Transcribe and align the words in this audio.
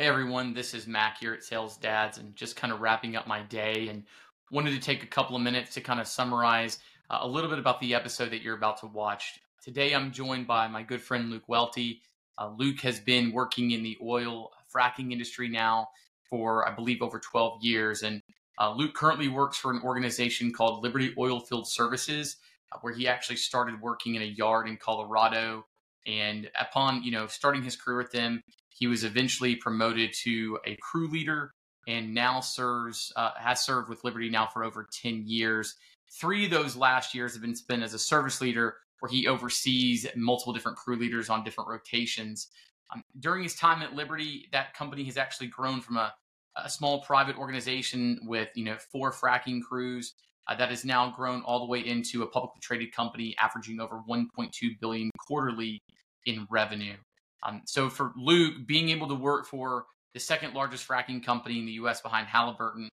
Hey 0.00 0.06
everyone, 0.06 0.54
this 0.54 0.72
is 0.72 0.86
Mac 0.86 1.18
here 1.18 1.34
at 1.34 1.44
Sales 1.44 1.76
Dads 1.76 2.16
and 2.16 2.34
just 2.34 2.56
kind 2.56 2.72
of 2.72 2.80
wrapping 2.80 3.16
up 3.16 3.26
my 3.26 3.42
day 3.42 3.88
and 3.88 4.04
wanted 4.50 4.70
to 4.70 4.80
take 4.80 5.02
a 5.02 5.06
couple 5.06 5.36
of 5.36 5.42
minutes 5.42 5.74
to 5.74 5.82
kind 5.82 6.00
of 6.00 6.06
summarize 6.06 6.78
uh, 7.10 7.18
a 7.20 7.28
little 7.28 7.50
bit 7.50 7.58
about 7.58 7.78
the 7.82 7.94
episode 7.94 8.30
that 8.30 8.40
you're 8.40 8.56
about 8.56 8.80
to 8.80 8.86
watch. 8.86 9.40
Today 9.62 9.92
I'm 9.92 10.10
joined 10.10 10.46
by 10.46 10.68
my 10.68 10.82
good 10.82 11.02
friend 11.02 11.28
Luke 11.28 11.46
Welty. 11.48 12.00
Uh, 12.38 12.50
Luke 12.56 12.80
has 12.80 12.98
been 12.98 13.30
working 13.30 13.72
in 13.72 13.82
the 13.82 13.98
oil 14.02 14.52
fracking 14.74 15.12
industry 15.12 15.50
now 15.50 15.90
for, 16.22 16.66
I 16.66 16.74
believe, 16.74 17.02
over 17.02 17.18
12 17.18 17.62
years. 17.62 18.02
And 18.02 18.22
uh, 18.58 18.72
Luke 18.72 18.94
currently 18.94 19.28
works 19.28 19.58
for 19.58 19.70
an 19.70 19.82
organization 19.84 20.50
called 20.50 20.82
Liberty 20.82 21.14
Oilfield 21.18 21.66
Services, 21.66 22.38
uh, 22.72 22.78
where 22.80 22.94
he 22.94 23.06
actually 23.06 23.36
started 23.36 23.82
working 23.82 24.14
in 24.14 24.22
a 24.22 24.24
yard 24.24 24.66
in 24.66 24.78
Colorado. 24.78 25.66
And 26.06 26.50
upon, 26.58 27.02
you 27.02 27.10
know, 27.10 27.26
starting 27.26 27.62
his 27.62 27.76
career 27.76 27.98
with 27.98 28.12
them, 28.12 28.42
he 28.80 28.86
was 28.86 29.04
eventually 29.04 29.54
promoted 29.54 30.12
to 30.24 30.58
a 30.66 30.76
crew 30.76 31.06
leader 31.06 31.52
and 31.86 32.14
now 32.14 32.40
serves 32.40 33.12
uh, 33.14 33.32
has 33.36 33.64
served 33.64 33.88
with 33.88 34.02
Liberty 34.04 34.30
now 34.30 34.46
for 34.46 34.64
over 34.64 34.88
10 35.02 35.24
years. 35.26 35.76
Three 36.18 36.46
of 36.46 36.50
those 36.50 36.76
last 36.76 37.14
years 37.14 37.34
have 37.34 37.42
been 37.42 37.54
spent 37.54 37.82
as 37.82 37.94
a 37.94 37.98
service 37.98 38.40
leader 38.40 38.76
where 38.98 39.10
he 39.10 39.28
oversees 39.28 40.06
multiple 40.16 40.52
different 40.52 40.78
crew 40.78 40.96
leaders 40.96 41.28
on 41.28 41.44
different 41.44 41.68
rotations. 41.70 42.48
Um, 42.92 43.02
during 43.18 43.42
his 43.42 43.54
time 43.54 43.82
at 43.82 43.94
Liberty, 43.94 44.48
that 44.52 44.74
company 44.74 45.04
has 45.04 45.16
actually 45.16 45.46
grown 45.48 45.80
from 45.80 45.96
a, 45.96 46.12
a 46.56 46.68
small 46.68 47.02
private 47.02 47.36
organization 47.36 48.18
with 48.24 48.48
you 48.54 48.64
know 48.64 48.76
four 48.90 49.12
fracking 49.12 49.62
crews 49.62 50.14
uh, 50.48 50.54
that 50.56 50.70
has 50.70 50.86
now 50.86 51.10
grown 51.10 51.42
all 51.42 51.60
the 51.60 51.70
way 51.70 51.80
into 51.80 52.22
a 52.22 52.26
publicly 52.26 52.60
traded 52.62 52.92
company 52.92 53.36
averaging 53.38 53.78
over 53.78 54.00
1.2 54.08 54.80
billion 54.80 55.10
quarterly 55.26 55.82
in 56.24 56.46
revenue. 56.50 56.96
Um, 57.42 57.62
so 57.66 57.88
for 57.88 58.12
Luke, 58.16 58.66
being 58.66 58.90
able 58.90 59.08
to 59.08 59.14
work 59.14 59.46
for 59.46 59.86
the 60.14 60.20
second 60.20 60.54
largest 60.54 60.86
fracking 60.86 61.24
company 61.24 61.58
in 61.58 61.66
the 61.66 61.72
U.S. 61.72 62.00
behind 62.00 62.26
Halliburton, 62.26 62.88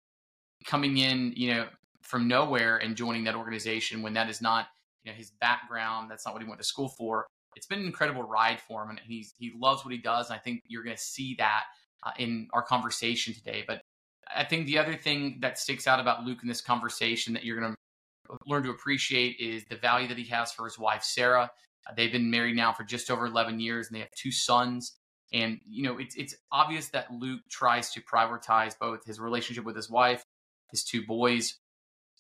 coming 0.66 0.98
in, 0.98 1.34
you 1.36 1.54
know, 1.54 1.67
from 2.02 2.28
nowhere 2.28 2.78
and 2.78 2.95
joining 2.95 3.23
that 3.26 3.36
organization 3.36 4.02
when 4.02 4.14
that 4.14 4.30
is 4.30 4.42
not, 4.42 4.67
you 5.04 5.12
know, 5.12 5.16
his 5.17 5.31
background, 5.42 6.09
that's 6.09 6.26
not 6.26 6.34
what 6.34 6.42
he 6.42 6.48
went 6.48 6.62
to 6.62 6.67
school 6.67 6.89
for. 6.89 7.28
It's 7.56 7.66
been 7.66 7.80
an 7.80 7.86
incredible 7.86 8.23
ride 8.23 8.62
for 8.62 8.84
him, 8.84 8.92
and 8.92 9.00
he's 9.00 9.34
he 9.38 9.52
loves 9.58 9.84
what 9.84 9.92
he 9.92 9.98
does. 9.98 10.30
And 10.30 10.36
I 10.38 10.39
think 10.39 10.61
you're 10.67 10.84
going 10.84 10.95
to 10.95 11.02
see 11.02 11.36
that 11.39 11.64
uh, 12.04 12.11
in 12.17 12.48
our 12.54 12.61
conversation 12.61 13.34
today. 13.34 13.64
But 13.67 13.82
I 14.34 14.44
think 14.44 14.67
the 14.67 14.78
other 14.78 14.95
thing 14.95 15.39
that 15.42 15.58
sticks 15.58 15.88
out 15.88 16.00
about 16.00 16.23
Luke 16.23 16.39
in 16.44 16.48
this 16.48 16.61
conversation 16.61 17.34
that 17.34 17.44
you're 17.44 17.59
going 17.59 17.73
to 17.73 18.38
learn 18.45 18.64
to 18.64 18.70
appreciate 18.70 19.38
is 19.39 19.66
the 19.66 19.78
value 19.78 20.08
that 20.08 20.17
he 20.17 20.26
has 20.26 20.52
for 20.52 20.66
his 20.66 20.78
wife 20.78 21.04
Sarah. 21.04 21.50
They've 21.95 22.11
been 22.11 22.30
married 22.30 22.55
now 22.55 22.73
for 22.73 22.83
just 22.83 23.09
over 23.09 23.25
11 23.25 23.59
years 23.59 23.88
and 23.88 23.95
they 23.95 23.99
have 24.02 24.11
two 24.11 24.31
sons. 24.31 24.97
And, 25.33 25.59
you 25.66 25.83
know, 25.83 25.97
it's, 25.97 26.16
it's 26.16 26.35
obvious 26.52 26.89
that 26.89 27.11
Luke 27.11 27.41
tries 27.49 27.91
to 27.91 28.02
prioritize 28.02 28.77
both 28.80 29.05
his 29.05 29.19
relationship 29.19 29.66
with 29.66 29.75
his 29.75 29.89
wife, 29.89 30.23
his 30.71 30.83
two 30.83 31.05
boys, 31.05 31.58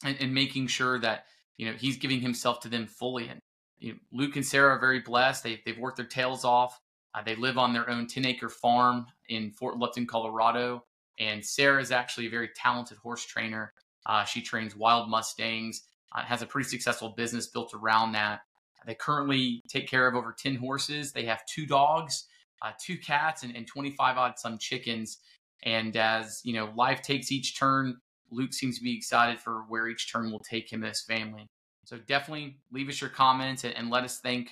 and, 0.03 0.17
and 0.19 0.33
making 0.33 0.67
sure 0.67 0.99
that, 0.99 1.25
you 1.57 1.65
know, 1.65 1.73
he's 1.77 1.97
giving 1.97 2.21
himself 2.21 2.59
to 2.61 2.69
them 2.69 2.85
fully. 2.85 3.27
And 3.27 3.39
you 3.79 3.93
know, 3.93 3.99
Luke 4.11 4.35
and 4.35 4.45
Sarah 4.45 4.75
are 4.75 4.79
very 4.79 4.99
blessed. 4.99 5.43
They, 5.43 5.61
they've 5.65 5.77
worked 5.77 5.97
their 5.97 6.05
tails 6.05 6.43
off. 6.43 6.79
Uh, 7.13 7.21
they 7.23 7.35
live 7.35 7.57
on 7.57 7.73
their 7.73 7.89
own 7.89 8.07
10 8.07 8.25
acre 8.25 8.49
farm 8.49 9.05
in 9.29 9.51
Fort 9.51 9.77
Lupton, 9.77 10.05
Colorado. 10.05 10.83
And 11.19 11.43
Sarah 11.43 11.81
is 11.81 11.91
actually 11.91 12.27
a 12.27 12.31
very 12.31 12.49
talented 12.55 12.97
horse 12.97 13.25
trainer. 13.25 13.73
Uh, 14.05 14.23
she 14.23 14.41
trains 14.41 14.75
wild 14.75 15.09
Mustangs, 15.09 15.83
uh, 16.13 16.21
has 16.21 16.41
a 16.41 16.45
pretty 16.45 16.69
successful 16.69 17.09
business 17.09 17.47
built 17.47 17.73
around 17.73 18.13
that. 18.13 18.41
They 18.87 18.95
currently 18.95 19.61
take 19.67 19.87
care 19.87 20.07
of 20.07 20.15
over 20.15 20.33
10 20.35 20.55
horses. 20.55 21.11
They 21.11 21.25
have 21.25 21.45
two 21.45 21.65
dogs, 21.65 22.25
uh, 22.61 22.71
two 22.83 22.97
cats, 22.97 23.43
and, 23.43 23.55
and 23.55 23.67
25 23.67 24.17
odd 24.17 24.39
some 24.39 24.57
chickens. 24.57 25.19
And 25.63 25.95
as 25.97 26.41
you 26.45 26.53
know, 26.53 26.71
life 26.75 27.01
takes 27.01 27.31
each 27.31 27.59
turn. 27.59 27.97
Luke 28.31 28.53
seems 28.53 28.77
to 28.77 28.83
be 28.83 28.95
excited 28.95 29.39
for 29.39 29.65
where 29.67 29.87
each 29.89 30.11
turn 30.11 30.31
will 30.31 30.39
take 30.39 30.71
him 30.71 30.83
and 30.83 30.89
his 30.89 31.01
family. 31.01 31.47
So 31.83 31.97
definitely 31.97 32.57
leave 32.71 32.87
us 32.87 33.01
your 33.01 33.09
comments 33.09 33.65
and, 33.65 33.75
and 33.75 33.89
let 33.89 34.03
us 34.03 34.19
think 34.19 34.49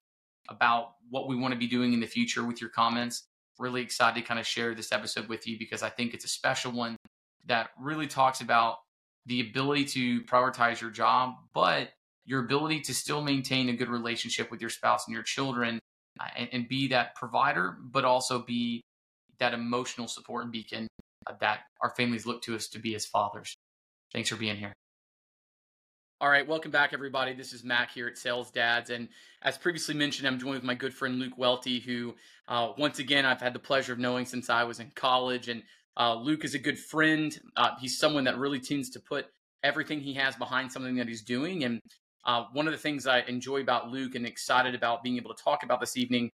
about 0.49 0.95
what 1.09 1.27
we 1.27 1.35
want 1.35 1.53
to 1.53 1.59
be 1.59 1.67
doing 1.67 1.93
in 1.93 2.01
the 2.01 2.05
future 2.05 2.43
with 2.43 2.59
your 2.59 2.69
comments. 2.69 3.23
Really 3.57 3.81
excited 3.81 4.19
to 4.19 4.27
kind 4.27 4.39
of 4.39 4.45
share 4.45 4.75
this 4.75 4.91
episode 4.91 5.29
with 5.29 5.47
you 5.47 5.57
because 5.57 5.81
I 5.81 5.89
think 5.89 6.13
it's 6.13 6.25
a 6.25 6.29
special 6.29 6.73
one 6.73 6.97
that 7.45 7.69
really 7.79 8.07
talks 8.07 8.41
about 8.41 8.79
the 9.25 9.41
ability 9.41 9.85
to 9.85 10.21
prioritize 10.23 10.81
your 10.81 10.91
job, 10.91 11.35
but 11.53 11.89
your 12.25 12.43
ability 12.43 12.81
to 12.81 12.93
still 12.93 13.21
maintain 13.21 13.69
a 13.69 13.73
good 13.73 13.89
relationship 13.89 14.51
with 14.51 14.61
your 14.61 14.69
spouse 14.69 15.05
and 15.07 15.13
your 15.13 15.23
children 15.23 15.79
uh, 16.19 16.27
and, 16.35 16.49
and, 16.51 16.67
be 16.67 16.87
that 16.87 17.13
provider, 17.15 17.77
but 17.81 18.05
also 18.05 18.39
be 18.39 18.81
that 19.39 19.53
emotional 19.53 20.07
support 20.07 20.43
and 20.43 20.51
beacon 20.51 20.87
uh, 21.27 21.33
that 21.39 21.59
our 21.81 21.91
families 21.91 22.25
look 22.25 22.41
to 22.41 22.55
us 22.55 22.67
to 22.69 22.79
be 22.79 22.95
as 22.95 23.05
fathers. 23.05 23.53
Thanks 24.13 24.29
for 24.29 24.37
being 24.37 24.55
here. 24.55 24.73
All 26.21 26.29
right, 26.29 26.47
welcome 26.47 26.71
back, 26.71 26.93
everybody. 26.93 27.33
This 27.33 27.51
is 27.51 27.65
Mac 27.65 27.91
here 27.91 28.07
at 28.07 28.17
Sales 28.17 28.49
Dads. 28.49 28.89
And 28.89 29.09
as 29.41 29.57
previously 29.57 29.93
mentioned, 29.93 30.27
I'm 30.27 30.39
joined 30.39 30.55
with 30.55 30.63
my 30.63 30.73
good 30.73 30.93
friend 30.93 31.19
Luke 31.19 31.37
Welty, 31.37 31.79
who, 31.81 32.15
uh, 32.47 32.71
once 32.77 32.99
again, 32.99 33.25
I've 33.25 33.41
had 33.41 33.53
the 33.53 33.59
pleasure 33.59 33.91
of 33.91 33.99
knowing 33.99 34.25
since 34.25 34.49
I 34.49 34.63
was 34.63 34.79
in 34.79 34.91
college. 34.95 35.49
And 35.49 35.61
uh, 35.99 36.15
Luke 36.15 36.45
is 36.45 36.55
a 36.55 36.59
good 36.59 36.79
friend. 36.79 37.37
He's 37.81 37.99
someone 37.99 38.23
that 38.23 38.37
really 38.37 38.61
tends 38.61 38.89
to 38.91 39.01
put 39.01 39.25
everything 39.61 39.99
he 39.99 40.13
has 40.13 40.37
behind 40.37 40.71
something 40.71 40.95
that 40.95 41.09
he's 41.09 41.21
doing. 41.21 41.65
And 41.65 41.81
uh, 42.25 42.45
one 42.53 42.67
of 42.67 42.73
the 42.73 42.79
things 42.79 43.05
I 43.05 43.19
enjoy 43.21 43.61
about 43.61 43.89
Luke 43.89 44.15
and 44.15 44.25
excited 44.25 44.75
about 44.75 45.03
being 45.03 45.17
able 45.17 45.33
to 45.33 45.43
talk 45.43 45.63
about 45.63 45.79
this 45.79 45.95
evening 45.95 46.31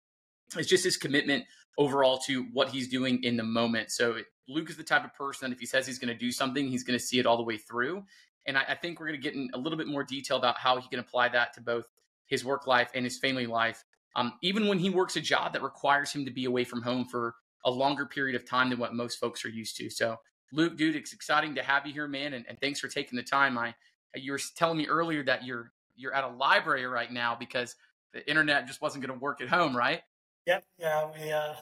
is 0.59 0.67
just 0.67 0.85
his 0.85 0.97
commitment 0.97 1.45
overall 1.79 2.19
to 2.27 2.47
what 2.53 2.69
he's 2.69 2.89
doing 2.89 3.23
in 3.23 3.37
the 3.37 3.43
moment. 3.43 3.91
So 3.91 4.17
Luke 4.49 4.71
is 4.71 4.77
the 4.77 4.83
type 4.83 5.05
of 5.05 5.15
person 5.15 5.49
that 5.49 5.55
if 5.55 5.61
he 5.61 5.67
says 5.67 5.87
he's 5.87 5.99
going 5.99 6.13
to 6.13 6.19
do 6.19 6.33
something, 6.33 6.67
he's 6.69 6.85
going 6.85 6.99
to 6.99 7.05
see 7.05 7.19
it 7.19 7.27
all 7.27 7.37
the 7.37 7.43
way 7.43 7.57
through. 7.57 8.05
And 8.47 8.57
I, 8.57 8.63
I 8.71 8.75
think 8.75 8.99
we're 8.99 9.09
going 9.09 9.21
to 9.21 9.23
get 9.23 9.35
in 9.35 9.51
a 9.55 9.59
little 9.59 9.79
bit 9.79 9.87
more 9.87 10.05
detail 10.05 10.37
about 10.37 10.59
how 10.59 10.79
he 10.81 10.89
can 10.89 10.99
apply 10.99 11.29
that 11.31 11.53
to 11.55 11.61
both 11.61 11.87
his 12.27 12.45
work 12.45 12.67
life 12.67 12.91
and 12.95 13.05
his 13.05 13.19
family 13.19 13.47
life. 13.47 13.85
Um, 14.17 14.33
even 14.43 14.67
when 14.67 14.79
he 14.79 14.91
works 14.91 15.17
a 15.17 15.21
job 15.21 15.53
that 15.53 15.63
requires 15.63 16.11
him 16.11 16.25
to 16.25 16.31
be 16.31 16.47
away 16.47 16.65
from 16.65 16.83
home 16.83 17.05
for 17.05 17.35
a 17.65 17.71
longer 17.71 18.07
period 18.07 18.35
of 18.35 18.49
time 18.49 18.71
than 18.71 18.79
what 18.79 18.95
most 18.95 19.21
folks 19.21 19.45
are 19.45 19.51
used 19.51 19.77
to. 19.77 19.91
So, 19.91 20.17
Luke, 20.53 20.77
dude, 20.77 20.97
it's 20.97 21.13
exciting 21.13 21.55
to 21.57 21.63
have 21.63 21.87
you 21.87 21.93
here, 21.93 22.09
man, 22.09 22.33
and, 22.33 22.47
and 22.49 22.59
thanks 22.61 22.81
for 22.81 22.89
taking 22.89 23.17
the 23.17 23.23
time. 23.23 23.59
I 23.59 23.75
you 24.15 24.33
were 24.33 24.41
telling 24.57 24.79
me 24.79 24.87
earlier 24.87 25.23
that 25.25 25.45
you're 25.45 25.73
you're 25.97 26.15
at 26.15 26.25
a 26.25 26.29
library 26.29 26.87
right 26.87 27.11
now 27.11 27.37
because 27.39 27.75
the 28.13 28.29
internet 28.29 28.67
just 28.67 28.81
wasn't 28.81 29.05
going 29.05 29.17
to 29.17 29.23
work 29.23 29.41
at 29.41 29.49
home, 29.49 29.77
right? 29.77 30.03
Yep. 30.47 30.65
Yeah. 30.79 31.11
We 31.13 31.33
uh, 31.33 31.55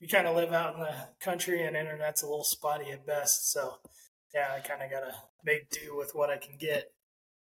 we 0.00 0.06
kind 0.06 0.26
of 0.26 0.36
live 0.36 0.52
out 0.52 0.74
in 0.74 0.80
the 0.80 0.94
country, 1.20 1.64
and 1.64 1.76
internet's 1.76 2.22
a 2.22 2.26
little 2.26 2.44
spotty 2.44 2.90
at 2.90 3.06
best. 3.06 3.52
So 3.52 3.74
yeah, 4.34 4.48
I 4.54 4.60
kind 4.60 4.82
of 4.82 4.90
got 4.90 5.00
to 5.00 5.14
make 5.44 5.70
do 5.70 5.96
with 5.96 6.14
what 6.14 6.30
I 6.30 6.36
can 6.36 6.56
get. 6.58 6.92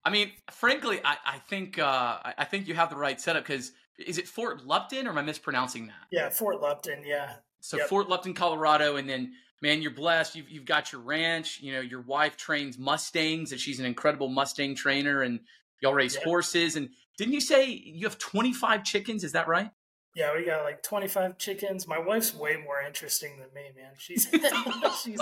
I 0.04 0.10
mean, 0.10 0.32
frankly, 0.50 1.00
I, 1.04 1.16
I 1.24 1.38
think 1.38 1.78
uh, 1.78 2.18
I 2.38 2.44
think 2.44 2.68
you 2.68 2.74
have 2.74 2.90
the 2.90 2.96
right 2.96 3.20
setup 3.20 3.44
because 3.44 3.72
is 3.98 4.18
it 4.18 4.28
Fort 4.28 4.66
Lupton 4.66 5.06
or 5.06 5.10
am 5.10 5.18
I 5.18 5.22
mispronouncing 5.22 5.86
that? 5.86 6.06
Yeah, 6.10 6.28
Fort 6.28 6.60
Lupton. 6.60 7.02
Yeah. 7.04 7.34
So 7.60 7.78
yep. 7.78 7.88
Fort 7.88 8.08
Lupton, 8.08 8.34
Colorado, 8.34 8.96
and 8.96 9.08
then 9.08 9.32
man, 9.62 9.80
you're 9.80 9.90
blessed. 9.90 10.36
You've 10.36 10.50
you've 10.50 10.66
got 10.66 10.92
your 10.92 11.00
ranch. 11.00 11.60
You 11.60 11.72
know, 11.72 11.80
your 11.80 12.02
wife 12.02 12.36
trains 12.36 12.78
Mustangs, 12.78 13.52
and 13.52 13.60
she's 13.60 13.80
an 13.80 13.86
incredible 13.86 14.28
Mustang 14.28 14.74
trainer, 14.74 15.22
and 15.22 15.40
Y'all 15.84 15.92
raise 15.92 16.14
yeah. 16.14 16.24
horses, 16.24 16.76
and 16.76 16.88
didn't 17.18 17.34
you 17.34 17.42
say 17.42 17.66
you 17.66 18.06
have 18.06 18.16
25 18.16 18.84
chickens? 18.84 19.22
Is 19.22 19.32
that 19.32 19.46
right? 19.46 19.70
Yeah, 20.14 20.34
we 20.34 20.46
got 20.46 20.64
like 20.64 20.82
25 20.82 21.36
chickens. 21.36 21.86
My 21.86 21.98
wife's 21.98 22.34
way 22.34 22.56
more 22.56 22.80
interesting 22.80 23.38
than 23.38 23.48
me, 23.52 23.70
man. 23.76 23.92
She's 23.98 24.26
she's 25.02 25.20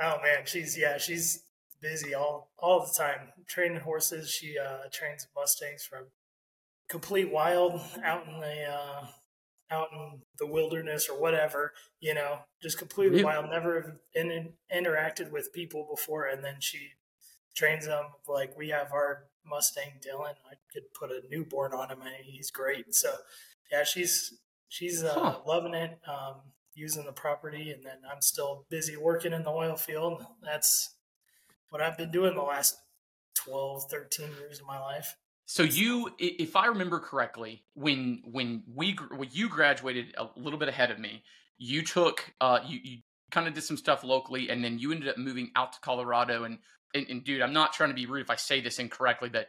oh 0.00 0.16
man, 0.22 0.44
she's 0.44 0.78
yeah, 0.78 0.96
she's 0.98 1.42
busy 1.82 2.14
all 2.14 2.52
all 2.56 2.86
the 2.86 2.92
time 2.96 3.32
training 3.48 3.80
horses. 3.80 4.30
She 4.30 4.56
uh, 4.56 4.88
trains 4.92 5.26
Mustangs 5.34 5.82
from 5.84 6.04
complete 6.88 7.32
wild 7.32 7.80
out 8.04 8.28
in 8.28 8.38
the 8.38 8.64
uh, 8.70 9.06
out 9.72 9.88
in 9.92 10.20
the 10.38 10.46
wilderness 10.46 11.08
or 11.08 11.20
whatever, 11.20 11.72
you 11.98 12.14
know, 12.14 12.38
just 12.62 12.78
completely 12.78 13.22
really? 13.22 13.24
wild. 13.24 13.50
Never 13.50 14.00
in, 14.14 14.52
interacted 14.72 15.32
with 15.32 15.52
people 15.52 15.88
before, 15.90 16.26
and 16.26 16.44
then 16.44 16.56
she 16.60 16.90
trains 17.56 17.86
them 17.86 18.04
like 18.28 18.56
we 18.56 18.68
have 18.68 18.92
our 18.92 19.24
Mustang 19.48 20.00
Dylan. 20.00 20.34
I 20.50 20.54
could 20.72 20.92
put 20.98 21.10
a 21.10 21.22
newborn 21.30 21.72
on 21.72 21.90
him, 21.90 22.02
and 22.02 22.14
he's 22.22 22.50
great. 22.50 22.94
So, 22.94 23.10
yeah, 23.70 23.84
she's 23.84 24.34
she's 24.68 25.02
uh, 25.02 25.14
huh. 25.14 25.38
loving 25.46 25.74
it, 25.74 25.98
um, 26.08 26.36
using 26.74 27.04
the 27.04 27.12
property, 27.12 27.70
and 27.70 27.84
then 27.84 27.98
I'm 28.10 28.20
still 28.20 28.66
busy 28.70 28.96
working 28.96 29.32
in 29.32 29.44
the 29.44 29.50
oil 29.50 29.76
field. 29.76 30.24
That's 30.42 30.94
what 31.70 31.82
I've 31.82 31.96
been 31.96 32.10
doing 32.10 32.34
the 32.34 32.42
last 32.42 32.76
12, 33.36 33.90
13 33.90 34.28
years 34.40 34.60
of 34.60 34.66
my 34.66 34.78
life. 34.78 35.16
So 35.46 35.62
you, 35.62 36.10
if 36.18 36.56
I 36.56 36.66
remember 36.66 36.98
correctly, 36.98 37.64
when 37.74 38.22
when 38.24 38.62
we 38.74 38.96
when 39.14 39.28
you 39.30 39.48
graduated 39.48 40.14
a 40.16 40.28
little 40.36 40.58
bit 40.58 40.68
ahead 40.68 40.90
of 40.90 40.98
me, 40.98 41.22
you 41.58 41.82
took 41.82 42.32
uh 42.40 42.60
you, 42.66 42.80
you 42.82 42.98
kind 43.30 43.46
of 43.46 43.52
did 43.52 43.62
some 43.62 43.76
stuff 43.76 44.04
locally, 44.04 44.48
and 44.48 44.64
then 44.64 44.78
you 44.78 44.90
ended 44.90 45.08
up 45.08 45.18
moving 45.18 45.50
out 45.54 45.74
to 45.74 45.80
Colorado 45.80 46.44
and 46.44 46.58
and, 46.94 47.06
and 47.08 47.24
dude, 47.24 47.42
I'm 47.42 47.52
not 47.52 47.72
trying 47.72 47.90
to 47.90 47.94
be 47.94 48.06
rude 48.06 48.22
if 48.22 48.30
I 48.30 48.36
say 48.36 48.60
this 48.60 48.78
incorrectly, 48.78 49.28
but 49.28 49.48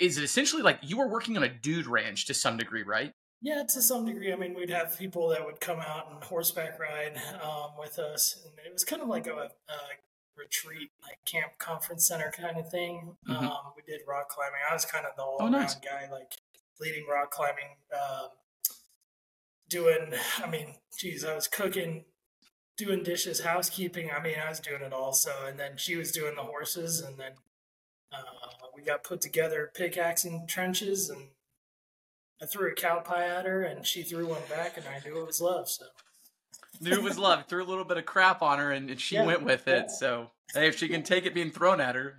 is 0.00 0.18
it 0.18 0.24
essentially 0.24 0.62
like 0.62 0.78
you 0.82 0.98
were 0.98 1.08
working 1.08 1.36
on 1.36 1.42
a 1.42 1.48
dude 1.48 1.86
ranch 1.86 2.26
to 2.26 2.34
some 2.34 2.56
degree, 2.56 2.82
right? 2.82 3.12
Yeah, 3.42 3.62
to 3.62 3.82
some 3.82 4.06
degree. 4.06 4.32
I 4.32 4.36
mean, 4.36 4.54
we'd 4.54 4.70
have 4.70 4.98
people 4.98 5.28
that 5.28 5.44
would 5.44 5.60
come 5.60 5.78
out 5.78 6.10
and 6.10 6.22
horseback 6.22 6.78
ride 6.78 7.20
um, 7.42 7.72
with 7.78 7.98
us, 7.98 8.40
and 8.42 8.54
it 8.66 8.72
was 8.72 8.84
kind 8.84 9.02
of 9.02 9.08
like 9.08 9.26
a, 9.26 9.32
a 9.32 9.78
retreat, 10.36 10.90
like 11.02 11.18
camp 11.26 11.58
conference 11.58 12.08
center 12.08 12.32
kind 12.34 12.56
of 12.56 12.70
thing. 12.70 13.16
Mm-hmm. 13.28 13.44
Um, 13.44 13.72
we 13.76 13.82
did 13.86 14.00
rock 14.08 14.30
climbing. 14.30 14.60
I 14.70 14.72
was 14.72 14.86
kind 14.86 15.04
of 15.04 15.12
the 15.16 15.22
all 15.22 15.36
around 15.40 15.54
oh, 15.54 15.58
nice. 15.58 15.74
guy, 15.74 16.08
like 16.10 16.32
leading 16.80 17.04
rock 17.10 17.30
climbing. 17.30 17.76
Um, 17.92 18.28
doing, 19.68 20.12
I 20.42 20.48
mean, 20.48 20.74
geez, 20.98 21.24
I 21.24 21.34
was 21.34 21.48
cooking, 21.48 22.04
doing 22.76 23.02
dishes, 23.02 23.40
housekeeping. 23.40 24.10
I 24.10 24.22
mean, 24.22 24.36
I 24.44 24.48
was 24.48 24.60
doing 24.60 24.82
it 24.82 24.92
all. 24.92 25.12
So, 25.12 25.30
and 25.46 25.58
then 25.58 25.76
she 25.76 25.96
was 25.96 26.12
doing 26.12 26.34
the 26.34 26.42
horses, 26.42 27.00
and 27.00 27.16
then 27.16 27.32
uh, 28.12 28.18
we 28.74 28.82
got 28.82 29.04
put 29.04 29.20
together 29.20 29.70
pickaxing 29.74 30.46
trenches, 30.46 31.10
and 31.10 31.28
I 32.42 32.46
threw 32.46 32.70
a 32.70 32.74
cow 32.74 33.00
pie 33.00 33.26
at 33.26 33.46
her, 33.46 33.62
and 33.62 33.86
she 33.86 34.02
threw 34.02 34.28
one 34.28 34.42
back, 34.48 34.76
and 34.76 34.86
I 34.86 35.06
knew 35.06 35.20
it 35.20 35.26
was 35.26 35.40
love. 35.40 35.68
So 35.68 35.86
knew 36.80 36.92
it 36.92 37.02
was 37.02 37.18
love. 37.18 37.46
Threw 37.46 37.62
a 37.62 37.66
little 37.66 37.84
bit 37.84 37.96
of 37.96 38.06
crap 38.06 38.42
on 38.42 38.58
her, 38.58 38.72
and, 38.72 38.90
and 38.90 39.00
she 39.00 39.16
yeah, 39.16 39.24
went 39.24 39.44
with 39.44 39.68
it. 39.68 39.86
Yeah. 39.88 39.94
So 39.94 40.30
hey, 40.52 40.68
if 40.68 40.78
she 40.78 40.88
can 40.88 41.02
take 41.02 41.26
it 41.26 41.34
being 41.34 41.50
thrown 41.50 41.80
at 41.80 41.94
her, 41.94 42.16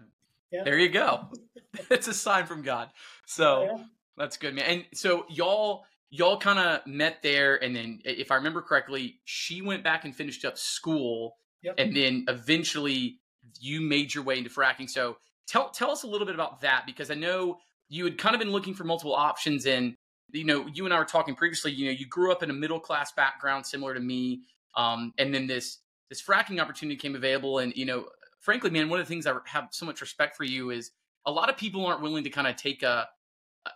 yeah. 0.52 0.64
there 0.64 0.80
you 0.80 0.90
go. 0.90 1.28
it's 1.90 2.08
a 2.08 2.14
sign 2.14 2.46
from 2.46 2.62
God. 2.62 2.90
So 3.26 3.82
that's 4.18 4.38
good, 4.38 4.56
man. 4.56 4.66
And 4.66 4.86
so 4.94 5.26
y'all 5.30 5.86
y'all 6.10 6.38
kind 6.38 6.60
of 6.60 6.86
met 6.88 7.18
there, 7.24 7.62
and 7.64 7.76
then 7.76 8.00
if 8.06 8.32
I 8.32 8.36
remember 8.36 8.62
correctly, 8.62 9.20
she 9.26 9.62
went 9.62 9.84
back 9.84 10.06
and 10.06 10.16
finished 10.16 10.46
up 10.46 10.58
school, 10.58 11.38
yep. 11.62 11.76
and 11.78 11.96
then 11.96 12.26
eventually 12.28 13.20
you 13.60 13.82
made 13.82 14.14
your 14.14 14.24
way 14.24 14.38
into 14.38 14.50
fracking. 14.50 14.90
So 14.90 15.18
tell 15.48 15.70
tell 15.70 15.92
us 15.92 16.04
a 16.04 16.08
little 16.08 16.26
bit 16.26 16.36
about 16.36 16.62
that 16.62 16.84
because 16.86 17.12
I 17.12 17.16
know 17.16 17.58
you 17.90 18.04
had 18.06 18.18
kind 18.18 18.36
of 18.36 18.40
been 18.40 18.52
looking 18.52 18.74
for 18.74 18.84
multiple 18.84 19.14
options 19.14 19.66
and 19.66 19.96
you 20.32 20.44
know, 20.44 20.68
you 20.74 20.86
and 20.86 20.94
I 20.94 21.00
were 21.00 21.06
talking 21.06 21.36
previously. 21.36 21.72
You 21.72 21.86
know, 21.86 21.92
you 21.92 22.08
grew 22.08 22.32
up 22.32 22.44
in 22.44 22.50
a 22.50 22.54
middle 22.54 22.80
class 22.80 23.12
background, 23.12 23.66
similar 23.66 23.94
to 23.94 24.00
me, 24.00 24.42
um, 24.76 25.14
and 25.18 25.34
then 25.34 25.48
this 25.48 25.80
this 26.10 26.22
fracking 26.22 26.62
opportunity 26.62 26.98
came 26.98 27.16
available. 27.16 27.60
And 27.60 27.74
you 27.76 27.86
know, 27.86 28.06
frankly, 28.40 28.70
man, 28.70 28.90
one 28.90 29.00
of 29.00 29.06
the 29.06 29.10
things 29.10 29.28
I 29.28 29.34
have 29.46 29.70
so 29.72 29.86
much 29.86 30.02
respect 30.02 30.36
for 30.36 30.44
you 30.44 30.72
is 30.72 30.92
a 31.26 31.32
lot 31.32 31.50
of 31.50 31.58
people 31.58 31.86
aren't 31.86 32.02
willing 32.02 32.24
to 32.24 32.30
kind 32.30 32.48
of 32.48 32.56
take 32.56 32.84
a 32.84 33.08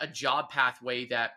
a 0.01 0.07
job 0.07 0.49
pathway 0.49 1.05
that 1.07 1.31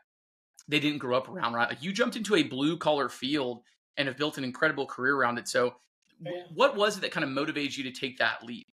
they 0.68 0.80
didn't 0.80 0.98
grow 0.98 1.16
up 1.16 1.28
around. 1.28 1.54
Right, 1.54 1.68
like 1.68 1.82
you 1.82 1.92
jumped 1.92 2.16
into 2.16 2.36
a 2.36 2.42
blue 2.42 2.76
collar 2.76 3.08
field 3.08 3.62
and 3.96 4.08
have 4.08 4.16
built 4.16 4.38
an 4.38 4.44
incredible 4.44 4.86
career 4.86 5.16
around 5.16 5.38
it. 5.38 5.48
So, 5.48 5.74
yeah. 6.20 6.42
what 6.54 6.76
was 6.76 6.96
it 6.96 7.00
that 7.00 7.12
kind 7.12 7.24
of 7.24 7.30
motivated 7.30 7.76
you 7.76 7.84
to 7.84 7.92
take 7.92 8.18
that 8.18 8.44
leap? 8.44 8.66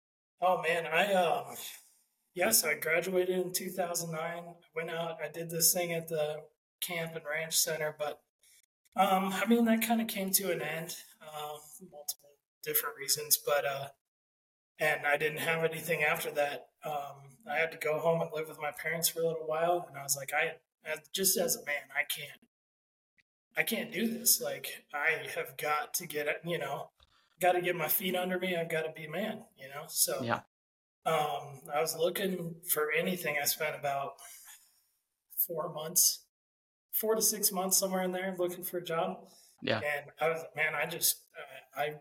Oh 0.42 0.62
man, 0.62 0.86
I 0.86 1.14
um 1.14 1.56
Yes, 2.38 2.64
I 2.64 2.76
graduated 2.76 3.36
in 3.36 3.52
2009. 3.52 4.22
I 4.22 4.54
went 4.76 4.92
out, 4.92 5.18
I 5.24 5.28
did 5.28 5.50
this 5.50 5.74
thing 5.74 5.92
at 5.94 6.08
the 6.08 6.42
camp 6.82 7.16
and 7.16 7.26
ranch 7.26 7.58
center, 7.58 7.96
but 7.98 8.22
um, 8.96 9.34
I 9.34 9.48
mean, 9.48 9.66
that 9.66 9.82
kind 9.82 10.02
of 10.02 10.08
came 10.08 10.30
to 10.34 10.52
an 10.52 10.62
end, 10.62 10.98
um, 11.20 11.58
multiple 11.92 12.36
different 12.64 12.96
reasons, 12.96 13.40
but, 13.44 13.66
uh, 13.66 13.88
and 14.80 15.08
I 15.08 15.18
didn't 15.18 15.40
have 15.40 15.64
anything 15.64 16.04
after 16.04 16.30
that. 16.30 16.68
Um, 16.86 17.38
I 17.52 17.58
had 17.58 17.72
to 17.72 17.78
go 17.80 17.98
home 17.98 18.22
and 18.22 18.30
live 18.32 18.50
with 18.50 18.62
my 18.62 18.72
parents 18.72 19.10
for 19.10 19.22
a 19.22 19.28
little 19.28 19.48
while. 19.48 19.88
And 19.90 19.98
I 19.98 20.04
was 20.04 20.16
like, 20.16 20.32
I, 20.32 20.58
just 21.14 21.38
as 21.38 21.56
a 21.56 21.66
man, 21.66 21.76
I 21.96 22.04
can't, 22.04 22.40
I 23.58 23.64
can't 23.64 23.92
do 23.92 24.08
this. 24.08 24.42
Like, 24.42 24.86
I 24.94 25.28
have 25.36 25.58
got 25.58 25.94
to 25.96 26.08
get 26.08 26.28
you 26.46 26.58
know, 26.58 26.92
got 27.42 27.54
to 27.54 27.62
get 27.62 27.76
my 27.76 27.88
feet 27.88 28.16
under 28.16 28.40
me. 28.40 28.56
I've 28.56 28.70
got 28.70 28.84
to 28.84 28.92
be 28.96 29.06
a 29.06 29.12
man, 29.12 29.44
you 29.58 29.68
know? 29.70 29.86
So, 29.88 30.22
yeah. 30.24 30.42
Um, 31.06 31.62
I 31.74 31.80
was 31.80 31.96
looking 31.96 32.56
for 32.70 32.92
anything. 32.92 33.38
I 33.42 33.46
spent 33.46 33.76
about 33.80 34.14
four 35.48 35.72
months, 35.74 36.26
four 36.92 37.16
to 37.16 37.22
six 37.22 37.52
months 37.52 37.78
somewhere 37.78 38.04
in 38.04 38.12
there 38.12 38.36
looking 38.38 38.64
for 38.64 38.80
a 38.80 38.84
job. 38.84 39.18
Yeah. 39.62 39.78
And 39.78 40.12
I 40.20 40.30
was, 40.30 40.44
man, 40.56 40.76
I 40.76 40.86
just, 40.86 41.24
uh, 41.38 41.80
I, 41.80 41.94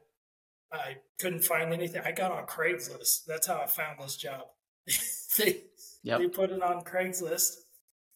I 0.73 0.97
couldn't 1.21 1.45
find 1.45 1.73
anything. 1.73 2.03
I 2.05 2.11
got 2.11 2.33
on 2.33 2.47
Craigslist. 2.47 3.27
That's 3.27 3.47
how 3.47 3.61
I 3.61 3.67
found 3.67 4.01
this 4.01 4.17
job. 4.17 4.43
they, 5.39 5.63
yep. 6.03 6.19
they 6.19 6.27
put 6.27 6.51
it 6.51 6.63
on 6.63 6.83
Craigslist 6.83 7.55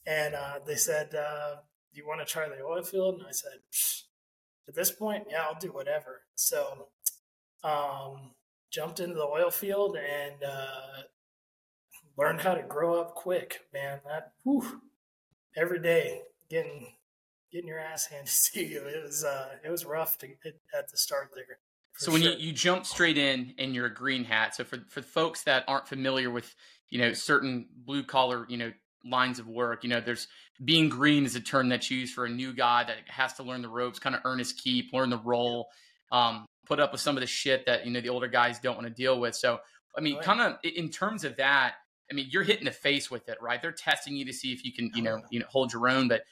and 0.06 0.34
uh, 0.34 0.60
they 0.66 0.76
said, 0.76 1.14
uh, 1.14 1.56
"Do 1.92 2.00
you 2.00 2.06
want 2.06 2.20
to 2.20 2.26
try 2.26 2.48
the 2.48 2.62
oil 2.62 2.82
field?" 2.82 3.16
And 3.18 3.26
I 3.26 3.32
said, 3.32 3.60
"At 4.68 4.74
this 4.74 4.90
point, 4.90 5.24
yeah, 5.30 5.42
I'll 5.42 5.58
do 5.58 5.72
whatever." 5.72 6.22
So, 6.34 6.88
um, 7.62 8.32
jumped 8.70 9.00
into 9.00 9.14
the 9.14 9.26
oil 9.26 9.50
field 9.50 9.96
and 9.96 10.42
uh, 10.44 11.02
learned 12.16 12.40
how 12.40 12.54
to 12.54 12.62
grow 12.62 13.00
up 13.00 13.14
quick, 13.14 13.60
man. 13.72 14.00
That 14.06 14.32
whew, 14.44 14.80
every 15.56 15.80
day 15.80 16.22
getting 16.48 16.86
getting 17.52 17.68
your 17.68 17.78
ass 17.78 18.06
handed 18.06 18.32
to 18.52 18.64
you. 18.64 18.80
It 18.82 19.02
was 19.02 19.24
uh, 19.24 19.48
it 19.64 19.70
was 19.70 19.84
rough 19.84 20.18
to 20.18 20.28
at 20.76 20.90
the 20.90 20.96
start 20.96 21.30
there. 21.34 21.58
So 21.96 22.12
when 22.12 22.22
sure. 22.22 22.32
you, 22.32 22.38
you 22.48 22.52
jump 22.52 22.86
straight 22.86 23.18
in 23.18 23.52
and 23.58 23.74
you're 23.74 23.86
a 23.86 23.94
green 23.94 24.24
hat, 24.24 24.54
so 24.54 24.64
for 24.64 24.78
for 24.88 25.02
folks 25.02 25.42
that 25.44 25.64
aren't 25.68 25.88
familiar 25.88 26.30
with 26.30 26.54
you 26.88 26.98
know 26.98 27.12
certain 27.12 27.68
blue 27.84 28.02
collar 28.02 28.46
you 28.48 28.56
know 28.56 28.72
lines 29.04 29.38
of 29.38 29.48
work, 29.48 29.84
you 29.84 29.90
know 29.90 30.00
there's 30.00 30.28
being 30.64 30.88
green 30.88 31.24
is 31.24 31.36
a 31.36 31.40
term 31.40 31.68
that's 31.68 31.90
used 31.90 32.14
for 32.14 32.26
a 32.26 32.28
new 32.28 32.52
guy 32.52 32.84
that 32.84 32.96
has 33.06 33.32
to 33.34 33.42
learn 33.42 33.62
the 33.62 33.68
ropes, 33.68 33.98
kind 33.98 34.14
of 34.14 34.22
earn 34.24 34.38
his 34.38 34.52
keep, 34.52 34.92
learn 34.92 35.10
the 35.10 35.18
role. 35.18 35.68
Um, 36.12 36.46
put 36.66 36.78
up 36.80 36.92
with 36.92 37.00
some 37.00 37.16
of 37.16 37.20
the 37.20 37.26
shit 37.26 37.66
that 37.66 37.84
you 37.84 37.92
know 37.92 38.00
the 38.00 38.08
older 38.08 38.28
guys 38.28 38.60
don't 38.60 38.76
want 38.76 38.86
to 38.86 38.92
deal 38.92 39.18
with. 39.18 39.34
So 39.34 39.60
I 39.96 40.00
mean, 40.00 40.20
kind 40.20 40.40
of 40.40 40.58
in 40.62 40.88
terms 40.88 41.24
of 41.24 41.36
that, 41.36 41.74
I 42.10 42.14
mean, 42.14 42.26
you're 42.30 42.42
hitting 42.42 42.64
the 42.64 42.70
face 42.72 43.10
with 43.10 43.28
it, 43.28 43.38
right? 43.40 43.60
They're 43.60 43.72
testing 43.72 44.16
you 44.16 44.24
to 44.26 44.32
see 44.32 44.52
if 44.52 44.64
you 44.64 44.72
can, 44.72 44.90
you 44.94 45.02
know, 45.02 45.22
you 45.30 45.40
know, 45.40 45.46
hold 45.48 45.72
your 45.72 45.88
own. 45.88 46.08
But 46.08 46.22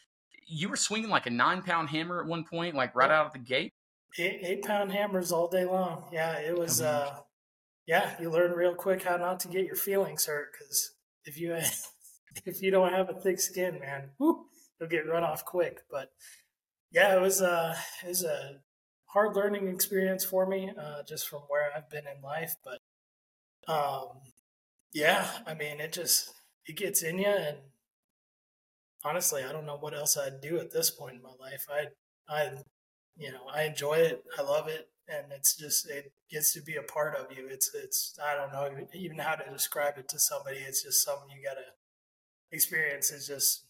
you 0.46 0.68
were 0.68 0.76
swinging 0.76 1.10
like 1.10 1.26
a 1.26 1.30
nine 1.30 1.62
pound 1.62 1.88
hammer 1.88 2.20
at 2.20 2.26
one 2.26 2.44
point, 2.44 2.74
like 2.74 2.94
right 2.94 3.10
out 3.10 3.26
of 3.26 3.32
the 3.32 3.38
gate. 3.38 3.72
Eight, 4.16 4.40
eight 4.42 4.64
pound 4.64 4.92
hammers 4.92 5.32
all 5.32 5.48
day 5.48 5.64
long. 5.64 6.04
Yeah, 6.12 6.38
it 6.38 6.56
was. 6.56 6.80
uh 6.80 7.16
Yeah, 7.86 8.14
you 8.20 8.30
learn 8.30 8.52
real 8.52 8.74
quick 8.74 9.02
how 9.02 9.16
not 9.16 9.40
to 9.40 9.48
get 9.48 9.66
your 9.66 9.76
feelings 9.76 10.26
hurt 10.26 10.52
because 10.52 10.92
if 11.24 11.38
you 11.38 11.56
if 12.46 12.62
you 12.62 12.70
don't 12.70 12.92
have 12.92 13.10
a 13.10 13.14
thick 13.14 13.40
skin, 13.40 13.80
man, 13.80 14.10
you'll 14.20 14.88
get 14.88 15.08
run 15.08 15.24
off 15.24 15.44
quick. 15.44 15.80
But 15.90 16.10
yeah, 16.92 17.14
it 17.16 17.20
was 17.20 17.42
uh 17.42 17.74
it 18.04 18.08
was 18.08 18.24
a 18.24 18.60
hard 19.06 19.36
learning 19.36 19.68
experience 19.68 20.24
for 20.24 20.46
me, 20.46 20.70
uh, 20.80 21.02
just 21.06 21.28
from 21.28 21.42
where 21.48 21.70
I've 21.76 21.90
been 21.90 22.04
in 22.06 22.22
life. 22.22 22.54
But 22.64 22.80
um, 23.72 24.20
yeah, 24.92 25.28
I 25.46 25.54
mean, 25.54 25.80
it 25.80 25.92
just 25.92 26.32
it 26.66 26.76
gets 26.76 27.02
in 27.02 27.18
you, 27.18 27.26
and 27.26 27.58
honestly, 29.04 29.42
I 29.44 29.52
don't 29.52 29.66
know 29.66 29.78
what 29.78 29.94
else 29.94 30.16
I'd 30.16 30.40
do 30.40 30.58
at 30.58 30.72
this 30.72 30.90
point 30.90 31.16
in 31.16 31.22
my 31.22 31.34
life. 31.40 31.66
I, 31.70 31.86
I, 32.32 32.50
you 33.16 33.32
know, 33.32 33.46
I 33.52 33.64
enjoy 33.64 33.94
it. 33.94 34.24
I 34.38 34.42
love 34.42 34.68
it, 34.68 34.88
and 35.08 35.32
it's 35.32 35.56
just 35.56 35.88
it 35.90 36.12
gets 36.30 36.52
to 36.54 36.62
be 36.62 36.76
a 36.76 36.82
part 36.82 37.16
of 37.16 37.36
you. 37.36 37.46
It's 37.48 37.70
it's 37.74 38.18
I 38.22 38.34
don't 38.34 38.52
know 38.52 38.86
even 38.94 39.18
how 39.18 39.34
to 39.34 39.50
describe 39.50 39.98
it 39.98 40.08
to 40.08 40.18
somebody. 40.18 40.58
It's 40.58 40.82
just 40.82 41.04
something 41.04 41.28
you 41.30 41.42
gotta 41.44 41.66
experience. 42.52 43.10
Is 43.10 43.26
just 43.26 43.64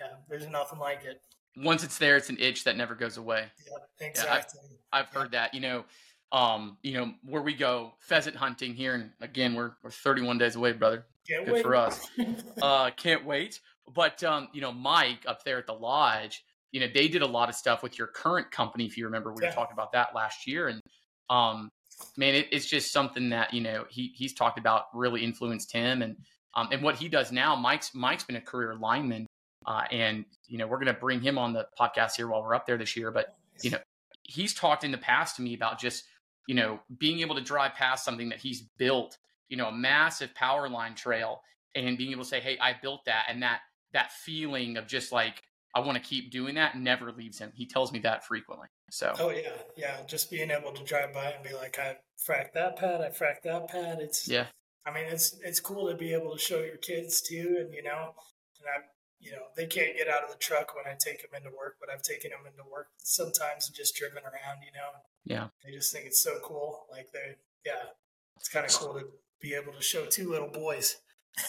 yeah, 0.00 0.16
there's 0.28 0.48
nothing 0.48 0.78
like 0.78 1.04
it 1.04 1.20
once 1.62 1.84
it's 1.84 1.98
there, 1.98 2.16
it's 2.16 2.28
an 2.28 2.36
itch 2.38 2.64
that 2.64 2.76
never 2.76 2.94
goes 2.94 3.16
away. 3.16 3.46
Yeah, 3.66 4.06
exactly. 4.06 4.60
Yeah, 4.62 4.76
I've, 4.92 5.06
I've, 5.06 5.14
heard 5.14 5.32
that. 5.32 5.54
You 5.54 5.60
know, 5.60 5.84
um, 6.32 6.76
you 6.82 6.94
know 6.94 7.12
where 7.24 7.42
we 7.42 7.54
go 7.54 7.92
pheasant 8.00 8.36
hunting 8.36 8.74
here, 8.74 8.94
and 8.94 9.10
again, 9.20 9.54
we're 9.54 9.72
we're 9.82 9.90
31 9.90 10.38
days 10.38 10.56
away, 10.56 10.72
brother. 10.72 11.06
Can't 11.28 11.44
Good 11.44 11.54
wait. 11.54 11.62
for 11.62 11.74
us. 11.74 12.06
uh, 12.62 12.90
can't 12.90 13.24
wait. 13.24 13.60
But 13.94 14.22
um, 14.24 14.48
you 14.52 14.60
know, 14.60 14.72
Mike 14.72 15.24
up 15.26 15.44
there 15.44 15.58
at 15.58 15.66
the 15.66 15.74
lodge, 15.74 16.42
you 16.72 16.80
know, 16.80 16.86
they 16.92 17.08
did 17.08 17.22
a 17.22 17.26
lot 17.26 17.48
of 17.48 17.54
stuff 17.54 17.82
with 17.82 17.98
your 17.98 18.08
current 18.08 18.50
company. 18.50 18.84
If 18.86 18.96
you 18.96 19.04
remember, 19.04 19.32
we 19.32 19.42
yeah. 19.42 19.48
were 19.48 19.54
talking 19.54 19.74
about 19.74 19.92
that 19.92 20.14
last 20.14 20.46
year, 20.46 20.68
and 20.68 20.82
um, 21.30 21.70
man, 22.16 22.34
it, 22.34 22.48
it's 22.52 22.66
just 22.66 22.92
something 22.92 23.30
that 23.30 23.52
you 23.52 23.60
know 23.60 23.84
he 23.88 24.12
he's 24.14 24.34
talked 24.34 24.58
about 24.58 24.84
really 24.94 25.24
influenced 25.24 25.72
him, 25.72 26.02
and 26.02 26.16
um, 26.58 26.68
and 26.72 26.82
what 26.82 26.96
he 26.96 27.08
does 27.08 27.32
now. 27.32 27.54
Mike's 27.54 27.94
Mike's 27.94 28.24
been 28.24 28.36
a 28.36 28.40
career 28.40 28.74
lineman 28.74 29.26
uh, 29.68 29.84
and 29.90 30.24
you 30.46 30.58
know, 30.58 30.66
we're 30.66 30.78
going 30.78 30.86
to 30.86 30.98
bring 30.98 31.20
him 31.20 31.38
on 31.38 31.52
the 31.52 31.66
podcast 31.78 32.16
here 32.16 32.26
while 32.26 32.42
we're 32.42 32.54
up 32.54 32.66
there 32.66 32.78
this 32.78 32.96
year. 32.96 33.10
But 33.10 33.36
you 33.62 33.70
know, 33.70 33.78
he's 34.22 34.54
talked 34.54 34.82
in 34.82 34.90
the 34.90 34.98
past 34.98 35.36
to 35.36 35.42
me 35.42 35.54
about 35.54 35.78
just 35.78 36.04
you 36.46 36.54
know 36.54 36.80
being 36.98 37.20
able 37.20 37.34
to 37.34 37.42
drive 37.42 37.74
past 37.74 38.04
something 38.04 38.30
that 38.30 38.38
he's 38.38 38.62
built, 38.78 39.18
you 39.48 39.56
know, 39.56 39.68
a 39.68 39.72
massive 39.72 40.34
power 40.34 40.68
line 40.68 40.94
trail, 40.94 41.42
and 41.74 41.98
being 41.98 42.12
able 42.12 42.24
to 42.24 42.28
say, 42.28 42.40
"Hey, 42.40 42.56
I 42.60 42.76
built 42.80 43.04
that," 43.04 43.24
and 43.28 43.42
that 43.42 43.60
that 43.92 44.12
feeling 44.12 44.78
of 44.78 44.86
just 44.86 45.12
like 45.12 45.42
I 45.74 45.80
want 45.80 46.02
to 46.02 46.08
keep 46.08 46.30
doing 46.30 46.54
that 46.54 46.78
never 46.78 47.12
leaves 47.12 47.38
him. 47.38 47.52
He 47.54 47.66
tells 47.66 47.92
me 47.92 47.98
that 48.00 48.24
frequently. 48.24 48.68
So. 48.90 49.12
Oh 49.18 49.30
yeah, 49.30 49.50
yeah. 49.76 49.98
Just 50.06 50.30
being 50.30 50.50
able 50.50 50.72
to 50.72 50.82
drive 50.82 51.12
by 51.12 51.32
and 51.32 51.44
be 51.44 51.54
like, 51.54 51.78
I 51.78 51.98
fracked 52.26 52.54
that 52.54 52.76
pad, 52.76 53.02
I 53.02 53.10
fracked 53.10 53.42
that 53.44 53.68
pad. 53.68 53.98
It's 54.00 54.26
yeah. 54.26 54.46
I 54.86 54.92
mean, 54.92 55.04
it's 55.04 55.38
it's 55.44 55.60
cool 55.60 55.88
to 55.90 55.96
be 55.96 56.12
able 56.12 56.32
to 56.32 56.38
show 56.38 56.60
your 56.60 56.76
kids 56.76 57.20
too, 57.20 57.56
and 57.60 57.74
you 57.74 57.82
know, 57.82 58.14
and 58.58 58.68
I 58.68 58.84
you 59.20 59.32
know, 59.32 59.42
they 59.56 59.66
can't 59.66 59.96
get 59.96 60.08
out 60.08 60.22
of 60.22 60.30
the 60.30 60.38
truck 60.38 60.74
when 60.74 60.84
I 60.86 60.96
take 60.98 61.22
them 61.22 61.30
into 61.36 61.56
work, 61.56 61.76
but 61.80 61.88
I've 61.92 62.02
taken 62.02 62.30
them 62.30 62.40
into 62.46 62.68
work 62.70 62.88
sometimes 62.98 63.66
and 63.66 63.76
just 63.76 63.96
driven 63.96 64.22
around, 64.22 64.62
you 64.64 64.72
know. 64.72 64.90
Yeah. 65.24 65.48
They 65.64 65.72
just 65.72 65.92
think 65.92 66.06
it's 66.06 66.22
so 66.22 66.38
cool. 66.44 66.86
Like 66.90 67.10
they, 67.12 67.34
yeah, 67.66 67.90
it's 68.36 68.48
kind 68.48 68.64
of 68.64 68.72
cool 68.72 68.94
to 68.94 69.06
be 69.40 69.54
able 69.54 69.72
to 69.72 69.82
show 69.82 70.06
two 70.06 70.30
little 70.30 70.48
boys. 70.48 70.96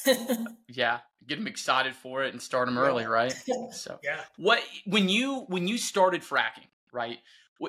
yeah, 0.67 0.99
get 1.27 1.37
them 1.37 1.47
excited 1.47 1.95
for 1.95 2.23
it 2.23 2.33
and 2.33 2.41
start 2.41 2.67
them 2.67 2.77
early, 2.77 3.05
right? 3.05 3.33
So 3.71 3.99
yeah. 4.03 4.21
What 4.37 4.61
when 4.85 5.09
you 5.09 5.45
when 5.47 5.67
you 5.67 5.77
started 5.77 6.21
fracking, 6.21 6.67
right? 6.91 7.17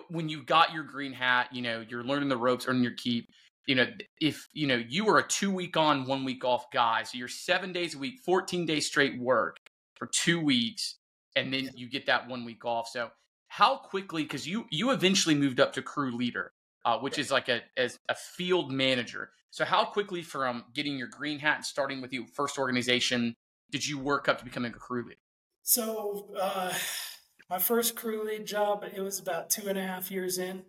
When 0.09 0.29
you 0.29 0.43
got 0.43 0.73
your 0.73 0.85
green 0.85 1.13
hat, 1.13 1.49
you 1.53 1.63
know, 1.63 1.85
you're 1.87 2.05
learning 2.05 2.29
the 2.29 2.37
ropes, 2.37 2.67
earning 2.69 2.83
your 2.83 2.93
keep. 2.93 3.31
You 3.67 3.77
know, 3.77 3.87
if 4.21 4.49
you 4.53 4.67
know 4.67 4.83
you 4.89 5.05
were 5.05 5.19
a 5.19 5.27
two 5.27 5.51
week 5.51 5.77
on, 5.77 6.07
one 6.07 6.25
week 6.25 6.45
off 6.45 6.71
guy, 6.73 7.03
so 7.03 7.19
you're 7.19 7.29
seven 7.29 7.73
days 7.73 7.95
a 7.95 7.99
week, 7.99 8.21
14 8.25 8.67
days 8.67 8.87
straight 8.87 9.21
work 9.21 9.59
for 9.95 10.07
two 10.07 10.41
weeks, 10.41 10.97
and 11.37 11.53
then 11.53 11.71
you 11.75 11.89
get 11.89 12.07
that 12.07 12.29
one 12.29 12.45
week 12.45 12.65
off. 12.65 12.89
So 12.89 13.11
how 13.49 13.77
quickly? 13.77 14.23
Because 14.23 14.47
you 14.47 14.67
you 14.71 14.91
eventually 14.91 15.35
moved 15.35 15.61
up 15.61 15.73
to 15.75 15.83
crew 15.83 16.17
leader, 16.17 16.53
uh, 16.85 16.99
which 16.99 17.19
is 17.19 17.31
like 17.31 17.49
a 17.49 17.61
as 17.77 17.99
a 18.09 18.15
field 18.15 18.73
manager. 18.73 19.31
So 19.51 19.65
how 19.65 19.85
quickly 19.85 20.23
from 20.23 20.65
getting 20.75 20.97
your 20.97 21.09
green 21.09 21.39
hat 21.39 21.57
and 21.57 21.65
starting 21.65 22.01
with 22.01 22.13
your 22.13 22.27
first 22.27 22.59
organization 22.59 23.35
did 23.71 23.87
you 23.87 23.99
work 23.99 24.29
up 24.29 24.39
to 24.39 24.45
becoming 24.45 24.73
a 24.73 24.79
crew 24.79 25.05
lead? 25.07 25.17
So 25.63 26.29
uh, 26.39 26.73
my 27.51 27.59
first 27.59 27.97
crew 27.97 28.25
lead 28.25 28.47
job, 28.47 28.85
it 28.95 29.01
was 29.01 29.19
about 29.19 29.51
two 29.51 29.69
and 29.69 29.79
a 29.79 29.83
half 29.83 30.11
years 30.11 30.39
in. 30.39 30.63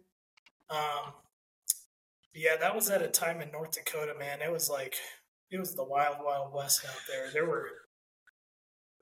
Um, 0.69 1.13
yeah, 2.33 2.55
that 2.59 2.75
was 2.75 2.89
at 2.89 3.01
a 3.01 3.07
time 3.07 3.41
in 3.41 3.51
North 3.51 3.71
Dakota, 3.71 4.13
man. 4.17 4.41
It 4.41 4.51
was 4.51 4.69
like 4.69 4.95
it 5.49 5.59
was 5.59 5.75
the 5.75 5.83
wild, 5.83 6.17
wild 6.23 6.53
west 6.53 6.85
out 6.85 7.01
there. 7.09 7.29
There 7.31 7.45
were 7.45 7.67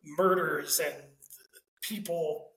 murders 0.03 0.79
and 0.79 0.95
people 1.81 2.51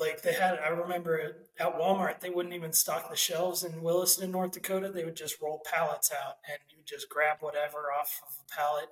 like 0.00 0.22
they 0.22 0.32
had 0.32 0.58
i 0.64 0.68
remember 0.68 1.36
at 1.58 1.78
walmart 1.78 2.20
they 2.20 2.30
wouldn't 2.30 2.54
even 2.54 2.72
stock 2.72 3.10
the 3.10 3.16
shelves 3.16 3.62
in 3.62 3.82
williston 3.82 4.30
north 4.30 4.52
dakota 4.52 4.90
they 4.90 5.04
would 5.04 5.16
just 5.16 5.40
roll 5.42 5.62
pallets 5.70 6.10
out 6.10 6.36
and 6.48 6.58
you 6.70 6.78
just 6.84 7.08
grab 7.10 7.36
whatever 7.40 7.92
off 7.92 8.20
of 8.26 8.34
a 8.40 8.54
pallet 8.54 8.88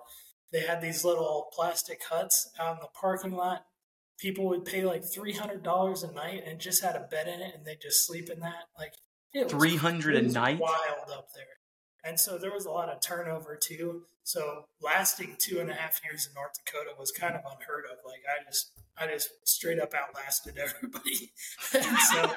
they 0.53 0.61
had 0.61 0.81
these 0.81 1.05
little 1.05 1.49
plastic 1.53 2.03
huts 2.11 2.51
out 2.61 2.75
in 2.75 2.81
the 2.83 2.89
parking 2.99 3.33
lot 3.33 3.65
people 4.19 4.47
would 4.47 4.65
pay 4.65 4.85
like 4.85 5.03
$300 5.03 6.09
a 6.09 6.15
night 6.15 6.43
and 6.47 6.61
just 6.61 6.83
had 6.83 6.97
a 6.97 7.01
bed 7.01 7.27
in 7.27 7.41
it 7.41 7.55
and 7.55 7.67
they 7.67 7.77
just 7.81 8.07
sleep 8.07 8.31
in 8.31 8.41
that 8.41 8.69
like 8.79 8.93
it 9.35 9.51
300 9.51 10.17
a 10.17 10.23
night 10.23 10.59
wild 10.59 11.11
up 11.13 11.29
there 11.35 11.45
and 12.05 12.19
so 12.19 12.39
there 12.39 12.53
was 12.53 12.65
a 12.65 12.71
lot 12.71 12.89
of 12.89 13.01
turnover 13.01 13.57
too 13.57 14.03
so 14.23 14.65
lasting 14.81 15.37
two 15.39 15.59
and 15.61 15.71
a 15.71 15.75
half 15.75 16.01
years 16.05 16.27
in 16.27 16.35
north 16.35 16.53
dakota 16.65 16.91
was 16.99 17.11
kind 17.11 17.35
of 17.35 17.41
unheard 17.41 17.85
of 17.91 17.99
like 18.05 18.23
i 18.29 18.43
just 18.45 18.71
I 18.97 19.07
just 19.07 19.31
straight 19.45 19.81
up 19.81 19.93
outlasted 19.95 20.59
everybody. 20.63 21.33
so 21.71 22.23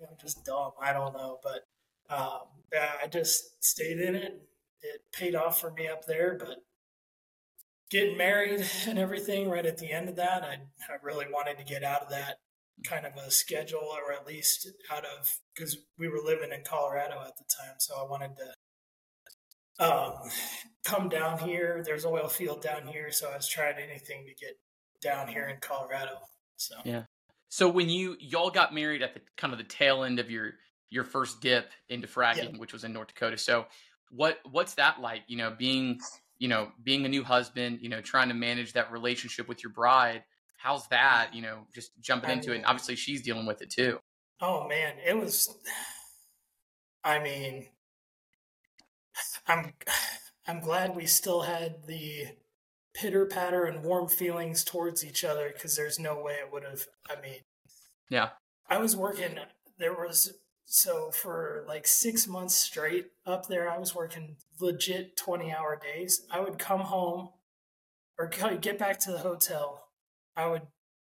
I'm 0.00 0.16
just 0.20 0.44
dumb. 0.44 0.72
I 0.80 0.92
don't 0.92 1.14
know, 1.14 1.38
but 1.42 1.66
um, 2.14 2.40
I 2.74 3.06
just 3.08 3.64
stayed 3.64 3.98
in 3.98 4.14
it. 4.14 4.42
It 4.82 5.02
paid 5.12 5.34
off 5.34 5.60
for 5.60 5.70
me 5.70 5.88
up 5.88 6.06
there, 6.06 6.36
but 6.38 6.58
getting 7.90 8.16
married 8.16 8.64
and 8.86 8.98
everything 8.98 9.48
right 9.48 9.64
at 9.64 9.78
the 9.78 9.90
end 9.90 10.08
of 10.08 10.16
that, 10.16 10.42
I, 10.42 10.58
I 10.92 10.96
really 11.02 11.26
wanted 11.32 11.58
to 11.58 11.64
get 11.64 11.82
out 11.82 12.02
of 12.02 12.10
that 12.10 12.40
kind 12.84 13.06
of 13.06 13.12
a 13.16 13.30
schedule, 13.30 13.80
or 13.80 14.12
at 14.12 14.26
least 14.26 14.68
out 14.90 15.04
of 15.04 15.38
because 15.54 15.78
we 15.98 16.08
were 16.08 16.20
living 16.24 16.50
in 16.52 16.62
Colorado 16.64 17.16
at 17.26 17.36
the 17.36 17.44
time, 17.44 17.76
so 17.78 17.94
I 17.98 18.08
wanted 18.08 18.32
to 18.36 18.52
um, 19.78 20.14
come 20.84 21.08
down 21.08 21.38
here. 21.38 21.82
There's 21.84 22.04
oil 22.04 22.28
field 22.28 22.62
down 22.62 22.86
here, 22.86 23.10
so 23.10 23.30
I 23.30 23.36
was 23.36 23.48
trying 23.48 23.76
anything 23.76 24.24
to 24.26 24.34
get 24.34 24.58
down 25.02 25.28
here 25.28 25.46
in 25.46 25.56
Colorado. 25.60 26.18
So 26.56 26.76
yeah. 26.84 27.04
So 27.48 27.68
when 27.68 27.88
you 27.88 28.16
y'all 28.18 28.50
got 28.50 28.74
married 28.74 29.02
at 29.02 29.14
the 29.14 29.20
kind 29.36 29.52
of 29.52 29.58
the 29.58 29.64
tail 29.64 30.04
end 30.04 30.18
of 30.18 30.30
your 30.30 30.52
your 30.90 31.04
first 31.04 31.40
dip 31.40 31.70
into 31.88 32.06
fracking, 32.06 32.52
yeah. 32.52 32.58
which 32.58 32.72
was 32.72 32.84
in 32.84 32.92
North 32.92 33.08
Dakota. 33.08 33.38
So 33.38 33.66
what 34.10 34.38
what's 34.50 34.74
that 34.74 35.00
like? 35.00 35.22
You 35.26 35.36
know, 35.36 35.54
being 35.56 36.00
you 36.38 36.48
know 36.48 36.70
being 36.82 37.04
a 37.04 37.08
new 37.08 37.24
husband, 37.24 37.80
you 37.82 37.88
know, 37.88 38.00
trying 38.00 38.28
to 38.28 38.34
manage 38.34 38.72
that 38.74 38.92
relationship 38.92 39.48
with 39.48 39.62
your 39.62 39.72
bride. 39.72 40.24
How's 40.56 40.86
that? 40.88 41.30
You 41.32 41.42
know, 41.42 41.66
just 41.74 41.92
jumping 42.00 42.30
I 42.30 42.32
into 42.34 42.48
mean, 42.48 42.56
it. 42.56 42.58
And 42.58 42.66
obviously, 42.66 42.96
she's 42.96 43.22
dealing 43.22 43.46
with 43.46 43.62
it 43.62 43.70
too. 43.70 43.98
Oh 44.40 44.66
man, 44.68 44.94
it 45.04 45.16
was. 45.16 45.56
I 47.04 47.18
mean, 47.22 47.68
I'm 49.46 49.72
I'm 50.46 50.60
glad 50.60 50.96
we 50.96 51.06
still 51.06 51.42
had 51.42 51.86
the 51.86 52.26
pitter 52.94 53.26
patter 53.26 53.64
and 53.64 53.84
warm 53.84 54.08
feelings 54.08 54.64
towards 54.64 55.04
each 55.04 55.22
other 55.24 55.50
because 55.52 55.76
there's 55.76 55.98
no 55.98 56.20
way 56.20 56.34
it 56.34 56.52
would 56.52 56.64
have. 56.64 56.86
I 57.08 57.20
mean, 57.20 57.40
yeah, 58.10 58.30
I 58.68 58.78
was 58.78 58.96
working. 58.96 59.38
There 59.78 59.94
was 59.94 60.32
so 60.64 61.10
for 61.10 61.64
like 61.68 61.86
six 61.86 62.26
months 62.26 62.54
straight 62.54 63.06
up 63.24 63.46
there, 63.46 63.70
I 63.70 63.78
was 63.78 63.94
working 63.94 64.36
legit 64.60 65.16
20 65.16 65.52
hour 65.52 65.78
days. 65.80 66.26
I 66.30 66.40
would 66.40 66.58
come 66.58 66.80
home 66.80 67.30
or 68.18 68.26
get 68.28 68.78
back 68.78 68.98
to 69.00 69.12
the 69.12 69.18
hotel. 69.18 69.85
I 70.36 70.46
would 70.46 70.62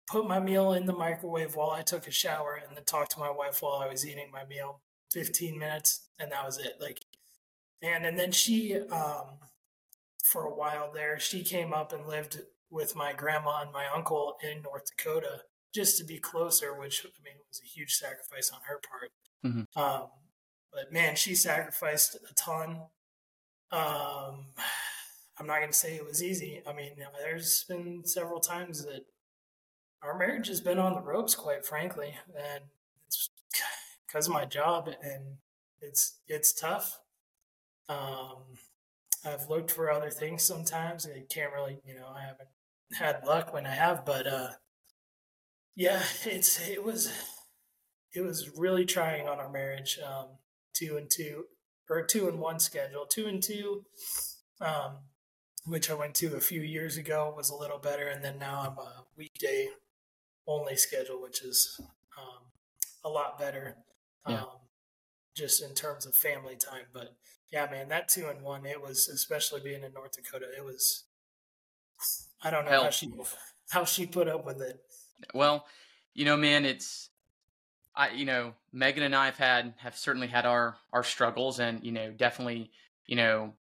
put 0.07 0.29
my 0.29 0.41
meal 0.41 0.73
in 0.73 0.87
the 0.87 0.93
microwave 0.93 1.57
while 1.57 1.71
I 1.71 1.83
took 1.83 2.07
a 2.07 2.11
shower 2.11 2.61
and 2.67 2.77
then 2.77 2.85
talk 2.85 3.09
to 3.11 3.21
my 3.21 3.31
wife 3.31 3.63
while 3.63 3.77
I 3.77 3.89
was 3.89 4.07
eating 4.07 4.31
my 4.33 4.45
meal. 4.45 4.81
15 5.13 5.59
minutes 5.59 6.09
and 6.19 6.33
that 6.33 6.45
was 6.45 6.59
it. 6.59 6.75
Like, 6.81 7.01
and, 7.83 8.05
and 8.05 8.19
then 8.19 8.33
she, 8.33 8.75
um, 8.75 9.39
for 10.25 10.45
a 10.45 10.55
while 10.55 10.91
there. 10.93 11.21
She 11.21 11.45
came 11.45 11.73
up 11.73 11.93
and 11.93 12.09
lived 12.09 12.41
with 12.71 12.97
my 12.97 13.13
grandma 13.13 13.63
and 13.63 13.73
my 13.73 13.85
uncle 13.95 14.37
in 14.43 14.63
North 14.63 14.85
Dakota 14.97 15.43
just 15.73 15.99
to 15.99 16.05
be 16.05 16.19
closer, 16.19 16.77
which 16.77 17.05
I 17.05 17.23
mean 17.23 17.35
was 17.49 17.61
a 17.63 17.69
huge 17.69 17.95
sacrifice 17.95 18.51
on 18.51 18.61
her 18.67 18.81
part. 18.89 19.11
Mm-hmm. 19.45 19.81
Um, 19.81 20.09
but 20.73 20.93
man, 20.93 21.15
she 21.15 21.35
sacrificed 21.35 22.17
a 22.29 22.35
ton. 22.35 22.81
Um, 23.71 24.47
I'm 25.39 25.47
not 25.47 25.59
going 25.59 25.69
to 25.69 25.77
say 25.77 25.95
it 25.95 26.07
was 26.07 26.23
easy. 26.23 26.63
I 26.67 26.73
mean, 26.73 26.93
there's 27.23 27.65
been 27.69 28.05
several 28.05 28.41
times 28.41 28.85
that 28.85 29.05
our 30.05 30.17
marriage 30.17 30.49
has 30.49 30.61
been 30.61 30.79
on 30.79 30.95
the 30.95 31.01
ropes, 31.01 31.35
quite 31.35 31.65
frankly, 31.65 32.15
and 32.37 32.65
it's 33.07 33.31
because 34.07 34.27
of 34.27 34.35
my 34.35 34.45
job, 34.45 34.89
and 35.03 35.39
it's 35.81 36.19
it's 36.29 36.53
tough. 36.53 37.01
Um, 37.89 38.59
I've 39.25 39.49
looked 39.49 39.71
for 39.71 39.91
other 39.91 40.11
things 40.11 40.43
sometimes. 40.43 41.07
I 41.07 41.25
can't 41.29 41.53
really, 41.53 41.81
you 41.87 41.95
know, 41.95 42.09
I 42.15 42.21
haven't 42.21 42.49
had 42.93 43.27
luck 43.27 43.53
when 43.53 43.67
I 43.67 43.75
have, 43.75 44.05
but 44.05 44.27
uh, 44.27 44.49
yeah, 45.75 46.03
it's 46.25 46.69
it 46.69 46.85
was 46.85 47.13
it 48.13 48.21
was 48.21 48.51
really 48.57 48.85
trying 48.85 49.29
on 49.29 49.39
our 49.39 49.51
marriage. 49.51 49.99
Um, 50.07 50.27
two 50.75 50.97
and 50.97 51.09
two 51.11 51.45
or 51.89 52.03
two 52.03 52.29
and 52.29 52.39
one 52.41 52.59
schedule, 52.59 53.07
two 53.07 53.27
and 53.27 53.43
two, 53.43 53.85
um, 54.61 54.99
which 55.67 55.91
I 55.91 55.95
went 55.95 56.15
to 56.17 56.35
a 56.37 56.41
few 56.41 56.61
years 56.61 56.97
ago 56.97 57.33
was 57.35 57.51
a 57.51 57.57
little 57.57 57.79
better, 57.79 58.09
and 58.09 58.25
then 58.25 58.39
now 58.39 58.61
I'm 58.61 58.79
a 58.79 59.05
weekday 59.17 59.69
only 60.47 60.77
schedule, 60.77 61.21
which 61.21 61.43
is 61.43 61.81
um, 62.19 62.45
a 63.05 63.09
lot 63.09 63.39
better. 63.39 63.77
Yeah. 64.29 64.43
Um, 64.43 64.49
just 65.35 65.63
in 65.63 65.75
terms 65.75 66.07
of 66.07 66.15
family 66.15 66.55
time, 66.55 66.85
but 66.93 67.17
yeah, 67.55 67.69
man, 67.71 67.89
that 67.89 68.09
two 68.09 68.27
and 68.27 68.43
one, 68.43 68.67
it 68.67 68.81
was 68.81 69.09
especially 69.09 69.61
being 69.61 69.83
in 69.85 69.93
North 69.93 70.13
Dakota, 70.13 70.47
it 70.57 70.65
was. 70.65 71.05
I 72.43 72.51
don't 72.51 72.65
know 72.65 72.71
Hell. 72.73 72.85
how 72.85 72.91
she 72.91 73.13
how 73.71 73.85
she 73.85 74.07
put 74.07 74.29
up 74.29 74.45
with 74.45 74.61
it. 74.61 74.81
Well, 75.35 75.67
you 76.15 76.25
know, 76.25 76.37
man, 76.37 76.65
it's 76.65 77.11
I 77.95 78.11
you 78.11 78.25
know 78.25 78.55
Megan 78.73 79.05
and 79.05 79.15
I 79.15 79.27
have 79.27 79.37
had 79.37 79.75
have 79.77 79.97
certainly 79.97 80.27
had 80.27 80.47
our 80.47 80.77
our 80.93 81.05
struggles, 81.05 81.61
and 81.61 81.83
you 81.85 81.93
know 81.93 82.11
definitely 82.11 82.71
you 83.07 83.17
know 83.17 83.55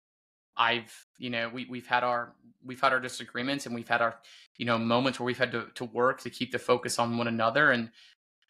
I've 0.61 1.07
you 1.19 1.31
know 1.31 1.49
we 1.49 1.67
we've 1.69 1.87
had 1.87 2.05
our 2.05 2.35
we've 2.64 2.81
had 2.81 2.93
our 2.93 3.00
disagreements, 3.00 3.67
and 3.67 3.75
we've 3.75 3.88
had 3.88 4.02
our 4.02 4.17
you 4.59 4.67
know 4.67 4.79
moments 4.79 5.19
where 5.19 5.25
we've 5.25 5.38
had 5.38 5.52
to 5.52 5.67
to 5.76 5.85
work 5.87 6.21
to 6.21 6.31
keep 6.31 6.52
the 6.52 6.59
focus 6.59 6.99
on 6.99 7.17
one 7.17 7.26
another, 7.26 7.71
and 7.71 7.90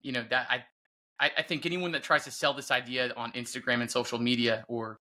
you 0.03 0.13
know 0.13 0.25
that 0.29 0.49
I 0.51 0.65
I, 1.21 1.43
think 1.43 1.67
anyone 1.67 1.93
that 1.93 2.03
tries 2.03 2.25
to 2.25 2.31
sell 2.31 2.55
this 2.55 2.71
idea 2.71 3.13
on 3.15 3.33
Instagram 3.33 3.83
and 3.83 3.91
social 3.91 4.19
media 4.19 4.65
or 4.69 4.99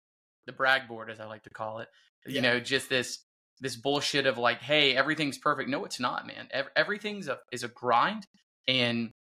the 0.47 0.53
brag 0.53 0.89
board, 0.89 1.11
as 1.11 1.21
I 1.21 1.27
like 1.27 1.43
to 1.43 1.51
call 1.51 1.81
it. 1.81 1.89
Yeah. 2.27 2.37
You 2.37 2.41
know, 2.41 2.61
just 2.61 2.89
this 2.89 3.19
this 3.61 3.77
bullshit 3.77 4.27
of 4.27 4.39
like, 4.39 4.61
hey, 4.61 4.97
everything's 4.97 5.39
perfect. 5.39 5.69
No, 5.69 5.85
it's 5.85 6.01
not, 6.01 6.27
man. 6.27 6.49
Everything's 6.75 7.29
a 7.29 7.39
is 7.53 7.63
a 7.65 7.69
grind, 7.69 8.27
and 8.67 9.11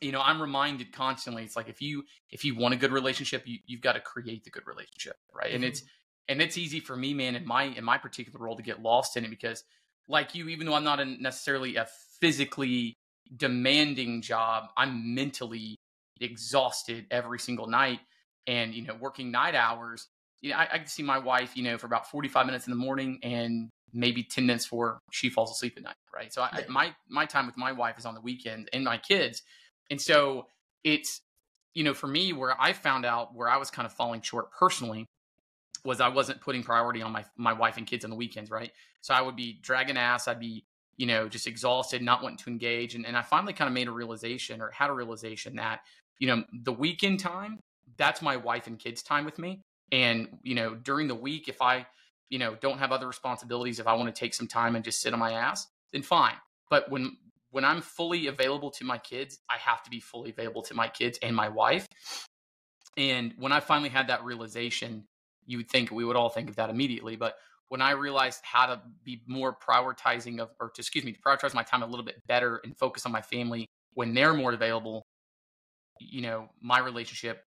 you 0.00 0.12
know, 0.12 0.20
I'm 0.20 0.40
reminded 0.40 0.92
constantly. 0.92 1.44
It's 1.44 1.56
like 1.56 1.68
if 1.68 1.82
you 1.82 2.04
if 2.30 2.44
you 2.44 2.56
want 2.56 2.74
a 2.74 2.76
good 2.76 2.92
relationship, 2.92 3.42
you 3.46 3.58
you've 3.66 3.82
got 3.82 3.92
to 3.92 4.00
create 4.00 4.44
the 4.44 4.50
good 4.50 4.66
relationship, 4.66 5.16
right? 5.34 5.52
And 5.52 5.62
it's 5.62 5.80
mm-hmm. 5.80 5.99
And 6.30 6.40
it's 6.40 6.56
easy 6.56 6.80
for 6.80 6.96
me, 6.96 7.12
man, 7.12 7.36
in 7.36 7.46
my 7.46 7.64
in 7.64 7.84
my 7.84 7.98
particular 7.98 8.42
role 8.42 8.56
to 8.56 8.62
get 8.62 8.80
lost 8.80 9.16
in 9.16 9.24
it 9.24 9.30
because, 9.30 9.64
like 10.08 10.34
you, 10.34 10.48
even 10.48 10.66
though 10.66 10.74
I'm 10.74 10.84
not 10.84 11.00
a, 11.00 11.04
necessarily 11.04 11.76
a 11.76 11.86
physically 12.20 12.96
demanding 13.36 14.22
job, 14.22 14.64
I'm 14.76 15.14
mentally 15.14 15.76
exhausted 16.20 17.06
every 17.10 17.38
single 17.38 17.66
night, 17.66 18.00
and 18.46 18.74
you 18.74 18.82
know, 18.82 18.96
working 18.98 19.30
night 19.30 19.54
hours 19.54 20.08
you 20.40 20.50
know, 20.50 20.56
I, 20.56 20.68
I 20.72 20.78
can 20.78 20.86
see 20.86 21.02
my 21.02 21.18
wife, 21.18 21.56
you 21.56 21.62
know, 21.62 21.78
for 21.78 21.86
about 21.86 22.10
45 22.10 22.46
minutes 22.46 22.66
in 22.66 22.70
the 22.70 22.76
morning 22.76 23.18
and 23.22 23.70
maybe 23.92 24.22
10 24.22 24.46
minutes 24.46 24.64
before 24.66 25.00
she 25.12 25.28
falls 25.28 25.50
asleep 25.50 25.74
at 25.76 25.82
night. 25.82 25.96
Right. 26.14 26.32
So 26.32 26.42
I, 26.42 26.64
my, 26.68 26.94
my 27.08 27.26
time 27.26 27.46
with 27.46 27.56
my 27.56 27.72
wife 27.72 27.98
is 27.98 28.06
on 28.06 28.14
the 28.14 28.20
weekend 28.20 28.68
and 28.72 28.84
my 28.84 28.98
kids. 28.98 29.42
And 29.90 30.00
so 30.00 30.46
it's, 30.84 31.20
you 31.74 31.84
know, 31.84 31.94
for 31.94 32.06
me, 32.06 32.32
where 32.32 32.60
I 32.60 32.72
found 32.72 33.04
out 33.04 33.34
where 33.34 33.48
I 33.48 33.56
was 33.56 33.70
kind 33.70 33.86
of 33.86 33.92
falling 33.92 34.22
short 34.22 34.50
personally 34.52 35.06
was 35.84 36.00
I 36.00 36.08
wasn't 36.08 36.40
putting 36.40 36.62
priority 36.62 37.02
on 37.02 37.12
my 37.12 37.24
my 37.36 37.52
wife 37.52 37.76
and 37.76 37.86
kids 37.86 38.04
on 38.04 38.10
the 38.10 38.16
weekends, 38.16 38.50
right? 38.50 38.72
So 39.00 39.14
I 39.14 39.20
would 39.20 39.36
be 39.36 39.58
dragging 39.62 39.96
ass. 39.96 40.28
I'd 40.28 40.40
be 40.40 40.64
you 40.96 41.06
know 41.06 41.28
just 41.28 41.46
exhausted, 41.46 42.02
not 42.02 42.22
wanting 42.22 42.38
to 42.38 42.50
engage, 42.50 42.94
and 42.94 43.06
and 43.06 43.16
I 43.16 43.22
finally 43.22 43.52
kind 43.52 43.68
of 43.68 43.74
made 43.74 43.88
a 43.88 43.92
realization 43.92 44.60
or 44.60 44.70
had 44.70 44.90
a 44.90 44.92
realization 44.92 45.56
that 45.56 45.80
you 46.18 46.26
know 46.26 46.44
the 46.52 46.72
weekend 46.72 47.20
time 47.20 47.60
that's 47.96 48.22
my 48.22 48.36
wife 48.36 48.66
and 48.66 48.78
kids 48.78 49.02
time 49.02 49.24
with 49.24 49.38
me, 49.38 49.62
and 49.92 50.28
you 50.42 50.54
know 50.54 50.74
during 50.74 51.08
the 51.08 51.14
week 51.14 51.48
if 51.48 51.60
I 51.62 51.86
you 52.28 52.38
know 52.38 52.56
don't 52.60 52.78
have 52.78 52.92
other 52.92 53.06
responsibilities, 53.06 53.78
if 53.78 53.86
I 53.86 53.94
want 53.94 54.14
to 54.14 54.18
take 54.18 54.34
some 54.34 54.46
time 54.46 54.76
and 54.76 54.84
just 54.84 55.00
sit 55.00 55.12
on 55.12 55.18
my 55.18 55.32
ass, 55.32 55.66
then 55.92 56.02
fine. 56.02 56.36
But 56.68 56.90
when 56.90 57.16
when 57.50 57.64
I'm 57.64 57.80
fully 57.80 58.28
available 58.28 58.70
to 58.72 58.84
my 58.84 58.98
kids, 58.98 59.38
I 59.48 59.56
have 59.58 59.82
to 59.82 59.90
be 59.90 60.00
fully 60.00 60.30
available 60.30 60.62
to 60.62 60.74
my 60.74 60.88
kids 60.88 61.18
and 61.22 61.34
my 61.34 61.48
wife. 61.48 61.88
And 62.96 63.34
when 63.38 63.52
I 63.52 63.60
finally 63.60 63.88
had 63.88 64.08
that 64.08 64.24
realization, 64.24 65.04
you 65.50 65.56
would 65.56 65.68
think 65.68 65.90
we 65.90 66.04
would 66.04 66.14
all 66.14 66.28
think 66.28 66.48
of 66.48 66.56
that 66.56 66.70
immediately. 66.70 67.16
But 67.16 67.34
when 67.70 67.82
I 67.82 67.90
realized 67.92 68.40
how 68.44 68.66
to 68.66 68.80
be 69.04 69.22
more 69.26 69.52
prioritizing 69.52 70.38
of, 70.38 70.50
or 70.60 70.70
to, 70.70 70.80
excuse 70.80 71.04
me, 71.04 71.12
to 71.12 71.18
prioritize 71.20 71.54
my 71.54 71.64
time 71.64 71.82
a 71.82 71.86
little 71.86 72.04
bit 72.04 72.22
better 72.28 72.60
and 72.62 72.78
focus 72.78 73.04
on 73.04 73.10
my 73.10 73.20
family 73.20 73.66
when 73.94 74.14
they're 74.14 74.32
more 74.32 74.52
available, 74.52 75.02
you 75.98 76.22
know, 76.22 76.48
my 76.62 76.78
relationship 76.78 77.42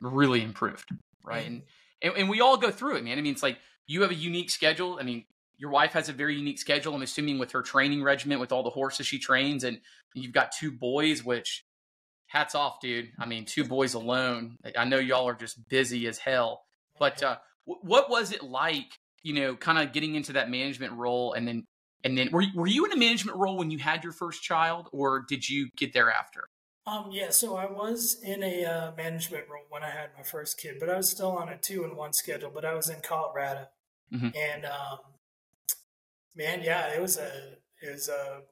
really 0.00 0.40
improved. 0.40 0.88
Right. 1.24 1.44
Mm-hmm. 1.44 1.54
And, 1.54 1.62
and, 2.02 2.16
and 2.16 2.28
we 2.28 2.40
all 2.40 2.56
go 2.56 2.70
through 2.70 2.96
it, 2.96 3.04
man. 3.04 3.18
I 3.18 3.22
mean, 3.22 3.32
it's 3.32 3.42
like 3.42 3.58
you 3.88 4.02
have 4.02 4.12
a 4.12 4.14
unique 4.14 4.50
schedule. 4.50 4.98
I 5.00 5.02
mean, 5.02 5.24
your 5.56 5.70
wife 5.70 5.94
has 5.94 6.08
a 6.08 6.12
very 6.12 6.36
unique 6.36 6.60
schedule. 6.60 6.94
I'm 6.94 7.02
assuming 7.02 7.40
with 7.40 7.50
her 7.50 7.62
training 7.62 8.04
regimen, 8.04 8.38
with 8.38 8.52
all 8.52 8.62
the 8.62 8.70
horses 8.70 9.08
she 9.08 9.18
trains, 9.18 9.64
and 9.64 9.80
you've 10.14 10.32
got 10.32 10.52
two 10.52 10.70
boys, 10.70 11.24
which 11.24 11.64
hats 12.28 12.54
off, 12.54 12.78
dude. 12.80 13.08
I 13.18 13.26
mean, 13.26 13.44
two 13.44 13.64
boys 13.64 13.94
alone. 13.94 14.58
I 14.76 14.84
know 14.84 14.98
y'all 14.98 15.28
are 15.28 15.34
just 15.34 15.68
busy 15.68 16.06
as 16.06 16.18
hell. 16.18 16.62
But 17.00 17.22
uh, 17.22 17.38
what 17.82 18.10
was 18.10 18.32
it 18.32 18.42
like, 18.42 18.98
you 19.22 19.34
know, 19.34 19.56
kind 19.56 19.78
of 19.78 19.92
getting 19.92 20.14
into 20.14 20.32
that 20.34 20.50
management 20.50 20.94
role, 20.94 21.34
and 21.34 21.46
then 21.46 21.64
and 22.04 22.16
then 22.16 22.30
were 22.32 22.44
were 22.54 22.66
you 22.66 22.84
in 22.84 22.92
a 22.92 22.96
management 22.96 23.36
role 23.36 23.56
when 23.56 23.70
you 23.70 23.78
had 23.78 24.04
your 24.04 24.12
first 24.12 24.42
child, 24.42 24.88
or 24.92 25.24
did 25.28 25.48
you 25.48 25.68
get 25.76 25.92
there 25.92 26.10
after? 26.10 26.48
Um, 26.86 27.08
yeah, 27.10 27.28
so 27.30 27.56
I 27.56 27.70
was 27.70 28.18
in 28.22 28.42
a 28.42 28.64
uh, 28.64 28.92
management 28.96 29.44
role 29.50 29.66
when 29.68 29.82
I 29.82 29.90
had 29.90 30.08
my 30.16 30.22
first 30.22 30.58
kid, 30.58 30.76
but 30.80 30.88
I 30.88 30.96
was 30.96 31.10
still 31.10 31.32
on 31.32 31.50
a 31.50 31.58
two 31.58 31.84
and 31.84 31.94
one 31.94 32.14
schedule. 32.14 32.50
But 32.52 32.64
I 32.64 32.74
was 32.74 32.88
in 32.88 33.00
Colorado, 33.02 33.66
mm-hmm. 34.12 34.28
and 34.34 34.64
um, 34.64 34.98
man, 36.34 36.62
yeah, 36.62 36.88
it 36.94 37.02
was 37.02 37.18
a 37.18 37.58
it 37.82 37.92
was 37.92 38.08
a 38.08 38.42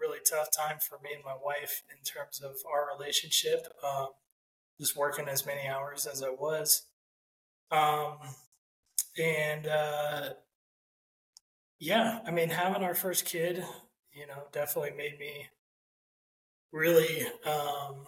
really 0.00 0.18
tough 0.28 0.48
time 0.56 0.78
for 0.80 0.98
me 1.02 1.10
and 1.14 1.24
my 1.24 1.36
wife 1.42 1.82
in 1.90 2.02
terms 2.04 2.40
of 2.40 2.56
our 2.70 2.86
relationship. 2.96 3.66
Um, 3.86 4.08
just 4.80 4.96
working 4.96 5.28
as 5.28 5.46
many 5.46 5.68
hours 5.68 6.06
as 6.06 6.22
I 6.22 6.30
was, 6.30 6.86
um, 7.70 8.16
and 9.18 9.66
uh, 9.66 10.30
yeah, 11.78 12.20
I 12.26 12.30
mean, 12.30 12.50
having 12.50 12.82
our 12.82 12.94
first 12.94 13.24
kid, 13.24 13.64
you 14.12 14.26
know, 14.26 14.44
definitely 14.52 14.92
made 14.96 15.18
me 15.18 15.48
really, 16.72 17.22
um, 17.46 18.06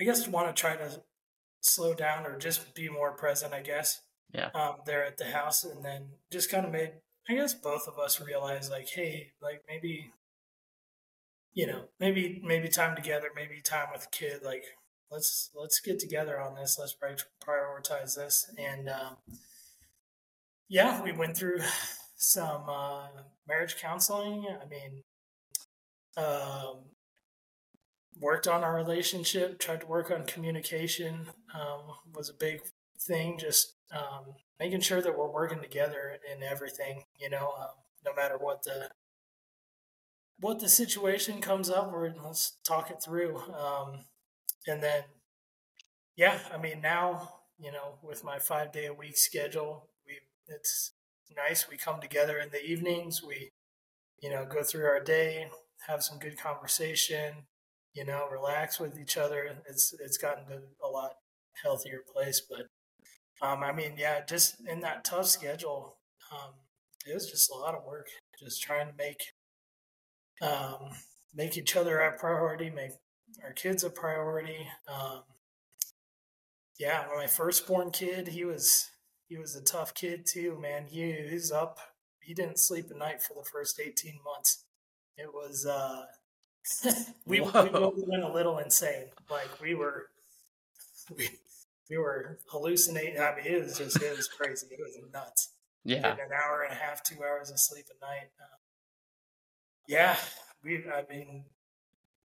I 0.00 0.04
guess, 0.04 0.28
want 0.28 0.54
to 0.54 0.60
try 0.60 0.76
to 0.76 1.02
slow 1.60 1.94
down 1.94 2.26
or 2.26 2.38
just 2.38 2.74
be 2.74 2.88
more 2.88 3.12
present. 3.12 3.52
I 3.52 3.62
guess 3.62 4.00
yeah 4.32 4.50
um, 4.54 4.76
there 4.86 5.04
at 5.04 5.16
the 5.16 5.24
house 5.24 5.64
and 5.64 5.84
then 5.84 6.08
just 6.30 6.50
kind 6.50 6.66
of 6.66 6.72
made 6.72 6.92
i 7.28 7.34
guess 7.34 7.54
both 7.54 7.86
of 7.88 7.98
us 7.98 8.20
realize 8.20 8.70
like 8.70 8.88
hey 8.88 9.32
like 9.42 9.62
maybe 9.68 10.12
you 11.54 11.66
know 11.66 11.84
maybe 11.98 12.40
maybe 12.44 12.68
time 12.68 12.94
together 12.94 13.28
maybe 13.34 13.60
time 13.62 13.88
with 13.92 14.04
a 14.04 14.10
kid 14.10 14.40
like 14.44 14.64
let's 15.10 15.50
let's 15.54 15.80
get 15.80 15.98
together 15.98 16.40
on 16.40 16.54
this 16.54 16.78
let's 16.78 16.96
prioritize 17.44 18.16
this 18.16 18.50
and 18.58 18.88
um, 18.88 19.16
yeah 20.68 21.02
we 21.02 21.12
went 21.12 21.36
through 21.36 21.58
some 22.16 22.62
uh, 22.68 23.06
marriage 23.46 23.76
counseling 23.80 24.46
i 24.60 24.66
mean 24.66 25.02
um, 26.16 26.84
worked 28.20 28.48
on 28.48 28.64
our 28.64 28.74
relationship 28.74 29.58
tried 29.58 29.80
to 29.80 29.86
work 29.86 30.10
on 30.10 30.24
communication 30.24 31.26
um, 31.54 31.94
was 32.14 32.28
a 32.28 32.34
big 32.34 32.60
thing 32.98 33.38
just 33.38 33.74
um, 33.92 34.34
making 34.58 34.80
sure 34.80 35.00
that 35.00 35.16
we're 35.16 35.30
working 35.30 35.60
together 35.60 36.18
in 36.34 36.42
everything. 36.42 37.04
You 37.18 37.30
know, 37.30 37.52
um, 37.58 37.74
no 38.04 38.14
matter 38.14 38.36
what 38.38 38.62
the 38.64 38.90
what 40.40 40.60
the 40.60 40.68
situation 40.68 41.40
comes 41.40 41.68
up, 41.68 41.92
or 41.92 42.14
let's 42.24 42.58
talk 42.64 42.90
it 42.90 43.02
through. 43.02 43.38
Um, 43.52 44.04
and 44.66 44.82
then, 44.82 45.04
yeah, 46.16 46.38
I 46.52 46.58
mean, 46.58 46.80
now 46.80 47.38
you 47.58 47.72
know, 47.72 47.98
with 48.02 48.24
my 48.24 48.38
five 48.38 48.72
day 48.72 48.86
a 48.86 48.94
week 48.94 49.16
schedule, 49.16 49.88
we 50.06 50.14
it's 50.54 50.92
nice. 51.36 51.68
We 51.68 51.76
come 51.76 52.00
together 52.00 52.38
in 52.38 52.50
the 52.50 52.64
evenings. 52.64 53.22
We, 53.26 53.50
you 54.22 54.30
know, 54.30 54.46
go 54.46 54.62
through 54.62 54.86
our 54.86 55.02
day, 55.02 55.48
have 55.88 56.02
some 56.02 56.18
good 56.18 56.38
conversation. 56.40 57.46
You 57.94 58.04
know, 58.04 58.28
relax 58.30 58.78
with 58.78 58.98
each 58.98 59.16
other. 59.16 59.50
It's 59.68 59.94
it's 60.00 60.18
gotten 60.18 60.46
to 60.46 60.60
a 60.84 60.88
lot 60.88 61.14
healthier 61.62 62.02
place, 62.12 62.40
but 62.48 62.66
um, 63.44 63.64
I 63.64 63.72
mean, 63.72 63.94
yeah, 63.98 64.24
just 64.24 64.56
in 64.68 64.80
that 64.80 65.04
tough 65.04 65.26
schedule, 65.26 65.96
um, 66.32 66.52
it 67.06 67.14
was 67.14 67.28
just 67.28 67.50
a 67.50 67.54
lot 67.54 67.74
of 67.74 67.84
work. 67.84 68.06
Just 68.38 68.62
trying 68.62 68.86
to 68.86 68.94
make 68.96 69.32
um, 70.40 70.90
make 71.34 71.56
each 71.56 71.74
other 71.74 72.00
our 72.00 72.16
priority, 72.16 72.70
make 72.70 72.92
our 73.44 73.52
kids 73.52 73.84
a 73.84 73.90
priority. 73.90 74.66
Um, 74.88 75.22
yeah, 76.78 77.04
my 77.14 77.26
firstborn 77.26 77.90
kid, 77.90 78.28
he 78.28 78.44
was 78.44 78.88
he 79.26 79.36
was 79.36 79.56
a 79.56 79.62
tough 79.62 79.94
kid 79.94 80.26
too, 80.26 80.58
man. 80.60 80.86
He 80.86 81.28
was 81.32 81.50
up. 81.52 81.78
He 82.20 82.34
didn't 82.34 82.58
sleep 82.58 82.86
a 82.90 82.96
night 82.96 83.22
for 83.22 83.34
the 83.34 83.48
first 83.50 83.80
eighteen 83.80 84.18
months. 84.24 84.64
It 85.16 85.32
was 85.32 85.66
uh, 85.66 86.02
we, 87.26 87.40
we 87.40 87.48
went 87.50 88.22
a 88.22 88.32
little 88.32 88.58
insane. 88.58 89.06
Like 89.30 89.60
we 89.60 89.74
were 89.74 90.06
we 91.16 91.28
we 91.90 91.98
were 91.98 92.38
hallucinating. 92.50 93.20
I 93.20 93.34
mean, 93.36 93.46
it 93.46 93.64
was 93.64 93.78
just 93.78 94.00
it 94.00 94.16
was 94.16 94.28
crazy. 94.28 94.66
It 94.70 94.78
was 94.80 94.98
nuts. 95.12 95.54
Yeah, 95.84 96.12
an 96.12 96.32
hour 96.32 96.62
and 96.62 96.72
a 96.72 96.76
half, 96.76 97.02
two 97.02 97.16
hours 97.24 97.50
of 97.50 97.58
sleep 97.58 97.86
a 97.90 98.04
night. 98.04 98.30
Uh, 98.40 98.56
yeah, 99.86 100.16
we. 100.62 100.84
I 100.84 101.02
mean, 101.10 101.44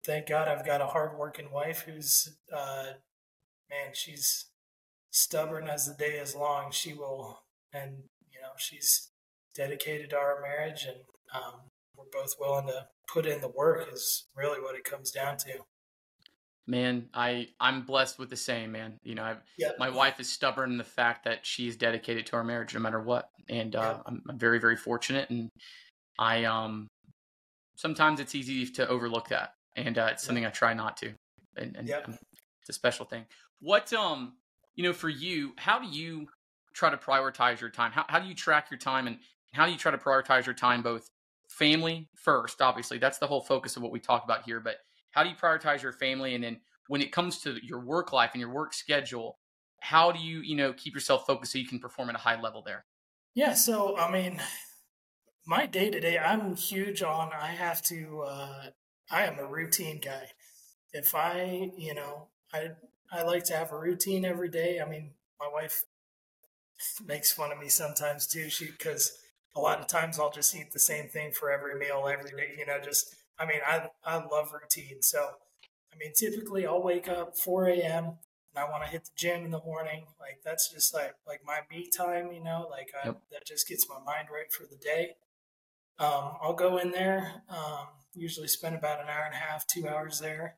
thank 0.08 0.26
God 0.26 0.48
I've 0.48 0.64
got 0.64 0.80
a 0.80 0.86
hardworking 0.86 1.52
wife 1.52 1.82
who's, 1.82 2.36
uh, 2.50 2.84
man, 3.68 3.92
she's 3.92 4.46
stubborn 5.10 5.68
as 5.68 5.84
the 5.84 5.94
day 5.94 6.16
is 6.16 6.34
long. 6.34 6.72
She 6.72 6.94
will, 6.94 7.42
and 7.72 8.04
you 8.32 8.40
know, 8.40 8.52
she's 8.56 9.10
dedicated 9.54 10.10
to 10.10 10.16
our 10.16 10.40
marriage, 10.40 10.86
and 10.86 10.96
um, 11.34 11.60
we're 11.94 12.06
both 12.10 12.34
willing 12.40 12.68
to 12.68 12.86
put 13.12 13.26
in 13.26 13.42
the 13.42 13.50
work. 13.50 13.86
Is 13.92 14.24
really 14.34 14.60
what 14.60 14.74
it 14.74 14.84
comes 14.84 15.10
down 15.10 15.36
to 15.38 15.58
man 16.66 17.08
i 17.14 17.48
i'm 17.60 17.80
blessed 17.80 18.18
with 18.18 18.28
the 18.28 18.36
same 18.36 18.70
man 18.70 18.98
you 19.02 19.14
know 19.14 19.34
yeah. 19.58 19.70
my 19.78 19.88
wife 19.88 20.20
is 20.20 20.30
stubborn 20.30 20.70
in 20.70 20.76
the 20.76 20.84
fact 20.84 21.24
that 21.24 21.38
she's 21.46 21.78
dedicated 21.78 22.26
to 22.26 22.36
our 22.36 22.44
marriage 22.44 22.74
no 22.74 22.80
matter 22.80 23.00
what 23.00 23.30
and 23.48 23.74
uh, 23.74 23.80
yeah. 23.80 24.02
I'm, 24.04 24.22
I'm, 24.28 24.38
very 24.38 24.60
very 24.60 24.76
fortunate 24.76 25.30
and 25.30 25.48
i 26.18 26.44
um 26.44 26.86
sometimes 27.76 28.20
it's 28.20 28.34
easy 28.34 28.66
to 28.66 28.86
overlook 28.86 29.28
that 29.28 29.52
and 29.78 29.98
uh, 29.98 30.08
it's 30.10 30.24
something 30.24 30.44
i 30.44 30.50
try 30.50 30.74
not 30.74 30.96
to 30.96 31.12
and, 31.58 31.76
and 31.76 31.88
yeah. 31.88 32.00
it's 32.06 32.68
a 32.68 32.72
special 32.72 33.04
thing. 33.04 33.24
What 33.60 33.92
um 33.92 34.34
you 34.76 34.84
know 34.84 34.92
for 34.92 35.08
you 35.08 35.52
how 35.56 35.78
do 35.78 35.86
you 35.86 36.26
try 36.74 36.90
to 36.90 36.96
prioritize 36.96 37.60
your 37.60 37.70
time? 37.70 37.92
How, 37.92 38.04
how 38.08 38.18
do 38.18 38.28
you 38.28 38.34
track 38.34 38.70
your 38.70 38.78
time 38.78 39.06
and 39.06 39.18
how 39.52 39.66
do 39.66 39.72
you 39.72 39.78
try 39.78 39.90
to 39.90 39.98
prioritize 39.98 40.46
your 40.46 40.54
time 40.54 40.82
both 40.82 41.10
family 41.48 42.06
first 42.14 42.60
obviously 42.60 42.98
that's 42.98 43.16
the 43.16 43.26
whole 43.26 43.40
focus 43.40 43.74
of 43.76 43.82
what 43.82 43.90
we 43.90 43.98
talk 43.98 44.22
about 44.22 44.42
here 44.42 44.60
but 44.60 44.76
how 45.12 45.22
do 45.22 45.30
you 45.30 45.34
prioritize 45.34 45.82
your 45.82 45.92
family? 45.92 46.34
And 46.34 46.44
then 46.44 46.60
when 46.88 47.00
it 47.00 47.10
comes 47.10 47.38
to 47.40 47.56
your 47.64 47.80
work 47.80 48.12
life 48.12 48.32
and 48.34 48.40
your 48.40 48.52
work 48.52 48.74
schedule 48.74 49.38
how 49.80 50.12
do 50.12 50.18
you 50.18 50.40
you 50.40 50.56
know 50.56 50.72
keep 50.72 50.94
yourself 50.94 51.26
focused 51.26 51.52
so 51.52 51.58
you 51.58 51.66
can 51.66 51.78
perform 51.78 52.08
at 52.10 52.14
a 52.14 52.18
high 52.18 52.40
level 52.40 52.62
there? 52.64 52.84
Yeah 53.34 53.54
so 53.54 53.96
i 53.96 54.10
mean 54.10 54.40
my 55.46 55.66
day 55.66 55.90
to 55.90 56.00
day 56.00 56.18
i'm 56.18 56.54
huge 56.54 57.02
on 57.02 57.30
i 57.32 57.46
have 57.46 57.80
to 57.82 58.22
uh 58.26 58.62
i 59.10 59.24
am 59.24 59.38
a 59.38 59.46
routine 59.46 60.00
guy 60.00 60.28
if 60.92 61.14
i 61.14 61.70
you 61.76 61.94
know 61.94 62.28
i 62.52 62.68
i 63.12 63.22
like 63.22 63.44
to 63.44 63.56
have 63.56 63.72
a 63.72 63.78
routine 63.78 64.24
every 64.24 64.48
day 64.48 64.80
i 64.80 64.88
mean 64.88 65.12
my 65.40 65.48
wife 65.52 65.84
makes 67.06 67.32
fun 67.32 67.52
of 67.52 67.58
me 67.58 67.68
sometimes 67.68 68.26
too 68.26 68.48
she 68.48 68.66
because 68.66 69.12
a 69.56 69.60
lot 69.60 69.80
of 69.80 69.86
times 69.86 70.18
i'll 70.18 70.30
just 70.30 70.54
eat 70.54 70.70
the 70.72 70.78
same 70.78 71.08
thing 71.08 71.32
for 71.32 71.50
every 71.50 71.78
meal 71.78 72.08
every 72.10 72.30
day 72.30 72.54
you 72.58 72.66
know 72.66 72.78
just 72.82 73.14
I 73.38 73.46
mean, 73.46 73.60
I 73.66 73.88
I 74.04 74.16
love 74.16 74.52
routine. 74.52 75.02
So, 75.02 75.18
I 75.92 75.96
mean, 75.98 76.12
typically 76.14 76.66
I'll 76.66 76.82
wake 76.82 77.08
up 77.08 77.36
4 77.36 77.68
a.m. 77.68 78.04
and 78.04 78.16
I 78.56 78.64
want 78.64 78.84
to 78.84 78.90
hit 78.90 79.04
the 79.04 79.10
gym 79.16 79.44
in 79.44 79.50
the 79.52 79.62
morning. 79.62 80.06
Like 80.20 80.40
that's 80.44 80.70
just 80.72 80.92
like 80.92 81.14
like 81.26 81.40
my 81.46 81.60
me 81.70 81.88
time, 81.96 82.32
you 82.32 82.42
know. 82.42 82.66
Like 82.70 82.90
I, 83.02 83.08
yep. 83.08 83.22
that 83.30 83.46
just 83.46 83.68
gets 83.68 83.88
my 83.88 83.98
mind 84.04 84.28
right 84.32 84.52
for 84.52 84.64
the 84.64 84.76
day. 84.76 85.14
Um, 85.98 86.36
I'll 86.42 86.54
go 86.54 86.78
in 86.78 86.90
there. 86.90 87.42
Um, 87.48 87.86
usually 88.18 88.48
spend 88.48 88.74
about 88.74 89.00
an 89.00 89.08
hour 89.08 89.24
and 89.24 89.34
a 89.34 89.38
half, 89.38 89.66
two 89.66 89.88
hours 89.88 90.20
there. 90.20 90.56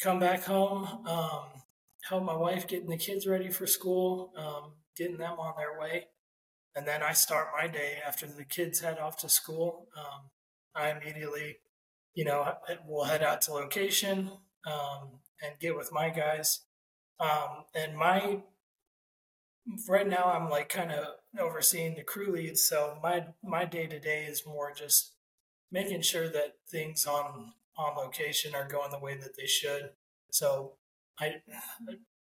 Come 0.00 0.18
back 0.18 0.44
home. 0.44 1.06
Um, 1.06 1.62
help 2.08 2.24
my 2.24 2.36
wife 2.36 2.66
getting 2.66 2.90
the 2.90 2.96
kids 2.96 3.26
ready 3.26 3.50
for 3.50 3.66
school. 3.66 4.32
Um, 4.36 4.72
getting 4.96 5.18
them 5.18 5.38
on 5.38 5.54
their 5.56 5.78
way. 5.78 6.06
And 6.74 6.86
then 6.86 7.02
I 7.02 7.12
start 7.12 7.48
my 7.58 7.68
day 7.68 7.98
after 8.06 8.26
the 8.26 8.44
kids 8.44 8.80
head 8.80 8.98
off 8.98 9.16
to 9.18 9.28
school. 9.28 9.88
Um, 9.96 10.30
I 10.74 10.90
immediately, 10.90 11.56
you 12.14 12.24
know, 12.24 12.54
will 12.86 13.04
head 13.04 13.22
out 13.22 13.40
to 13.42 13.52
location 13.52 14.30
um, 14.66 15.20
and 15.42 15.58
get 15.58 15.76
with 15.76 15.90
my 15.92 16.10
guys. 16.10 16.60
Um, 17.18 17.64
and 17.74 17.96
my 17.96 18.42
right 19.88 20.06
now, 20.06 20.24
I'm 20.24 20.50
like 20.50 20.68
kind 20.68 20.92
of 20.92 21.06
overseeing 21.38 21.94
the 21.94 22.02
crew 22.02 22.32
leads. 22.32 22.62
So 22.68 22.98
my 23.02 23.26
my 23.42 23.64
day 23.64 23.86
to 23.86 23.98
day 23.98 24.24
is 24.24 24.46
more 24.46 24.72
just 24.74 25.14
making 25.70 26.02
sure 26.02 26.28
that 26.28 26.56
things 26.68 27.06
on 27.06 27.52
on 27.78 27.96
location 27.96 28.54
are 28.54 28.66
going 28.66 28.90
the 28.90 28.98
way 28.98 29.16
that 29.16 29.36
they 29.36 29.46
should. 29.46 29.90
So 30.30 30.72
I 31.18 31.36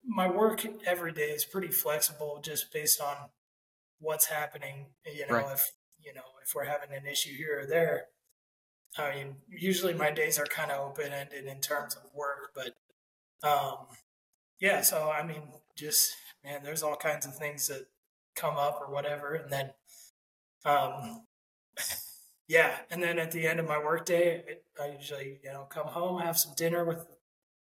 my 0.05 0.29
work 0.29 0.65
every 0.85 1.11
day 1.11 1.29
is 1.29 1.45
pretty 1.45 1.69
flexible 1.69 2.41
just 2.43 2.71
based 2.71 3.01
on 3.01 3.15
what's 3.99 4.25
happening. 4.27 4.87
You 5.05 5.27
know, 5.27 5.35
right. 5.35 5.53
if 5.53 5.71
you 6.03 6.13
know, 6.13 6.21
if 6.43 6.53
we're 6.55 6.65
having 6.65 6.95
an 6.95 7.05
issue 7.05 7.35
here 7.35 7.61
or 7.61 7.67
there. 7.67 8.05
I 8.97 9.15
mean, 9.15 9.35
usually 9.47 9.93
my 9.93 10.11
days 10.11 10.37
are 10.37 10.45
kind 10.45 10.69
of 10.69 10.89
open 10.89 11.13
ended 11.13 11.45
in 11.45 11.61
terms 11.61 11.95
of 11.95 12.03
work, 12.13 12.51
but 12.53 12.75
um 13.47 13.87
yeah, 14.59 14.81
so 14.81 15.09
I 15.09 15.25
mean, 15.25 15.43
just 15.77 16.13
man, 16.43 16.61
there's 16.63 16.83
all 16.83 16.95
kinds 16.95 17.25
of 17.25 17.35
things 17.35 17.67
that 17.67 17.87
come 18.35 18.57
up 18.57 18.79
or 18.81 18.91
whatever, 18.91 19.33
and 19.33 19.51
then 19.51 19.71
um 20.65 21.23
yeah, 22.51 22.79
and 22.89 23.01
then 23.01 23.17
at 23.17 23.31
the 23.31 23.47
end 23.47 23.61
of 23.61 23.67
my 23.67 23.77
workday, 23.77 24.43
I 24.79 24.87
usually 24.87 25.39
you 25.41 25.53
know 25.53 25.67
come 25.69 25.87
home, 25.87 26.19
have 26.19 26.37
some 26.37 26.51
dinner 26.57 26.83
with, 26.83 27.05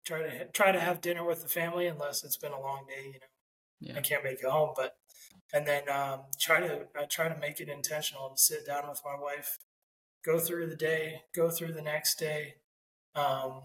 try 0.05 0.21
to 0.21 0.45
try 0.49 0.71
to 0.71 0.79
have 0.79 1.01
dinner 1.01 1.25
with 1.25 1.41
the 1.41 1.47
family, 1.47 1.87
unless 1.87 2.23
it's 2.23 2.37
been 2.37 2.51
a 2.51 2.59
long 2.59 2.85
day. 2.87 3.07
You 3.07 3.13
know, 3.13 3.19
yeah. 3.79 3.97
I 3.97 4.01
can't 4.01 4.23
make 4.23 4.43
it 4.43 4.45
home, 4.49 4.73
but 4.75 4.97
and 5.51 5.65
then 5.65 5.89
um, 5.89 6.25
try 6.39 6.59
to 6.59 6.85
I 6.95 7.05
try 7.05 7.27
to 7.27 7.39
make 7.39 7.59
it 7.59 7.67
intentional 7.67 8.29
to 8.29 8.37
sit 8.37 8.67
down 8.67 8.87
with 8.87 9.01
my 9.03 9.19
wife, 9.19 9.57
go 10.23 10.37
through 10.37 10.67
the 10.67 10.75
day, 10.75 11.23
go 11.35 11.49
through 11.49 11.73
the 11.73 11.81
next 11.81 12.19
day, 12.19 12.57
um, 13.15 13.63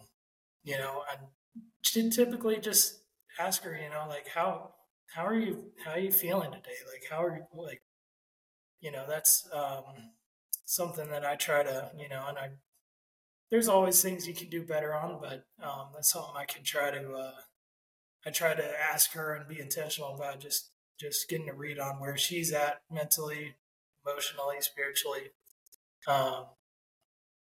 you 0.65 0.79
know, 0.79 1.03
and 1.13 2.13
typically 2.13 2.59
just 2.59 3.03
ask 3.39 3.63
her, 3.65 3.77
you 3.77 3.91
know, 3.91 4.07
like 4.09 4.29
how 4.29 4.71
how 5.15 5.27
are 5.27 5.39
you 5.39 5.65
how 5.85 5.91
are 5.91 6.01
you 6.01 6.13
feeling 6.13 6.53
today? 6.53 6.81
Like 6.91 7.05
how 7.11 7.23
are 7.23 7.37
you 7.37 7.63
like, 7.63 7.83
you 8.81 8.91
know, 8.91 9.05
that's 9.07 9.47
um, 9.53 10.13
something 10.71 11.11
that 11.11 11.25
I 11.25 11.35
try 11.35 11.65
to, 11.65 11.91
you 11.99 12.09
know, 12.09 12.25
and 12.29 12.39
I, 12.39 12.51
there's 13.51 13.67
always 13.67 14.01
things 14.01 14.29
you 14.29 14.35
can 14.35 14.49
do 14.49 14.63
better 14.63 14.95
on, 14.95 15.19
but 15.21 15.45
um, 15.61 15.89
that's 15.93 16.13
something 16.13 16.35
I 16.37 16.45
can 16.45 16.63
try 16.63 16.93
to, 16.93 17.13
uh, 17.13 17.41
I 18.25 18.31
try 18.31 18.55
to 18.55 18.81
ask 18.81 19.13
her 19.15 19.35
and 19.35 19.49
be 19.49 19.59
intentional 19.59 20.15
about 20.15 20.39
just, 20.39 20.71
just 20.99 21.29
getting 21.29 21.49
a 21.49 21.55
read 21.55 21.81
on 21.81 21.99
where 21.99 22.17
she's 22.17 22.53
at 22.53 22.83
mentally, 22.89 23.57
emotionally, 24.07 24.61
spiritually. 24.61 25.33
Um, 26.07 26.45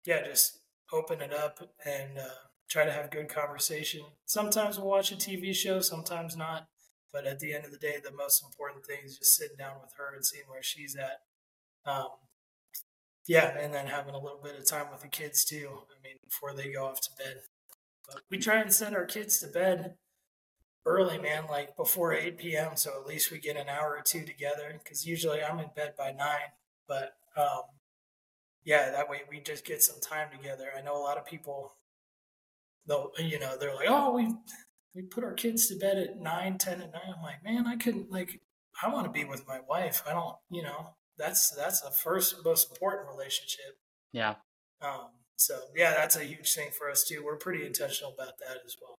yeah, 0.05 0.25
just 0.27 0.59
open 0.93 1.21
it 1.21 1.33
up 1.33 1.61
and 1.87 2.19
uh, 2.19 2.49
try 2.69 2.85
to 2.85 2.91
have 2.91 3.13
good 3.13 3.29
conversation. 3.29 4.01
Sometimes 4.27 4.77
we'll 4.77 4.89
watch 4.89 5.13
a 5.13 5.17
TV 5.17 5.55
show, 5.55 5.79
sometimes 5.79 6.37
not. 6.37 6.67
But 7.13 7.27
at 7.27 7.39
the 7.39 7.55
end 7.55 7.65
of 7.65 7.71
the 7.71 7.79
day, 7.79 7.97
the 8.03 8.13
most 8.13 8.43
important 8.43 8.87
thing 8.87 9.01
is 9.05 9.19
just 9.19 9.37
sitting 9.37 9.57
down 9.57 9.77
with 9.81 9.93
her 9.99 10.15
and 10.15 10.25
seeing 10.25 10.45
where 10.49 10.63
she's 10.63 10.97
at. 10.97 11.21
Um, 11.91 12.09
yeah, 13.27 13.57
and 13.59 13.73
then 13.73 13.87
having 13.87 14.15
a 14.15 14.21
little 14.21 14.41
bit 14.43 14.59
of 14.59 14.67
time 14.67 14.87
with 14.91 15.03
the 15.03 15.09
kids 15.09 15.45
too. 15.45 15.69
I 15.69 16.03
mean, 16.03 16.17
before 16.25 16.55
they 16.55 16.73
go 16.73 16.87
off 16.87 17.01
to 17.01 17.11
bed. 17.19 17.37
But 18.07 18.23
we 18.31 18.39
try 18.39 18.61
and 18.61 18.73
send 18.73 18.97
our 18.97 19.07
kids 19.07 19.39
to 19.41 19.47
bed 19.47 19.95
early, 20.87 21.19
man, 21.19 21.45
like 21.49 21.77
before 21.77 22.13
8 22.13 22.39
p.m. 22.39 22.77
So 22.77 22.91
at 23.01 23.07
least 23.07 23.31
we 23.31 23.39
get 23.39 23.57
an 23.57 23.69
hour 23.69 23.97
or 23.97 24.03
two 24.05 24.25
together. 24.25 24.81
Because 24.83 25.07
usually 25.07 25.43
I'm 25.43 25.59
in 25.61 25.71
bed 25.77 25.95
by 25.97 26.13
nine. 26.13 26.51
But 26.89 27.13
um, 27.37 27.63
yeah, 28.65 28.91
that 28.91 29.09
way 29.09 29.21
we 29.31 29.41
just 29.41 29.65
get 29.65 29.83
some 29.83 30.01
time 30.01 30.29
together. 30.37 30.71
I 30.77 30.83
know 30.83 30.97
a 30.97 30.99
lot 31.03 31.19
of 31.19 31.27
people, 31.27 31.75
they'll, 32.87 33.13
you 33.19 33.39
know, 33.39 33.57
they're 33.59 33.75
like, 33.75 33.89
oh, 33.89 34.13
we 34.13 34.35
we 34.95 35.03
put 35.03 35.23
our 35.23 35.35
kids 35.35 35.69
to 35.69 35.77
bed 35.77 35.99
at 35.99 36.19
9, 36.19 36.59
10 36.59 36.81
at 36.81 36.93
night. 36.93 37.03
I'm 37.17 37.23
like, 37.23 37.45
man, 37.45 37.67
I 37.67 37.77
couldn't, 37.77 38.11
like, 38.11 38.41
I 38.83 38.89
want 38.89 39.07
to 39.07 39.13
be 39.13 39.25
with 39.25 39.47
my 39.47 39.61
wife. 39.69 40.03
I 40.05 40.13
don't, 40.13 40.35
you 40.51 40.63
know, 40.65 40.97
that's 41.21 41.51
that's 41.51 41.81
the 41.83 41.91
first 41.91 42.37
most 42.45 42.71
important 42.71 43.09
relationship. 43.09 43.79
Yeah. 44.13 44.35
Um, 44.83 45.11
so 45.37 45.59
yeah, 45.77 45.93
that's 45.95 46.17
a 46.17 46.25
huge 46.25 46.53
thing 46.53 46.71
for 46.77 46.91
us 46.91 47.05
too. 47.05 47.23
We're 47.25 47.37
pretty 47.37 47.65
intentional 47.65 48.13
about 48.13 48.39
that 48.41 48.59
as 48.65 48.77
well. 48.81 48.97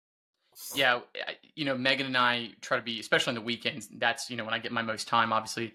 Yeah, 0.76 1.00
you 1.56 1.66
know, 1.66 1.78
Megan 1.78 2.08
and 2.08 2.18
I 2.18 2.50
try 2.62 2.78
to 2.78 2.84
be, 2.84 3.00
especially 3.00 3.32
on 3.32 3.36
the 3.36 3.42
weekends. 3.42 3.88
That's 3.98 4.30
you 4.30 4.38
know 4.38 4.46
when 4.46 4.54
I 4.54 4.60
get 4.60 4.72
my 4.72 4.82
most 4.82 5.08
time. 5.08 5.34
Obviously, 5.34 5.74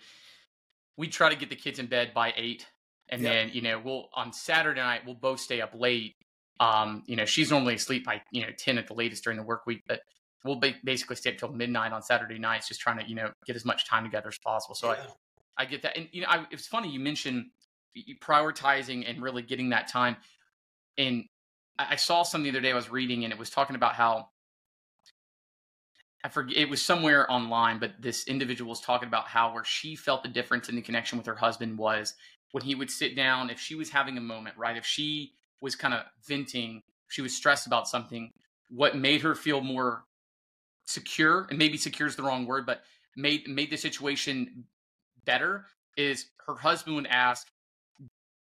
we 0.97 1.09
try 1.09 1.29
to 1.29 1.37
get 1.37 1.51
the 1.51 1.57
kids 1.57 1.79
in 1.79 1.87
bed 1.87 2.13
by 2.15 2.33
eight, 2.37 2.67
and 3.09 3.23
yep. 3.23 3.33
then 3.33 3.51
you 3.53 3.63
know 3.63 3.81
we'll 3.83 4.09
on 4.15 4.33
Saturday 4.33 4.81
night 4.81 5.03
we'll 5.05 5.15
both 5.15 5.41
stay 5.41 5.61
up 5.61 5.73
late. 5.75 6.15
Um, 6.61 7.03
you 7.07 7.17
know, 7.17 7.25
she's 7.25 7.51
normally 7.51 7.75
asleep 7.75 8.05
by 8.05 8.23
you 8.31 8.43
know 8.43 8.51
ten 8.59 8.79
at 8.79 8.87
the 8.87 8.95
latest 8.95 9.25
during 9.25 9.39
the 9.39 9.45
work 9.45 9.67
week, 9.67 9.83
but 9.89 10.01
we'll 10.45 10.61
basically 10.85 11.17
stay 11.17 11.31
up 11.31 11.39
till 11.39 11.53
midnight 11.53 11.93
on 11.93 12.03
Saturday 12.03 12.39
nights, 12.39 12.69
just 12.69 12.81
trying 12.81 12.99
to 12.99 13.09
you 13.09 13.15
know 13.15 13.31
get 13.47 13.57
as 13.57 13.65
much 13.65 13.89
time 13.89 14.05
together 14.05 14.29
as 14.29 14.39
possible. 14.39 14.75
So 14.75 14.93
yeah. 14.93 15.07
I, 15.57 15.63
I 15.63 15.67
get 15.67 15.83
that. 15.83 15.97
And 15.97 16.09
you 16.13 16.23
know, 16.23 16.29
I, 16.29 16.47
it's 16.51 16.67
funny 16.67 16.89
you 16.91 17.01
mentioned 17.01 17.47
prioritizing 18.21 19.09
and 19.09 19.23
really 19.23 19.43
getting 19.43 19.71
that 19.71 19.89
time. 19.89 20.17
And 20.99 21.25
I 21.79 21.97
saw 21.97 22.23
something 22.23 22.51
the 22.51 22.59
other 22.59 22.63
day 22.63 22.73
I 22.73 22.75
was 22.75 22.91
reading, 22.91 23.25
and 23.25 23.33
it 23.33 23.39
was 23.39 23.51
talking 23.51 23.77
about 23.77 23.95
how 23.95 24.29
I 26.25 26.29
forget 26.29 26.57
it 26.57 26.69
was 26.69 26.83
somewhere 26.83 27.31
online, 27.31 27.79
but 27.79 27.93
this 28.01 28.27
individual 28.27 28.71
was 28.71 28.81
talking 28.81 29.09
about 29.09 29.29
how 29.29 29.53
where 29.53 29.65
she 29.65 29.95
felt 29.95 30.23
the 30.23 30.29
difference 30.29 30.69
in 30.69 30.75
the 30.75 30.83
connection 30.83 31.19
with 31.19 31.27
her 31.27 31.35
husband 31.35 31.79
was 31.79 32.15
when 32.53 32.65
he 32.65 32.75
would 32.75 32.91
sit 32.91 33.15
down, 33.15 33.51
if 33.51 33.61
she 33.61 33.75
was 33.75 33.91
having 33.91 34.17
a 34.17 34.21
moment, 34.21 34.57
right? 34.57 34.77
If 34.77 34.87
she 34.87 35.35
was 35.61 35.77
kind 35.77 35.95
of 35.95 36.03
venting, 36.27 36.83
she 37.09 37.23
was 37.23 37.37
stressed 37.37 37.67
about 37.67 37.87
something, 37.87 38.33
what 38.71 38.97
made 38.97 39.21
her 39.21 39.35
feel 39.35 39.61
more 39.61 40.05
secure, 40.87 41.47
and 41.51 41.59
maybe 41.59 41.77
secure 41.77 42.09
is 42.09 42.17
the 42.17 42.23
wrong 42.23 42.47
word, 42.47 42.67
but 42.67 42.83
made 43.17 43.47
made 43.49 43.71
the 43.71 43.77
situation 43.77 44.65
better 45.27 45.67
is 45.97 46.27
her 46.47 46.55
husband 46.55 46.97
would 46.97 47.07
ask, 47.07 47.47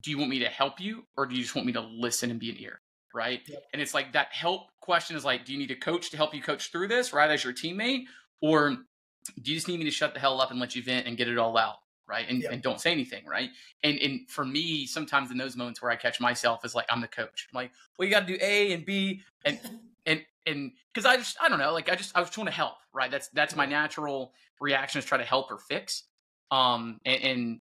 Do 0.02 0.10
you 0.10 0.18
want 0.18 0.30
me 0.30 0.38
to 0.40 0.48
help 0.48 0.80
you 0.80 1.04
or 1.16 1.26
do 1.26 1.34
you 1.34 1.42
just 1.42 1.54
want 1.54 1.66
me 1.66 1.72
to 1.74 1.80
listen 1.80 2.30
and 2.30 2.40
be 2.40 2.50
an 2.50 2.56
ear? 2.58 2.80
Right. 3.14 3.40
Yep. 3.46 3.62
And 3.72 3.82
it's 3.82 3.94
like 3.94 4.12
that 4.12 4.28
help 4.32 4.68
question 4.80 5.16
is 5.16 5.24
like, 5.24 5.44
Do 5.44 5.52
you 5.52 5.58
need 5.58 5.70
a 5.70 5.76
coach 5.76 6.10
to 6.10 6.16
help 6.16 6.34
you 6.34 6.42
coach 6.42 6.70
through 6.70 6.88
this, 6.88 7.12
right? 7.12 7.30
As 7.30 7.44
your 7.44 7.52
teammate? 7.52 8.04
Or 8.40 8.70
do 8.70 9.50
you 9.50 9.56
just 9.56 9.68
need 9.68 9.78
me 9.78 9.84
to 9.84 9.90
shut 9.90 10.14
the 10.14 10.20
hell 10.20 10.40
up 10.40 10.50
and 10.50 10.60
let 10.60 10.76
you 10.76 10.82
vent 10.82 11.06
and 11.06 11.16
get 11.16 11.28
it 11.28 11.38
all 11.38 11.56
out? 11.56 11.76
Right. 12.08 12.26
And, 12.28 12.42
yep. 12.42 12.52
and 12.52 12.62
don't 12.62 12.80
say 12.80 12.92
anything. 12.92 13.24
Right. 13.26 13.50
And 13.82 13.98
and 13.98 14.30
for 14.30 14.44
me, 14.44 14.86
sometimes 14.86 15.30
in 15.30 15.38
those 15.38 15.56
moments 15.56 15.82
where 15.82 15.90
I 15.90 15.96
catch 15.96 16.20
myself 16.20 16.64
is 16.64 16.74
like 16.74 16.86
I'm 16.88 17.00
the 17.00 17.08
coach. 17.08 17.48
I'm 17.52 17.56
like, 17.56 17.72
well, 17.98 18.06
you 18.06 18.14
gotta 18.14 18.26
do 18.26 18.38
A 18.40 18.72
and 18.72 18.84
B 18.86 19.22
and 19.44 19.58
and 20.06 20.22
and 20.46 20.72
because 20.94 21.04
I 21.04 21.16
just 21.16 21.36
I 21.40 21.48
don't 21.48 21.58
know, 21.58 21.72
like 21.72 21.90
I 21.90 21.96
just 21.96 22.16
I 22.16 22.20
was 22.20 22.30
trying 22.30 22.46
to 22.46 22.52
help, 22.52 22.74
right? 22.94 23.10
That's 23.10 23.28
that's 23.30 23.56
my 23.56 23.66
natural 23.66 24.32
reaction 24.60 25.00
is 25.00 25.04
try 25.04 25.18
to 25.18 25.24
help 25.24 25.50
or 25.50 25.58
fix. 25.58 26.04
Um, 26.50 26.98
and, 27.04 27.22
and, 27.22 27.60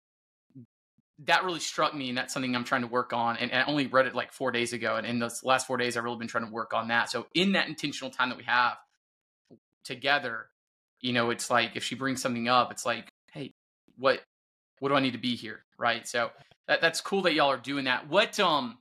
that 1.26 1.44
really 1.44 1.60
struck 1.60 1.94
me, 1.94 2.08
and 2.08 2.18
that's 2.18 2.34
something 2.34 2.56
I'm 2.56 2.64
trying 2.64 2.84
to 2.84 2.88
work 2.88 3.12
on. 3.12 3.36
And, 3.36 3.52
and, 3.52 3.62
I 3.62 3.66
only 3.66 3.88
read 3.88 4.06
it 4.06 4.16
like 4.16 4.32
four 4.32 4.52
days 4.52 4.72
ago, 4.72 4.96
and 4.96 5.06
in 5.06 5.20
those 5.20 5.44
last 5.44 5.68
four 5.68 5.76
days, 5.76 5.98
I've 5.98 6.06
really 6.06 6.18
been 6.18 6.30
trying 6.30 6.46
to 6.46 6.52
work 6.52 6.74
on 6.74 6.88
that. 6.88 7.10
So 7.10 7.28
in 7.36 7.52
that 7.54 7.68
intentional 7.68 8.10
time 8.10 8.30
that 8.30 8.38
we 8.38 8.46
have 8.46 8.78
together, 9.84 10.46
you 11.02 11.14
know, 11.14 11.30
it's 11.30 11.50
like 11.50 11.76
if 11.76 11.84
she 11.84 11.96
brings 11.96 12.22
something 12.22 12.48
up, 12.48 12.72
it's 12.72 12.86
like, 12.86 13.10
hey, 13.34 13.52
what 13.98 14.22
what 14.80 14.90
do 14.90 14.96
I 14.96 15.02
need 15.02 15.12
to 15.12 15.20
be 15.20 15.36
here, 15.36 15.66
right? 15.78 16.08
So 16.08 16.32
that, 16.68 16.80
that's 16.80 17.02
cool 17.02 17.24
that 17.24 17.34
y'all 17.34 17.52
are 17.52 17.58
doing 17.58 17.86
that. 17.86 18.08
What 18.08 18.40
um, 18.40 18.78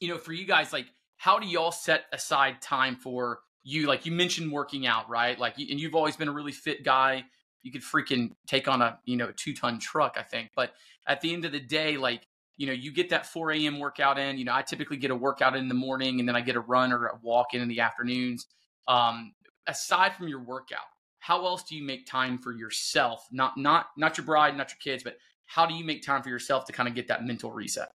you 0.00 0.08
know, 0.08 0.18
for 0.18 0.32
you 0.32 0.46
guys, 0.46 0.72
like, 0.72 0.86
how 1.16 1.38
do 1.38 1.46
y'all 1.46 1.72
set 1.72 2.04
aside 2.12 2.60
time 2.60 2.96
for 2.96 3.40
you? 3.62 3.86
Like 3.86 4.06
you 4.06 4.12
mentioned 4.12 4.52
working 4.52 4.86
out, 4.86 5.08
right? 5.08 5.38
Like, 5.38 5.58
and 5.58 5.80
you've 5.80 5.94
always 5.94 6.16
been 6.16 6.28
a 6.28 6.32
really 6.32 6.52
fit 6.52 6.84
guy 6.84 7.24
you 7.64 7.72
could 7.72 7.82
freaking 7.82 8.30
take 8.46 8.68
on 8.68 8.80
a 8.82 8.98
you 9.04 9.16
know 9.16 9.32
two 9.34 9.54
ton 9.54 9.80
truck, 9.80 10.16
I 10.16 10.22
think. 10.22 10.50
But 10.54 10.74
at 11.08 11.20
the 11.20 11.32
end 11.32 11.44
of 11.44 11.50
the 11.50 11.60
day, 11.60 11.96
like 11.96 12.26
you 12.56 12.68
know, 12.68 12.72
you 12.72 12.92
get 12.92 13.10
that 13.10 13.26
4 13.26 13.50
a.m. 13.50 13.80
workout 13.80 14.16
in. 14.16 14.38
You 14.38 14.44
know, 14.44 14.54
I 14.54 14.62
typically 14.62 14.96
get 14.96 15.10
a 15.10 15.16
workout 15.16 15.56
in 15.56 15.66
the 15.68 15.74
morning, 15.74 16.20
and 16.20 16.28
then 16.28 16.36
I 16.36 16.40
get 16.40 16.54
a 16.54 16.60
run 16.60 16.92
or 16.92 17.06
a 17.06 17.18
walk 17.20 17.52
in 17.52 17.60
in 17.60 17.68
the 17.68 17.80
afternoons. 17.80 18.46
Um, 18.86 19.34
aside 19.66 20.14
from 20.14 20.28
your 20.28 20.40
workout, 20.40 20.86
how 21.18 21.46
else 21.46 21.64
do 21.64 21.74
you 21.74 21.82
make 21.82 22.06
time 22.06 22.38
for 22.38 22.52
yourself? 22.52 23.26
Not 23.32 23.56
not 23.56 23.86
not 23.96 24.18
your 24.18 24.26
bride, 24.26 24.56
not 24.56 24.70
your 24.70 24.78
kids, 24.80 25.02
but 25.02 25.16
how 25.46 25.66
do 25.66 25.74
you 25.74 25.84
make 25.84 26.02
time 26.02 26.22
for 26.22 26.28
yourself 26.28 26.66
to 26.66 26.72
kind 26.72 26.88
of 26.88 26.94
get 26.94 27.08
that 27.08 27.24
mental 27.24 27.50
reset? 27.50 27.90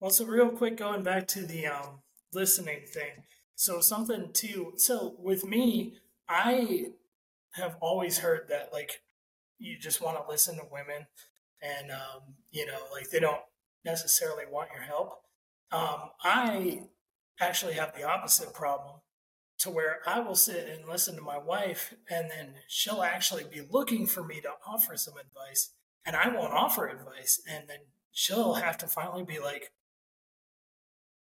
Well, 0.00 0.10
so 0.10 0.26
real 0.26 0.50
quick, 0.50 0.76
going 0.76 1.02
back 1.02 1.26
to 1.28 1.46
the 1.46 1.66
um, 1.66 2.00
listening 2.32 2.82
thing. 2.86 3.24
So 3.54 3.80
something 3.80 4.30
too. 4.32 4.74
So 4.76 5.16
with 5.18 5.44
me, 5.44 5.94
I 6.28 6.88
have 7.52 7.76
always 7.80 8.18
heard 8.18 8.48
that 8.50 8.72
like 8.72 9.00
you 9.58 9.78
just 9.78 10.00
want 10.00 10.16
to 10.16 10.30
listen 10.30 10.56
to 10.56 10.62
women 10.70 11.06
and 11.62 11.90
um, 11.90 12.34
you 12.50 12.66
know 12.66 12.78
like 12.92 13.10
they 13.10 13.20
don't 13.20 13.40
necessarily 13.84 14.44
want 14.50 14.70
your 14.74 14.82
help. 14.82 15.20
Um, 15.72 16.10
i 16.22 16.80
actually 17.40 17.74
have 17.74 17.94
the 17.94 18.04
opposite 18.04 18.54
problem 18.54 19.00
to 19.58 19.70
where 19.70 19.98
I 20.06 20.20
will 20.20 20.34
sit 20.34 20.68
and 20.68 20.88
listen 20.88 21.16
to 21.16 21.22
my 21.22 21.38
wife, 21.38 21.94
and 22.10 22.30
then 22.30 22.54
she'll 22.68 23.02
actually 23.02 23.44
be 23.44 23.62
looking 23.68 24.06
for 24.06 24.22
me 24.22 24.40
to 24.42 24.50
offer 24.66 24.96
some 24.96 25.14
advice, 25.16 25.70
and 26.04 26.14
I 26.14 26.28
won't 26.28 26.52
offer 26.52 26.86
advice, 26.88 27.40
and 27.48 27.68
then 27.68 27.78
she'll 28.12 28.54
have 28.54 28.78
to 28.78 28.86
finally 28.86 29.24
be 29.24 29.38
like, 29.38 29.72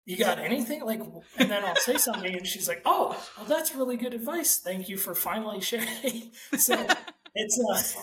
"You 0.05 0.17
got 0.17 0.39
anything?" 0.39 0.83
Like, 0.83 1.01
and 1.37 1.49
then 1.49 1.63
I'll 1.63 1.75
say 1.75 1.97
something, 1.97 2.35
and 2.35 2.47
she's 2.47 2.67
like, 2.67 2.81
"Oh, 2.85 3.09
well, 3.37 3.45
that's 3.45 3.75
really 3.75 3.97
good 3.97 4.13
advice. 4.13 4.57
Thank 4.57 4.89
you 4.89 4.97
for 4.97 5.13
finally 5.15 5.61
sharing." 5.61 6.31
so 6.57 6.85
it's 7.35 7.59
uh, 7.71 8.01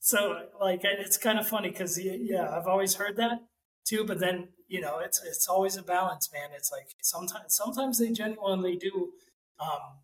so 0.00 0.46
like 0.60 0.80
it's 0.84 1.18
kind 1.18 1.38
of 1.38 1.46
funny 1.46 1.70
because 1.70 1.98
yeah, 2.02 2.50
I've 2.50 2.66
always 2.66 2.94
heard 2.94 3.16
that 3.16 3.42
too, 3.84 4.04
but 4.04 4.18
then 4.18 4.48
you 4.68 4.80
know, 4.80 4.98
it's 4.98 5.22
it's 5.24 5.48
always 5.48 5.76
a 5.76 5.82
balance, 5.82 6.30
man. 6.32 6.50
It's 6.56 6.70
like 6.70 6.94
sometimes 7.02 7.54
sometimes 7.54 7.98
they 7.98 8.10
genuinely 8.10 8.76
do 8.76 9.10
um, 9.58 9.98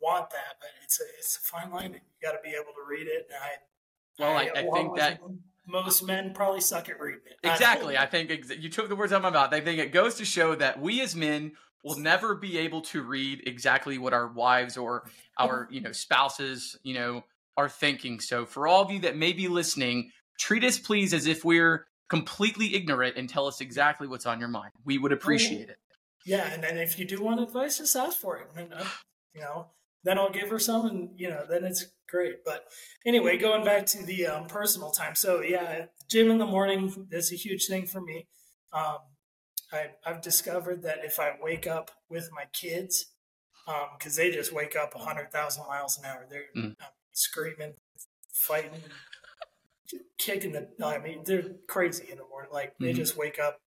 want 0.00 0.30
that, 0.30 0.56
but 0.60 0.70
it's 0.82 1.00
a 1.00 1.04
it's 1.18 1.36
a 1.36 1.40
fine 1.40 1.70
line. 1.70 1.92
You 1.92 2.00
got 2.22 2.32
to 2.32 2.38
be 2.42 2.50
able 2.50 2.72
to 2.72 2.88
read 2.88 3.06
it. 3.06 3.28
And 3.28 3.38
I 3.38 3.50
well, 4.18 4.36
I, 4.36 4.60
I, 4.60 4.66
I 4.66 4.70
think 4.72 4.96
that 4.96 5.20
most 5.68 6.02
men 6.02 6.32
probably 6.34 6.60
suck 6.60 6.88
at 6.88 6.98
reading 6.98 7.20
it. 7.26 7.36
Exactly. 7.46 7.96
I 7.96 8.06
think 8.06 8.30
ex- 8.30 8.56
you 8.58 8.68
took 8.68 8.88
the 8.88 8.96
words 8.96 9.12
out 9.12 9.16
of 9.16 9.22
my 9.22 9.30
mouth. 9.30 9.52
I 9.52 9.60
think 9.60 9.78
it 9.78 9.92
goes 9.92 10.14
to 10.16 10.24
show 10.24 10.54
that 10.54 10.80
we 10.80 11.00
as 11.02 11.14
men 11.14 11.52
will 11.84 11.98
never 11.98 12.34
be 12.34 12.58
able 12.58 12.80
to 12.80 13.02
read 13.02 13.42
exactly 13.46 13.98
what 13.98 14.12
our 14.12 14.28
wives 14.28 14.76
or 14.76 15.08
our 15.38 15.68
you 15.70 15.80
know 15.80 15.92
spouses 15.92 16.76
you 16.82 16.94
know 16.94 17.22
are 17.56 17.68
thinking. 17.68 18.18
So 18.20 18.46
for 18.46 18.66
all 18.66 18.82
of 18.82 18.90
you 18.90 19.00
that 19.00 19.16
may 19.16 19.32
be 19.32 19.48
listening, 19.48 20.10
treat 20.38 20.64
us 20.64 20.78
please 20.78 21.12
as 21.12 21.26
if 21.26 21.44
we're 21.44 21.86
completely 22.08 22.74
ignorant 22.74 23.16
and 23.16 23.28
tell 23.28 23.46
us 23.46 23.60
exactly 23.60 24.08
what's 24.08 24.26
on 24.26 24.40
your 24.40 24.48
mind. 24.48 24.72
We 24.84 24.98
would 24.98 25.12
appreciate 25.12 25.68
it. 25.68 25.76
Yeah, 26.24 26.52
and 26.52 26.62
then 26.62 26.78
if 26.78 26.98
you 26.98 27.04
do 27.04 27.22
want 27.22 27.40
advice, 27.40 27.78
just 27.78 27.96
ask 27.96 28.18
for 28.18 28.38
it. 28.38 28.48
And, 28.56 28.72
uh, 28.72 28.84
you 29.34 29.40
know, 29.40 29.68
then 30.04 30.18
I'll 30.18 30.30
give 30.30 30.50
her 30.50 30.58
some, 30.58 30.86
and 30.86 31.10
you 31.16 31.28
know, 31.28 31.44
then 31.48 31.64
it's 31.64 31.86
great. 32.08 32.44
But 32.44 32.64
anyway, 33.06 33.36
going 33.36 33.64
back 33.64 33.86
to 33.86 34.04
the 34.04 34.26
um, 34.26 34.46
personal 34.46 34.90
time. 34.90 35.14
So 35.14 35.40
yeah, 35.40 35.86
gym 36.08 36.30
in 36.30 36.38
the 36.38 36.46
morning 36.46 37.06
is 37.10 37.32
a 37.32 37.36
huge 37.36 37.66
thing 37.66 37.86
for 37.86 38.00
me. 38.00 38.26
Um, 38.72 38.98
I, 39.72 39.88
have 40.04 40.22
discovered 40.22 40.82
that 40.82 41.04
if 41.04 41.20
I 41.20 41.32
wake 41.40 41.66
up 41.66 41.90
with 42.08 42.30
my 42.34 42.44
kids, 42.52 43.12
because 43.66 44.18
um, 44.18 44.24
they 44.24 44.30
just 44.30 44.52
wake 44.52 44.74
up 44.76 44.94
hundred 44.94 45.30
thousand 45.30 45.66
miles 45.66 45.98
an 45.98 46.06
hour, 46.06 46.26
they're 46.28 46.44
mm. 46.56 46.74
screaming, 47.12 47.74
fighting, 48.32 48.82
kicking 50.18 50.52
the. 50.52 50.68
I 50.84 50.98
mean, 50.98 51.22
they're 51.24 51.44
crazy 51.68 52.06
in 52.10 52.16
the 52.16 52.24
morning. 52.24 52.50
Like 52.52 52.74
they 52.80 52.88
mm-hmm. 52.88 52.96
just 52.96 53.16
wake 53.16 53.38
up 53.38 53.60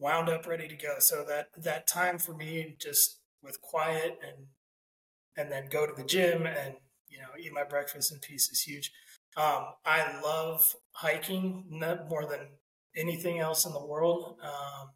wound 0.00 0.28
up, 0.28 0.46
ready 0.46 0.66
to 0.66 0.76
go. 0.76 0.94
So 0.98 1.24
that 1.28 1.48
that 1.56 1.86
time 1.86 2.18
for 2.18 2.34
me, 2.34 2.76
just 2.80 3.20
with 3.42 3.60
quiet 3.60 4.18
and 4.26 4.46
and 5.36 5.52
then 5.52 5.68
go 5.70 5.86
to 5.86 5.92
the 5.94 6.06
gym 6.06 6.46
and 6.46 6.74
you 7.20 7.26
know 7.26 7.38
eat 7.38 7.52
my 7.52 7.64
breakfast 7.64 8.12
in 8.12 8.18
peace 8.18 8.48
is 8.50 8.62
huge. 8.62 8.92
Um, 9.36 9.66
I 9.84 10.20
love 10.22 10.74
hiking 10.92 11.64
more 11.70 12.26
than 12.26 12.48
anything 12.96 13.38
else 13.38 13.64
in 13.64 13.72
the 13.72 13.84
world, 13.84 14.36
um, 14.42 14.90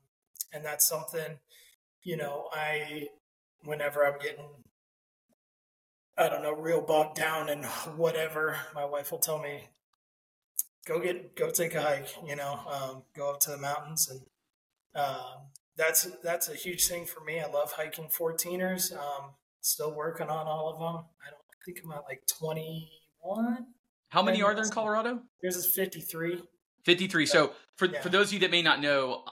and 0.52 0.64
that's 0.64 0.88
something 0.88 1.38
you 2.02 2.16
know 2.16 2.48
I 2.52 3.08
whenever 3.64 4.06
I'm 4.06 4.18
getting 4.18 4.48
I 6.16 6.28
don't 6.28 6.42
know 6.42 6.52
real 6.52 6.80
bogged 6.80 7.16
down 7.16 7.48
and 7.48 7.64
whatever, 7.96 8.56
my 8.74 8.84
wife 8.84 9.10
will 9.12 9.18
tell 9.18 9.38
me 9.38 9.68
go 10.86 11.00
get 11.00 11.34
go 11.36 11.50
take 11.50 11.74
a 11.74 11.82
hike 11.82 12.14
you 12.26 12.36
know 12.36 12.60
um, 12.70 13.02
go 13.16 13.30
up 13.30 13.40
to 13.40 13.50
the 13.50 13.58
mountains 13.58 14.08
and 14.10 14.20
um, 14.94 15.50
that's 15.76 16.08
that's 16.22 16.48
a 16.48 16.54
huge 16.54 16.86
thing 16.86 17.04
for 17.04 17.20
me. 17.24 17.40
I 17.40 17.46
love 17.50 17.72
hiking 17.72 18.08
14ers. 18.08 18.92
Um, 18.92 19.30
still 19.60 19.94
working 19.94 20.28
on 20.28 20.46
all 20.46 20.68
of 20.68 20.78
them. 20.78 21.04
I 21.26 21.30
don't 21.30 21.43
think 21.64 21.80
I'm 21.84 21.92
at 21.92 22.04
like 22.08 22.22
21. 22.26 23.66
How 24.08 24.22
many 24.22 24.42
are 24.42 24.54
there 24.54 24.64
in 24.64 24.70
Colorado? 24.70 25.20
There's 25.42 25.72
53. 25.74 26.42
53. 26.84 27.26
So 27.26 27.52
for 27.76 27.86
yeah. 27.86 28.00
for 28.00 28.08
those 28.08 28.28
of 28.28 28.34
you 28.34 28.38
that 28.40 28.50
may 28.50 28.62
not 28.62 28.80
know, 28.80 29.24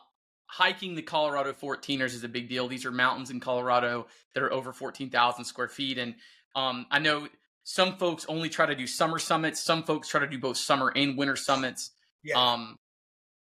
hiking 0.46 0.94
the 0.94 1.02
Colorado 1.02 1.52
14ers 1.52 2.14
is 2.14 2.24
a 2.24 2.28
big 2.28 2.48
deal. 2.48 2.68
These 2.68 2.84
are 2.84 2.90
mountains 2.90 3.30
in 3.30 3.40
Colorado 3.40 4.06
that 4.34 4.42
are 4.42 4.52
over 4.52 4.72
14,000 4.72 5.44
square 5.44 5.68
feet, 5.68 5.98
and 5.98 6.14
um, 6.54 6.86
I 6.90 6.98
know 6.98 7.28
some 7.64 7.96
folks 7.96 8.26
only 8.28 8.48
try 8.48 8.66
to 8.66 8.74
do 8.74 8.86
summer 8.86 9.18
summits. 9.18 9.60
Some 9.60 9.84
folks 9.84 10.08
try 10.08 10.20
to 10.20 10.26
do 10.26 10.38
both 10.38 10.56
summer 10.56 10.92
and 10.94 11.16
winter 11.16 11.36
summits. 11.36 11.92
Yeah. 12.24 12.34
Um, 12.36 12.76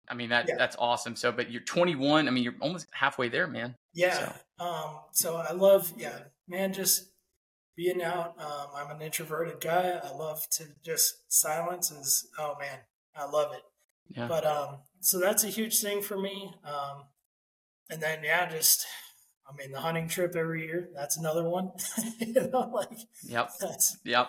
I 0.08 0.14
mean 0.14 0.28
that 0.28 0.46
yeah. 0.48 0.54
that's 0.56 0.76
awesome. 0.78 1.16
So, 1.16 1.32
but 1.32 1.50
you're 1.50 1.62
21. 1.62 2.28
I 2.28 2.30
mean, 2.30 2.44
you're 2.44 2.54
almost 2.60 2.86
halfway 2.92 3.28
there, 3.28 3.46
man. 3.46 3.74
Yeah. 3.94 4.32
So, 4.58 4.64
um, 4.64 5.00
so 5.12 5.36
I 5.36 5.52
love, 5.52 5.92
yeah, 5.96 6.18
man, 6.46 6.72
just 6.72 7.10
being 7.76 8.02
out. 8.02 8.34
Um, 8.38 8.68
I'm 8.74 8.96
an 8.96 9.02
introverted 9.02 9.60
guy. 9.60 10.00
I 10.02 10.10
love 10.16 10.46
to 10.52 10.64
just 10.84 11.16
silence 11.28 11.90
is. 11.90 12.28
Oh 12.38 12.54
man, 12.58 12.78
I 13.14 13.26
love 13.26 13.52
it. 13.52 13.62
Yeah. 14.08 14.28
But 14.28 14.46
um, 14.46 14.78
so 15.00 15.20
that's 15.20 15.44
a 15.44 15.48
huge 15.48 15.80
thing 15.80 16.02
for 16.02 16.18
me. 16.18 16.54
Um, 16.64 17.04
and 17.90 18.02
then 18.02 18.20
yeah, 18.24 18.48
just 18.48 18.86
I 19.48 19.54
mean 19.56 19.72
the 19.72 19.80
hunting 19.80 20.08
trip 20.08 20.34
every 20.34 20.64
year. 20.64 20.88
That's 20.94 21.16
another 21.16 21.48
one. 21.48 21.72
you 22.18 22.32
know, 22.32 22.70
like 22.72 22.98
yep. 23.22 23.50
That's 23.60 23.98
yep. 24.04 24.28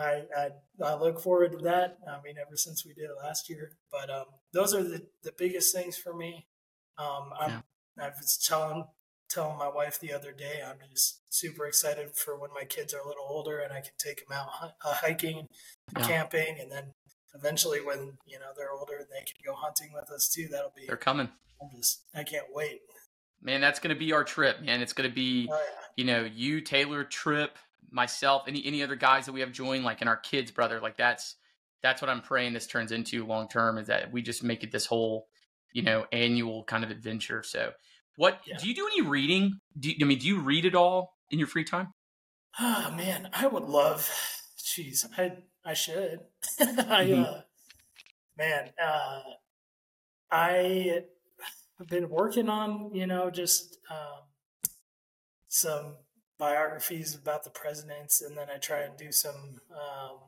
I, 0.00 0.22
I, 0.36 0.48
I 0.84 0.94
look 0.94 1.20
forward 1.20 1.52
to 1.52 1.58
that. 1.64 1.98
I 2.08 2.22
mean, 2.22 2.36
ever 2.40 2.56
since 2.56 2.86
we 2.86 2.94
did 2.94 3.06
it 3.06 3.20
last 3.20 3.50
year, 3.50 3.72
but 3.90 4.08
um, 4.08 4.26
those 4.52 4.72
are 4.72 4.82
the, 4.84 5.04
the 5.24 5.32
biggest 5.36 5.74
things 5.74 5.96
for 5.96 6.14
me. 6.14 6.46
Um, 6.98 7.30
I'm, 7.38 7.50
yeah. 7.98 8.04
I 8.04 8.08
was 8.10 8.38
telling 8.38 8.84
telling 9.28 9.58
my 9.58 9.68
wife 9.68 9.98
the 10.00 10.12
other 10.12 10.32
day, 10.32 10.62
I'm 10.66 10.76
just 10.90 11.20
super 11.28 11.66
excited 11.66 12.16
for 12.16 12.38
when 12.38 12.50
my 12.54 12.64
kids 12.64 12.94
are 12.94 13.00
a 13.00 13.06
little 13.06 13.26
older 13.28 13.58
and 13.58 13.72
I 13.72 13.80
can 13.80 13.92
take 13.98 14.26
them 14.26 14.36
out 14.38 14.48
uh, 14.84 14.94
hiking, 14.94 15.48
yeah. 15.96 16.06
camping, 16.06 16.56
and 16.60 16.70
then 16.70 16.94
eventually 17.34 17.80
when 17.80 18.18
you 18.26 18.38
know 18.38 18.46
they're 18.56 18.72
older 18.72 18.96
and 18.96 19.06
they 19.10 19.24
can 19.24 19.36
go 19.44 19.54
hunting 19.54 19.90
with 19.94 20.10
us 20.10 20.28
too. 20.28 20.48
That'll 20.50 20.72
be 20.74 20.86
they're 20.86 20.96
coming. 20.96 21.28
I'm 21.60 21.68
just 21.76 22.04
I 22.14 22.22
can't 22.22 22.46
wait. 22.52 22.80
Man, 23.40 23.60
that's 23.60 23.78
going 23.78 23.94
to 23.94 23.98
be 23.98 24.12
our 24.12 24.24
trip, 24.24 24.62
man. 24.62 24.80
It's 24.82 24.92
going 24.92 25.08
to 25.08 25.14
be, 25.14 25.48
oh, 25.48 25.54
yeah. 25.54 25.84
you 25.96 26.04
know, 26.04 26.24
you, 26.24 26.60
Taylor, 26.60 27.04
Trip, 27.04 27.56
myself, 27.90 28.42
any 28.48 28.64
any 28.66 28.82
other 28.82 28.96
guys 28.96 29.26
that 29.26 29.32
we 29.32 29.40
have 29.40 29.52
joined, 29.52 29.84
like 29.84 30.02
in 30.02 30.08
our 30.08 30.16
kids, 30.16 30.50
brother, 30.50 30.80
like 30.80 30.96
that's 30.96 31.36
that's 31.82 32.02
what 32.02 32.10
I'm 32.10 32.20
praying 32.20 32.52
this 32.52 32.66
turns 32.66 32.92
into 32.92 33.24
long 33.24 33.48
term 33.48 33.78
is 33.78 33.86
that 33.86 34.12
we 34.12 34.22
just 34.22 34.42
make 34.42 34.64
it 34.64 34.72
this 34.72 34.86
whole, 34.86 35.28
you 35.72 35.82
know, 35.82 36.06
annual 36.12 36.64
kind 36.64 36.82
of 36.82 36.90
adventure. 36.90 37.42
So, 37.44 37.72
what 38.18 38.40
yeah. 38.44 38.56
do 38.58 38.68
you 38.68 38.74
do 38.74 38.88
any 38.88 39.00
reading? 39.00 39.60
Do 39.78 39.90
you, 39.90 39.94
I 40.00 40.04
mean, 40.04 40.18
do 40.18 40.26
you 40.26 40.40
read 40.40 40.66
at 40.66 40.74
all 40.74 41.14
in 41.30 41.38
your 41.38 41.46
free 41.46 41.62
time? 41.62 41.94
Oh 42.58 42.92
man, 42.96 43.30
I 43.32 43.46
would 43.46 43.62
love. 43.62 44.10
Jeez, 44.58 45.06
I 45.16 45.38
I 45.64 45.74
should. 45.74 46.20
Mm-hmm. 46.60 47.22
uh, 47.22 47.40
man, 48.36 48.70
uh, 48.82 49.20
I 50.32 51.02
have 51.78 51.86
been 51.86 52.08
working 52.08 52.48
on 52.48 52.90
you 52.92 53.06
know 53.06 53.30
just 53.30 53.78
um, 53.88 54.22
some 55.46 55.94
biographies 56.40 57.14
about 57.14 57.44
the 57.44 57.50
presidents, 57.50 58.20
and 58.20 58.36
then 58.36 58.48
I 58.52 58.58
try 58.58 58.80
and 58.80 58.96
do 58.96 59.12
some, 59.12 59.60
um, 59.70 60.18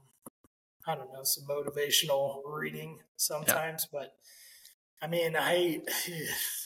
I 0.87 0.95
don't 0.95 1.13
know, 1.13 1.25
some 1.25 1.45
motivational 1.49 2.43
reading 2.47 3.01
sometimes. 3.17 3.89
Yeah. 3.93 4.01
But 4.01 4.13
I 5.03 5.09
mean, 5.09 5.35
I 5.37 5.81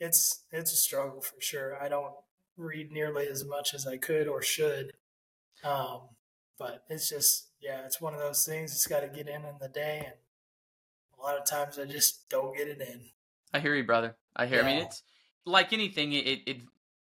it's 0.00 0.44
it's 0.50 0.72
a 0.72 0.76
struggle 0.76 1.20
for 1.20 1.40
sure. 1.40 1.80
I 1.80 1.88
don't 1.88 2.14
read 2.56 2.90
nearly 2.90 3.28
as 3.28 3.44
much 3.44 3.74
as 3.74 3.86
I 3.86 3.98
could 3.98 4.26
or 4.26 4.42
should. 4.42 4.94
Um, 5.62 6.00
but 6.58 6.84
it's 6.88 7.08
just 7.08 7.48
yeah, 7.60 7.84
it's 7.84 8.00
one 8.00 8.14
of 8.14 8.20
those 8.20 8.44
things. 8.44 8.72
It's 8.72 8.86
got 8.86 9.00
to 9.00 9.08
get 9.08 9.28
in 9.28 9.44
in 9.44 9.56
the 9.60 9.68
day, 9.68 10.02
and 10.04 10.14
a 11.18 11.22
lot 11.22 11.38
of 11.38 11.44
times 11.44 11.78
I 11.78 11.84
just 11.84 12.28
don't 12.28 12.56
get 12.56 12.68
it 12.68 12.80
in. 12.80 13.00
I 13.52 13.60
hear 13.60 13.74
you, 13.74 13.84
brother. 13.84 14.16
I 14.34 14.46
hear. 14.46 14.60
Yeah. 14.60 14.68
I 14.68 14.74
mean, 14.74 14.82
it's 14.84 15.02
like 15.44 15.72
anything. 15.72 16.14
It, 16.14 16.40
it 16.46 16.56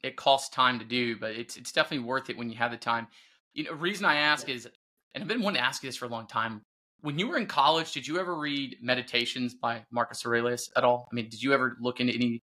it 0.03 0.15
costs 0.15 0.49
time 0.49 0.79
to 0.79 0.85
do, 0.85 1.17
but 1.17 1.31
it's 1.31 1.57
it's 1.57 1.71
definitely 1.71 2.07
worth 2.07 2.29
it 2.29 2.37
when 2.37 2.49
you 2.49 2.57
have 2.57 2.71
the 2.71 2.77
time. 2.77 3.07
You 3.53 3.65
know, 3.65 3.73
reason 3.73 4.05
I 4.05 4.15
ask 4.15 4.49
is, 4.49 4.67
and 5.13 5.23
I've 5.23 5.27
been 5.27 5.41
wanting 5.41 5.61
to 5.61 5.67
ask 5.67 5.83
you 5.83 5.89
this 5.89 5.97
for 5.97 6.05
a 6.05 6.09
long 6.09 6.27
time. 6.27 6.61
When 7.01 7.17
you 7.17 7.29
were 7.29 7.37
in 7.37 7.45
college, 7.45 7.93
did 7.93 8.05
you 8.05 8.19
ever 8.19 8.37
read 8.37 8.77
Meditations 8.81 9.53
by 9.53 9.85
Marcus 9.89 10.25
Aurelius 10.25 10.69
at 10.75 10.83
all? 10.83 11.07
I 11.11 11.15
mean, 11.15 11.29
did 11.29 11.41
you 11.41 11.53
ever 11.53 11.77
look 11.79 12.01
into 12.01 12.13
any 12.13 12.43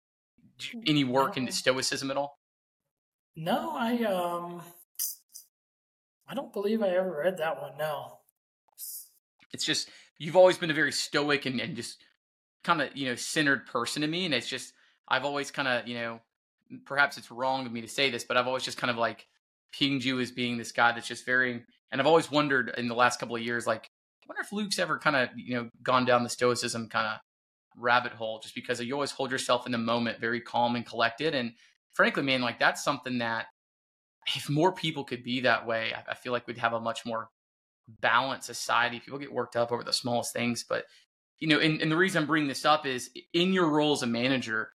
any 0.85 1.03
work 1.03 1.35
no. 1.35 1.41
into 1.41 1.51
Stoicism 1.51 2.11
at 2.11 2.17
all? 2.17 2.39
No, 3.35 3.75
I 3.75 4.03
um, 4.03 4.61
I 6.27 6.33
don't 6.33 6.53
believe 6.53 6.81
I 6.81 6.89
ever 6.89 7.21
read 7.23 7.37
that 7.37 7.61
one. 7.61 7.77
No. 7.77 8.19
It's 9.53 9.65
just 9.65 9.89
you've 10.17 10.35
always 10.35 10.57
been 10.57 10.71
a 10.71 10.73
very 10.73 10.91
stoic 10.91 11.45
and, 11.45 11.59
and 11.59 11.75
just 11.75 11.97
kind 12.63 12.81
of 12.81 12.95
you 12.95 13.07
know 13.07 13.15
centered 13.15 13.65
person 13.67 14.01
to 14.01 14.07
me, 14.07 14.25
and 14.25 14.33
it's 14.33 14.47
just 14.47 14.73
I've 15.07 15.25
always 15.25 15.51
kind 15.51 15.67
of 15.67 15.87
you 15.87 15.95
know 15.95 16.21
perhaps 16.85 17.17
it's 17.17 17.31
wrong 17.31 17.65
of 17.65 17.71
me 17.71 17.81
to 17.81 17.87
say 17.87 18.09
this, 18.09 18.23
but 18.23 18.37
I've 18.37 18.47
always 18.47 18.63
just 18.63 18.77
kind 18.77 18.91
of 18.91 18.97
like 18.97 19.27
pinged 19.71 20.03
you 20.03 20.19
as 20.19 20.31
being 20.31 20.57
this 20.57 20.71
guy 20.71 20.91
that's 20.91 21.07
just 21.07 21.25
very, 21.25 21.63
and 21.91 22.01
I've 22.01 22.07
always 22.07 22.31
wondered 22.31 22.73
in 22.77 22.87
the 22.87 22.95
last 22.95 23.19
couple 23.19 23.35
of 23.35 23.41
years, 23.41 23.67
like, 23.67 23.89
I 24.23 24.25
wonder 24.27 24.41
if 24.41 24.51
Luke's 24.51 24.79
ever 24.79 24.97
kind 24.97 25.15
of, 25.15 25.29
you 25.35 25.55
know, 25.55 25.69
gone 25.83 26.05
down 26.05 26.23
the 26.23 26.29
stoicism 26.29 26.89
kind 26.89 27.07
of 27.07 27.19
rabbit 27.77 28.13
hole 28.13 28.39
just 28.41 28.55
because 28.55 28.81
you 28.81 28.93
always 28.93 29.11
hold 29.11 29.31
yourself 29.31 29.65
in 29.65 29.71
the 29.71 29.77
moment 29.77 30.19
very 30.19 30.41
calm 30.41 30.75
and 30.75 30.85
collected. 30.85 31.35
And 31.35 31.53
frankly, 31.93 32.23
man, 32.23 32.41
like 32.41 32.59
that's 32.59 32.83
something 32.83 33.19
that 33.19 33.45
if 34.35 34.49
more 34.49 34.73
people 34.73 35.03
could 35.03 35.23
be 35.23 35.41
that 35.41 35.65
way, 35.65 35.93
I, 35.95 36.11
I 36.11 36.15
feel 36.15 36.33
like 36.33 36.47
we'd 36.47 36.57
have 36.57 36.73
a 36.73 36.79
much 36.79 37.05
more 37.05 37.29
balanced 38.01 38.47
society. 38.47 38.99
People 38.99 39.19
get 39.19 39.31
worked 39.31 39.55
up 39.55 39.71
over 39.71 39.83
the 39.83 39.93
smallest 39.93 40.33
things, 40.33 40.65
but 40.67 40.85
you 41.39 41.47
know, 41.47 41.59
and, 41.59 41.81
and 41.81 41.91
the 41.91 41.97
reason 41.97 42.21
I'm 42.21 42.27
bringing 42.27 42.49
this 42.49 42.65
up 42.65 42.85
is 42.85 43.11
in 43.33 43.53
your 43.53 43.69
role 43.69 43.93
as 43.93 44.01
a 44.01 44.07
manager, 44.07 44.71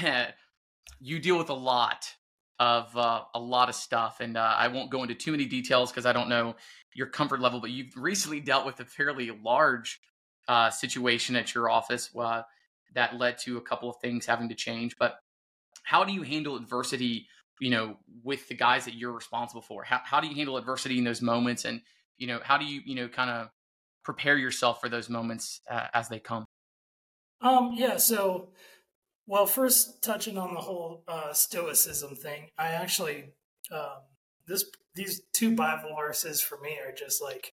you 1.00 1.18
deal 1.18 1.38
with 1.38 1.50
a 1.50 1.54
lot 1.54 2.12
of 2.58 2.96
uh, 2.96 3.22
a 3.34 3.40
lot 3.40 3.68
of 3.68 3.74
stuff, 3.74 4.20
and 4.20 4.36
uh, 4.36 4.54
I 4.56 4.68
won't 4.68 4.90
go 4.90 5.02
into 5.02 5.14
too 5.14 5.30
many 5.30 5.46
details 5.46 5.90
because 5.90 6.06
I 6.06 6.12
don't 6.12 6.28
know 6.28 6.56
your 6.94 7.06
comfort 7.06 7.40
level. 7.40 7.60
But 7.60 7.70
you've 7.70 7.96
recently 7.96 8.40
dealt 8.40 8.66
with 8.66 8.78
a 8.80 8.84
fairly 8.84 9.30
large 9.30 10.00
uh, 10.48 10.70
situation 10.70 11.36
at 11.36 11.54
your 11.54 11.70
office 11.70 12.10
uh, 12.18 12.42
that 12.94 13.16
led 13.18 13.38
to 13.38 13.56
a 13.56 13.60
couple 13.60 13.88
of 13.88 13.96
things 14.00 14.26
having 14.26 14.48
to 14.48 14.54
change. 14.54 14.96
But 14.98 15.16
how 15.82 16.04
do 16.04 16.12
you 16.12 16.22
handle 16.22 16.56
adversity? 16.56 17.26
You 17.60 17.70
know, 17.70 17.96
with 18.24 18.48
the 18.48 18.54
guys 18.54 18.84
that 18.86 18.94
you're 18.94 19.12
responsible 19.12 19.62
for, 19.62 19.84
how 19.84 20.00
how 20.04 20.20
do 20.20 20.26
you 20.26 20.34
handle 20.34 20.56
adversity 20.56 20.98
in 20.98 21.04
those 21.04 21.22
moments? 21.22 21.64
And 21.64 21.80
you 22.16 22.26
know, 22.26 22.40
how 22.42 22.58
do 22.58 22.64
you 22.64 22.80
you 22.84 22.94
know 22.94 23.08
kind 23.08 23.30
of 23.30 23.48
prepare 24.04 24.36
yourself 24.36 24.80
for 24.80 24.88
those 24.88 25.08
moments 25.08 25.60
uh, 25.70 25.86
as 25.94 26.08
they 26.08 26.18
come? 26.18 26.44
Um, 27.40 27.72
yeah. 27.74 27.96
So, 27.96 28.50
well, 29.26 29.46
first 29.46 30.02
touching 30.02 30.38
on 30.38 30.54
the 30.54 30.60
whole 30.60 31.04
uh, 31.06 31.32
stoicism 31.32 32.16
thing, 32.16 32.48
I 32.58 32.68
actually 32.68 33.32
um, 33.70 34.02
this 34.46 34.64
these 34.94 35.22
two 35.32 35.54
Bible 35.54 35.94
verses 35.96 36.40
for 36.40 36.58
me 36.60 36.78
are 36.84 36.92
just 36.92 37.22
like 37.22 37.52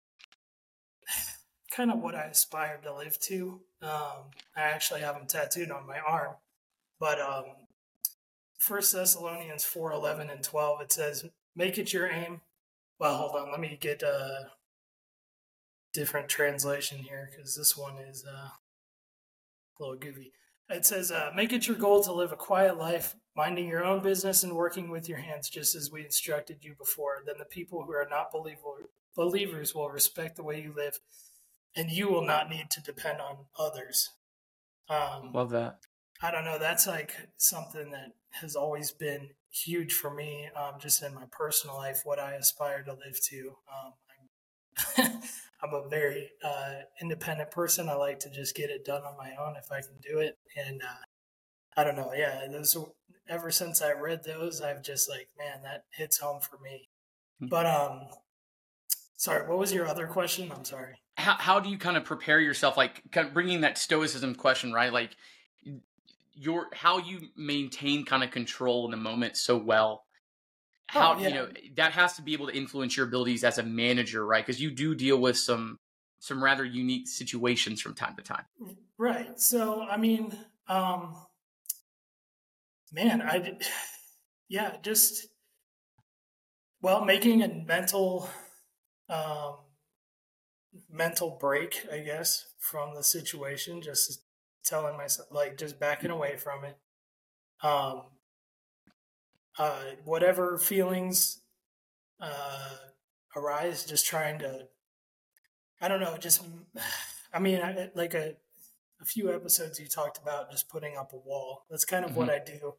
kind 1.77 1.91
of 1.91 1.99
what 1.99 2.15
I 2.15 2.23
aspire 2.23 2.79
to 2.83 2.95
live 2.95 3.19
to. 3.19 3.61
Um, 3.83 4.31
I 4.55 4.61
actually 4.61 5.01
have 5.01 5.15
them 5.15 5.27
tattooed 5.27 5.69
on 5.69 5.85
my 5.85 5.99
arm, 5.99 6.33
but 6.99 7.21
um, 7.21 7.45
First 8.57 8.91
Thessalonians 8.93 9.63
four 9.63 9.91
eleven 9.91 10.31
and 10.31 10.43
twelve 10.43 10.81
it 10.81 10.91
says, 10.91 11.25
"Make 11.55 11.77
it 11.77 11.93
your 11.93 12.09
aim." 12.09 12.41
Well, 12.99 13.15
hold 13.17 13.35
on, 13.35 13.51
let 13.51 13.59
me 13.59 13.77
get 13.79 14.01
a 14.01 14.49
different 15.93 16.29
translation 16.29 16.97
here 16.97 17.29
because 17.29 17.55
this 17.55 17.77
one 17.77 17.99
is 17.99 18.25
uh, 18.27 18.49
a 18.49 19.77
little 19.79 19.97
goofy. 19.97 20.33
It 20.69 20.83
says, 20.83 21.11
uh, 21.11 21.29
"Make 21.35 21.53
it 21.53 21.67
your 21.67 21.77
goal 21.77 22.03
to 22.03 22.11
live 22.11 22.31
a 22.31 22.35
quiet 22.35 22.79
life, 22.79 23.15
minding 23.35 23.67
your 23.67 23.85
own 23.85 24.01
business 24.01 24.41
and 24.41 24.55
working 24.55 24.89
with 24.89 25.07
your 25.07 25.19
hands, 25.19 25.47
just 25.47 25.75
as 25.75 25.91
we 25.91 26.03
instructed 26.03 26.63
you 26.63 26.73
before. 26.73 27.21
Then 27.23 27.35
the 27.37 27.45
people 27.45 27.83
who 27.83 27.91
are 27.91 28.07
not 28.09 28.31
believer, 28.31 28.89
believers 29.15 29.75
will 29.75 29.89
respect 29.89 30.37
the 30.37 30.43
way 30.43 30.59
you 30.59 30.73
live." 30.75 30.99
And 31.77 31.91
you 31.91 32.09
will 32.09 32.25
not 32.25 32.49
need 32.49 32.69
to 32.71 32.81
depend 32.81 33.21
on 33.21 33.37
others. 33.57 34.09
Um, 34.89 35.31
Love 35.31 35.51
that. 35.51 35.79
I 36.21 36.31
don't 36.31 36.45
know. 36.45 36.57
That's 36.57 36.87
like 36.87 37.13
something 37.37 37.91
that 37.91 38.13
has 38.31 38.55
always 38.55 38.91
been 38.91 39.29
huge 39.51 39.93
for 39.93 40.13
me, 40.13 40.49
um, 40.55 40.79
just 40.79 41.03
in 41.03 41.13
my 41.13 41.25
personal 41.31 41.75
life, 41.75 42.01
what 42.03 42.19
I 42.19 42.33
aspire 42.33 42.83
to 42.83 42.93
live 42.93 43.21
to. 43.29 43.53
Um, 43.71 43.93
I'm, 44.97 45.21
I'm, 45.63 45.73
a 45.73 45.87
very 45.87 46.31
uh, 46.43 46.81
independent 46.99 47.51
person. 47.51 47.89
I 47.89 47.93
like 47.93 48.19
to 48.19 48.29
just 48.31 48.55
get 48.55 48.71
it 48.71 48.83
done 48.83 49.03
on 49.03 49.15
my 49.17 49.31
own 49.39 49.55
if 49.57 49.71
I 49.71 49.81
can 49.81 49.99
do 50.01 50.19
it. 50.19 50.37
And 50.67 50.81
uh, 50.81 51.05
I 51.79 51.83
don't 51.83 51.95
know. 51.95 52.11
Yeah, 52.15 52.47
those. 52.51 52.75
Ever 53.29 53.51
since 53.51 53.81
I 53.81 53.91
read 53.91 54.23
those, 54.23 54.61
I've 54.61 54.81
just 54.81 55.09
like, 55.09 55.27
man, 55.37 55.61
that 55.63 55.83
hits 55.91 56.17
home 56.17 56.39
for 56.39 56.57
me. 56.59 56.87
Mm-hmm. 57.41 57.49
But 57.49 57.65
um, 57.65 58.07
sorry, 59.17 59.47
what 59.47 59.57
was 59.57 59.73
your 59.73 59.85
other 59.85 60.07
question? 60.07 60.51
I'm 60.55 60.63
sorry. 60.63 60.95
How, 61.17 61.35
how 61.37 61.59
do 61.59 61.69
you 61.69 61.77
kind 61.77 61.97
of 61.97 62.05
prepare 62.05 62.39
yourself 62.39 62.77
like 62.77 63.03
kind 63.11 63.27
of 63.27 63.33
bringing 63.33 63.61
that 63.61 63.77
stoicism 63.77 64.35
question 64.35 64.71
right? 64.71 64.93
Like 64.93 65.15
your 66.33 66.67
how 66.73 66.99
you 66.99 67.19
maintain 67.35 68.05
kind 68.05 68.23
of 68.23 68.31
control 68.31 68.85
in 68.85 68.91
the 68.91 68.97
moment 68.97 69.35
so 69.35 69.57
well. 69.57 70.05
How 70.85 71.15
oh, 71.15 71.19
yeah. 71.19 71.27
you 71.27 71.33
know 71.33 71.49
that 71.75 71.91
has 71.93 72.13
to 72.13 72.21
be 72.21 72.33
able 72.33 72.47
to 72.47 72.55
influence 72.55 72.95
your 72.95 73.07
abilities 73.07 73.43
as 73.43 73.57
a 73.57 73.63
manager 73.63 74.25
right? 74.25 74.45
Because 74.45 74.61
you 74.61 74.71
do 74.71 74.95
deal 74.95 75.17
with 75.17 75.37
some 75.37 75.79
some 76.19 76.43
rather 76.43 76.63
unique 76.63 77.07
situations 77.07 77.81
from 77.81 77.93
time 77.93 78.15
to 78.15 78.21
time. 78.21 78.45
Right 78.97 79.39
so 79.39 79.81
i 79.81 79.97
mean 79.97 80.35
um 80.67 81.15
man 82.91 83.21
i 83.21 83.57
yeah 84.49 84.77
just 84.81 85.27
well 86.81 87.03
making 87.05 87.43
a 87.43 87.47
mental 87.47 88.29
um 89.09 89.55
mental 90.89 91.37
break, 91.39 91.85
I 91.91 91.99
guess, 91.99 92.45
from 92.59 92.95
the 92.95 93.03
situation, 93.03 93.81
just 93.81 94.21
telling 94.63 94.97
myself, 94.97 95.29
like, 95.31 95.57
just 95.57 95.79
backing 95.79 96.11
away 96.11 96.37
from 96.37 96.65
it. 96.65 96.77
Um, 97.63 98.03
uh, 99.57 99.81
whatever 100.03 100.57
feelings 100.57 101.41
uh, 102.19 102.75
arise, 103.35 103.85
just 103.85 104.05
trying 104.05 104.39
to, 104.39 104.67
I 105.81 105.87
don't 105.87 106.01
know, 106.01 106.17
just, 106.17 106.43
I 107.33 107.39
mean, 107.39 107.61
I, 107.61 107.89
like 107.95 108.13
a, 108.13 108.35
a 109.01 109.05
few 109.05 109.33
episodes 109.33 109.79
you 109.79 109.87
talked 109.87 110.17
about 110.17 110.51
just 110.51 110.69
putting 110.69 110.97
up 110.97 111.13
a 111.13 111.17
wall. 111.17 111.65
That's 111.69 111.85
kind 111.85 112.03
of 112.03 112.11
mm-hmm. 112.11 112.19
what 112.19 112.29
I 112.29 112.39
do. 112.39 112.73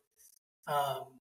Um, 0.67 1.18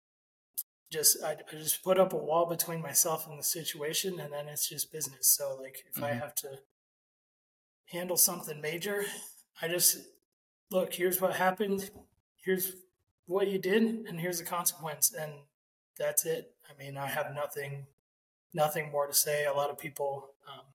just 0.93 1.23
I, 1.23 1.31
I, 1.31 1.55
just 1.55 1.83
put 1.83 1.99
up 1.99 2.13
a 2.13 2.17
wall 2.17 2.45
between 2.45 2.81
myself 2.81 3.27
and 3.27 3.37
the 3.37 3.43
situation 3.43 4.19
and 4.19 4.31
then 4.31 4.47
it's 4.47 4.69
just 4.69 4.91
business. 4.91 5.27
So 5.27 5.57
like 5.59 5.83
if 5.89 5.95
mm-hmm. 5.95 6.05
i 6.05 6.13
have 6.13 6.35
to 6.35 6.59
handle 7.85 8.15
something 8.15 8.61
major 8.61 9.05
i 9.61 9.67
just 9.67 9.97
look 10.71 10.93
here's 10.93 11.19
what 11.19 11.33
happened 11.33 11.89
here's 12.43 12.73
what 13.25 13.47
you 13.47 13.59
did 13.59 13.83
and 14.07 14.19
here's 14.19 14.39
the 14.39 14.45
consequence 14.45 15.13
and 15.13 15.31
that's 15.97 16.25
it. 16.25 16.53
I 16.69 16.81
mean 16.81 16.95
i 16.97 17.07
have 17.07 17.33
nothing 17.33 17.87
nothing 18.53 18.91
more 18.91 19.07
to 19.07 19.13
say. 19.13 19.45
A 19.45 19.53
lot 19.53 19.71
of 19.71 19.79
people 19.79 20.29
um, 20.47 20.65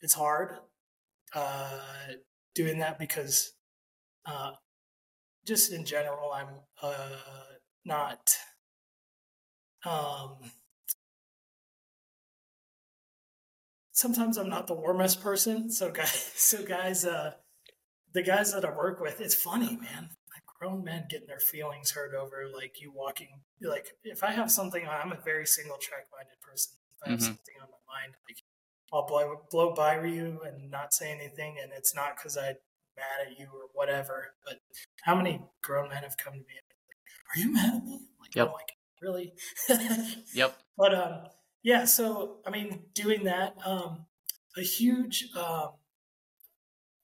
it's 0.00 0.14
hard 0.14 0.56
uh, 1.34 1.80
doing 2.54 2.78
that 2.78 2.98
because 2.98 3.52
uh, 4.24 4.52
just 5.44 5.72
in 5.72 5.84
general 5.84 6.32
i'm 6.32 6.54
uh, 6.82 7.18
not 7.84 8.36
um, 9.84 10.36
sometimes 13.92 14.36
I'm 14.36 14.48
not 14.48 14.66
the 14.66 14.74
warmest 14.74 15.22
person. 15.22 15.70
So 15.70 15.90
guys, 15.90 16.32
so 16.36 16.64
guys, 16.64 17.04
uh, 17.04 17.32
the 18.12 18.22
guys 18.22 18.52
that 18.52 18.64
I 18.64 18.70
work 18.70 19.00
with, 19.00 19.20
it's 19.20 19.34
funny, 19.34 19.76
man. 19.76 20.10
Like 20.32 20.44
grown 20.58 20.84
men 20.84 21.06
getting 21.08 21.26
their 21.26 21.40
feelings 21.40 21.92
hurt 21.92 22.14
over 22.14 22.46
like 22.54 22.80
you 22.80 22.92
walking. 22.94 23.40
Like 23.60 23.92
if 24.04 24.22
I 24.22 24.32
have 24.32 24.50
something, 24.50 24.86
I'm 24.86 25.12
a 25.12 25.20
very 25.24 25.46
single 25.46 25.76
track 25.76 26.06
minded 26.12 26.40
person. 26.40 26.74
If 26.96 27.06
I 27.06 27.10
have 27.10 27.18
mm-hmm. 27.18 27.26
something 27.26 27.54
on 27.60 27.68
my 27.68 28.00
mind, 28.00 28.14
like 28.28 28.42
I'll 28.92 29.06
blow 29.06 29.42
blow 29.50 29.74
by 29.74 30.04
you 30.04 30.40
and 30.46 30.70
not 30.70 30.92
say 30.92 31.10
anything, 31.10 31.56
and 31.62 31.72
it's 31.76 31.94
not 31.94 32.16
because 32.16 32.36
I 32.36 32.54
mad 32.96 33.26
at 33.26 33.38
you 33.38 33.46
or 33.46 33.68
whatever. 33.72 34.34
But 34.44 34.60
how 35.02 35.14
many 35.14 35.42
grown 35.62 35.88
men 35.88 36.02
have 36.02 36.16
come 36.16 36.34
to 36.34 36.40
me? 36.40 36.44
Like, 36.46 37.36
Are 37.36 37.40
you 37.40 37.52
mad 37.52 37.74
at 37.76 37.84
me? 37.84 38.00
like, 38.20 38.34
yep. 38.34 38.48
oh 38.48 38.58
really. 39.02 39.34
yep. 40.34 40.56
But 40.78 40.94
um, 40.94 41.24
yeah. 41.62 41.84
So 41.84 42.38
I 42.46 42.50
mean, 42.50 42.84
doing 42.94 43.24
that, 43.24 43.54
um, 43.64 44.06
a 44.56 44.62
huge 44.62 45.28
um, 45.36 45.72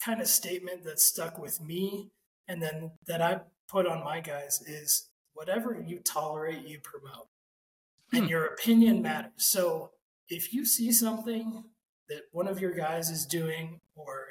kind 0.03 0.23
of 0.23 0.27
statement 0.27 0.85
that 0.85 0.99
stuck 0.99 1.39
with 1.39 1.61
me, 1.61 2.11
and 2.49 2.63
then 2.63 2.93
that 3.07 3.21
I 3.21 3.41
put 3.69 3.87
on 3.87 4.03
my 4.03 4.21
guys 4.21 4.63
is 4.67 5.11
whatever 5.35 5.85
you 5.87 6.01
tolerate, 6.01 6.67
you 6.67 6.81
promote, 6.83 7.29
hmm. 8.11 8.17
and 8.17 8.31
your 8.31 8.47
opinion 8.47 9.03
matters. 9.03 9.33
So 9.37 9.91
if 10.31 10.55
you 10.55 10.65
see 10.65 10.93
something 10.93 11.65
that 12.09 12.23
one 12.33 12.49
of 12.49 12.59
your 12.59 12.73
guys 12.73 13.11
is 13.11 13.27
doing, 13.27 13.81
or 13.95 14.27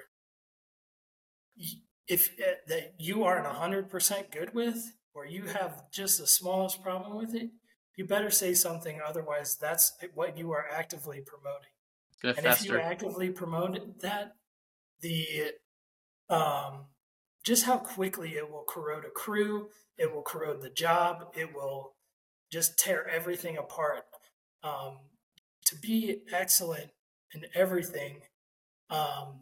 if 2.08 2.30
uh, 2.39 2.53
that 2.67 2.95
you 2.97 3.23
aren't 3.23 3.45
100% 3.45 4.32
good 4.32 4.53
with 4.53 4.93
or 5.17 5.25
you 5.25 5.41
have 5.47 5.89
just 5.91 6.19
the 6.19 6.27
smallest 6.27 6.84
problem 6.84 7.17
with 7.17 7.34
it, 7.34 7.49
you 7.95 8.06
better 8.06 8.30
say 8.30 8.53
something. 8.53 8.99
Otherwise, 9.03 9.58
that's 9.60 9.93
what 10.13 10.38
you 10.38 10.51
are 10.51 10.65
actively 10.71 11.21
promoting. 11.25 11.71
and 12.38 12.45
fester. 12.45 12.65
if 12.65 12.71
you 12.71 12.80
actively 12.80 13.30
promote 13.32 13.99
that, 14.01 14.36
the 15.01 15.53
um, 16.30 16.86
just 17.43 17.65
how 17.65 17.78
quickly 17.78 18.36
it 18.36 18.51
will 18.51 18.65
corrode 18.68 19.05
a 19.05 19.09
crew, 19.09 19.70
it 19.97 20.13
will 20.13 20.22
corrode 20.22 20.61
the 20.61 20.70
job, 20.70 21.32
it 21.36 21.55
will 21.55 21.95
just 22.51 22.78
tear 22.78 23.07
everything 23.07 23.57
apart. 23.57 24.03
Um, 24.63 24.99
to 25.65 25.76
be 25.76 26.22
excellent 26.32 26.91
in 27.34 27.45
everything, 27.55 28.22
um, 28.91 29.39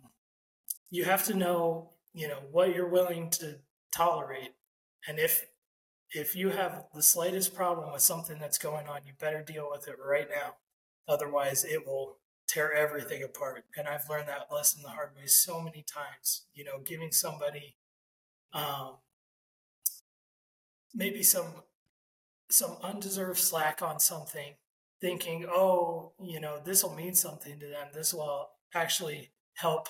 you 0.89 1.03
have 1.03 1.25
to 1.25 1.33
know, 1.33 1.91
you 2.13 2.29
know, 2.29 2.39
what 2.51 2.73
you're 2.73 2.87
willing 2.87 3.29
to 3.31 3.57
tolerate, 3.93 4.53
and 5.07 5.19
if 5.19 5.45
if 6.15 6.35
you 6.35 6.49
have 6.49 6.85
the 6.93 7.03
slightest 7.03 7.53
problem 7.53 7.91
with 7.91 8.01
something 8.01 8.39
that's 8.39 8.57
going 8.57 8.87
on, 8.87 9.01
you 9.05 9.13
better 9.19 9.43
deal 9.43 9.67
with 9.69 9.87
it 9.87 9.97
right 10.03 10.27
now. 10.29 10.55
Otherwise, 11.07 11.65
it 11.65 11.85
will 11.85 12.17
tear 12.47 12.73
everything 12.73 13.21
apart. 13.21 13.65
And 13.75 13.87
I've 13.87 14.09
learned 14.09 14.29
that 14.29 14.47
lesson 14.49 14.81
the 14.81 14.89
hard 14.89 15.09
way 15.15 15.27
so 15.27 15.59
many 15.61 15.83
times. 15.83 16.45
You 16.53 16.63
know, 16.63 16.79
giving 16.83 17.11
somebody 17.11 17.75
um, 18.53 18.95
maybe 20.93 21.21
some 21.21 21.63
some 22.49 22.77
undeserved 22.81 23.39
slack 23.39 23.81
on 23.81 23.99
something 23.99 24.53
thinking, 25.01 25.45
oh, 25.49 26.13
you 26.23 26.39
know, 26.39 26.59
this 26.63 26.81
will 26.81 26.95
mean 26.95 27.13
something 27.13 27.59
to 27.59 27.67
them. 27.67 27.87
This 27.93 28.13
will 28.13 28.51
actually 28.73 29.31
help, 29.55 29.89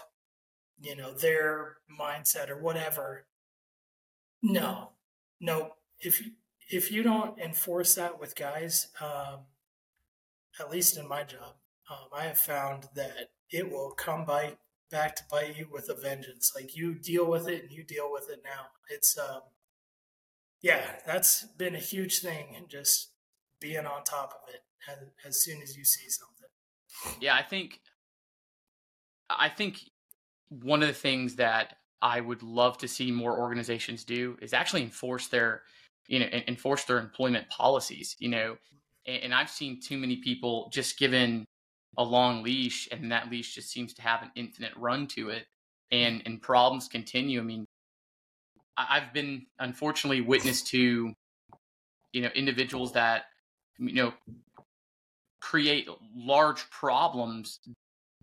you 0.82 0.96
know, 0.96 1.14
their 1.14 1.78
mindset 2.02 2.50
or 2.50 2.58
whatever. 2.58 3.28
No, 4.42 4.94
no. 5.40 5.75
If 6.00 6.22
if 6.70 6.92
you 6.92 7.04
don't 7.04 7.40
enforce 7.40 7.96
that 7.96 8.20
with 8.20 8.36
guys, 8.36 8.88
um, 9.00 9.46
at 10.60 10.72
least 10.72 10.98
in 10.98 11.08
my 11.08 11.24
job, 11.24 11.56
um, 11.90 12.08
I 12.16 12.24
have 12.24 12.40
found 12.40 12.88
that 12.96 13.30
it 13.52 13.72
will 13.72 13.92
come 13.92 14.26
bite 14.26 14.58
back 14.90 15.16
to 15.16 15.24
bite 15.30 15.58
you 15.58 15.68
with 15.72 15.90
a 15.90 16.00
vengeance. 16.00 16.52
Like 16.56 16.76
you 16.76 16.96
deal 16.96 17.30
with 17.30 17.48
it 17.48 17.64
and 17.64 17.72
you 17.72 17.84
deal 17.84 18.12
with 18.12 18.30
it 18.30 18.42
now. 18.44 18.68
It's 18.90 19.18
um, 19.18 19.42
yeah, 20.62 20.82
that's 21.06 21.46
been 21.58 21.76
a 21.76 21.80
huge 21.80 22.20
thing, 22.20 22.56
and 22.56 22.70
just 22.70 23.12
being 23.60 23.86
on 23.86 24.04
top 24.04 24.34
of 24.44 24.54
it 24.54 24.62
as, 24.90 24.98
as 25.28 25.44
soon 25.44 25.62
as 25.62 25.78
you 25.78 25.86
see 25.86 26.10
something. 26.10 27.20
Yeah, 27.22 27.36
I 27.36 27.44
think 27.44 27.82
I 29.30 29.50
think 29.50 29.80
one 30.50 30.82
of 30.82 30.88
the 30.88 30.94
things 30.94 31.36
that 31.36 31.78
I 32.02 32.22
would 32.22 32.44
love 32.44 32.78
to 32.80 32.88
see 32.88 33.12
more 33.12 33.38
organizations 33.38 34.04
do 34.04 34.38
is 34.42 34.54
actually 34.54 34.84
enforce 34.84 35.28
their 35.28 35.64
you 36.08 36.20
know 36.20 36.28
enforce 36.48 36.84
their 36.86 37.00
employment 37.00 37.50
policies. 37.50 38.16
You 38.20 38.30
know, 38.30 38.58
and, 39.06 39.34
I've 39.34 39.50
seen 39.50 39.80
too 39.82 39.98
many 39.98 40.18
people 40.18 40.70
just 40.74 40.98
given 40.98 41.46
a 41.98 42.04
long 42.04 42.44
leash, 42.44 42.88
and 42.92 43.12
that 43.12 43.30
leash 43.30 43.56
just 43.56 43.70
seems 43.70 43.94
to 43.96 44.02
have 44.02 44.22
an 44.22 44.32
infinite 44.36 44.74
run 44.78 45.08
to 45.08 45.30
it, 45.30 45.46
and 45.92 46.22
and 46.26 46.42
problems 46.42 46.88
continue. 46.88 47.40
I 47.40 47.44
mean, 47.44 47.66
I've 48.78 49.14
been 49.14 49.46
unfortunately 49.60 50.22
witness 50.22 50.62
to, 50.64 51.14
you 52.12 52.22
know, 52.22 52.30
individuals 52.36 52.94
that, 52.94 53.24
you 53.78 53.94
know, 53.94 54.14
create 55.40 55.88
large 56.16 56.70
problems. 56.70 57.60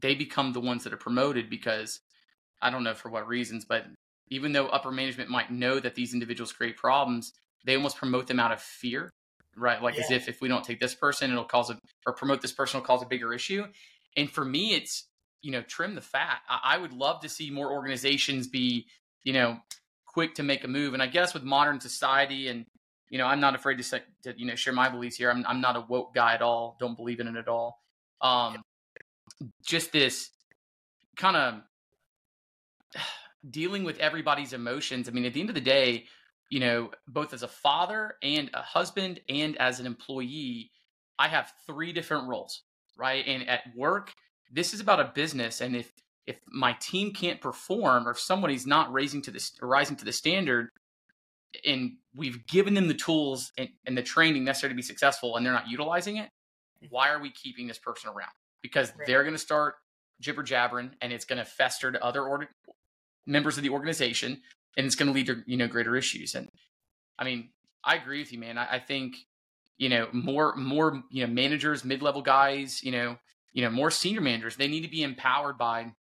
They 0.01 0.15
become 0.15 0.53
the 0.53 0.61
ones 0.61 0.85
that 0.85 0.93
are 0.93 0.99
promoted 0.99 1.49
because 1.49 2.01
I 2.61 2.71
don't 2.71 2.85
know 2.85 2.95
for 2.95 3.11
what 3.11 3.27
reasons, 3.27 3.65
but 3.65 3.87
even 4.29 4.53
though 4.53 4.67
upper 4.69 4.91
management 4.91 5.31
might 5.31 5.51
know 5.51 5.79
that 5.81 5.95
these 5.95 6.15
individuals 6.15 6.53
create 6.53 6.77
problems, 6.77 7.33
they 7.65 7.77
almost 7.77 7.97
promote 7.97 8.27
them 8.27 8.41
out 8.41 8.53
of 8.53 8.61
fear, 8.61 9.11
right? 9.57 9.83
Like 9.83 9.97
yeah. 9.97 10.05
as 10.05 10.11
if 10.11 10.29
if 10.29 10.41
we 10.41 10.49
don't 10.49 10.65
take 10.65 10.81
this 10.81 10.95
person, 10.95 11.31
it'll 11.31 11.45
cause 11.45 11.71
a 11.71 11.79
or 12.07 12.13
promote 12.13 12.41
this 12.43 12.53
person 12.53 12.81
will 12.81 12.87
cause 12.87 13.03
a 13.03 13.07
bigger 13.07 13.33
issue. 13.33 13.65
And 14.17 14.31
for 14.31 14.45
me, 14.45 14.75
it's 14.75 15.07
you 15.43 15.53
know 15.53 15.63
trim 15.63 15.95
the 15.95 16.01
fat. 16.01 16.41
I, 16.49 16.75
I 16.75 16.79
would 16.79 16.93
love 16.93 17.21
to 17.21 17.29
see 17.29 17.51
more 17.51 17.73
organizations 17.73 18.47
be 18.49 18.87
you 19.25 19.33
know 19.33 19.59
quick 20.07 20.35
to 20.35 20.43
make 20.43 20.65
a 20.65 20.69
move. 20.69 20.95
And 20.95 21.03
I 21.03 21.07
guess 21.07 21.35
with 21.35 21.43
modern 21.43 21.81
society, 21.81 22.49
and 22.49 22.67
you 23.11 23.19
know, 23.19 23.27
I'm 23.27 23.41
not 23.41 23.55
afraid 23.55 23.77
to, 23.77 23.83
say, 23.83 24.01
to 24.23 24.35
you 24.37 24.47
know 24.47 24.55
share 24.55 24.73
my 24.73 24.89
beliefs 24.89 25.17
here. 25.17 25.31
I'm 25.31 25.45
I'm 25.47 25.61
not 25.61 25.77
a 25.77 25.81
woke 25.81 26.15
guy 26.15 26.35
at 26.35 26.43
all. 26.43 26.77
Don't 26.81 26.97
believe 26.97 27.21
in 27.21 27.29
it 27.29 27.37
at 27.37 27.49
all. 27.49 27.79
Um, 28.21 28.63
just 29.65 29.93
this 29.93 30.31
kind 31.17 31.37
of 31.37 31.55
dealing 33.51 33.85
with 33.85 33.99
everybody's 33.99 34.53
emotions. 34.53 35.09
I 35.09 35.13
mean, 35.13 35.25
at 35.25 35.35
the 35.35 35.41
end 35.41 35.51
of 35.51 35.55
the 35.55 35.61
day, 35.61 36.07
you 36.53 36.61
know, 36.61 36.91
both 37.09 37.33
as 37.33 37.43
a 37.43 37.49
father 37.49 38.17
and 38.23 38.51
a 38.53 38.61
husband 38.61 39.21
and 39.27 39.57
as 39.57 39.81
an 39.81 39.87
employee, 39.87 40.71
I 41.19 41.29
have 41.29 41.51
three 41.67 41.95
different 41.95 42.29
roles, 42.29 42.65
right? 42.99 43.25
And 43.27 43.49
at 43.49 43.63
work, 43.75 44.13
this 44.53 44.75
is 44.75 44.81
about 44.81 45.01
a 45.01 45.13
business. 45.15 45.63
And 45.63 45.75
if 45.75 45.91
if 46.27 46.39
my 46.47 46.75
team 46.75 47.15
can't 47.15 47.41
perform 47.41 48.07
or 48.07 48.11
if 48.11 48.21
somebody's 48.21 48.67
not 48.67 48.93
raising 48.93 49.23
to 49.23 49.31
this 49.31 49.53
rising 49.63 49.97
to 49.97 50.05
the 50.05 50.13
standard 50.13 50.69
and 51.65 51.93
we've 52.15 52.47
given 52.47 52.75
them 52.75 52.87
the 52.87 52.95
tools 52.95 53.51
and, 53.57 53.71
and, 53.87 53.97
the 53.97 54.03
training 54.03 54.45
necessary 54.45 54.73
to 54.73 54.77
be 54.77 54.83
successful 54.83 55.37
and 55.37 55.45
they're 55.45 55.53
not 55.53 55.69
utilizing 55.69 56.19
it 56.19 56.31
why 56.91 57.11
are 57.11 57.21
we 57.21 57.31
keeping 57.31 57.67
this 57.67 57.79
person 57.79 58.09
around 58.09 58.31
because 58.63 58.93
right. 58.97 59.07
they're 59.07 59.25
going 59.25 59.35
to 59.35 59.39
start 59.39 59.75
jibber 60.21 60.43
jabbering 60.43 60.93
and 61.03 61.13
it's 61.13 61.25
going 61.25 61.39
to 61.39 61.45
fester 61.45 61.91
to 61.91 62.03
other 62.03 62.23
or- 62.23 62.49
members 63.27 63.57
of 63.57 63.65
the 63.65 63.71
organization 63.71 64.41
and 64.77 64.87
it's 64.87 64.95
going 64.95 65.09
to 65.09 65.13
lead 65.13 65.27
to 65.27 65.43
you 65.47 65.57
know 65.57 65.69
greater 65.69 65.97
issues. 65.97 66.35
And 66.35 66.49
i 67.19 67.25
mean 67.25 67.51
i 67.85 67.97
agree 67.97 68.21
with 68.21 68.33
you 68.33 68.39
man. 68.39 68.59
I, 68.59 68.77
I 68.77 68.79
think 68.79 69.17
you 69.79 69.89
know 69.89 70.09
more 70.13 70.55
more 70.57 71.03
you 71.11 71.27
know 71.27 71.33
managers 71.33 71.85
mid-level 71.85 72.23
guys 72.23 72.83
you 72.83 72.93
know 72.93 73.17
you 73.53 73.63
know 73.63 73.71
more 73.71 73.91
senior 73.91 74.21
managers 74.21 74.57
they 74.57 74.69
need 74.69 74.83
to 74.83 74.89
be 74.89 75.03
empowered 75.03 75.59
by 75.59 75.93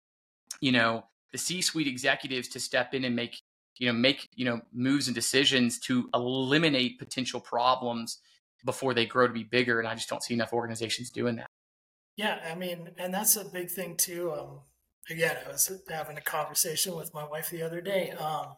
you 0.62 0.72
know 0.72 1.04
the 1.32 1.38
C-suite 1.38 1.88
executives 1.88 2.50
to 2.50 2.60
step 2.60 2.94
in 2.94 3.04
and 3.06 3.16
make 3.16 3.42
you 3.78 3.88
know 3.88 3.94
make 3.94 4.30
you 4.36 4.46
know 4.46 4.62
moves 4.74 5.08
and 5.08 5.16
decisions 5.16 5.80
to 5.80 6.10
eliminate 6.14 7.00
potential 7.00 7.40
problems 7.40 8.20
before 8.64 8.94
they 8.94 9.06
grow 9.06 9.26
to 9.26 9.34
be 9.34 9.44
bigger. 9.44 9.80
And 9.80 9.88
i 9.88 9.96
just 9.96 10.10
don't 10.10 10.24
see 10.24 10.34
enough 10.34 10.54
organizations 10.54 11.10
doing 11.10 11.38
that. 11.38 11.48
Yeah 12.18 12.40
i 12.50 12.56
mean 12.56 12.90
and 12.98 13.14
that's 13.14 13.36
a 13.36 13.46
big 13.46 13.70
thing 13.70 13.96
too 13.98 14.34
um 14.34 14.60
again 15.10 15.38
i 15.46 15.52
was 15.52 15.72
having 15.90 16.18
a 16.18 16.22
conversation 16.22 16.96
with 16.96 17.14
my 17.14 17.24
wife 17.24 17.50
the 17.50 17.62
other 17.62 17.82
day 17.82 18.12
um 18.12 18.56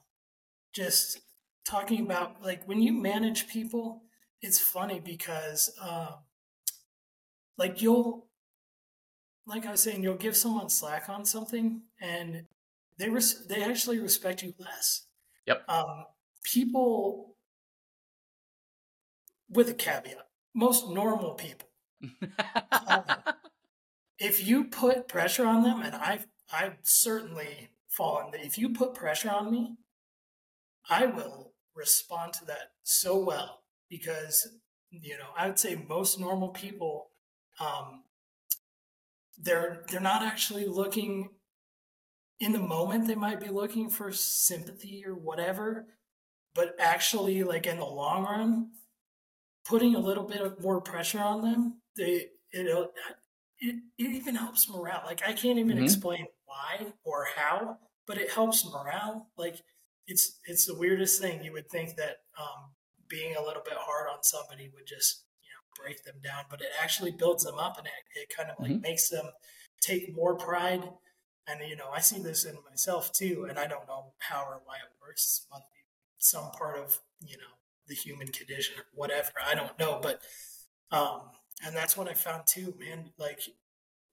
just 0.74 1.20
talking 1.66 2.02
about 2.02 2.41
like 2.41 2.66
when 2.66 2.82
you 2.82 2.91
manage 2.91 3.48
people 3.48 4.04
it's 4.41 4.60
funny 4.60 5.00
because 5.00 5.74
um 5.82 6.16
like 7.58 7.82
you'll 7.82 8.28
like 9.46 9.66
I 9.66 9.72
was 9.72 9.84
saying, 9.84 10.04
you'll 10.04 10.16
give 10.16 10.38
someone 10.38 10.70
slack 10.70 11.10
on 11.10 11.26
something, 11.26 11.82
and 12.02 12.46
they 12.98 13.10
res- 13.10 13.46
they 13.48 13.64
actually 13.64 14.00
respect 14.00 14.44
you 14.44 14.54
less. 14.58 15.06
Yep. 15.46 15.64
Um, 15.68 16.06
people 16.44 17.36
with 19.50 19.70
a 19.70 19.74
caveat, 19.74 20.28
most 20.54 20.89
normal 20.89 21.34
people. 21.34 21.68
um, 22.72 23.04
if 24.18 24.46
you 24.46 24.66
put 24.66 25.08
pressure 25.08 25.46
on 25.46 25.64
them, 25.64 25.82
and 25.82 25.96
I've 25.96 26.28
I've 26.54 26.78
certainly 26.84 27.70
fallen. 27.89 28.32
that 28.32 28.45
If 28.45 28.58
you 28.58 28.70
put 28.70 28.93
pressure 28.93 29.32
on 29.32 29.51
me, 29.51 29.78
I 30.89 31.06
will 31.06 31.54
respond 31.76 32.34
to 32.34 32.45
that 32.45 32.72
so 32.84 33.18
well 33.18 33.64
because 33.89 34.47
you 34.91 35.18
know 35.18 35.30
I 35.36 35.47
would 35.47 35.60
say 35.60 35.84
most 35.88 36.20
normal 36.20 36.49
people 36.49 37.08
um, 37.60 38.04
they're 39.38 39.84
they're 39.89 39.99
not 39.99 40.24
actually 40.24 40.66
looking 40.66 41.30
in 42.39 42.51
the 42.51 42.60
moment 42.60 43.08
they 43.08 43.16
might 43.16 43.39
be 43.39 43.49
looking 43.49 43.89
for 43.89 44.12
sympathy 44.12 45.04
or 45.06 45.16
whatever 45.16 45.88
but 46.54 46.76
actually 46.80 47.43
like 47.43 47.66
in 47.66 47.80
the 47.80 47.86
long 47.86 48.24
run 48.24 48.70
putting 49.66 49.95
a 49.95 49.99
little 49.99 50.26
bit 50.26 50.41
of 50.41 50.62
more 50.62 50.82
pressure 50.82 51.20
on 51.20 51.41
them 51.41 51.82
they 51.97 52.28
it 52.51 52.68
it, 53.60 53.76
it 53.97 54.12
even 54.12 54.36
helps 54.36 54.70
morale 54.70 55.04
like 55.06 55.22
i 55.28 55.34
can't 55.34 55.58
even 55.58 55.76
mm-hmm. 55.76 55.84
explain 55.84 56.26
why 56.54 56.91
or 57.04 57.28
how 57.36 57.78
but 58.06 58.18
it 58.18 58.32
helps 58.32 58.66
morale 58.72 59.28
like 59.38 59.58
it's 60.08 60.39
it's 60.45 60.66
the 60.66 60.78
weirdest 60.78 61.22
thing 61.22 61.43
you 61.43 61.54
would 61.54 61.70
think 61.70 61.95
that 61.95 62.18
um, 62.39 62.72
being 63.08 63.36
a 63.36 63.43
little 63.43 63.62
bit 63.64 63.78
hard 63.78 64.08
on 64.10 64.24
somebody 64.24 64.70
would 64.74 64.88
just 64.88 65.24
you 65.41 65.49
know 65.49 65.84
break 65.84 66.04
them 66.04 66.16
down, 66.24 66.45
but 66.49 66.62
it 66.62 66.68
actually 66.82 67.12
builds 67.12 67.43
them 67.43 67.58
up 67.60 67.78
and 67.78 67.88
it, 67.88 68.20
it 68.20 68.36
kind 68.36 68.49
of 68.49 68.56
like 68.60 68.72
mm-hmm. 68.72 68.82
makes 68.82 69.10
them 69.10 69.26
take 69.82 70.16
more 70.16 70.36
pride. 70.36 70.84
And, 71.47 71.60
you 71.68 71.76
know, 71.76 71.89
I 71.93 71.99
see 71.99 72.22
this 72.22 72.45
in 72.45 72.56
myself 72.70 73.12
too, 73.12 73.47
and 73.49 73.60
I 73.60 73.68
don't 73.68 73.86
know 73.86 74.14
how 74.20 74.45
or 74.45 74.62
why 74.64 74.76
it 74.76 74.95
works. 75.01 75.45
It 75.45 75.54
must 75.54 75.66
be 75.74 75.82
some 76.18 76.51
part 76.51 76.80
of, 76.80 76.99
you 77.20 77.36
know, 77.36 77.54
the 77.88 77.95
human 77.95 78.28
condition 78.28 78.76
or 78.78 78.86
whatever. 78.93 79.32
I 79.45 79.54
don't 79.54 79.78
know. 79.78 79.99
But, 80.01 80.22
um, 80.91 81.32
and 81.66 81.76
that's 81.76 81.97
what 81.97 82.10
I 82.10 82.14
found 82.14 82.43
too, 82.47 82.74
man. 82.80 83.12
Like, 83.18 83.41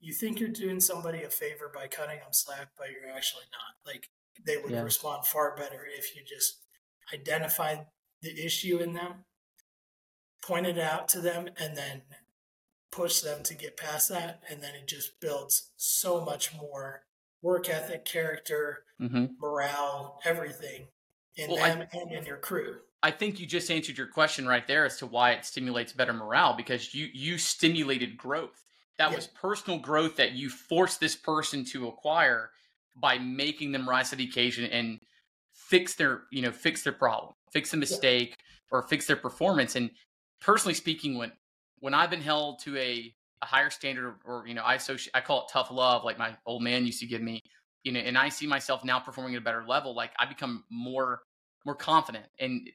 you 0.01 0.13
think 0.13 0.41
you're 0.41 0.49
doing 0.49 0.81
somebody 0.81 1.23
a 1.23 1.31
favor 1.31 1.71
by 1.75 1.87
cutting 1.87 2.19
them 2.19 2.33
slack, 2.33 2.69
but 2.77 2.89
you're 2.91 3.15
actually 3.15 3.45
not. 3.53 3.93
Like, 3.93 4.09
they 4.45 4.57
would 4.57 4.71
yeah. 4.71 4.83
respond 4.83 5.27
far 5.27 5.55
better 5.57 5.87
if 5.97 6.17
you 6.17 6.23
just 6.27 6.61
identify 7.13 7.77
the 8.23 8.45
issue 8.45 8.79
in 8.79 8.95
them 8.95 9.25
point 10.43 10.67
it 10.67 10.79
out 10.79 11.09
to 11.09 11.21
them 11.21 11.49
and 11.59 11.77
then 11.77 12.03
push 12.91 13.21
them 13.21 13.43
to 13.43 13.55
get 13.55 13.77
past 13.77 14.09
that 14.09 14.43
and 14.51 14.63
then 14.63 14.75
it 14.75 14.89
just 14.89 15.21
builds 15.21 15.71
so 15.77 16.25
much 16.25 16.55
more 16.55 17.03
work 17.43 17.69
ethic 17.69 18.05
character 18.05 18.85
mm-hmm. 19.01 19.27
morale 19.41 20.19
everything 20.25 20.87
in 21.37 21.51
well, 21.51 21.59
them 21.59 21.87
I, 21.93 21.99
and 21.99 22.13
in 22.13 22.25
your 22.25 22.37
crew 22.39 22.77
i 23.03 23.11
think 23.11 23.39
you 23.39 23.47
just 23.47 23.71
answered 23.71 23.97
your 23.97 24.09
question 24.09 24.47
right 24.47 24.67
there 24.67 24.85
as 24.85 24.97
to 24.99 25.07
why 25.07 25.33
it 25.33 25.45
stimulates 25.45 25.93
better 25.93 26.13
morale 26.13 26.55
because 26.57 26.95
you 26.95 27.09
you 27.13 27.39
stimulated 27.39 28.17
growth 28.17 28.65
that 29.01 29.11
yeah. 29.11 29.17
was 29.17 29.27
personal 29.27 29.79
growth 29.79 30.17
that 30.17 30.33
you 30.33 30.49
forced 30.49 31.01
this 31.01 31.17
person 31.17 31.65
to 31.65 31.89
acquire 31.89 32.51
by 32.95 33.19
making 33.19 33.73
them 33.73 33.89
rise 33.89 34.11
to 34.11 34.17
the 34.17 34.25
occasion 34.25 34.65
and 34.67 35.01
fix 35.53 35.95
their 35.95 36.23
you 36.31 36.43
know 36.43 36.53
fix 36.53 36.85
their 36.85 36.93
problem 36.93 37.33
fix 37.53 37.75
a 37.75 37.77
mistake 37.77 38.37
yeah. 38.39 38.79
or 38.79 38.83
fix 38.83 39.07
their 39.07 39.17
performance 39.17 39.75
and 39.75 39.91
personally 40.41 40.75
speaking, 40.75 41.17
when 41.17 41.33
when 41.79 41.95
I've 41.95 42.11
been 42.11 42.21
held 42.21 42.61
to 42.61 42.77
a, 42.77 43.15
a 43.43 43.47
higher 43.47 43.71
standard, 43.71 44.17
or 44.25 44.45
you 44.47 44.55
know, 44.55 44.63
I 44.63 44.75
associate, 44.75 45.13
I 45.15 45.21
call 45.21 45.43
it 45.43 45.47
tough 45.53 45.71
love, 45.71 46.05
like 46.05 46.19
my 46.19 46.37
old 46.47 46.63
man 46.63 46.85
used 46.85 47.01
to 47.01 47.07
give 47.07 47.23
me, 47.23 47.43
you 47.85 47.93
know, 47.93 48.01
and 48.01 48.19
I 48.19 48.29
see 48.29 48.47
myself 48.47 48.85
now 48.85 48.99
performing 48.99 49.35
at 49.35 49.41
a 49.41 49.45
better 49.45 49.65
level. 49.67 49.95
Like 49.95 50.13
I 50.19 50.27
become 50.27 50.65
more 50.71 51.21
more 51.65 51.75
confident 51.75 52.25
and 52.39 52.69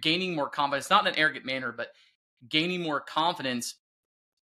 gaining 0.00 0.34
more 0.34 0.50
confidence, 0.50 0.90
not 0.90 1.06
in 1.06 1.14
an 1.14 1.18
arrogant 1.18 1.46
manner, 1.46 1.72
but 1.72 1.88
gaining 2.48 2.82
more 2.82 3.00
confidence 3.00 3.76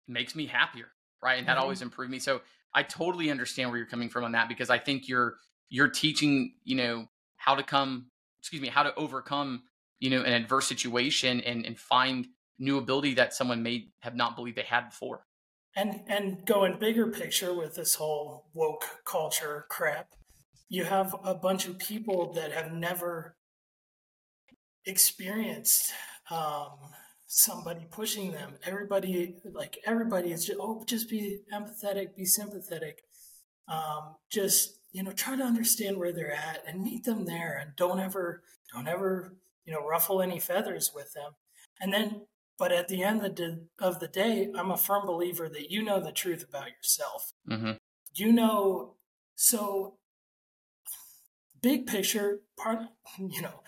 makes 0.06 0.34
me 0.34 0.46
happier, 0.46 0.88
right? 1.22 1.38
And 1.38 1.48
that 1.48 1.56
Mhm. 1.56 1.62
always 1.62 1.82
improved 1.82 2.10
me. 2.10 2.18
So 2.18 2.42
I 2.74 2.82
totally 2.82 3.30
understand 3.30 3.70
where 3.70 3.78
you're 3.78 3.86
coming 3.86 4.08
from 4.08 4.24
on 4.24 4.32
that 4.32 4.48
because 4.48 4.70
I 4.70 4.78
think 4.78 5.08
you're 5.08 5.36
you're 5.68 5.88
teaching, 5.88 6.54
you 6.64 6.76
know, 6.76 7.08
how 7.36 7.54
to 7.54 7.62
come, 7.62 8.10
excuse 8.40 8.60
me, 8.60 8.68
how 8.68 8.82
to 8.82 8.94
overcome, 8.96 9.62
you 10.00 10.10
know, 10.10 10.22
an 10.22 10.32
adverse 10.32 10.66
situation 10.66 11.40
and 11.42 11.64
and 11.66 11.78
find 11.78 12.26
new 12.58 12.78
ability 12.78 13.14
that 13.14 13.32
someone 13.34 13.62
may 13.62 13.88
have 14.00 14.14
not 14.14 14.36
believed 14.36 14.56
they 14.56 14.62
had 14.62 14.88
before. 14.90 15.24
and 15.76 16.00
and 16.08 16.44
going 16.46 16.78
bigger 16.78 17.06
picture 17.06 17.54
with 17.54 17.74
this 17.76 17.94
whole 17.94 18.48
woke 18.54 18.84
culture 19.04 19.66
crap 19.68 20.08
you 20.68 20.84
have 20.84 21.14
a 21.24 21.34
bunch 21.34 21.66
of 21.66 21.78
people 21.78 22.32
that 22.32 22.52
have 22.52 22.72
never 22.72 23.36
experienced 24.86 25.92
um, 26.30 26.76
somebody 27.32 27.86
pushing 27.90 28.32
them. 28.32 28.54
Everybody 28.64 29.36
like 29.52 29.78
everybody 29.86 30.32
is 30.32 30.46
just 30.46 30.58
oh 30.60 30.82
just 30.86 31.08
be 31.08 31.40
empathetic 31.52 32.14
be 32.16 32.24
sympathetic. 32.24 33.02
Um, 33.68 34.16
just 34.30 34.80
you 34.92 35.02
know 35.02 35.12
try 35.12 35.36
to 35.36 35.44
understand 35.44 35.98
where 35.98 36.12
they're 36.12 36.32
at 36.32 36.62
and 36.66 36.82
meet 36.82 37.04
them 37.04 37.24
there 37.24 37.58
and 37.60 37.76
don't 37.76 38.00
ever 38.00 38.42
don't 38.74 38.88
ever 38.88 39.36
you 39.64 39.72
know 39.72 39.86
ruffle 39.86 40.22
any 40.22 40.40
feathers 40.40 40.92
with 40.94 41.12
them. 41.12 41.32
And 41.80 41.92
then 41.92 42.22
but 42.58 42.72
at 42.72 42.88
the 42.88 43.02
end 43.02 43.24
of 43.24 43.36
the, 43.36 43.66
of 43.78 44.00
the 44.00 44.08
day 44.08 44.50
i'm 44.54 44.70
a 44.70 44.76
firm 44.76 45.06
believer 45.06 45.48
that 45.48 45.70
you 45.70 45.82
know 45.82 45.98
the 45.98 46.12
truth 46.12 46.44
about 46.46 46.68
yourself. 46.68 47.32
Hmm 47.48 47.72
you 48.14 48.32
know 48.32 48.94
so 49.34 49.94
big 51.62 51.86
picture 51.86 52.40
part 52.56 52.80
you 53.18 53.42
know 53.42 53.62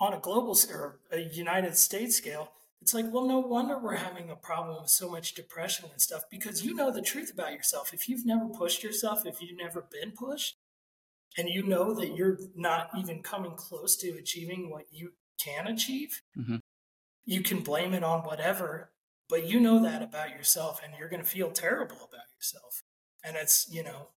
on 0.00 0.12
a 0.12 0.20
global 0.20 0.56
or 0.72 1.00
a 1.12 1.20
united 1.20 1.76
states 1.76 2.16
scale 2.16 2.52
it's 2.80 2.94
like 2.94 3.06
well 3.12 3.26
no 3.26 3.38
wonder 3.38 3.78
we're 3.78 3.96
having 3.96 4.30
a 4.30 4.36
problem 4.36 4.80
with 4.80 4.90
so 4.90 5.08
much 5.10 5.34
depression 5.34 5.86
and 5.92 6.00
stuff 6.00 6.22
because 6.30 6.64
you 6.64 6.74
know 6.74 6.90
the 6.90 7.02
truth 7.02 7.32
about 7.32 7.52
yourself 7.52 7.92
if 7.92 8.08
you've 8.08 8.26
never 8.26 8.46
pushed 8.48 8.82
yourself 8.82 9.26
if 9.26 9.40
you've 9.42 9.56
never 9.58 9.84
been 9.90 10.12
pushed 10.12 10.56
and 11.36 11.48
you 11.48 11.62
know 11.62 11.92
that 11.94 12.14
you're 12.16 12.38
not 12.54 12.88
even 12.96 13.22
coming 13.22 13.52
close 13.56 13.96
to 13.96 14.08
achieving 14.10 14.70
what 14.70 14.86
you 14.92 15.12
can 15.42 15.66
achieve 15.66 16.22
Mhm. 16.36 16.60
you 17.24 17.42
can 17.42 17.60
blame 17.62 17.94
it 17.94 18.04
on 18.04 18.20
whatever 18.24 18.92
but 19.28 19.44
you 19.46 19.60
know 19.60 19.82
that 19.82 20.02
about 20.02 20.30
yourself 20.30 20.80
and 20.82 20.94
you're 20.98 21.08
going 21.08 21.22
to 21.22 21.28
feel 21.28 21.50
terrible 21.50 21.96
about 21.96 22.26
yourself 22.36 22.82
and 23.24 23.36
it's 23.36 23.68
you 23.70 23.82
know 23.82 24.08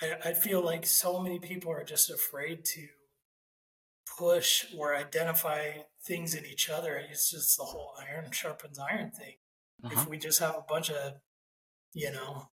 I, 0.00 0.16
I 0.26 0.32
feel 0.34 0.60
like 0.62 0.86
so 0.86 1.20
many 1.20 1.38
people 1.38 1.72
are 1.72 1.84
just 1.84 2.10
afraid 2.10 2.64
to 2.66 2.86
push 4.18 4.64
or 4.76 4.94
identify 4.96 5.72
things 6.04 6.34
in 6.34 6.44
each 6.46 6.68
other 6.70 6.96
it's 7.10 7.30
just 7.30 7.56
the 7.56 7.64
whole 7.64 7.92
iron 8.00 8.30
sharpens 8.32 8.78
iron 8.78 9.10
thing 9.10 9.34
Uh-huh. 9.84 9.94
if 10.00 10.08
we 10.08 10.16
just 10.18 10.38
have 10.40 10.54
a 10.54 10.64
bunch 10.68 10.90
of 10.90 11.14
you 11.92 12.10
know 12.12 12.48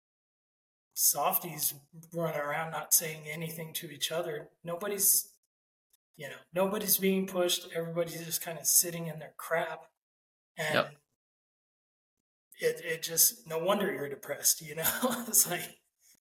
softies 0.94 1.74
running 2.14 2.40
around 2.40 2.70
not 2.72 2.92
saying 2.92 3.22
anything 3.30 3.72
to 3.74 3.90
each 3.90 4.10
other 4.12 4.48
nobody's 4.64 5.30
you 6.16 6.28
know 6.28 6.36
nobody's 6.54 6.96
being 6.98 7.26
pushed 7.26 7.68
everybody's 7.74 8.24
just 8.24 8.42
kind 8.42 8.58
of 8.58 8.66
sitting 8.66 9.06
in 9.06 9.18
their 9.18 9.34
crap 9.36 9.86
and 10.58 10.74
Yep. 10.74 10.92
it, 12.60 12.80
it 12.84 13.02
just 13.02 13.46
no 13.46 13.58
wonder 13.58 13.92
you're 13.92 14.08
depressed 14.08 14.60
you 14.60 14.74
know 14.74 14.84
it's 15.28 15.48
like 15.50 15.76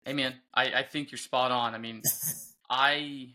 Hey 0.06 0.12
man, 0.12 0.34
I, 0.52 0.64
I 0.80 0.82
think 0.82 1.10
you're 1.10 1.16
spot 1.18 1.50
on. 1.50 1.74
I 1.74 1.78
mean, 1.78 2.02
I 2.68 3.28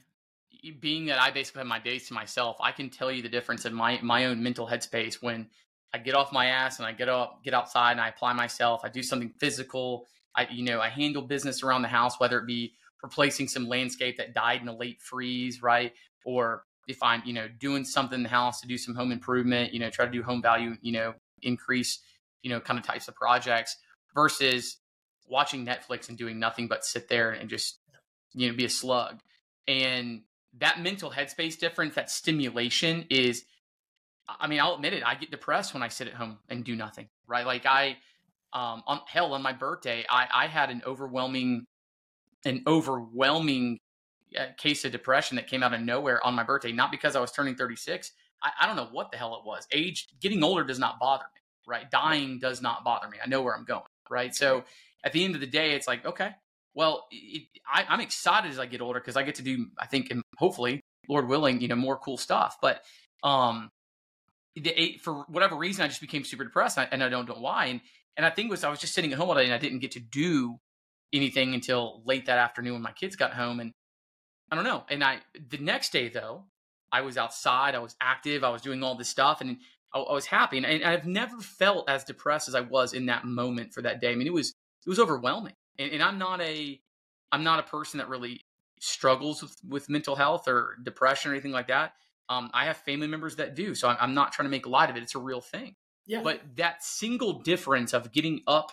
being 0.80 1.08
that 1.08 1.22
I 1.22 1.32
basically 1.32 1.60
have 1.60 1.68
my 1.68 1.80
days 1.80 2.08
to 2.08 2.14
myself, 2.14 2.58
I 2.60 2.72
can 2.72 2.90
tell 2.90 3.12
you 3.12 3.22
the 3.22 3.30
difference 3.30 3.66
in 3.66 3.74
my 3.74 4.00
my 4.02 4.26
own 4.26 4.44
mental 4.44 4.68
headspace 4.68 5.22
when 5.22 5.50
I 5.94 5.98
get 5.98 6.16
off 6.16 6.32
my 6.32 6.48
ass 6.48 6.80
and 6.80 6.86
I 6.86 6.92
get 6.92 7.10
up, 7.10 7.44
get 7.44 7.54
outside 7.54 7.94
and 7.94 8.02
I 8.02 8.10
apply 8.10 8.34
myself. 8.34 8.82
I 8.84 8.90
do 8.90 9.02
something 9.02 9.34
physical. 9.40 10.06
I 10.36 10.48
you 10.52 10.64
know 10.64 10.80
I 10.80 10.90
handle 10.90 11.22
business 11.22 11.64
around 11.64 11.82
the 11.82 11.88
house, 11.88 12.20
whether 12.20 12.38
it 12.40 12.46
be 12.46 12.74
replacing 13.02 13.48
some 13.48 13.68
landscape 13.68 14.18
that 14.18 14.34
died 14.34 14.62
in 14.62 14.68
a 14.68 14.76
late 14.76 15.02
freeze, 15.02 15.62
right? 15.62 15.94
Or 16.26 16.64
if 16.88 17.02
I'm 17.02 17.22
you 17.26 17.34
know 17.34 17.48
doing 17.48 17.86
something 17.86 18.20
in 18.20 18.24
the 18.24 18.30
house 18.30 18.62
to 18.62 18.68
do 18.68 18.78
some 18.78 18.96
home 18.96 19.12
improvement, 19.12 19.74
you 19.74 19.80
know, 19.80 19.90
try 19.90 20.06
to 20.06 20.12
do 20.12 20.24
home 20.24 20.42
value, 20.42 20.76
you 20.82 20.92
know, 20.92 21.14
increase, 21.42 22.00
you 22.42 22.50
know, 22.50 22.60
kind 22.60 22.78
of 22.78 22.86
types 22.86 23.08
of 23.08 23.16
projects 23.16 23.78
versus 24.14 24.78
watching 25.28 25.66
Netflix 25.66 26.10
and 26.10 26.18
doing 26.18 26.40
nothing 26.40 26.68
but 26.68 26.84
sit 26.84 27.08
there 27.08 27.32
and 27.32 27.50
just 27.50 27.80
you 28.34 28.50
know 28.50 28.56
be 28.56 28.66
a 28.66 28.70
slug. 28.70 29.20
And 29.68 30.24
that 30.58 30.82
mental 30.82 31.12
headspace 31.12 31.58
difference, 31.58 31.96
that 31.96 32.10
stimulation 32.10 33.06
is 33.10 33.46
I 34.40 34.48
mean, 34.48 34.60
I'll 34.60 34.76
admit 34.76 34.94
it, 34.94 35.04
I 35.04 35.16
get 35.16 35.32
depressed 35.32 35.74
when 35.74 35.82
I 35.82 35.88
sit 35.88 36.08
at 36.08 36.14
home 36.14 36.38
and 36.50 36.64
do 36.64 36.76
nothing. 36.76 37.10
Right. 37.28 37.46
Like 37.46 37.66
I 37.66 37.98
um 38.54 38.84
on 38.88 39.02
hell 39.08 39.34
on 39.34 39.42
my 39.42 39.54
birthday, 39.54 40.06
I, 40.10 40.28
I 40.34 40.48
had 40.48 40.70
an 40.70 40.82
overwhelming 40.86 41.66
an 42.46 42.64
overwhelming 42.68 43.80
uh, 44.38 44.46
case 44.58 44.86
of 44.86 44.92
depression 44.92 45.36
that 45.36 45.48
came 45.48 45.64
out 45.64 45.74
of 45.74 45.82
nowhere 45.82 46.26
on 46.26 46.36
my 46.36 46.44
birthday, 46.44 46.72
not 46.72 46.92
because 46.92 47.16
I 47.16 47.20
was 47.20 47.32
turning 47.32 47.56
36. 47.56 48.12
I, 48.44 48.52
I 48.62 48.68
don't 48.68 48.76
know 48.76 48.90
what 48.92 49.12
the 49.12 49.18
hell 49.18 49.36
it 49.36 49.46
was. 49.46 49.68
Age, 49.72 50.08
getting 50.22 50.44
older 50.44 50.64
does 50.64 50.80
not 50.80 51.00
bother 51.00 51.26
me, 51.34 51.42
right? 51.68 51.90
Dying 51.90 52.40
does 52.40 52.62
not 52.62 52.84
bother 52.84 53.10
me. 53.10 53.18
I 53.24 53.28
know 53.28 53.42
where 53.42 53.56
I'm 53.56 53.66
going, 53.66 53.82
right? 54.10 54.34
So 54.34 54.64
at 55.04 55.14
the 55.14 55.24
end 55.24 55.36
of 55.36 55.42
the 55.42 55.48
day, 55.48 55.72
it's 55.72 55.88
like, 55.88 56.06
okay, 56.06 56.32
well, 56.74 57.08
it, 57.12 57.44
I, 57.72 57.86
I'm 57.90 58.00
excited 58.00 58.52
as 58.52 58.60
I 58.60 58.66
get 58.66 58.82
older 58.82 59.00
because 59.00 59.18
I 59.18 59.24
get 59.24 59.36
to 59.36 59.42
do, 59.42 59.68
I 59.78 59.86
think, 59.86 60.12
and 60.12 60.22
hopefully, 60.38 60.82
Lord 61.08 61.28
willing, 61.28 61.62
you 61.62 61.68
know, 61.68 61.76
more 61.76 61.98
cool 61.98 62.18
stuff. 62.18 62.58
But 62.62 62.84
um, 63.24 63.70
for 65.02 65.26
whatever 65.28 65.56
reason, 65.56 65.84
I 65.84 65.88
just 65.88 66.02
became 66.02 66.24
super 66.24 66.44
depressed, 66.44 66.78
and 66.78 66.88
I, 66.88 66.90
and 66.92 67.04
I 67.04 67.10
don't 67.10 67.28
know 67.28 67.36
why. 67.36 67.66
And 67.66 67.82
and 68.18 68.26
I 68.26 68.30
think 68.30 68.50
was 68.50 68.64
I 68.64 68.70
was 68.70 68.80
just 68.80 68.94
sitting 68.94 69.12
at 69.12 69.18
home 69.18 69.30
all 69.30 69.36
day, 69.36 69.46
and 69.46 69.54
I 69.54 69.58
didn't 69.58 69.80
get 69.80 69.92
to 69.92 70.00
do 70.00 70.60
anything 71.14 71.54
until 71.54 72.02
late 72.06 72.28
that 72.28 72.38
afternoon 72.38 72.74
when 72.74 72.82
my 72.82 72.92
kids 72.92 73.16
got 73.16 73.34
home, 73.34 73.60
and 73.60 73.74
I 74.52 74.56
don't 74.56 74.66
know. 74.66 74.84
And 74.90 75.04
I 75.04 75.20
the 75.50 75.58
next 75.58 75.92
day 75.92 76.10
though, 76.10 76.46
I 76.92 77.02
was 77.02 77.18
outside, 77.18 77.76
I 77.76 77.80
was 77.80 77.96
active, 78.02 78.44
I 78.44 78.50
was 78.50 78.62
doing 78.62 78.84
all 78.84 78.96
this 78.96 79.10
stuff, 79.10 79.42
and 79.42 79.58
I, 79.94 80.00
I 80.00 80.14
was 80.14 80.26
happy. 80.26 80.58
And, 80.58 80.66
and 80.66 80.84
I've 80.84 81.06
never 81.06 81.38
felt 81.38 81.90
as 81.90 82.04
depressed 82.04 82.48
as 82.48 82.56
I 82.56 82.62
was 82.62 82.94
in 82.94 83.08
that 83.08 83.26
moment 83.26 83.74
for 83.74 83.82
that 83.82 84.02
day. 84.02 84.12
I 84.12 84.16
mean, 84.16 84.28
it 84.28 84.34
was 84.34 84.50
it 84.50 84.90
was 84.90 85.00
overwhelming. 85.00 85.54
And, 85.80 85.94
and 85.94 86.04
I'm 86.04 86.20
not 86.20 86.42
a 86.42 86.80
I'm 87.32 87.44
not 87.44 87.60
a 87.60 87.64
person 87.64 87.98
that 87.98 88.10
really 88.10 88.42
struggles 88.80 89.42
with, 89.42 89.56
with 89.68 89.90
mental 89.90 90.16
health 90.16 90.48
or 90.48 90.78
depression 90.84 91.32
or 91.32 91.34
anything 91.34 91.52
like 91.52 91.68
that. 91.68 91.94
Um, 92.30 92.52
I 92.54 92.66
have 92.66 92.78
family 92.78 93.08
members 93.08 93.38
that 93.38 93.56
do, 93.56 93.74
so 93.74 93.88
I'm, 93.88 93.98
I'm 94.00 94.14
not 94.14 94.32
trying 94.32 94.46
to 94.46 94.52
make 94.52 94.68
light 94.68 94.90
of 94.90 94.98
it. 94.98 95.04
It's 95.04 95.16
a 95.16 95.20
real 95.20 95.42
thing. 95.42 95.76
yeah 96.06 96.22
But 96.22 96.42
that 96.58 96.84
single 96.84 97.34
difference 97.42 97.94
of 97.94 98.12
getting 98.12 98.42
up 98.46 98.72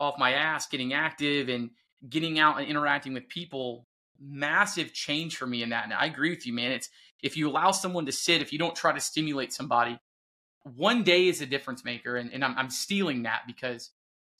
off 0.00 0.18
my 0.18 0.32
ass, 0.32 0.66
getting 0.66 0.92
active, 0.92 1.48
and 1.48 1.70
getting 2.08 2.38
out 2.38 2.58
and 2.58 2.66
interacting 2.66 3.14
with 3.14 3.28
people, 3.28 3.86
massive 4.20 4.92
change 4.92 5.36
for 5.36 5.46
me 5.46 5.62
in 5.62 5.70
that. 5.70 5.84
And 5.84 5.92
I 5.92 6.06
agree 6.06 6.30
with 6.30 6.46
you, 6.46 6.52
man. 6.52 6.72
It's 6.72 6.88
if 7.22 7.36
you 7.36 7.48
allow 7.48 7.70
someone 7.70 8.06
to 8.06 8.12
sit, 8.12 8.42
if 8.42 8.52
you 8.52 8.58
don't 8.58 8.74
try 8.74 8.92
to 8.92 9.00
stimulate 9.00 9.52
somebody, 9.52 9.98
one 10.64 11.02
day 11.02 11.28
is 11.28 11.40
a 11.40 11.46
difference 11.46 11.84
maker. 11.84 12.16
And, 12.16 12.32
and 12.32 12.44
I'm, 12.44 12.56
I'm 12.56 12.70
stealing 12.70 13.24
that 13.24 13.42
because 13.46 13.90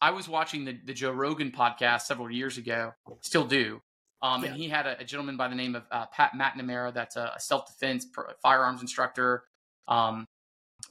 I 0.00 0.10
was 0.10 0.28
watching 0.28 0.64
the, 0.64 0.78
the 0.84 0.94
Joe 0.94 1.12
Rogan 1.12 1.52
podcast 1.52 2.02
several 2.02 2.30
years 2.30 2.58
ago, 2.58 2.92
still 3.20 3.44
do. 3.44 3.82
Um, 4.22 4.44
And 4.44 4.54
he 4.54 4.68
had 4.68 4.86
a, 4.86 5.00
a 5.00 5.04
gentleman 5.04 5.36
by 5.36 5.48
the 5.48 5.54
name 5.54 5.74
of 5.74 5.84
uh, 5.90 6.06
Pat 6.06 6.32
McNamara, 6.34 6.92
that's 6.92 7.16
a, 7.16 7.32
a 7.36 7.40
self 7.40 7.66
defense 7.66 8.06
firearms 8.42 8.82
instructor, 8.82 9.44
um, 9.88 10.26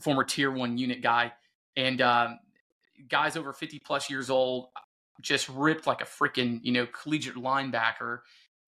former 0.01 0.23
tier 0.23 0.51
one 0.51 0.77
unit 0.77 1.01
guy. 1.01 1.31
And 1.75 2.01
um, 2.01 2.39
guys 3.07 3.37
over 3.37 3.53
50 3.53 3.79
plus 3.79 4.09
years 4.09 4.29
old, 4.29 4.69
just 5.21 5.49
ripped 5.49 5.85
like 5.85 6.01
a 6.01 6.05
freaking, 6.05 6.59
you 6.63 6.71
know, 6.71 6.85
collegiate 6.87 7.35
linebacker. 7.35 8.19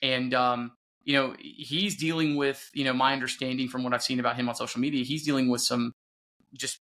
And, 0.02 0.34
um, 0.34 0.74
you 1.04 1.14
know, 1.14 1.36
he's 1.40 1.96
dealing 1.96 2.36
with, 2.36 2.70
you 2.74 2.84
know, 2.84 2.94
my 2.94 3.14
understanding 3.14 3.68
from 3.68 3.84
what 3.84 3.94
I've 3.94 4.04
seen 4.04 4.20
about 4.20 4.36
him 4.36 4.50
on 4.50 4.56
social 4.56 4.82
media, 4.82 5.04
he's 5.04 5.24
dealing 5.24 5.50
with 5.50 5.62
some 5.62 5.94
just 6.54 6.80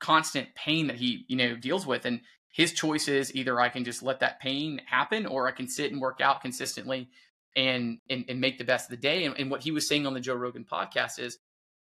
constant 0.00 0.54
pain 0.54 0.88
that 0.88 0.96
he, 0.96 1.24
you 1.28 1.36
know, 1.36 1.56
deals 1.56 1.86
with. 1.86 2.04
And 2.04 2.20
his 2.52 2.72
choice 2.72 3.08
is 3.08 3.34
either 3.34 3.60
I 3.60 3.70
can 3.70 3.84
just 3.84 4.02
let 4.02 4.20
that 4.20 4.38
pain 4.38 4.80
happen 4.86 5.26
or 5.26 5.48
I 5.48 5.52
can 5.52 5.68
sit 5.68 5.90
and 5.90 6.00
work 6.00 6.20
out 6.20 6.42
consistently 6.42 7.08
and 7.56 7.98
and, 8.08 8.26
and 8.28 8.40
make 8.40 8.58
the 8.58 8.64
best 8.64 8.86
of 8.86 8.90
the 8.90 9.02
day. 9.02 9.24
And, 9.24 9.36
and 9.38 9.50
what 9.50 9.62
he 9.62 9.72
was 9.72 9.88
saying 9.88 10.06
on 10.06 10.14
the 10.14 10.20
Joe 10.20 10.34
Rogan 10.34 10.64
podcast 10.70 11.18
is 11.18 11.38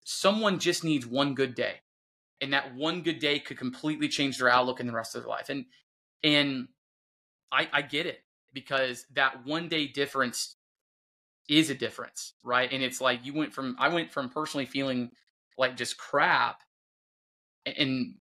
someone 0.04 0.59
just 0.59 0.84
needs 0.84 1.06
one 1.06 1.34
good 1.34 1.54
day. 1.54 1.76
And 2.40 2.52
that 2.52 2.74
one 2.74 3.02
good 3.02 3.18
day 3.18 3.38
could 3.38 3.56
completely 3.56 4.09
change 4.09 4.38
their 4.38 4.48
outlook 4.48 4.80
in 4.80 4.86
the 4.86 4.92
rest 4.92 5.14
of 5.14 5.22
their 5.22 5.30
life. 5.30 5.48
And 5.48 5.64
and 6.22 6.68
I, 7.52 7.68
I 7.72 7.82
get 7.82 8.06
it 8.06 8.20
because 8.52 9.06
that 9.14 9.46
one 9.46 9.68
day 9.68 9.86
difference 9.86 10.56
is 11.48 11.70
a 11.70 11.74
difference, 11.74 12.34
right? 12.44 12.70
And 12.70 12.82
it's 12.82 13.00
like 13.00 13.24
you 13.24 13.32
went 13.32 13.52
from 13.52 13.76
I 13.78 13.88
went 13.88 14.11
from 14.11 14.28
personally 14.28 14.66
feeling 14.66 15.11
like 15.56 15.76
just 15.76 15.98
crap 15.98 16.62
and 17.64 18.14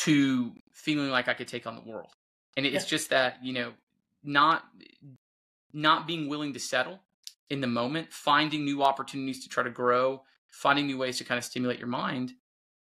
to 0.00 0.52
feeling 0.84 1.10
like 1.10 1.28
I 1.28 1.34
could 1.34 1.48
take 1.48 1.66
on 1.66 1.74
the 1.74 1.82
world. 1.82 2.12
And 2.56 2.66
it's 2.66 2.84
Yeah. 2.84 2.88
just 2.88 3.10
that, 3.10 3.42
you 3.42 3.52
know, 3.52 3.72
not 4.22 4.64
not 5.72 6.06
being 6.06 6.28
willing 6.28 6.52
to 6.52 6.60
settle 6.60 7.00
in 7.50 7.60
the 7.60 7.66
moment, 7.66 8.12
finding 8.12 8.64
new 8.64 8.84
opportunities 8.84 9.42
to 9.42 9.48
try 9.48 9.64
to 9.64 9.70
grow, 9.70 10.22
finding 10.52 10.86
new 10.86 10.96
ways 10.96 11.18
to 11.18 11.24
kind 11.24 11.36
of 11.36 11.44
stimulate 11.44 11.78
your 11.80 11.88
mind, 11.88 12.32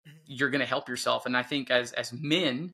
Mhm. 0.05 0.21
you're 0.27 0.51
going 0.51 0.61
to 0.61 0.67
help 0.67 0.89
yourself. 0.89 1.27
And 1.27 1.37
I 1.37 1.45
think 1.45 1.71
as 1.71 1.93
as 1.93 2.13
men, 2.13 2.73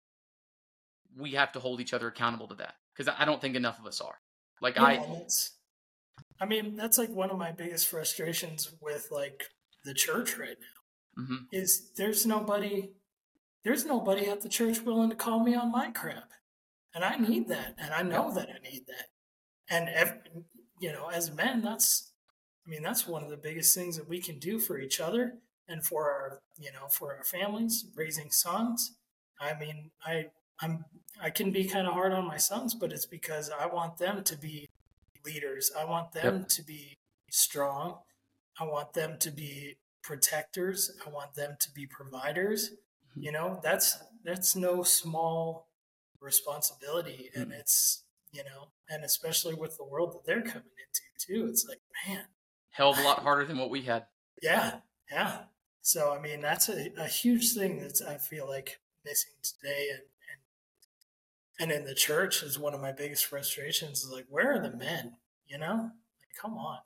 we 1.14 1.33
have 1.33 1.53
to 1.53 1.61
hold 1.61 1.81
each 1.81 1.93
other 1.93 2.09
accountable 2.09 2.49
to 2.49 2.55
that 2.55 2.77
because 2.95 3.12
I 3.19 3.25
don't 3.25 3.41
think 3.41 3.55
enough 3.55 3.79
of 3.79 3.87
us 3.87 4.01
are. 4.01 4.19
Like 4.61 4.77
Yeah, 4.77 4.85
I, 4.85 5.27
I 6.41 6.47
mean, 6.47 6.77
that's 6.77 6.99
like 6.99 7.11
one 7.11 7.31
of 7.31 7.39
my 7.39 7.53
biggest 7.53 7.89
frustrations 7.89 8.73
with 8.81 9.09
like 9.11 9.51
the 9.85 9.95
church 9.95 10.39
right 10.39 10.57
now 10.59 11.23
Mhm. 11.23 11.47
is 11.53 11.93
there's 11.97 12.25
nobody, 12.27 12.95
there's 13.65 13.85
nobody 13.85 14.27
at 14.27 14.41
the 14.41 14.49
church 14.49 14.81
willing 14.83 15.11
to 15.11 15.17
call 15.17 15.43
me 15.43 15.55
on 15.55 15.73
my 15.73 15.91
crap, 15.91 16.31
and 16.95 17.05
I 17.05 17.17
need 17.17 17.49
that, 17.49 17.75
and 17.79 17.93
I 17.93 18.03
know 18.03 18.33
that 18.33 18.49
I 18.49 18.71
need 18.71 18.87
that, 18.87 19.09
and 19.69 19.89
ev 19.89 20.19
you 20.81 20.93
know, 20.93 21.09
as 21.09 21.35
men, 21.35 21.63
that's, 21.63 22.13
I 22.67 22.71
mean, 22.71 22.83
that's 22.83 23.07
one 23.07 23.25
of 23.25 23.31
the 23.31 23.37
biggest 23.37 23.75
things 23.75 23.97
that 23.97 24.09
we 24.09 24.21
can 24.21 24.39
do 24.39 24.59
for 24.59 24.79
each 24.79 25.01
other 25.01 25.35
and 25.69 25.85
for 25.85 26.05
our, 26.05 26.41
you 26.59 26.73
know, 26.73 26.89
for 26.89 27.15
our 27.15 27.25
families, 27.25 27.87
raising 27.95 28.31
sons. 28.31 28.97
I 29.41 29.59
mean, 29.59 29.91
I, 30.05 30.27
I'm, 30.61 30.85
I 31.23 31.31
can 31.31 31.51
be 31.51 31.65
kind 31.65 31.87
of 31.87 31.95
hard 31.95 32.13
on 32.13 32.27
my 32.27 32.37
sons, 32.37 32.75
but 32.75 32.93
it's 32.93 33.07
because 33.07 33.51
I 33.51 33.67
want 33.67 33.99
them 33.99 34.23
to 34.25 34.37
be 34.37 34.69
leaders. 35.25 35.71
I 35.79 35.85
want 35.85 36.13
them 36.13 36.47
to 36.49 36.63
be 36.63 36.97
strong. 37.31 37.99
I 38.61 38.65
want 38.65 38.93
them 38.93 39.17
to 39.21 39.31
be 39.31 39.77
protectors. 40.03 40.91
I 41.07 41.11
want 41.11 41.35
them 41.35 41.57
to 41.61 41.71
be 41.73 41.87
providers. 41.87 42.73
You 43.17 43.33
know, 43.33 43.61
that's 43.63 43.99
that's 44.25 44.55
no 44.55 44.83
small 44.83 45.69
responsibility 46.21 47.31
and 47.35 47.53
mm. 47.53 47.59
it's, 47.59 48.03
you 48.33 48.45
know, 48.45 48.69
and 48.89 49.05
especially 49.05 49.55
with 49.55 49.77
the 49.77 49.85
world 49.85 50.13
that 50.13 50.25
they're 50.25 50.43
coming 50.43 50.65
into 50.65 51.03
too. 51.19 51.47
It's 51.49 51.67
like, 51.69 51.81
man, 52.07 52.25
hell 52.71 52.91
of 52.91 52.99
a 52.99 53.03
lot 53.03 53.19
harder 53.23 53.45
than 53.45 53.59
what 53.59 53.71
we 53.71 53.83
had. 53.83 54.07
yeah, 54.43 54.81
yeah. 55.11 55.39
So 55.83 56.13
I 56.13 56.21
mean, 56.21 56.41
that's 56.41 56.69
a, 56.69 56.91
a 56.99 57.07
huge 57.07 57.55
thing 57.55 57.79
that 57.79 58.01
I 58.07 58.19
feel 58.19 58.47
like 58.47 58.79
missing 59.05 59.33
today, 59.43 59.89
and 59.91 60.03
and 61.61 61.73
and 61.73 61.81
in 61.81 61.87
the 61.87 61.95
church 61.95 62.43
is 62.43 62.59
one 62.59 62.75
of 62.75 62.81
my 62.81 62.93
biggest 62.93 63.25
frustrations. 63.25 64.05
Is 64.05 64.11
like, 64.11 64.27
where 64.29 64.53
are 64.53 64.59
the 64.61 64.77
men? 64.77 65.17
You 65.47 65.59
know, 65.59 65.91
like, 66.21 66.37
come 66.41 66.59
on. 66.59 66.79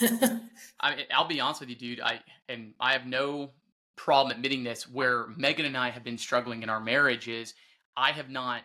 I 0.80 0.96
mean, 0.96 1.06
I'll 1.14 1.28
be 1.28 1.40
honest 1.40 1.60
with 1.60 1.68
you, 1.68 1.76
dude. 1.76 2.00
I 2.00 2.20
and 2.48 2.72
I 2.80 2.92
have 2.92 3.06
no 3.06 3.50
problem 3.96 4.36
admitting 4.36 4.64
this. 4.64 4.88
Where 4.88 5.26
Megan 5.36 5.66
and 5.66 5.76
I 5.76 5.90
have 5.90 6.04
been 6.04 6.18
struggling 6.18 6.62
in 6.62 6.68
our 6.68 6.80
marriage 6.80 7.28
is 7.28 7.54
I 7.96 8.12
have 8.12 8.30
not 8.30 8.62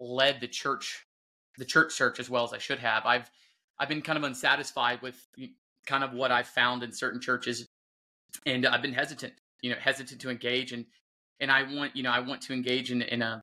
led 0.00 0.40
the 0.40 0.48
church, 0.48 1.06
the 1.58 1.64
church 1.64 1.92
search 1.92 2.20
as 2.20 2.28
well 2.28 2.44
as 2.44 2.52
I 2.52 2.58
should 2.58 2.78
have. 2.78 3.06
I've 3.06 3.30
I've 3.78 3.88
been 3.88 4.02
kind 4.02 4.18
of 4.18 4.24
unsatisfied 4.24 5.02
with 5.02 5.16
kind 5.86 6.04
of 6.04 6.12
what 6.12 6.30
I've 6.30 6.48
found 6.48 6.82
in 6.82 6.92
certain 6.92 7.20
churches, 7.20 7.66
and 8.46 8.66
I've 8.66 8.82
been 8.82 8.92
hesitant, 8.92 9.32
you 9.60 9.70
know, 9.70 9.76
hesitant 9.80 10.20
to 10.20 10.30
engage. 10.30 10.72
And 10.72 10.86
and 11.40 11.50
I 11.50 11.62
want, 11.62 11.96
you 11.96 12.02
know, 12.02 12.10
I 12.10 12.20
want 12.20 12.42
to 12.42 12.52
engage 12.52 12.90
in 12.92 13.02
in 13.02 13.22
a 13.22 13.42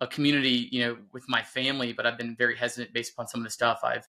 a 0.00 0.06
community, 0.06 0.68
you 0.72 0.80
know, 0.80 0.96
with 1.12 1.24
my 1.28 1.42
family, 1.42 1.92
but 1.92 2.06
I've 2.06 2.16
been 2.16 2.34
very 2.34 2.56
hesitant 2.56 2.94
based 2.94 3.12
upon 3.12 3.28
some 3.28 3.40
of 3.40 3.44
the 3.44 3.50
stuff 3.50 3.80
I've 3.84 4.06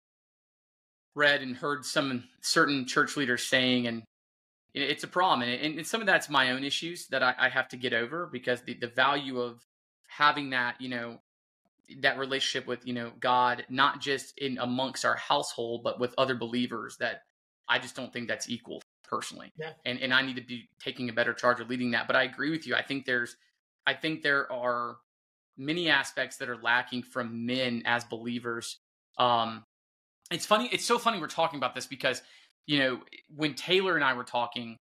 read 1.16 1.42
and 1.42 1.56
heard 1.56 1.84
some 1.84 2.24
certain 2.42 2.86
church 2.86 3.18
leaders 3.18 3.48
saying, 3.48 3.88
and 3.88 4.04
it's 4.74 5.04
a 5.04 5.08
problem. 5.08 5.48
And, 5.48 5.78
and 5.78 5.88
some 5.88 6.02
of 6.02 6.08
that's 6.08 6.30
my 6.30 6.52
own 6.52 6.64
issues 6.64 7.08
that 7.08 7.24
I, 7.24 7.34
I 7.38 7.50
have 7.50 7.68
to 7.70 7.78
get 7.78 7.94
over 7.94 8.28
because 8.32 8.62
the, 8.62 8.76
the 8.76 8.88
value 8.88 9.40
of 9.40 9.66
having 10.08 10.52
that, 10.52 10.80
you 10.80 10.90
know, 10.90 11.20
that 12.02 12.20
relationship 12.20 12.68
with, 12.68 12.86
you 12.86 12.94
know, 12.94 13.12
God, 13.20 13.66
not 13.70 14.00
just 14.00 14.38
in 14.38 14.58
amongst 14.60 15.06
our 15.06 15.16
household, 15.16 15.84
but 15.84 16.00
with 16.00 16.14
other 16.18 16.36
believers 16.36 16.98
that 17.00 17.24
I 17.68 17.80
just 17.80 17.96
don't 17.96 18.14
think 18.14 18.28
that's 18.28 18.50
equal 18.50 18.82
personally. 19.04 19.52
Yeah. 19.58 19.72
And, 19.86 20.00
and 20.00 20.14
I 20.14 20.22
need 20.22 20.36
to 20.36 20.44
be 20.44 20.70
taking 20.80 21.10
a 21.10 21.14
better 21.14 21.34
charge 21.34 21.60
of 21.60 21.70
leading 21.70 21.92
that. 21.92 22.06
But 22.06 22.16
I 22.16 22.24
agree 22.24 22.52
with 22.52 22.68
you. 22.68 22.76
I 22.76 22.84
think 22.84 23.06
there's, 23.06 23.36
I 23.88 23.96
think 23.96 24.22
there 24.22 24.52
are 24.52 24.98
many 25.58 25.90
aspects 25.90 26.38
that 26.38 26.50
are 26.50 26.58
lacking 26.58 27.04
from 27.04 27.46
men 27.46 27.82
as 27.86 28.04
believers. 28.04 28.78
Um, 29.18 29.66
it's 30.32 30.46
funny. 30.46 30.70
It's 30.72 30.86
so 30.86 31.00
funny 31.00 31.20
we're 31.20 31.28
talking 31.28 31.58
about 31.58 31.74
this 31.74 31.88
because 31.88 32.22
you 32.66 32.80
know 32.80 33.00
when 33.36 33.54
Taylor 33.56 33.96
and 33.96 34.04
I 34.04 34.14
were 34.14 34.24
talking, 34.24 34.78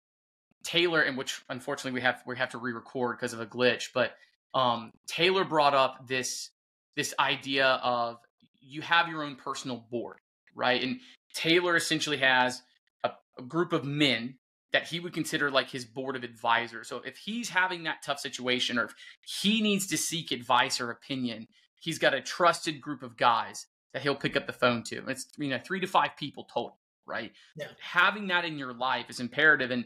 Taylor 0.64 1.02
and 1.02 1.16
which 1.16 1.42
unfortunately 1.48 1.92
we 1.92 2.02
have 2.02 2.22
we 2.26 2.36
have 2.36 2.50
to 2.50 2.58
re-record 2.58 3.16
because 3.16 3.32
of 3.32 3.40
a 3.40 3.46
glitch, 3.46 3.88
but 3.94 4.14
um, 4.54 4.90
Taylor 5.06 5.44
brought 5.44 5.74
up 5.74 6.06
this 6.06 6.50
this 6.96 7.14
idea 7.18 7.66
of 7.82 8.18
you 8.60 8.82
have 8.82 9.08
your 9.08 9.22
own 9.22 9.36
personal 9.36 9.84
board, 9.90 10.18
right? 10.54 10.82
And 10.82 11.00
Taylor 11.34 11.76
essentially 11.76 12.18
has 12.18 12.62
a, 13.02 13.10
a 13.38 13.42
group 13.42 13.72
of 13.72 13.84
men 13.84 14.36
that 14.72 14.88
he 14.88 14.98
would 14.98 15.12
consider 15.12 15.50
like 15.50 15.70
his 15.70 15.84
board 15.84 16.16
of 16.16 16.24
advisors. 16.24 16.88
So 16.88 17.00
if 17.04 17.16
he's 17.16 17.48
having 17.48 17.84
that 17.84 18.02
tough 18.04 18.18
situation 18.18 18.78
or 18.78 18.86
if 18.86 18.94
he 19.22 19.60
needs 19.60 19.86
to 19.88 19.96
seek 19.96 20.32
advice 20.32 20.80
or 20.80 20.90
opinion, 20.90 21.46
he's 21.80 21.98
got 21.98 22.14
a 22.14 22.20
trusted 22.20 22.80
group 22.80 23.02
of 23.02 23.16
guys 23.16 23.66
that 23.92 24.02
he'll 24.02 24.16
pick 24.16 24.36
up 24.36 24.46
the 24.46 24.52
phone 24.52 24.82
to. 24.84 25.04
It's 25.06 25.26
you 25.38 25.48
know 25.48 25.60
three 25.64 25.80
to 25.80 25.86
five 25.86 26.16
people 26.18 26.44
total, 26.52 26.78
right? 27.06 27.32
Yeah. 27.56 27.66
Having 27.80 28.28
that 28.28 28.44
in 28.44 28.58
your 28.58 28.72
life 28.72 29.06
is 29.08 29.20
imperative, 29.20 29.70
and 29.70 29.84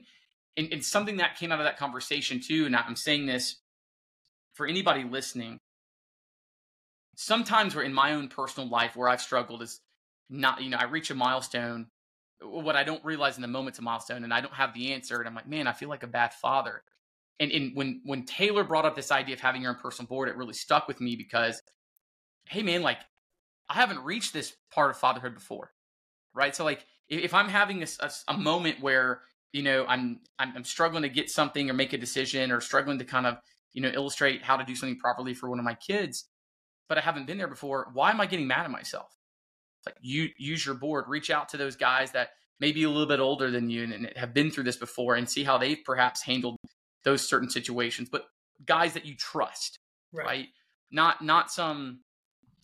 and, 0.56 0.72
and 0.72 0.84
something 0.84 1.18
that 1.18 1.36
came 1.36 1.52
out 1.52 1.60
of 1.60 1.64
that 1.64 1.78
conversation 1.78 2.40
too. 2.40 2.66
And 2.66 2.74
I'm 2.74 2.96
saying 2.96 3.26
this 3.26 3.56
for 4.54 4.66
anybody 4.66 5.04
listening. 5.04 5.60
Sometimes 7.16 7.74
we're 7.74 7.82
in 7.82 7.92
my 7.92 8.14
own 8.14 8.28
personal 8.28 8.68
life 8.68 8.96
where 8.96 9.08
I've 9.08 9.20
struggled 9.20 9.62
is 9.62 9.80
not 10.30 10.62
you 10.62 10.70
know 10.70 10.78
I 10.78 10.84
reach 10.84 11.10
a 11.10 11.14
milestone. 11.14 11.86
What 12.40 12.76
I 12.76 12.84
don't 12.84 13.04
realize 13.04 13.36
in 13.36 13.42
the 13.42 13.48
moment's 13.48 13.80
a 13.80 13.82
milestone, 13.82 14.24
and 14.24 14.32
I 14.32 14.40
don't 14.40 14.54
have 14.54 14.72
the 14.74 14.92
answer, 14.92 15.18
and 15.18 15.26
I'm 15.26 15.34
like, 15.34 15.48
man, 15.48 15.66
I 15.66 15.72
feel 15.72 15.88
like 15.88 16.04
a 16.04 16.08
bad 16.08 16.32
father. 16.34 16.82
And, 17.40 17.50
and 17.52 17.76
when 17.76 18.00
when 18.04 18.24
Taylor 18.24 18.64
brought 18.64 18.84
up 18.84 18.96
this 18.96 19.10
idea 19.10 19.34
of 19.34 19.40
having 19.40 19.62
your 19.62 19.72
own 19.72 19.78
personal 19.78 20.08
board, 20.08 20.28
it 20.28 20.36
really 20.36 20.54
stuck 20.54 20.88
with 20.88 21.00
me 21.00 21.16
because, 21.16 21.62
hey 22.48 22.62
man, 22.62 22.82
like 22.82 22.98
I 23.68 23.74
haven't 23.74 24.04
reached 24.04 24.32
this 24.32 24.54
part 24.72 24.90
of 24.90 24.96
fatherhood 24.96 25.34
before, 25.34 25.72
right? 26.34 26.54
So 26.54 26.64
like 26.64 26.84
if, 27.08 27.34
I'm 27.34 27.48
having 27.48 27.82
a, 27.82 27.86
a, 28.00 28.10
a, 28.28 28.36
moment 28.36 28.80
where 28.80 29.22
you 29.52 29.62
know 29.62 29.86
I'm, 29.86 30.20
I'm 30.38 30.52
I'm 30.56 30.64
struggling 30.64 31.02
to 31.02 31.08
get 31.08 31.30
something 31.30 31.70
or 31.70 31.72
make 31.72 31.92
a 31.92 31.98
decision 31.98 32.52
or 32.52 32.60
struggling 32.60 32.98
to 32.98 33.04
kind 33.04 33.26
of 33.26 33.38
you 33.72 33.82
know 33.82 33.88
illustrate 33.88 34.42
how 34.42 34.56
to 34.56 34.64
do 34.64 34.74
something 34.74 34.98
properly 34.98 35.34
for 35.34 35.48
one 35.48 35.58
of 35.58 35.64
my 35.64 35.74
kids, 35.74 36.28
but 36.88 36.98
I 36.98 37.00
haven't 37.00 37.26
been 37.26 37.38
there 37.38 37.48
before, 37.48 37.90
why 37.92 38.10
am 38.10 38.20
I 38.20 38.26
getting 38.26 38.46
mad 38.46 38.64
at 38.64 38.70
myself? 38.70 39.16
It's 39.80 39.86
like 39.86 39.96
you 40.00 40.28
use 40.36 40.64
your 40.64 40.74
board, 40.74 41.04
reach 41.08 41.30
out 41.30 41.48
to 41.50 41.56
those 41.56 41.76
guys 41.76 42.12
that 42.12 42.30
may 42.60 42.72
be 42.72 42.84
a 42.84 42.90
little 42.90 43.06
bit 43.06 43.20
older 43.20 43.50
than 43.50 43.70
you 43.70 43.84
and, 43.84 43.92
and 43.92 44.12
have 44.16 44.34
been 44.34 44.50
through 44.50 44.64
this 44.64 44.76
before, 44.76 45.14
and 45.14 45.28
see 45.28 45.44
how 45.44 45.58
they've 45.58 45.80
perhaps 45.84 46.22
handled 46.22 46.56
those 47.04 47.26
certain 47.26 47.48
situations, 47.48 48.08
but 48.10 48.26
guys 48.64 48.92
that 48.94 49.06
you 49.06 49.14
trust, 49.14 49.78
right? 50.12 50.26
right? 50.26 50.46
Not 50.90 51.22
not 51.22 51.50
some 51.50 52.00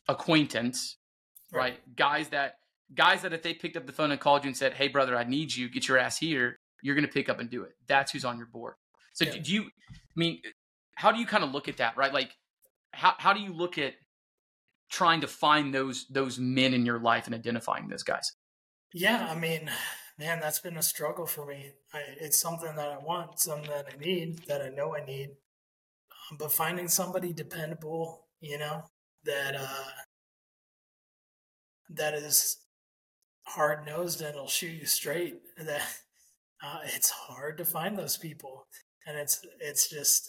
acquaintance, 0.09 0.97
right. 1.53 1.61
right? 1.61 1.97
Guys 1.97 2.29
that 2.29 2.57
guys 2.95 3.23
that 3.23 3.33
if 3.33 3.43
they 3.43 3.55
picked 3.55 3.77
up 3.77 3.87
the 3.87 3.93
phone 3.93 4.11
and 4.11 4.21
called 4.21 4.45
you 4.45 4.49
and 4.49 4.57
said, 4.57 4.75
"Hey, 4.75 4.89
brother, 4.89 5.17
I 5.17 5.25
need 5.25 5.55
you. 5.55 5.69
Get 5.69 5.89
your 5.89 5.99
ass 5.99 6.19
here." 6.19 6.59
You're 6.83 6.95
going 6.95 7.07
to 7.07 7.13
pick 7.13 7.31
up 7.31 7.41
and 7.41 7.49
do 7.49 7.63
it. 7.63 7.73
That's 7.87 8.13
who's 8.13 8.27
on 8.27 8.37
your 8.37 8.47
board. 8.47 8.75
So, 9.15 9.25
yeah. 9.25 9.39
do 9.43 9.53
you? 9.53 9.63
I 9.63 10.17
mean, 10.17 10.41
how 10.97 11.13
do 11.13 11.19
you 11.19 11.27
kind 11.27 11.43
of 11.43 11.51
look 11.51 11.69
at 11.69 11.79
that, 11.79 11.97
right? 11.97 12.13
Like, 12.13 12.33
how 12.93 13.15
how 13.19 13.33
do 13.33 13.41
you 13.41 13.53
look 13.53 13.79
at 13.79 13.95
trying 14.91 15.21
to 15.23 15.27
find 15.27 15.75
those 15.75 16.07
those 16.11 16.39
men 16.39 16.75
in 16.75 16.85
your 16.85 16.99
life 16.99 17.27
and 17.27 17.35
identifying 17.35 17.89
those 17.89 18.03
guys? 18.03 18.33
Yeah, 18.93 19.27
I 19.29 19.35
mean, 19.35 19.71
man, 20.19 20.41
that's 20.41 20.61
been 20.61 20.77
a 20.77 20.83
struggle 20.83 21.27
for 21.27 21.47
me. 21.47 21.73
I, 21.93 22.01
it's 22.21 22.41
something 22.41 22.77
that 22.77 22.89
I 22.89 22.99
want, 22.99 23.41
something 23.41 23.71
that 23.71 23.87
I 23.93 23.97
need, 23.99 24.41
that 24.47 24.63
I 24.63 24.69
know 24.69 24.95
I 24.95 25.05
need. 25.05 25.31
Um, 26.31 26.39
but 26.39 26.53
finding 26.53 26.89
somebody 26.89 27.33
dependable, 27.33 28.27
you 28.41 28.59
know, 28.59 28.85
that 29.25 29.57
uh, 29.57 29.91
that 31.91 32.15
is 32.15 32.59
hard 33.45 33.87
nosed 33.87 34.21
and 34.21 34.35
will 34.37 34.49
shoot 34.49 34.73
you 34.73 34.87
straight. 34.87 35.41
That 35.65 35.83
uh, 36.63 36.79
it's 36.97 37.11
hard 37.11 37.59
to 37.59 37.65
find 37.65 37.97
those 37.97 38.17
people, 38.17 38.67
and 39.07 39.17
it's 39.17 39.41
it's 39.61 39.89
just 39.89 40.29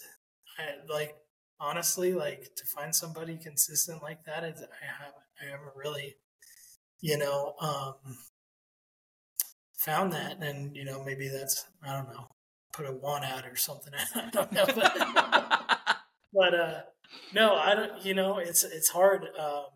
I, 0.58 0.92
like 0.92 1.14
honestly, 1.60 2.12
like 2.12 2.50
to 2.56 2.64
find 2.64 2.94
somebody 2.94 3.38
consistent 3.38 4.02
like 4.02 4.24
that. 4.24 4.44
It's, 4.44 4.60
I 4.60 4.86
haven't 4.86 5.14
I 5.42 5.50
haven't 5.50 5.76
really, 5.76 6.16
you 7.00 7.18
know, 7.18 7.54
um, 7.60 8.18
found 9.76 10.12
that, 10.12 10.42
and 10.42 10.76
you 10.76 10.84
know 10.84 11.02
maybe 11.04 11.28
that's 11.28 11.66
I 11.82 11.92
don't 11.92 12.08
know, 12.08 12.28
put 12.72 12.86
a 12.86 12.92
one 12.92 13.24
out 13.24 13.46
or 13.46 13.56
something. 13.56 13.92
I 14.14 14.30
don't 14.30 14.52
know, 14.52 14.66
but, 14.66 15.98
but 16.32 16.54
uh, 16.54 16.80
no, 17.34 17.54
I 17.56 17.74
don't. 17.74 18.04
You 18.04 18.14
know, 18.14 18.38
it's 18.38 18.62
it's 18.62 18.90
hard, 18.90 19.26
um, 19.38 19.66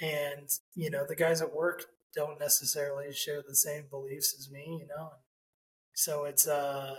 and 0.00 0.48
you 0.74 0.90
know 0.90 1.04
the 1.06 1.16
guys 1.16 1.42
at 1.42 1.54
work 1.54 1.86
don't 2.16 2.40
necessarily 2.40 3.12
share 3.12 3.42
the 3.46 3.54
same 3.54 3.84
beliefs 3.90 4.34
as 4.38 4.50
me. 4.50 4.78
You 4.80 4.88
know, 4.88 5.10
so 5.94 6.24
it's 6.24 6.48
uh, 6.48 6.94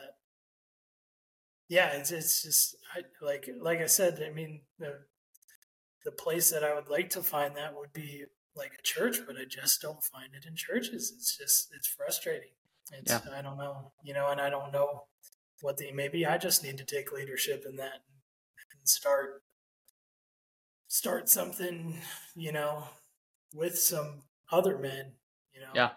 yeah, 1.67 1.89
it's 1.93 2.11
it's 2.11 2.43
just 2.43 2.77
I, 2.95 3.01
like 3.25 3.49
like 3.59 3.79
I 3.79 3.87
said. 3.87 4.23
I 4.25 4.33
mean 4.33 4.61
the 4.79 4.99
the 6.05 6.11
place 6.11 6.51
that 6.51 6.63
I 6.63 6.73
would 6.73 6.87
like 6.87 7.09
to 7.11 7.21
find 7.21 7.55
that 7.57 7.75
would 7.75 7.91
be 7.91 8.23
like 8.55 8.71
a 8.77 8.81
church, 8.81 9.17
but 9.25 9.35
I 9.35 9.45
just 9.49 9.81
don't 9.81 10.03
find 10.03 10.29
it 10.33 10.45
in 10.47 10.55
churches. 10.55 11.11
It's 11.15 11.37
just 11.37 11.69
it's 11.75 11.87
frustrating. 11.87 12.51
It's 12.93 13.11
yeah. 13.11 13.19
I 13.37 13.41
don't 13.41 13.57
know, 13.57 13.91
you 14.03 14.13
know, 14.13 14.29
and 14.29 14.39
I 14.39 14.49
don't 14.49 14.71
know 14.71 15.03
what 15.61 15.77
the 15.77 15.91
maybe 15.91 16.25
I 16.25 16.37
just 16.37 16.63
need 16.63 16.77
to 16.77 16.85
take 16.85 17.11
leadership 17.11 17.63
in 17.67 17.75
that 17.77 18.03
and 18.71 18.87
start 18.87 19.43
start 20.87 21.29
something, 21.29 22.01
you 22.35 22.51
know, 22.51 22.85
with 23.53 23.77
some 23.77 24.23
other 24.51 24.77
men, 24.77 25.13
you 25.53 25.61
know. 25.61 25.71
Yeah. 25.73 25.89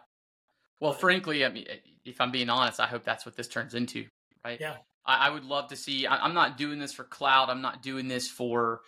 Well, 0.80 0.92
frankly, 0.92 1.44
I 1.44 1.50
mean, 1.50 1.66
if 2.04 2.20
I'm 2.20 2.30
being 2.30 2.48
honest, 2.48 2.80
I 2.80 2.86
hope 2.86 3.04
that's 3.04 3.26
what 3.26 3.36
this 3.36 3.48
turns 3.48 3.74
into, 3.74 4.06
right? 4.44 4.58
Yeah. 4.60 4.76
I, 5.04 5.28
I 5.28 5.30
would 5.30 5.44
love 5.44 5.68
to 5.68 5.76
see. 5.76 6.06
I, 6.06 6.24
I'm 6.24 6.34
not 6.34 6.56
doing 6.56 6.78
this 6.78 6.92
for 6.92 7.04
cloud. 7.04 7.50
I'm 7.50 7.62
not 7.62 7.82
doing 7.82 8.08
this 8.08 8.28
for, 8.28 8.80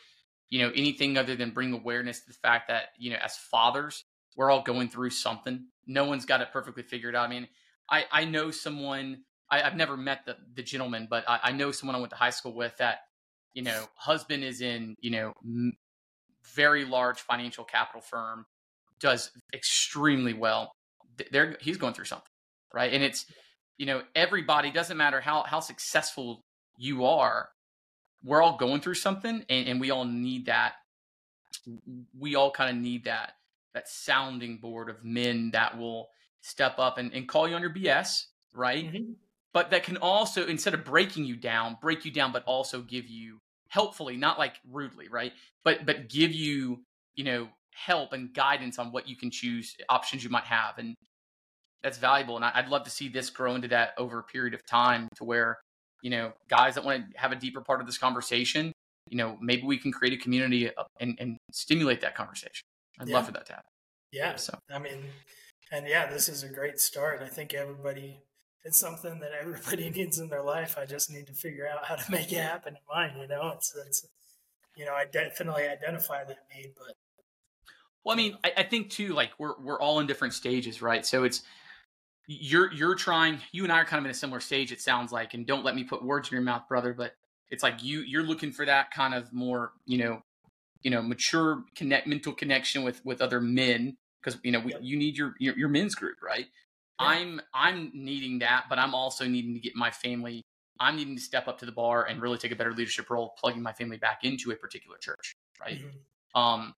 you 0.48 0.60
know, 0.60 0.72
anything 0.74 1.18
other 1.18 1.36
than 1.36 1.50
bring 1.50 1.72
awareness 1.72 2.20
to 2.20 2.28
the 2.28 2.34
fact 2.34 2.68
that 2.68 2.90
you 2.98 3.10
know, 3.10 3.18
as 3.22 3.36
fathers, 3.36 4.04
we're 4.36 4.50
all 4.50 4.62
going 4.62 4.88
through 4.88 5.10
something. 5.10 5.66
No 5.86 6.04
one's 6.04 6.24
got 6.24 6.40
it 6.40 6.48
perfectly 6.52 6.82
figured 6.82 7.14
out. 7.14 7.26
I 7.26 7.30
mean, 7.30 7.48
I 7.90 8.04
I 8.10 8.24
know 8.24 8.50
someone. 8.50 9.22
I, 9.50 9.58
have 9.58 9.76
never 9.76 9.98
met 9.98 10.24
the 10.24 10.36
the 10.54 10.62
gentleman, 10.62 11.08
but 11.10 11.28
I, 11.28 11.40
I 11.44 11.52
know 11.52 11.72
someone 11.72 11.94
I 11.94 11.98
went 11.98 12.10
to 12.10 12.16
high 12.16 12.30
school 12.30 12.54
with 12.54 12.74
that, 12.78 13.00
you 13.52 13.62
know, 13.62 13.84
husband 13.94 14.44
is 14.44 14.62
in 14.62 14.96
you 15.00 15.10
know, 15.10 15.34
m- 15.44 15.76
very 16.54 16.86
large 16.86 17.20
financial 17.20 17.64
capital 17.64 18.00
firm, 18.00 18.46
does 19.02 19.30
extremely 19.52 20.32
well. 20.32 20.72
They're, 21.30 21.58
he's 21.60 21.76
going 21.76 21.92
through 21.92 22.06
something, 22.06 22.24
right? 22.72 22.92
And 22.92 23.02
it's 23.02 23.26
you 23.78 23.86
know, 23.86 24.02
everybody 24.14 24.70
doesn't 24.70 24.96
matter 24.96 25.20
how 25.20 25.42
how 25.42 25.60
successful 25.60 26.44
you 26.78 27.04
are, 27.04 27.48
we're 28.24 28.42
all 28.42 28.56
going 28.56 28.80
through 28.80 28.94
something, 28.94 29.44
and, 29.48 29.68
and 29.68 29.80
we 29.80 29.90
all 29.90 30.04
need 30.04 30.46
that. 30.46 30.74
We 32.18 32.34
all 32.34 32.50
kind 32.50 32.76
of 32.76 32.82
need 32.82 33.04
that 33.04 33.32
that 33.74 33.88
sounding 33.88 34.58
board 34.58 34.90
of 34.90 35.02
men 35.02 35.50
that 35.52 35.78
will 35.78 36.08
step 36.42 36.78
up 36.78 36.98
and, 36.98 37.12
and 37.14 37.26
call 37.26 37.48
you 37.48 37.54
on 37.54 37.62
your 37.62 37.72
BS, 37.72 38.26
right? 38.54 38.84
Mm-hmm. 38.84 39.12
But 39.54 39.70
that 39.70 39.82
can 39.82 39.96
also, 39.96 40.46
instead 40.46 40.74
of 40.74 40.84
breaking 40.84 41.24
you 41.24 41.36
down, 41.36 41.78
break 41.80 42.04
you 42.04 42.10
down, 42.10 42.32
but 42.32 42.44
also 42.44 42.82
give 42.82 43.08
you 43.08 43.38
helpfully, 43.68 44.16
not 44.16 44.38
like 44.38 44.56
rudely, 44.70 45.08
right? 45.08 45.32
But 45.64 45.86
but 45.86 46.08
give 46.08 46.32
you, 46.32 46.82
you 47.14 47.24
know, 47.24 47.48
help 47.74 48.12
and 48.12 48.32
guidance 48.34 48.78
on 48.78 48.92
what 48.92 49.08
you 49.08 49.16
can 49.16 49.30
choose, 49.30 49.74
options 49.88 50.22
you 50.22 50.30
might 50.30 50.44
have, 50.44 50.78
and 50.78 50.94
that's 51.82 51.98
valuable. 51.98 52.36
And 52.36 52.44
I'd 52.44 52.68
love 52.68 52.84
to 52.84 52.90
see 52.90 53.08
this 53.08 53.30
grow 53.30 53.54
into 53.54 53.68
that 53.68 53.90
over 53.98 54.18
a 54.18 54.22
period 54.22 54.54
of 54.54 54.64
time, 54.66 55.08
to 55.16 55.24
where 55.24 55.58
you 56.02 56.10
know 56.10 56.32
guys 56.48 56.74
that 56.74 56.84
want 56.84 57.12
to 57.12 57.18
have 57.18 57.32
a 57.32 57.36
deeper 57.36 57.60
part 57.60 57.80
of 57.80 57.86
this 57.86 57.98
conversation, 57.98 58.72
you 59.08 59.16
know, 59.16 59.36
maybe 59.40 59.64
we 59.64 59.78
can 59.78 59.92
create 59.92 60.14
a 60.14 60.22
community 60.22 60.68
uh, 60.68 60.84
and, 61.00 61.16
and 61.20 61.36
stimulate 61.52 62.00
that 62.00 62.14
conversation. 62.14 62.64
I'd 63.00 63.08
yeah. 63.08 63.16
love 63.16 63.26
for 63.26 63.32
that 63.32 63.46
to 63.46 63.52
happen. 63.52 63.70
Yeah. 64.12 64.36
So 64.36 64.58
I 64.72 64.78
mean, 64.78 65.04
and 65.70 65.86
yeah, 65.86 66.10
this 66.10 66.28
is 66.28 66.42
a 66.42 66.48
great 66.48 66.78
start. 66.78 67.22
I 67.22 67.28
think 67.28 67.54
everybody 67.54 68.20
it's 68.64 68.78
something 68.78 69.18
that 69.20 69.32
everybody 69.38 69.90
needs 69.96 70.18
in 70.18 70.28
their 70.28 70.42
life. 70.42 70.76
I 70.78 70.86
just 70.86 71.10
need 71.10 71.26
to 71.26 71.32
figure 71.32 71.68
out 71.68 71.84
how 71.84 71.96
to 71.96 72.10
make 72.10 72.32
it 72.32 72.38
happen 72.38 72.74
in 72.74 72.82
mine. 72.88 73.12
You 73.20 73.28
know, 73.28 73.52
it's 73.54 73.74
it's 73.86 74.06
you 74.76 74.84
know 74.84 74.94
I 74.94 75.04
definitely 75.04 75.64
identify 75.64 76.24
that 76.24 76.38
need, 76.54 76.72
but 76.76 76.94
well, 78.04 78.14
I 78.14 78.16
mean, 78.16 78.36
I, 78.44 78.52
I 78.58 78.62
think 78.64 78.90
too, 78.90 79.08
like 79.08 79.30
we're 79.38 79.58
we're 79.60 79.80
all 79.80 80.00
in 80.00 80.06
different 80.06 80.34
stages, 80.34 80.82
right? 80.82 81.04
So 81.04 81.24
it's 81.24 81.42
you're 82.26 82.72
you're 82.72 82.94
trying. 82.94 83.40
You 83.52 83.64
and 83.64 83.72
I 83.72 83.80
are 83.80 83.84
kind 83.84 83.98
of 83.98 84.04
in 84.04 84.10
a 84.10 84.14
similar 84.14 84.40
stage. 84.40 84.72
It 84.72 84.80
sounds 84.80 85.12
like, 85.12 85.34
and 85.34 85.46
don't 85.46 85.64
let 85.64 85.74
me 85.74 85.84
put 85.84 86.04
words 86.04 86.28
in 86.28 86.34
your 86.34 86.42
mouth, 86.42 86.68
brother, 86.68 86.94
but 86.94 87.14
it's 87.50 87.62
like 87.62 87.82
you 87.82 88.00
you're 88.00 88.22
looking 88.22 88.52
for 88.52 88.64
that 88.66 88.90
kind 88.90 89.14
of 89.14 89.32
more, 89.32 89.72
you 89.86 89.98
know, 89.98 90.22
you 90.82 90.90
know, 90.90 91.02
mature 91.02 91.64
connect 91.76 92.06
mental 92.06 92.32
connection 92.32 92.82
with 92.82 93.04
with 93.04 93.20
other 93.20 93.40
men 93.40 93.96
because 94.22 94.40
you 94.42 94.52
know 94.52 94.60
we, 94.60 94.72
yep. 94.72 94.80
you 94.82 94.96
need 94.96 95.16
your, 95.16 95.34
your, 95.38 95.56
your 95.58 95.68
men's 95.68 95.94
group, 95.94 96.16
right? 96.22 96.46
I'm 96.98 97.40
I'm 97.54 97.90
needing 97.94 98.40
that, 98.40 98.64
but 98.68 98.78
I'm 98.78 98.94
also 98.94 99.26
needing 99.26 99.54
to 99.54 99.60
get 99.60 99.74
my 99.74 99.90
family. 99.90 100.42
I'm 100.80 100.96
needing 100.96 101.16
to 101.16 101.22
step 101.22 101.48
up 101.48 101.58
to 101.58 101.66
the 101.66 101.72
bar 101.72 102.04
and 102.06 102.20
really 102.20 102.38
take 102.38 102.52
a 102.52 102.56
better 102.56 102.72
leadership 102.72 103.10
role, 103.10 103.34
plugging 103.38 103.62
my 103.62 103.72
family 103.72 103.96
back 103.98 104.20
into 104.24 104.50
a 104.50 104.56
particular 104.56 104.96
church, 104.98 105.36
right? 105.60 105.78
Mm-hmm. 105.78 106.40
Um, 106.40 106.74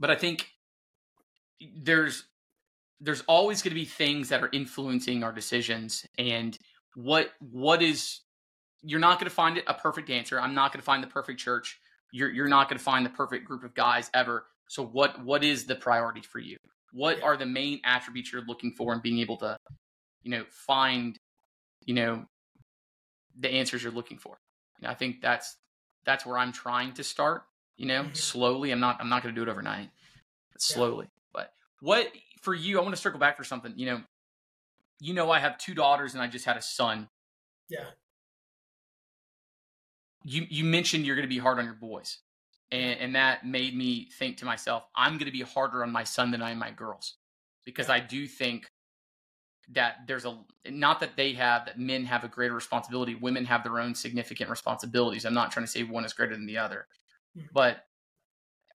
but 0.00 0.10
I 0.10 0.16
think 0.16 0.48
there's 1.76 2.24
there's 3.00 3.22
always 3.22 3.62
going 3.62 3.70
to 3.70 3.80
be 3.80 3.84
things 3.84 4.30
that 4.30 4.42
are 4.42 4.50
influencing 4.52 5.22
our 5.22 5.32
decisions, 5.32 6.06
and 6.18 6.58
what 6.94 7.30
what 7.40 7.82
is 7.82 8.20
you're 8.82 9.00
not 9.00 9.18
going 9.18 9.28
to 9.28 9.34
find 9.34 9.58
it 9.58 9.64
a 9.66 9.74
perfect 9.74 10.10
answer. 10.10 10.40
I'm 10.40 10.54
not 10.54 10.72
going 10.72 10.80
to 10.80 10.84
find 10.84 11.02
the 11.02 11.08
perfect 11.08 11.40
church. 11.40 11.78
You're 12.12 12.30
you're 12.30 12.48
not 12.48 12.68
going 12.68 12.78
to 12.78 12.84
find 12.84 13.04
the 13.04 13.10
perfect 13.10 13.44
group 13.44 13.64
of 13.64 13.74
guys 13.74 14.10
ever. 14.14 14.46
So 14.68 14.84
what 14.84 15.24
what 15.24 15.44
is 15.44 15.66
the 15.66 15.74
priority 15.74 16.22
for 16.22 16.38
you? 16.38 16.58
what 16.92 17.22
are 17.22 17.36
the 17.36 17.46
main 17.46 17.80
attributes 17.84 18.32
you're 18.32 18.44
looking 18.46 18.72
for 18.72 18.92
and 18.92 19.02
being 19.02 19.18
able 19.18 19.36
to 19.36 19.56
you 20.22 20.30
know 20.30 20.44
find 20.50 21.18
you 21.84 21.94
know 21.94 22.24
the 23.38 23.48
answers 23.48 23.82
you're 23.82 23.92
looking 23.92 24.18
for 24.18 24.38
and 24.78 24.86
i 24.86 24.94
think 24.94 25.20
that's 25.20 25.56
that's 26.04 26.24
where 26.24 26.38
i'm 26.38 26.52
trying 26.52 26.92
to 26.92 27.04
start 27.04 27.42
you 27.78 27.86
know 27.86 28.02
mm-hmm. 28.02 28.14
slowly. 28.14 28.70
I'm 28.70 28.80
not 28.80 28.98
i'm 29.00 29.08
not 29.08 29.22
going 29.22 29.34
to 29.34 29.40
do 29.40 29.48
it 29.48 29.50
overnight 29.50 29.88
but 30.52 30.60
slowly. 30.60 31.06
Yeah. 31.06 31.30
but 31.32 31.52
what 31.80 32.08
for 32.42 32.54
you 32.54 32.78
i 32.78 32.82
want 32.82 32.94
to 32.94 33.00
circle 33.00 33.18
back 33.18 33.36
for 33.38 33.44
something 33.44 33.72
you 33.76 33.86
know 33.86 34.02
you 35.00 35.14
know 35.14 35.30
i 35.30 35.38
have 35.38 35.56
two 35.56 35.74
daughters 35.74 36.12
and 36.14 36.22
i 36.22 36.26
just 36.26 36.44
had 36.44 36.56
a 36.56 36.62
son. 36.62 37.08
Yeah. 37.70 37.84
You 40.24 40.46
you 40.50 40.64
mentioned 40.64 41.06
you're 41.06 41.16
going 41.16 41.28
to 41.28 41.34
be 41.34 41.38
hard 41.38 41.58
on 41.58 41.64
your 41.64 41.74
boys 41.74 42.18
and, 42.70 43.00
and 43.00 43.14
that 43.14 43.46
made 43.46 43.76
me 43.76 44.08
think 44.18 44.36
to 44.38 44.44
myself, 44.44 44.84
I'm 44.94 45.14
going 45.14 45.26
to 45.26 45.32
be 45.32 45.42
harder 45.42 45.82
on 45.82 45.90
my 45.90 46.04
son 46.04 46.30
than 46.30 46.42
I 46.42 46.50
am 46.50 46.58
my 46.58 46.70
girls, 46.70 47.14
because 47.64 47.88
I 47.88 48.00
do 48.00 48.26
think 48.26 48.70
that 49.70 49.96
there's 50.06 50.24
a 50.24 50.38
not 50.70 51.00
that 51.00 51.16
they 51.16 51.34
have 51.34 51.66
that 51.66 51.78
men 51.78 52.04
have 52.06 52.24
a 52.24 52.28
greater 52.28 52.54
responsibility 52.54 53.14
women 53.14 53.44
have 53.44 53.62
their 53.62 53.78
own 53.78 53.94
significant 53.94 54.50
responsibilities. 54.50 55.24
I'm 55.24 55.34
not 55.34 55.50
trying 55.50 55.66
to 55.66 55.72
say 55.72 55.82
one 55.82 56.04
is 56.04 56.12
greater 56.12 56.34
than 56.34 56.46
the 56.46 56.58
other. 56.58 56.86
Mm-hmm. 57.38 57.46
but 57.52 57.84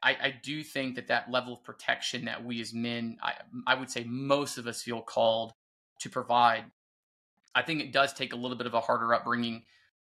I, 0.02 0.12
I, 0.12 0.34
do 0.44 0.64
think 0.64 0.96
that 0.96 1.08
that 1.08 1.32
level 1.32 1.54
of 1.54 1.64
protection 1.64 2.26
that 2.26 2.46
we 2.46 2.62
as 2.62 2.74
men 2.74 3.18
I, 3.22 3.34
I 3.68 3.76
would 3.76 3.90
say 3.90 4.04
most 4.08 4.58
of 4.58 4.68
us 4.68 4.82
feel 4.82 5.02
called 5.02 5.54
to 6.02 6.10
provide 6.10 6.66
i 7.56 7.62
think 7.62 7.82
it 7.82 7.92
does 7.92 8.14
take 8.14 8.34
a 8.34 8.36
little 8.36 8.58
bit 8.58 8.68
of 8.68 8.74
a 8.74 8.80
harder 8.80 9.14
upbringing 9.14 9.64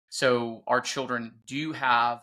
so 0.09 0.63
our 0.67 0.81
children 0.81 1.31
do 1.47 1.71
have 1.71 2.21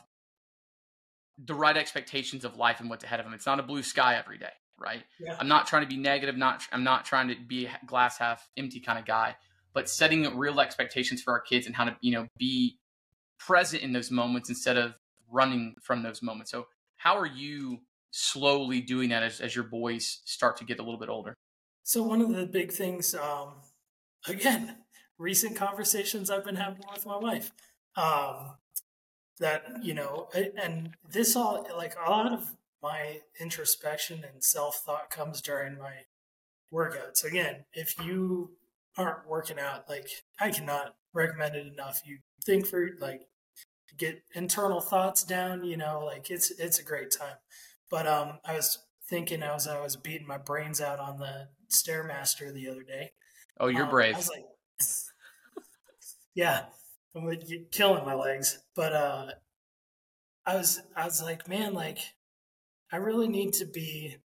the 1.43 1.55
right 1.55 1.77
expectations 1.77 2.45
of 2.45 2.57
life 2.57 2.81
and 2.81 2.91
what's 2.91 3.05
ahead 3.05 3.21
of 3.21 3.27
them. 3.27 3.33
It's 3.33 3.47
not 3.47 3.61
a 3.61 3.63
blue 3.63 3.83
sky 3.83 4.17
every 4.17 4.39
day, 4.39 4.53
right? 4.79 5.05
Yeah. 5.21 5.37
I'm 5.39 5.49
not 5.49 5.67
trying 5.67 5.83
to 5.83 5.89
be 5.89 5.97
negative. 5.97 6.37
Not 6.37 6.63
I'm 6.73 6.85
not 6.85 7.05
trying 7.05 7.29
to 7.29 7.37
be 7.37 7.67
a 7.67 7.79
glass 7.87 8.19
half 8.19 8.49
empty 8.57 8.81
kind 8.81 8.99
of 8.99 9.07
guy, 9.07 9.37
but 9.73 9.89
setting 9.89 10.37
real 10.37 10.61
expectations 10.61 11.23
for 11.23 11.33
our 11.33 11.41
kids 11.41 11.67
and 11.67 11.75
how 11.75 11.85
to 11.85 11.97
you 12.01 12.13
know 12.13 12.27
be 12.37 12.79
present 13.39 13.83
in 13.83 13.93
those 13.93 14.11
moments 14.11 14.49
instead 14.49 14.77
of 14.77 14.95
running 15.31 15.77
from 15.83 16.03
those 16.03 16.23
moments. 16.23 16.51
So 16.51 16.67
how 16.97 17.17
are 17.17 17.27
you 17.27 17.79
slowly 18.11 18.81
doing 18.81 19.11
that 19.11 19.23
as, 19.23 19.41
as 19.41 19.55
your 19.55 19.65
boys 19.65 20.21
start 20.25 20.57
to 20.59 20.65
get 20.65 20.79
a 20.79 20.83
little 20.83 20.99
bit 20.99 21.09
older? 21.09 21.37
So 21.85 22.03
one 22.03 22.21
of 22.21 22.31
the 22.31 22.47
big 22.47 22.73
things, 22.73 23.15
um, 23.15 23.55
again, 24.27 24.77
recent 25.19 25.57
conversations 25.57 26.31
I've 26.31 26.45
been 26.45 26.57
having 26.57 26.83
with 26.93 27.07
my 27.07 27.17
wife. 27.17 27.53
Um, 27.97 28.55
that 29.39 29.65
you 29.83 29.95
know 29.95 30.29
and 30.35 30.95
this 31.09 31.37
all 31.37 31.67
like 31.77 31.95
a 32.05 32.11
lot 32.11 32.33
of 32.33 32.57
my 32.83 33.21
introspection 33.41 34.25
and 34.31 34.43
self-thought 34.43 35.11
comes 35.11 35.41
during 35.41 35.79
my 35.79 35.93
workouts 36.73 37.25
again 37.25 37.65
if 37.73 37.95
you 38.05 38.51
aren't 38.97 39.27
working 39.29 39.59
out 39.59 39.89
like 39.89 40.09
i 40.41 40.51
cannot 40.51 40.97
recommend 41.13 41.55
it 41.55 41.67
enough 41.67 42.03
you 42.05 42.19
think 42.45 42.67
for 42.67 42.91
like 43.01 43.28
get 43.97 44.23
internal 44.35 44.81
thoughts 44.81 45.25
down 45.25 45.65
you 45.65 45.77
know 45.77 46.03
like 46.05 46.31
it's 46.31 46.51
it's 46.53 46.79
a 46.79 46.85
great 46.85 47.11
time 47.11 47.37
but 47.91 48.07
um 48.07 48.39
i 48.45 48.55
was 48.55 48.79
thinking 49.09 49.43
as 49.43 49.67
i 49.67 49.81
was 49.81 49.97
beating 49.97 50.27
my 50.27 50.39
brains 50.39 50.81
out 50.81 50.99
on 50.99 51.19
the 51.19 51.49
stairmaster 51.71 52.53
the 52.53 52.69
other 52.69 52.83
day 52.83 53.11
oh 53.59 53.67
you're 53.67 53.85
um, 53.85 53.91
brave 53.91 54.15
i 54.15 54.19
was 54.19 54.29
like 54.29 54.45
yeah 56.35 56.65
I'm 57.15 57.39
killing 57.71 58.05
my 58.05 58.15
legs. 58.15 58.59
But 58.75 58.93
uh, 58.93 59.27
I 60.47 60.57
was 60.57 60.81
I 60.97 61.05
was 61.05 61.23
like, 61.23 61.49
man, 61.49 61.75
like 61.75 61.99
I 62.93 62.97
really 62.97 63.29
need 63.29 63.53
to 63.55 63.67
be 63.67 64.17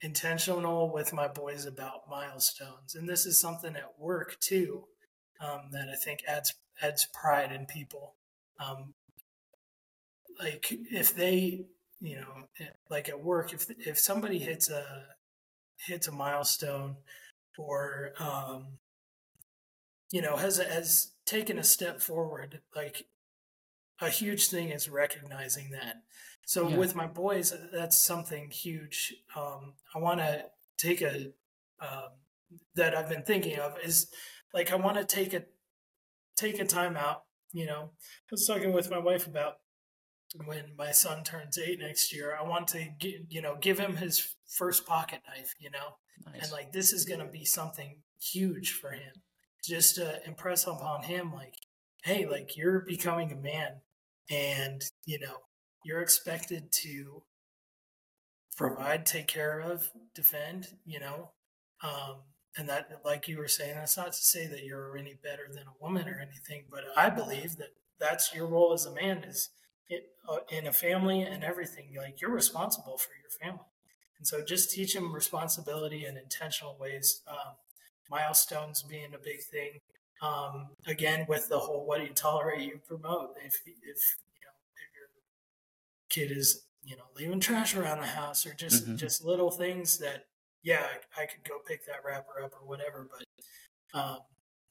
intentional 0.00 0.92
with 0.92 1.12
my 1.12 1.28
boys 1.28 1.66
about 1.66 2.08
milestones, 2.08 2.94
and 2.94 3.08
this 3.08 3.26
is 3.26 3.38
something 3.38 3.76
at 3.76 3.98
work 3.98 4.38
too 4.40 4.84
um, 5.40 5.68
that 5.72 5.88
I 5.88 5.96
think 5.96 6.20
adds 6.26 6.54
adds 6.80 7.08
pride 7.12 7.52
in 7.52 7.66
people. 7.66 8.14
Um, 8.60 8.94
like 10.38 10.68
if 10.70 11.14
they, 11.14 11.66
you 12.00 12.16
know, 12.16 12.66
like 12.90 13.08
at 13.08 13.22
work, 13.22 13.52
if 13.52 13.66
if 13.78 13.98
somebody 13.98 14.38
hits 14.38 14.70
a 14.70 14.84
hits 15.86 16.08
a 16.08 16.12
milestone 16.12 16.96
or 17.56 18.12
um, 18.18 18.78
you 20.10 20.22
know 20.22 20.36
has 20.36 20.58
has 20.58 21.12
taken 21.26 21.58
a 21.58 21.64
step 21.64 22.00
forward 22.00 22.60
like 22.74 23.06
a 24.00 24.08
huge 24.08 24.48
thing 24.48 24.70
is 24.70 24.88
recognizing 24.88 25.70
that. 25.70 25.96
So 26.46 26.68
yeah. 26.68 26.76
with 26.76 26.94
my 26.94 27.06
boys 27.06 27.52
that's 27.72 28.00
something 28.00 28.50
huge. 28.50 29.14
Um, 29.36 29.74
i 29.94 29.98
want 29.98 30.20
to 30.20 30.44
take 30.78 31.02
a 31.02 31.32
um, 31.80 32.10
that 32.74 32.96
i've 32.96 33.08
been 33.08 33.22
thinking 33.22 33.58
of 33.58 33.76
is 33.84 34.08
like 34.54 34.72
i 34.72 34.76
want 34.76 34.96
to 34.96 35.04
take 35.04 35.32
a 35.34 35.44
take 36.36 36.58
a 36.58 36.64
time 36.64 36.96
out 36.96 37.24
you 37.52 37.66
know. 37.66 37.90
I 38.00 38.30
was 38.30 38.46
talking 38.46 38.72
with 38.72 38.90
my 38.90 38.98
wife 38.98 39.26
about 39.26 39.58
when 40.44 40.72
my 40.76 40.92
son 40.92 41.24
turns 41.24 41.58
eight 41.58 41.78
next 41.78 42.14
year, 42.14 42.36
I 42.38 42.46
want 42.46 42.68
to 42.68 42.86
get, 42.98 43.26
you 43.30 43.42
know 43.42 43.56
give 43.60 43.78
him 43.78 43.96
his 43.96 44.34
first 44.46 44.86
pocket 44.86 45.20
knife, 45.28 45.54
you 45.58 45.70
know, 45.70 45.96
nice. 46.26 46.42
and 46.42 46.52
like 46.52 46.72
this 46.72 46.92
is 46.92 47.04
going 47.04 47.20
to 47.20 47.26
be 47.26 47.44
something 47.44 48.02
huge 48.20 48.72
for 48.72 48.90
him, 48.90 49.12
just 49.64 49.96
to 49.96 50.20
impress 50.26 50.66
upon 50.66 51.02
him, 51.02 51.32
like, 51.32 51.54
hey, 52.04 52.26
like 52.26 52.56
you're 52.56 52.80
becoming 52.80 53.32
a 53.32 53.36
man, 53.36 53.80
and 54.30 54.82
you 55.06 55.18
know 55.18 55.38
you're 55.84 56.02
expected 56.02 56.70
to 56.72 57.22
provide, 58.56 59.06
take 59.06 59.28
care 59.28 59.60
of, 59.60 59.90
defend, 60.14 60.66
you 60.84 60.98
know, 60.98 61.30
um, 61.82 62.16
and 62.56 62.68
that, 62.68 62.90
like 63.04 63.28
you 63.28 63.38
were 63.38 63.48
saying, 63.48 63.74
that's 63.76 63.96
not 63.96 64.12
to 64.12 64.18
say 64.20 64.46
that 64.48 64.64
you're 64.64 64.96
any 64.98 65.14
better 65.22 65.46
than 65.48 65.62
a 65.62 65.82
woman 65.82 66.08
or 66.08 66.20
anything, 66.20 66.64
but 66.70 66.82
I 66.96 67.08
believe 67.08 67.56
that 67.56 67.68
that's 68.00 68.34
your 68.34 68.48
role 68.48 68.72
as 68.72 68.84
a 68.84 68.92
man 68.92 69.18
is 69.18 69.50
it, 69.88 70.10
uh, 70.28 70.38
in 70.50 70.66
a 70.66 70.72
family 70.72 71.22
and 71.22 71.42
everything. 71.42 71.94
Like 71.96 72.20
you're 72.20 72.30
responsible 72.30 72.98
for 72.98 73.10
your 73.20 73.30
family. 73.30 73.66
And 74.18 74.26
so 74.26 74.44
just 74.44 74.70
teach 74.70 74.94
them 74.94 75.14
responsibility 75.14 76.04
in 76.04 76.16
intentional 76.16 76.76
ways. 76.78 77.22
Um, 77.28 77.54
milestones 78.10 78.82
being 78.82 79.14
a 79.14 79.18
big 79.18 79.40
thing. 79.42 79.80
Um, 80.20 80.70
again, 80.86 81.26
with 81.28 81.48
the 81.48 81.58
whole 81.58 81.86
what 81.86 82.00
do 82.00 82.06
you 82.06 82.12
tolerate, 82.12 82.62
you 82.62 82.80
promote. 82.86 83.36
If, 83.44 83.54
if, 83.64 84.16
you 84.34 84.44
know, 84.44 84.56
if 84.74 84.90
your 84.96 85.08
kid 86.08 86.36
is, 86.36 86.64
you 86.84 86.96
know, 86.96 87.04
leaving 87.16 87.40
trash 87.40 87.76
around 87.76 88.00
the 88.00 88.06
house 88.06 88.44
or 88.44 88.54
just, 88.54 88.84
mm-hmm. 88.84 88.96
just 88.96 89.24
little 89.24 89.50
things 89.50 89.98
that, 89.98 90.26
yeah, 90.64 90.82
I, 91.16 91.22
I, 91.22 91.26
could 91.26 91.48
go 91.48 91.58
pick 91.64 91.86
that 91.86 92.04
wrapper 92.04 92.42
up 92.42 92.52
or 92.60 92.66
whatever. 92.66 93.08
But 93.08 93.98
um, 93.98 94.18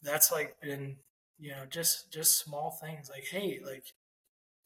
that's 0.01 0.31
like 0.31 0.59
been, 0.61 0.97
you 1.39 1.51
know, 1.51 1.63
just, 1.69 2.11
just 2.11 2.39
small 2.43 2.71
things 2.71 3.09
like, 3.09 3.25
hey, 3.31 3.61
like, 3.65 3.85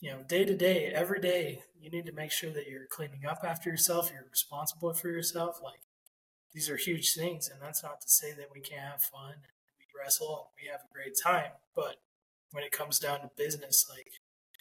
you 0.02 0.12
know, 0.12 0.24
day 0.28 0.44
to 0.44 0.58
day, 0.58 0.88
every 0.88 1.22
day, 1.22 1.62
you 1.80 1.90
need 1.92 2.08
to 2.08 2.12
make 2.12 2.32
sure 2.32 2.52
that 2.52 2.68
you're 2.68 2.88
cleaning 2.90 3.26
up 3.30 3.42
after 3.44 3.70
yourself. 3.70 4.12
You're 4.12 4.26
responsible 4.30 4.94
for 4.94 5.10
yourself. 5.10 5.60
Like 5.64 5.82
these 6.54 6.70
are 6.70 6.76
huge 6.76 7.14
things, 7.14 7.50
and 7.50 7.62
that's 7.62 7.84
not 7.84 8.02
to 8.02 8.10
say 8.10 8.34
that 8.34 8.50
we 8.54 8.62
can't 8.62 8.82
have 8.82 9.04
fun. 9.04 9.36
We 9.80 9.86
wrestle 9.98 10.50
and 10.50 10.62
we 10.62 10.72
have 10.72 10.82
a 10.82 10.94
great 10.94 11.16
time, 11.24 11.52
but 11.76 11.98
when 12.52 12.64
it 12.64 12.72
comes 12.72 13.00
down 13.00 13.22
to 13.22 13.30
business, 13.38 13.86
like 13.90 14.12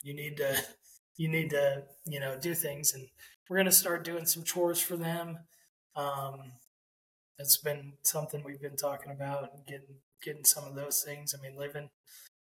you 0.03 0.15
need 0.15 0.37
to, 0.37 0.63
you 1.17 1.29
need 1.29 1.51
to, 1.51 1.85
you 2.05 2.21
know, 2.21 2.39
do 2.39 2.55
things. 2.55 2.93
And 2.93 3.09
we're 3.49 3.57
gonna 3.57 3.73
start 3.73 4.05
doing 4.05 4.27
some 4.27 4.45
chores 4.45 4.81
for 4.81 4.97
them. 4.97 5.39
Um, 5.97 6.53
that's 7.39 7.57
been 7.57 7.95
something 8.03 8.43
we've 8.45 8.61
been 8.61 8.77
talking 8.77 9.11
about 9.11 9.55
and 9.55 9.67
getting 9.67 9.97
getting 10.23 10.45
some 10.45 10.65
of 10.65 10.75
those 10.75 11.03
things. 11.03 11.35
I 11.35 11.41
mean, 11.41 11.59
living 11.59 11.89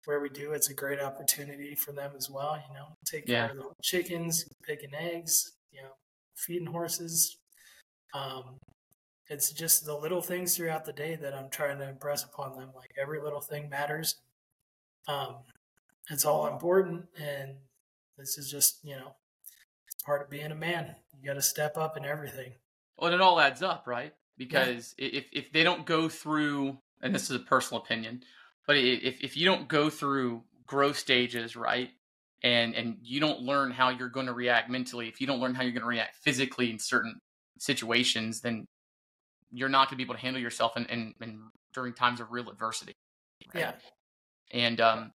where 0.07 0.21
we 0.21 0.29
do, 0.29 0.53
it's 0.53 0.69
a 0.69 0.73
great 0.73 1.01
opportunity 1.01 1.75
for 1.75 1.91
them 1.91 2.11
as 2.15 2.29
well. 2.29 2.57
You 2.69 2.73
know, 2.73 2.85
take 3.05 3.27
care 3.27 3.49
of 3.49 3.57
the 3.57 3.63
chickens, 3.83 4.45
picking 4.65 4.95
eggs, 4.97 5.51
you 5.73 5.81
know, 5.81 5.89
feeding 6.33 6.67
horses. 6.67 7.37
Um, 8.13 8.57
it's 9.29 9.51
just 9.51 9.85
the 9.85 9.93
little 9.93 10.21
things 10.21 10.55
throughout 10.55 10.85
the 10.85 10.93
day 10.93 11.17
that 11.17 11.33
I'm 11.33 11.49
trying 11.49 11.79
to 11.79 11.89
impress 11.89 12.23
upon 12.23 12.55
them. 12.55 12.69
Like 12.73 12.91
every 12.99 13.19
little 13.21 13.41
thing 13.41 13.69
matters. 13.69 14.15
Um, 15.09 15.35
it's 16.09 16.23
all 16.23 16.47
important, 16.47 17.07
and 17.21 17.55
this 18.17 18.37
is 18.37 18.49
just 18.49 18.79
you 18.83 18.95
know, 18.95 19.13
it's 19.87 20.03
part 20.05 20.21
of 20.21 20.29
being 20.29 20.51
a 20.51 20.55
man. 20.55 20.95
You 21.19 21.27
got 21.27 21.33
to 21.33 21.41
step 21.41 21.77
up 21.77 21.97
in 21.97 22.05
everything. 22.05 22.53
Well, 22.97 23.13
it 23.13 23.19
all 23.19 23.41
adds 23.41 23.61
up, 23.61 23.83
right? 23.87 24.13
Because 24.37 24.95
yeah. 24.97 25.09
if 25.11 25.25
if 25.33 25.51
they 25.51 25.63
don't 25.63 25.85
go 25.85 26.07
through, 26.07 26.77
and 27.01 27.13
this 27.13 27.29
is 27.29 27.35
a 27.35 27.39
personal 27.39 27.83
opinion, 27.83 28.21
but 28.67 28.75
if 28.77 29.23
if 29.23 29.37
you 29.37 29.45
don't 29.45 29.67
go 29.67 29.89
through 29.89 30.43
growth 30.67 30.97
stages, 30.97 31.55
right, 31.55 31.89
and 32.43 32.75
and 32.75 32.97
you 33.01 33.19
don't 33.19 33.39
learn 33.39 33.71
how 33.71 33.89
you're 33.89 34.09
going 34.09 34.27
to 34.27 34.33
react 34.33 34.69
mentally, 34.69 35.07
if 35.07 35.21
you 35.21 35.25
don't 35.25 35.39
learn 35.39 35.55
how 35.55 35.63
you're 35.63 35.71
going 35.71 35.81
to 35.81 35.87
react 35.87 36.15
physically 36.17 36.69
in 36.69 36.77
certain 36.77 37.15
situations, 37.59 38.41
then 38.41 38.65
you're 39.51 39.69
not 39.69 39.87
going 39.87 39.91
to 39.91 39.95
be 39.95 40.03
able 40.03 40.15
to 40.15 40.21
handle 40.21 40.41
yourself 40.41 40.73
and 40.75 40.85
in, 40.87 41.13
in, 41.21 41.29
in, 41.29 41.41
during 41.73 41.93
times 41.93 42.19
of 42.19 42.31
real 42.31 42.49
adversity. 42.49 42.93
Right? 43.53 43.61
Yeah. 43.61 43.71
And 44.51 44.81
um, 44.81 45.11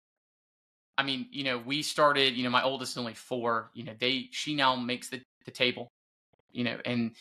I 0.96 1.02
mean, 1.02 1.26
you 1.30 1.44
know, 1.44 1.58
we 1.58 1.82
started. 1.82 2.34
You 2.34 2.44
know, 2.44 2.50
my 2.50 2.62
oldest 2.62 2.92
is 2.92 2.98
only 2.98 3.14
four. 3.14 3.70
You 3.74 3.84
know, 3.84 3.94
they 3.98 4.28
she 4.30 4.54
now 4.54 4.76
makes 4.76 5.08
the 5.08 5.20
the 5.44 5.50
table. 5.50 5.88
You 6.52 6.64
know, 6.64 6.78
and 6.84 7.12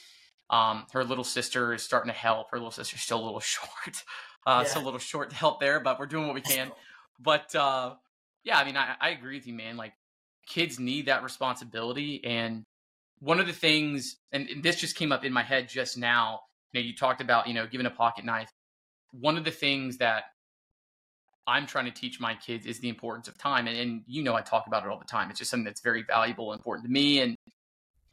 um, 0.49 0.85
her 0.91 1.03
little 1.03 1.23
sister 1.23 1.73
is 1.73 1.83
starting 1.83 2.11
to 2.11 2.17
help. 2.17 2.51
Her 2.51 2.57
little 2.57 2.71
sister's 2.71 3.01
still 3.01 3.21
a 3.21 3.25
little 3.25 3.39
short. 3.39 4.03
Uh, 4.45 4.57
yeah. 4.57 4.61
It's 4.61 4.75
a 4.75 4.79
little 4.79 4.99
short 4.99 5.29
to 5.29 5.35
help 5.45 5.59
there, 5.59 5.79
but 5.79 5.99
we're 5.99 6.05
doing 6.05 6.27
what 6.27 6.35
we 6.35 6.41
can. 6.41 6.71
but 7.19 7.53
uh, 7.55 7.95
yeah, 8.43 8.57
I 8.57 8.63
mean, 8.63 8.77
I, 8.77 8.95
I 8.99 9.09
agree 9.09 9.37
with 9.37 9.47
you, 9.47 9.53
man. 9.53 9.77
Like 9.77 9.93
kids 10.47 10.79
need 10.79 11.05
that 11.05 11.23
responsibility. 11.23 12.23
And 12.23 12.63
one 13.19 13.39
of 13.39 13.47
the 13.47 13.53
things, 13.53 14.17
and, 14.31 14.49
and 14.49 14.63
this 14.63 14.77
just 14.77 14.95
came 14.95 15.11
up 15.11 15.23
in 15.23 15.31
my 15.31 15.43
head 15.43 15.69
just 15.69 15.97
now, 15.97 16.41
you 16.73 16.81
know, 16.81 16.85
you 16.85 16.95
talked 16.95 17.21
about, 17.21 17.47
you 17.47 17.53
know, 17.53 17.67
giving 17.67 17.85
a 17.85 17.91
pocket 17.91 18.25
knife. 18.25 18.49
One 19.11 19.37
of 19.37 19.43
the 19.43 19.51
things 19.51 19.97
that 19.97 20.23
I'm 21.45 21.67
trying 21.67 21.85
to 21.85 21.91
teach 21.91 22.19
my 22.19 22.35
kids 22.35 22.65
is 22.65 22.79
the 22.79 22.89
importance 22.89 23.27
of 23.27 23.37
time. 23.37 23.67
And, 23.67 23.77
and, 23.77 24.01
you 24.07 24.23
know, 24.23 24.35
I 24.35 24.41
talk 24.41 24.67
about 24.67 24.83
it 24.83 24.89
all 24.89 24.99
the 24.99 25.05
time. 25.05 25.29
It's 25.29 25.39
just 25.39 25.51
something 25.51 25.65
that's 25.65 25.81
very 25.81 26.03
valuable, 26.03 26.51
and 26.51 26.59
important 26.59 26.87
to 26.87 26.91
me. 26.91 27.19
And, 27.19 27.35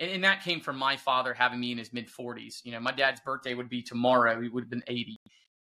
and 0.01 0.24
that 0.24 0.43
came 0.43 0.61
from 0.61 0.76
my 0.76 0.97
father 0.97 1.35
having 1.35 1.61
me 1.61 1.72
in 1.72 1.79
his 1.79 1.93
mid 1.93 2.09
40s. 2.09 2.64
You 2.64 2.72
know, 2.72 2.81
my 2.81 2.93
dad's 2.93 3.20
birthday 3.20 3.55
would 3.55 3.68
be 3.68 3.83
tomorrow. 3.83 4.41
He 4.41 4.49
would 4.49 4.64
have 4.64 4.70
been 4.70 4.85
80. 4.87 5.16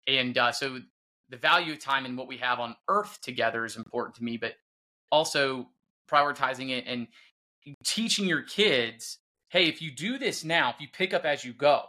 And 0.07 0.37
uh, 0.37 0.51
so 0.51 0.79
the 1.29 1.37
value 1.37 1.73
of 1.73 1.79
time 1.79 2.05
and 2.05 2.17
what 2.17 2.27
we 2.27 2.37
have 2.37 2.59
on 2.59 2.75
earth 2.87 3.19
together 3.21 3.65
is 3.65 3.77
important 3.77 4.15
to 4.15 4.23
me, 4.23 4.37
but 4.37 4.53
also 5.11 5.67
prioritizing 6.09 6.69
it 6.71 6.85
and 6.87 7.07
teaching 7.83 8.25
your 8.25 8.41
kids 8.41 9.19
hey, 9.51 9.67
if 9.67 9.81
you 9.81 9.91
do 9.91 10.17
this 10.17 10.45
now, 10.45 10.69
if 10.69 10.79
you 10.79 10.87
pick 10.91 11.13
up 11.13 11.25
as 11.25 11.43
you 11.43 11.51
go, 11.51 11.83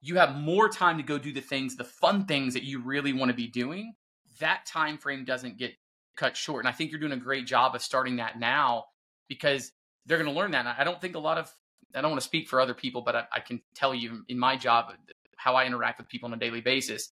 you 0.00 0.16
have 0.16 0.34
more 0.34 0.66
time 0.66 0.96
to 0.96 1.02
go 1.02 1.18
do 1.18 1.30
the 1.30 1.42
things, 1.42 1.76
the 1.76 1.84
fun 1.84 2.24
things 2.24 2.54
that 2.54 2.62
you 2.62 2.80
really 2.80 3.12
want 3.12 3.30
to 3.30 3.36
be 3.36 3.46
doing. 3.46 3.92
That 4.40 4.64
time 4.64 4.96
frame 4.96 5.24
doesn't 5.26 5.58
get 5.58 5.74
cut 6.16 6.38
short. 6.38 6.64
And 6.64 6.68
I 6.68 6.72
think 6.72 6.90
you're 6.90 7.00
doing 7.00 7.12
a 7.12 7.18
great 7.18 7.46
job 7.46 7.74
of 7.74 7.82
starting 7.82 8.16
that 8.16 8.38
now 8.38 8.86
because 9.28 9.72
they're 10.06 10.16
going 10.16 10.32
to 10.32 10.38
learn 10.38 10.52
that. 10.52 10.60
And 10.60 10.68
I 10.68 10.84
don't 10.84 10.98
think 10.98 11.16
a 11.16 11.20
lot 11.20 11.36
of, 11.36 11.54
I 11.94 12.00
don't 12.00 12.10
want 12.10 12.22
to 12.22 12.26
speak 12.26 12.48
for 12.48 12.62
other 12.62 12.74
people, 12.74 13.02
but 13.02 13.14
I, 13.14 13.24
I 13.30 13.40
can 13.40 13.60
tell 13.74 13.94
you 13.94 14.24
in 14.28 14.38
my 14.38 14.56
job 14.56 14.94
how 15.36 15.54
I 15.54 15.66
interact 15.66 15.98
with 15.98 16.08
people 16.08 16.28
on 16.28 16.32
a 16.32 16.38
daily 16.38 16.62
basis 16.62 17.12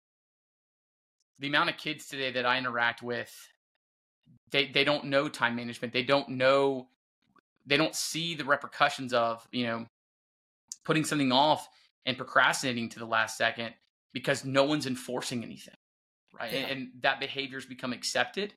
the 1.39 1.49
amount 1.49 1.71
of 1.71 1.77
kids 1.77 2.07
today 2.07 2.33
that 2.33 2.47
I 2.47 2.59
interact 2.59 3.03
with, 3.03 3.33
they 4.51 4.67
they 4.67 4.85
don't 4.85 5.05
know 5.07 5.29
time 5.29 5.57
management. 5.57 5.93
They 5.93 6.03
don't 6.03 6.31
know 6.31 6.89
they 7.67 7.77
don't 7.77 7.95
see 7.95 8.35
the 8.35 8.45
repercussions 8.45 9.13
of, 9.13 9.47
you 9.53 9.67
know, 9.67 9.87
putting 10.85 11.05
something 11.05 11.33
off 11.33 11.69
and 12.07 12.17
procrastinating 12.17 12.89
to 12.89 12.99
the 12.99 13.05
last 13.05 13.37
second 13.37 13.75
because 14.15 14.45
no 14.45 14.65
one's 14.65 14.87
enforcing 14.87 15.45
anything. 15.45 15.75
Right. 16.39 16.53
Yeah. 16.53 16.61
And, 16.61 16.71
and 16.71 16.89
that 17.03 17.21
behavior's 17.21 17.67
become 17.67 17.93
accepted. 17.93 18.55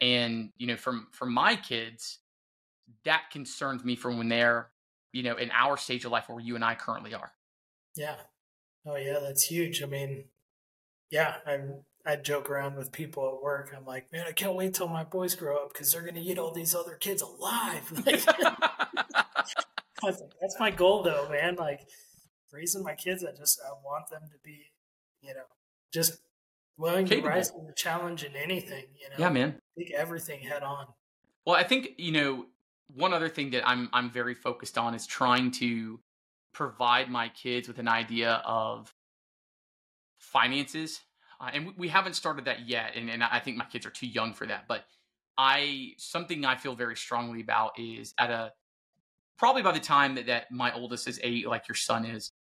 And, 0.00 0.50
you 0.58 0.66
know, 0.66 0.76
from 0.76 1.08
from 1.12 1.32
my 1.32 1.56
kids, 1.56 2.18
that 3.04 3.24
concerns 3.32 3.84
me 3.84 3.96
from 3.96 4.18
when 4.18 4.28
they're, 4.28 4.70
you 5.12 5.22
know, 5.22 5.36
in 5.36 5.50
our 5.50 5.76
stage 5.76 6.04
of 6.04 6.12
life 6.12 6.28
where 6.28 6.40
you 6.40 6.54
and 6.54 6.64
I 6.64 6.74
currently 6.74 7.14
are. 7.14 7.32
Yeah. 7.96 8.16
Oh 8.86 8.96
yeah, 8.96 9.18
that's 9.20 9.44
huge. 9.44 9.82
I 9.82 9.86
mean, 9.86 10.24
yeah, 11.10 11.36
I'm 11.46 11.84
I 12.06 12.16
joke 12.16 12.48
around 12.48 12.76
with 12.76 12.92
people 12.92 13.26
at 13.28 13.42
work. 13.42 13.74
I'm 13.76 13.84
like, 13.84 14.12
man, 14.12 14.24
I 14.28 14.32
can't 14.32 14.54
wait 14.54 14.74
till 14.74 14.86
my 14.88 15.02
boys 15.02 15.34
grow 15.34 15.64
up 15.64 15.72
because 15.72 15.90
they're 15.90 16.02
going 16.02 16.14
to 16.14 16.20
eat 16.20 16.38
all 16.38 16.52
these 16.52 16.74
other 16.74 16.94
kids 16.94 17.22
alive. 17.22 17.92
Like, 20.02 20.20
that's 20.40 20.60
my 20.60 20.70
goal, 20.70 21.02
though, 21.02 21.28
man. 21.30 21.56
Like 21.56 21.80
raising 22.52 22.82
my 22.82 22.94
kids, 22.94 23.24
I 23.24 23.32
just 23.36 23.58
I 23.64 23.70
want 23.82 24.08
them 24.10 24.22
to 24.30 24.38
be, 24.44 24.66
you 25.22 25.34
know, 25.34 25.40
just 25.92 26.18
willing 26.76 27.06
Capable. 27.06 27.30
to 27.30 27.34
rise 27.34 27.50
to 27.50 27.60
the 27.66 27.72
challenge 27.72 28.22
in 28.22 28.36
anything. 28.36 28.84
You 28.94 29.08
know, 29.08 29.16
yeah, 29.18 29.30
man, 29.30 29.58
take 29.78 29.92
everything 29.94 30.40
head 30.40 30.62
on. 30.62 30.86
Well, 31.46 31.56
I 31.56 31.62
think 31.62 31.90
you 31.96 32.12
know 32.12 32.46
one 32.94 33.14
other 33.14 33.28
thing 33.28 33.50
that 33.50 33.66
I'm 33.66 33.88
I'm 33.92 34.10
very 34.10 34.34
focused 34.34 34.78
on 34.78 34.94
is 34.94 35.06
trying 35.06 35.50
to 35.52 35.98
provide 36.52 37.10
my 37.10 37.28
kids 37.30 37.66
with 37.68 37.78
an 37.78 37.88
idea 37.88 38.42
of 38.44 38.92
finances 40.18 41.00
uh, 41.40 41.50
and 41.52 41.72
we 41.76 41.88
haven't 41.88 42.14
started 42.14 42.44
that 42.46 42.68
yet, 42.68 42.92
and, 42.96 43.10
and 43.10 43.22
I 43.22 43.40
think 43.40 43.56
my 43.56 43.64
kids 43.64 43.86
are 43.86 43.90
too 43.90 44.06
young 44.06 44.32
for 44.32 44.46
that. 44.46 44.66
But 44.68 44.84
I 45.38 45.92
something 45.98 46.44
I 46.44 46.56
feel 46.56 46.74
very 46.74 46.96
strongly 46.96 47.40
about 47.40 47.78
is 47.78 48.14
at 48.18 48.30
a 48.30 48.52
probably 49.36 49.62
by 49.62 49.72
the 49.72 49.80
time 49.80 50.14
that, 50.14 50.26
that 50.26 50.50
my 50.50 50.72
oldest 50.72 51.06
is 51.08 51.20
eight, 51.22 51.46
like 51.46 51.68
your 51.68 51.74
son 51.74 52.06
is, 52.06 52.32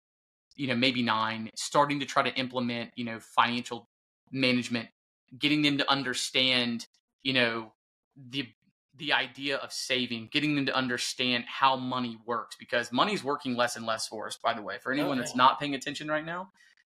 you 0.56 0.68
know, 0.68 0.76
maybe 0.76 1.02
nine, 1.02 1.50
starting 1.56 2.00
to 2.00 2.06
try 2.06 2.24
to 2.24 2.34
implement, 2.36 2.92
you 2.96 3.04
know, 3.04 3.20
financial 3.20 3.90
management, 4.32 4.88
getting 5.38 5.62
them 5.62 5.78
to 5.78 5.92
understand, 5.92 6.88
you 7.24 7.34
know, 7.34 7.74
the 8.30 8.48
the 8.98 9.12
idea 9.12 9.58
of 9.58 9.74
saving, 9.74 10.30
getting 10.32 10.56
them 10.56 10.66
to 10.66 10.74
understand 10.74 11.44
how 11.48 11.76
money 11.76 12.18
works 12.26 12.56
because 12.58 12.94
money's 12.94 13.26
working 13.26 13.54
less 13.54 13.76
and 13.76 13.86
less 13.86 14.08
for 14.08 14.26
us, 14.26 14.38
by 14.42 14.54
the 14.54 14.62
way. 14.62 14.78
For 14.82 14.94
anyone 14.94 15.18
that's 15.18 15.36
not 15.36 15.60
paying 15.60 15.76
attention 15.76 16.08
right 16.08 16.26
now, 16.26 16.50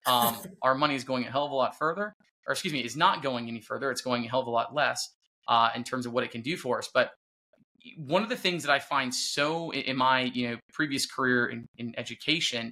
um, 0.05 0.37
our 0.61 0.75
money 0.75 0.95
is 0.95 1.03
going 1.03 1.25
a 1.25 1.31
hell 1.31 1.45
of 1.45 1.51
a 1.51 1.55
lot 1.55 1.77
further, 1.77 2.15
or 2.47 2.51
excuse 2.51 2.73
me, 2.73 2.79
is 2.79 2.95
not 2.95 3.21
going 3.21 3.47
any 3.47 3.61
further. 3.61 3.91
It's 3.91 4.01
going 4.01 4.25
a 4.25 4.29
hell 4.29 4.41
of 4.41 4.47
a 4.47 4.51
lot 4.51 4.73
less 4.73 5.09
uh, 5.47 5.69
in 5.75 5.83
terms 5.83 6.05
of 6.05 6.13
what 6.13 6.23
it 6.23 6.31
can 6.31 6.41
do 6.41 6.57
for 6.57 6.77
us. 6.77 6.89
But 6.93 7.11
one 7.95 8.23
of 8.23 8.29
the 8.29 8.35
things 8.35 8.63
that 8.63 8.71
I 8.71 8.79
find 8.79 9.13
so 9.13 9.71
in, 9.71 9.95
my 9.97 10.21
you 10.21 10.49
know 10.49 10.57
previous 10.73 11.05
career 11.05 11.47
in, 11.47 11.65
in 11.77 11.93
education 11.97 12.71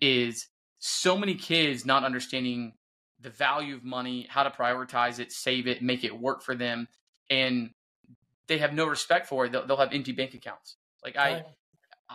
is 0.00 0.46
so 0.78 1.16
many 1.16 1.34
kids 1.34 1.84
not 1.84 2.04
understanding 2.04 2.72
the 3.20 3.30
value 3.30 3.74
of 3.74 3.84
money, 3.84 4.26
how 4.30 4.42
to 4.42 4.50
prioritize 4.50 5.18
it, 5.18 5.30
save 5.30 5.66
it, 5.66 5.82
make 5.82 6.04
it 6.04 6.18
work 6.18 6.42
for 6.42 6.54
them, 6.54 6.88
and 7.28 7.70
they 8.46 8.58
have 8.58 8.72
no 8.72 8.86
respect 8.86 9.26
for 9.26 9.44
it. 9.44 9.52
They'll, 9.52 9.66
they'll 9.66 9.76
have 9.76 9.92
empty 9.92 10.12
bank 10.12 10.34
accounts. 10.34 10.76
Like 11.04 11.16
I, 11.16 11.44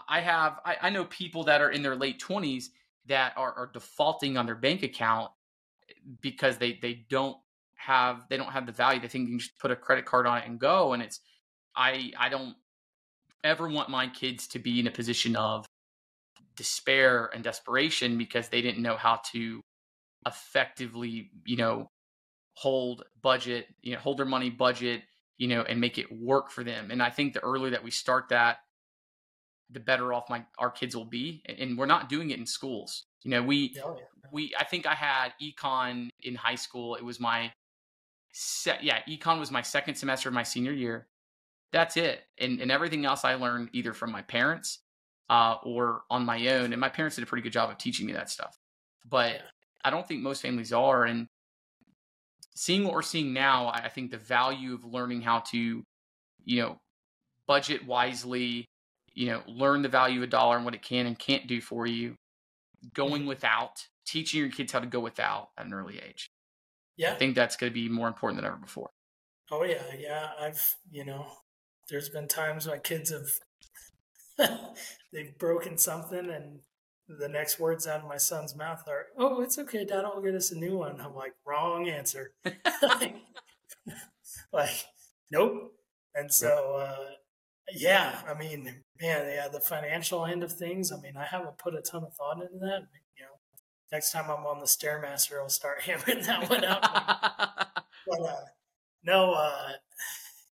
I 0.09 0.19
have, 0.21 0.59
I, 0.65 0.77
I, 0.81 0.89
know 0.89 1.05
people 1.05 1.43
that 1.45 1.61
are 1.61 1.69
in 1.69 1.81
their 1.83 1.95
late 1.95 2.19
twenties 2.19 2.71
that 3.07 3.33
are, 3.37 3.53
are 3.53 3.69
defaulting 3.73 4.37
on 4.37 4.45
their 4.45 4.55
bank 4.55 4.83
account 4.83 5.31
because 6.21 6.57
they 6.57 6.79
they 6.81 7.05
don't 7.09 7.37
have 7.75 8.25
they 8.29 8.37
don't 8.37 8.51
have 8.51 8.65
the 8.65 8.71
value. 8.71 8.99
They 8.99 9.07
think 9.07 9.27
you 9.27 9.33
can 9.33 9.39
just 9.39 9.59
put 9.59 9.71
a 9.71 9.75
credit 9.75 10.05
card 10.05 10.27
on 10.27 10.39
it 10.39 10.47
and 10.47 10.59
go. 10.59 10.93
And 10.93 11.03
it's 11.03 11.19
I 11.75 12.11
I 12.17 12.29
don't 12.29 12.55
ever 13.43 13.69
want 13.69 13.89
my 13.89 14.07
kids 14.07 14.47
to 14.47 14.59
be 14.59 14.79
in 14.79 14.87
a 14.87 14.91
position 14.91 15.35
of 15.35 15.65
despair 16.55 17.29
and 17.33 17.43
desperation 17.43 18.17
because 18.17 18.49
they 18.49 18.61
didn't 18.61 18.81
know 18.81 18.95
how 18.95 19.19
to 19.31 19.61
effectively, 20.25 21.29
you 21.45 21.57
know, 21.57 21.91
hold 22.53 23.03
budget, 23.21 23.67
you 23.81 23.93
know, 23.93 23.99
hold 23.99 24.17
their 24.17 24.25
money 24.25 24.49
budget, 24.49 25.03
you 25.37 25.47
know, 25.47 25.61
and 25.61 25.79
make 25.79 25.97
it 25.97 26.11
work 26.11 26.49
for 26.49 26.63
them. 26.63 26.89
And 26.89 27.03
I 27.03 27.09
think 27.09 27.33
the 27.33 27.41
earlier 27.41 27.71
that 27.71 27.83
we 27.83 27.91
start 27.91 28.29
that, 28.29 28.57
the 29.72 29.80
better 29.80 30.13
off 30.13 30.30
my 30.30 30.45
our 30.57 30.70
kids 30.70 30.95
will 30.95 31.05
be. 31.05 31.41
And 31.45 31.78
we're 31.78 31.86
not 31.86 32.09
doing 32.09 32.30
it 32.32 32.39
in 32.39 32.45
schools. 32.45 33.05
You 33.24 33.32
know, 33.32 33.43
we 33.43 33.76
oh, 33.84 33.97
yeah. 33.97 34.30
we 34.32 34.53
I 34.57 34.63
think 34.63 34.86
I 34.86 34.93
had 34.93 35.34
econ 35.41 36.09
in 36.22 36.36
high 36.36 36.55
school. 36.55 36.95
It 36.95 37.03
was 37.03 37.20
my 37.20 37.51
set 38.34 38.84
yeah, 38.84 39.01
econ 39.09 39.39
was 39.39 39.51
my 39.51 39.61
second 39.61 39.95
semester 39.95 40.30
of 40.30 40.36
my 40.36 40.43
senior 40.43 40.74
year. 40.74 41.07
That's 41.72 41.97
it. 41.97 42.24
And 42.39 42.61
and 42.61 42.72
everything 42.72 43.05
else 43.05 43.26
I 43.26 43.36
learned 43.36 43.70
either 43.74 43.93
from 43.93 44.11
my 44.11 44.22
parents 44.22 44.80
uh, 45.30 45.55
or 45.63 46.03
on 46.09 46.26
my 46.26 46.47
own. 46.49 46.74
And 46.74 46.80
my 46.80 46.89
parents 46.89 47.16
did 47.16 47.24
a 47.24 47.28
pretty 47.28 47.43
good 47.43 47.53
job 47.53 47.70
of 47.70 47.78
teaching 47.78 48.05
me 48.05 48.13
that 48.13 48.30
stuff. 48.30 48.57
But. 49.09 49.41
I 49.86 49.91
don't 49.91 50.07
think 50.07 50.24
most 50.24 50.41
families 50.41 50.74
are. 50.74 51.03
And 51.03 51.28
seeing 52.55 52.84
what 52.84 52.93
we're 52.93 53.03
seeing 53.03 53.34
now, 53.34 53.68
I 53.68 53.88
think 53.88 54.09
the 54.09 54.18
value 54.18 54.74
of 54.74 54.84
learning 54.84 55.22
how 55.22 55.41
to, 55.51 55.84
you 56.43 56.61
know, 56.61 56.80
budget 57.47 57.86
wisely, 57.86 58.66
you 59.16 59.28
know, 59.28 59.41
learn 59.47 59.82
the 59.82 59.89
value 59.89 60.20
of 60.20 60.24
a 60.24 60.28
dollar 60.28 60.55
and 60.55 60.66
what 60.66 60.76
it 60.76 60.84
can 60.84 61.07
and 61.07 61.18
can't 61.18 61.47
do 61.47 61.61
for 61.61 61.88
you, 61.88 62.18
going 62.93 63.22
mm-hmm. 63.22 63.30
without, 63.30 63.88
teaching 64.05 64.39
your 64.39 64.51
kids 64.51 64.72
how 64.72 64.80
to 64.80 64.86
go 64.86 64.99
without 64.99 65.49
at 65.57 65.66
an 65.66 65.74
early 65.74 65.99
age. 66.07 66.30
Yeah. 66.97 67.13
I 67.13 67.16
think 67.16 67.36
that's 67.36 67.55
going 67.55 67.72
to 67.72 67.74
be 67.74 67.89
more 67.89 68.07
important 68.07 68.41
than 68.41 68.45
ever 68.45 68.57
before. 68.57 68.91
Oh, 69.51 69.63
yeah. 69.63 69.84
Yeah. 69.97 70.30
I've, 70.39 70.76
you 70.91 71.05
know, 71.05 71.26
there's 71.89 72.09
been 72.09 72.28
times 72.28 72.68
my 72.68 72.78
kids 72.78 73.11
have, 73.11 74.49
they've 75.13 75.38
broken 75.38 75.78
something 75.78 76.30
and 76.30 76.59
the 77.07 77.30
next 77.30 77.59
words 77.59 77.88
out 77.88 78.01
of 78.01 78.07
my 78.07 78.18
son's 78.18 78.55
mouth 78.55 78.84
are, 78.88 79.07
"Oh, 79.18 79.41
it's 79.41 79.57
okay, 79.59 79.86
Dad. 79.86 80.05
I'll 80.05 80.22
get 80.22 80.36
us 80.36 80.51
a 80.51 80.57
new 80.57 80.78
one." 80.78 80.99
I'm 80.99 81.16
like, 81.16 81.34
"Wrong 81.45 81.88
answer." 81.88 82.34
like, 82.82 83.16
like, 84.53 84.86
nope. 85.32 85.74
And 86.13 86.34
so, 86.34 86.78
uh, 86.78 87.11
yeah, 87.74 88.22
I 88.28 88.34
mean, 88.34 88.63
man, 89.01 89.32
yeah, 89.34 89.47
the 89.47 89.59
financial 89.59 90.26
end 90.26 90.43
of 90.43 90.51
things. 90.51 90.91
I 90.91 90.99
mean, 90.99 91.18
I 91.18 91.26
haven't 91.26 91.57
put 91.57 91.76
a 91.76 91.82
ton 91.82 92.03
of 92.03 92.13
thought 92.13 92.41
into 92.41 92.59
that. 92.59 92.88
You 93.18 93.24
know, 93.24 93.39
next 93.91 94.11
time 94.11 94.26
I'm 94.26 94.45
on 94.45 94.59
the 94.59 94.66
stairmaster, 94.66 95.39
I'll 95.41 95.49
start 95.49 95.82
hammering 95.86 96.24
that 96.26 96.49
one 96.49 96.63
out. 96.63 96.82
but 98.07 98.22
uh, 98.22 98.45
no, 99.03 99.34
uh, 99.34 99.70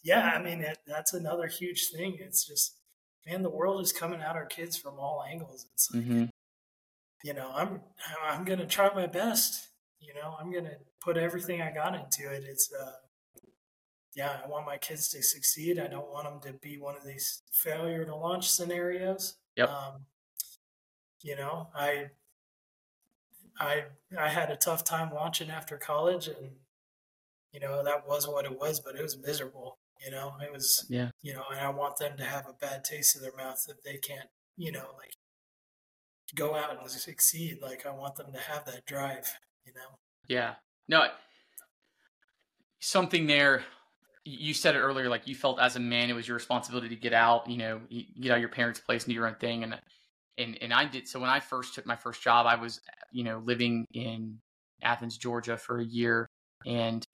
yeah, 0.03 0.33
I 0.35 0.43
mean, 0.43 0.61
it, 0.61 0.79
that's 0.87 1.15
another 1.15 1.47
huge 1.47 1.89
thing. 1.95 2.19
It's 2.21 2.47
just, 2.47 2.77
man, 3.27 3.43
the 3.43 3.51
world 3.51 3.81
is 3.83 3.93
coming 3.93 4.21
at 4.21 4.37
our 4.37 4.47
kids 4.47 4.77
from 4.77 4.99
all 4.99 5.25
angles. 5.29 5.67
It's 5.73 5.91
like, 5.93 6.05
mm-hmm 6.05 6.25
you 7.25 7.35
know, 7.35 7.51
I'm 7.55 7.81
I'm 8.25 8.45
gonna 8.45 8.67
try 8.67 8.93
my 8.95 9.07
best. 9.07 9.69
You 10.01 10.15
know, 10.15 10.37
I'm 10.41 10.53
gonna 10.53 10.77
put 11.03 11.17
everything 11.17 11.61
I 11.61 11.73
got 11.73 11.95
into 11.95 12.33
it. 12.33 12.45
It's 12.47 12.71
uh, 12.73 12.93
yeah, 14.19 14.41
I 14.45 14.49
want 14.49 14.67
my 14.67 14.77
kids 14.77 15.09
to 15.11 15.23
succeed. 15.23 15.79
I 15.79 15.87
don't 15.87 16.11
want 16.11 16.25
them 16.25 16.53
to 16.53 16.59
be 16.59 16.77
one 16.77 16.97
of 16.97 17.05
these 17.05 17.43
failure 17.53 18.05
to 18.05 18.17
launch 18.17 18.51
scenarios. 18.51 19.37
Yep. 19.57 19.69
Um, 19.71 20.07
you 21.23 21.37
know, 21.37 21.69
I 21.73 22.07
I 23.61 23.85
I 24.19 24.29
had 24.29 24.51
a 24.51 24.57
tough 24.57 24.83
time 24.83 25.15
launching 25.15 25.51
after 25.51 25.79
college, 25.79 26.27
and 26.27 26.51
you 27.53 27.61
know 27.61 27.85
that 27.85 28.09
was 28.09 28.27
what 28.27 28.45
it 28.45 28.59
was, 28.59 28.81
but 28.81 28.97
it 28.97 29.03
was 29.03 29.17
miserable. 29.17 29.79
You 30.05 30.11
know, 30.11 30.35
it 30.43 30.53
was 30.53 30.85
yeah. 30.91 31.11
You 31.23 31.35
know, 31.35 31.45
and 31.53 31.61
I 31.61 31.69
want 31.71 31.99
them 31.99 32.17
to 32.17 32.25
have 32.25 32.49
a 32.49 32.53
bad 32.53 32.83
taste 32.83 33.15
in 33.15 33.23
their 33.23 33.37
mouth 33.37 33.65
that 33.69 33.85
they 33.85 33.99
can't. 33.99 34.29
You 34.57 34.73
know, 34.73 34.89
like 34.99 35.15
go 36.35 36.57
out 36.57 36.77
and 36.81 36.91
succeed. 36.91 37.59
Like 37.63 37.87
I 37.87 37.93
want 37.93 38.17
them 38.17 38.33
to 38.33 38.41
have 38.41 38.65
that 38.65 38.85
drive, 38.85 39.33
you 39.65 39.73
know? 39.75 39.99
Yeah. 40.27 40.55
No, 40.89 41.07
something 42.81 43.29
there. 43.29 43.63
You 44.31 44.53
said 44.53 44.77
it 44.77 44.81
earlier, 44.81 45.09
like 45.09 45.27
you 45.27 45.35
felt 45.35 45.59
as 45.59 45.77
a 45.77 45.81
man, 45.81 46.11
it 46.11 46.13
was 46.13 46.29
your 46.29 46.35
responsibility 46.35 46.91
to 46.91 46.97
get 46.97 47.15
out, 47.15 47.49
you 47.49 47.57
know, 47.57 47.81
get 48.21 48.31
out 48.31 48.41
your 48.41 48.51
parents' 48.51 48.79
place 48.79 49.05
and 49.05 49.11
do 49.11 49.15
your 49.15 49.27
own 49.27 49.37
thing. 49.37 49.65
And, 49.65 49.81
and, 50.37 50.59
and 50.61 50.71
I 50.71 50.85
did. 50.85 51.09
So 51.09 51.19
when 51.19 51.31
I 51.31 51.41
first 51.41 51.75
took 51.75 51.87
my 51.87 51.97
first 51.97 52.23
job, 52.23 52.45
I 52.47 52.57
was, 52.57 52.79
you 53.11 53.25
know, 53.25 53.41
living 53.43 53.87
in 53.95 54.39
Athens, 54.83 55.17
Georgia 55.17 55.57
for 55.57 55.81
a 55.81 55.85
year 55.85 56.27
and, 56.67 57.07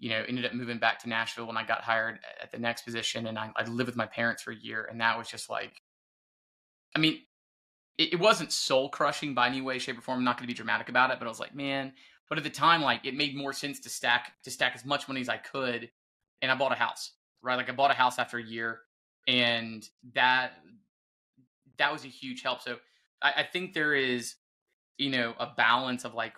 you 0.00 0.10
know, 0.10 0.24
ended 0.26 0.44
up 0.44 0.52
moving 0.52 0.78
back 0.78 0.98
to 1.00 1.08
Nashville 1.08 1.46
when 1.46 1.56
I 1.56 1.64
got 1.64 1.82
hired 1.82 2.18
at 2.42 2.50
the 2.50 2.58
next 2.58 2.82
position. 2.82 3.28
And 3.28 3.38
I, 3.38 3.50
I 3.54 3.62
lived 3.66 3.86
with 3.86 3.96
my 3.96 4.06
parents 4.06 4.42
for 4.42 4.50
a 4.50 4.56
year. 4.56 4.88
And 4.90 5.00
that 5.00 5.16
was 5.16 5.28
just 5.28 5.48
like, 5.48 5.80
I 6.96 6.98
mean, 6.98 7.20
it, 7.98 8.14
it 8.14 8.20
wasn't 8.20 8.50
soul 8.50 8.88
crushing 8.88 9.32
by 9.32 9.46
any 9.46 9.60
way, 9.60 9.78
shape, 9.78 9.96
or 9.96 10.00
form. 10.00 10.18
I'm 10.18 10.24
not 10.24 10.38
going 10.38 10.48
to 10.48 10.52
be 10.52 10.56
dramatic 10.56 10.88
about 10.88 11.12
it, 11.12 11.20
but 11.20 11.26
I 11.26 11.28
was 11.28 11.38
like, 11.38 11.54
man. 11.54 11.92
But 12.28 12.38
at 12.38 12.44
the 12.44 12.50
time, 12.50 12.82
like 12.82 13.04
it 13.04 13.14
made 13.14 13.36
more 13.36 13.52
sense 13.52 13.78
to 13.80 13.88
stack 13.88 14.32
to 14.42 14.50
stack 14.50 14.72
as 14.74 14.84
much 14.84 15.06
money 15.06 15.20
as 15.20 15.28
I 15.28 15.36
could, 15.36 15.90
and 16.42 16.50
I 16.50 16.54
bought 16.54 16.72
a 16.72 16.76
house. 16.76 17.12
Right, 17.42 17.56
like 17.56 17.70
I 17.70 17.72
bought 17.72 17.90
a 17.90 17.94
house 17.94 18.18
after 18.18 18.38
a 18.38 18.42
year, 18.42 18.80
and 19.26 19.88
that 20.14 20.52
that 21.78 21.92
was 21.92 22.04
a 22.04 22.08
huge 22.08 22.42
help. 22.42 22.60
So 22.62 22.76
I, 23.20 23.32
I 23.38 23.42
think 23.42 23.72
there 23.72 23.94
is, 23.94 24.36
you 24.98 25.10
know, 25.10 25.34
a 25.38 25.46
balance 25.56 26.04
of 26.04 26.14
like, 26.14 26.34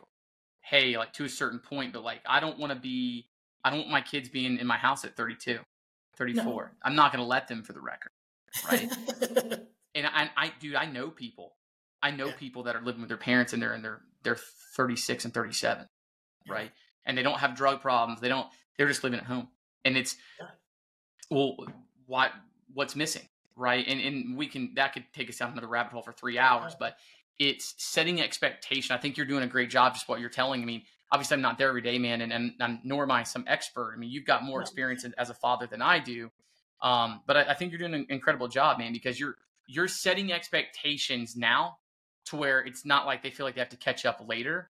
hey, 0.63 0.97
like 0.97 1.13
to 1.15 1.25
a 1.25 1.29
certain 1.29 1.59
point, 1.59 1.93
but 1.93 2.03
like 2.03 2.21
I 2.27 2.41
don't 2.41 2.59
want 2.59 2.73
to 2.73 2.79
be, 2.79 3.27
I 3.65 3.71
don't 3.71 3.81
want 3.81 3.91
my 3.91 4.01
kids 4.01 4.29
being 4.29 4.59
in 4.59 4.67
my 4.67 4.77
house 4.77 5.05
at 5.05 5.17
32, 5.17 5.59
34. 6.17 6.45
No. 6.45 6.69
I'm 6.83 6.95
not 6.95 7.13
going 7.13 7.23
to 7.23 7.29
let 7.29 7.49
them 7.49 7.63
for 7.63 7.73
the 7.73 7.81
record, 7.81 8.11
right? 8.71 8.91
and 9.95 10.07
I, 10.07 10.31
I, 10.37 10.53
dude, 10.61 10.77
I 10.77 10.87
know 10.87 11.11
people. 11.11 11.57
I 12.03 12.11
know 12.11 12.27
yeah. 12.27 12.37
people 12.39 12.65
that 12.65 12.77
are 12.77 12.83
living 12.83 13.01
with 13.01 13.09
their 13.09 13.17
parents 13.17 13.53
and 13.53 13.63
they're 13.63 13.75
in 13.75 13.83
their 13.83 14.01
they're 14.23 14.39
36 14.77 15.27
and 15.27 15.35
37, 15.35 15.87
yeah. 16.47 16.53
right? 16.53 16.71
And 17.07 17.17
they 17.17 17.23
don't 17.23 17.39
have 17.39 17.55
drug 17.55 17.81
problems. 17.81 18.21
They 18.21 18.29
don't. 18.29 18.47
They're 18.77 18.89
just 18.89 19.05
living 19.05 19.21
at 19.21 19.27
home, 19.27 19.49
and 19.85 19.97
it's 19.97 20.17
well, 21.31 21.57
what 22.07 22.33
what's 22.73 22.97
missing, 22.97 23.29
right? 23.57 23.85
And 23.87 24.01
and 24.01 24.37
we 24.37 24.47
can 24.47 24.73
that 24.77 24.93
could 24.93 25.05
take 25.13 25.29
us 25.29 25.39
down 25.39 25.53
another 25.53 25.69
rabbit 25.69 25.93
hole 25.93 26.03
for 26.03 26.13
three 26.13 26.39
hours, 26.39 26.75
but 26.79 26.97
it's 27.39 27.75
setting 27.79 28.21
expectation. 28.21 28.95
I 28.95 28.99
think 28.99 29.17
you're 29.17 29.27
doing 29.27 29.43
a 29.43 29.49
great 29.49 29.71
job. 29.71 29.95
Just 29.95 30.09
what 30.09 30.21
you're 30.21 30.29
telling. 30.31 30.63
I 30.63 30.65
mean, 30.65 30.83
obviously, 31.11 31.35
I'm 31.35 31.43
not 31.43 31.59
there 31.59 31.69
every 31.69 31.83
day, 31.83 31.99
man, 31.99 32.21
and 32.21 32.33
and, 32.33 32.53
and 32.61 32.79
nor 32.85 33.05
am 33.05 33.11
I 33.11 33.23
some 33.23 33.45
expert. 33.47 33.95
I 33.95 33.99
mean, 33.99 34.11
you've 34.11 34.27
got 34.27 34.45
more 34.45 34.61
experience 34.61 35.05
as 35.19 35.31
a 35.31 35.35
father 35.35 35.67
than 35.67 35.83
I 35.83 35.99
do. 35.99 36.31
Um, 36.83 37.23
but 37.27 37.37
I, 37.37 37.43
I 37.51 37.55
think 37.55 37.73
you're 37.73 37.79
doing 37.79 37.95
an 37.95 38.07
incredible 38.11 38.49
job, 38.49 38.79
man, 38.79 38.93
because 38.93 39.19
you're 39.19 39.37
you're 39.67 39.89
setting 39.89 40.33
expectations 40.33 41.37
now 41.37 41.79
to 42.27 42.37
where 42.37 42.61
it's 42.61 42.85
not 42.85 43.07
like 43.07 43.23
they 43.23 43.31
feel 43.31 43.47
like 43.47 43.55
they 43.55 43.61
have 43.61 43.71
to 43.71 43.77
catch 43.77 44.05
up 44.05 44.23
later. 44.29 44.71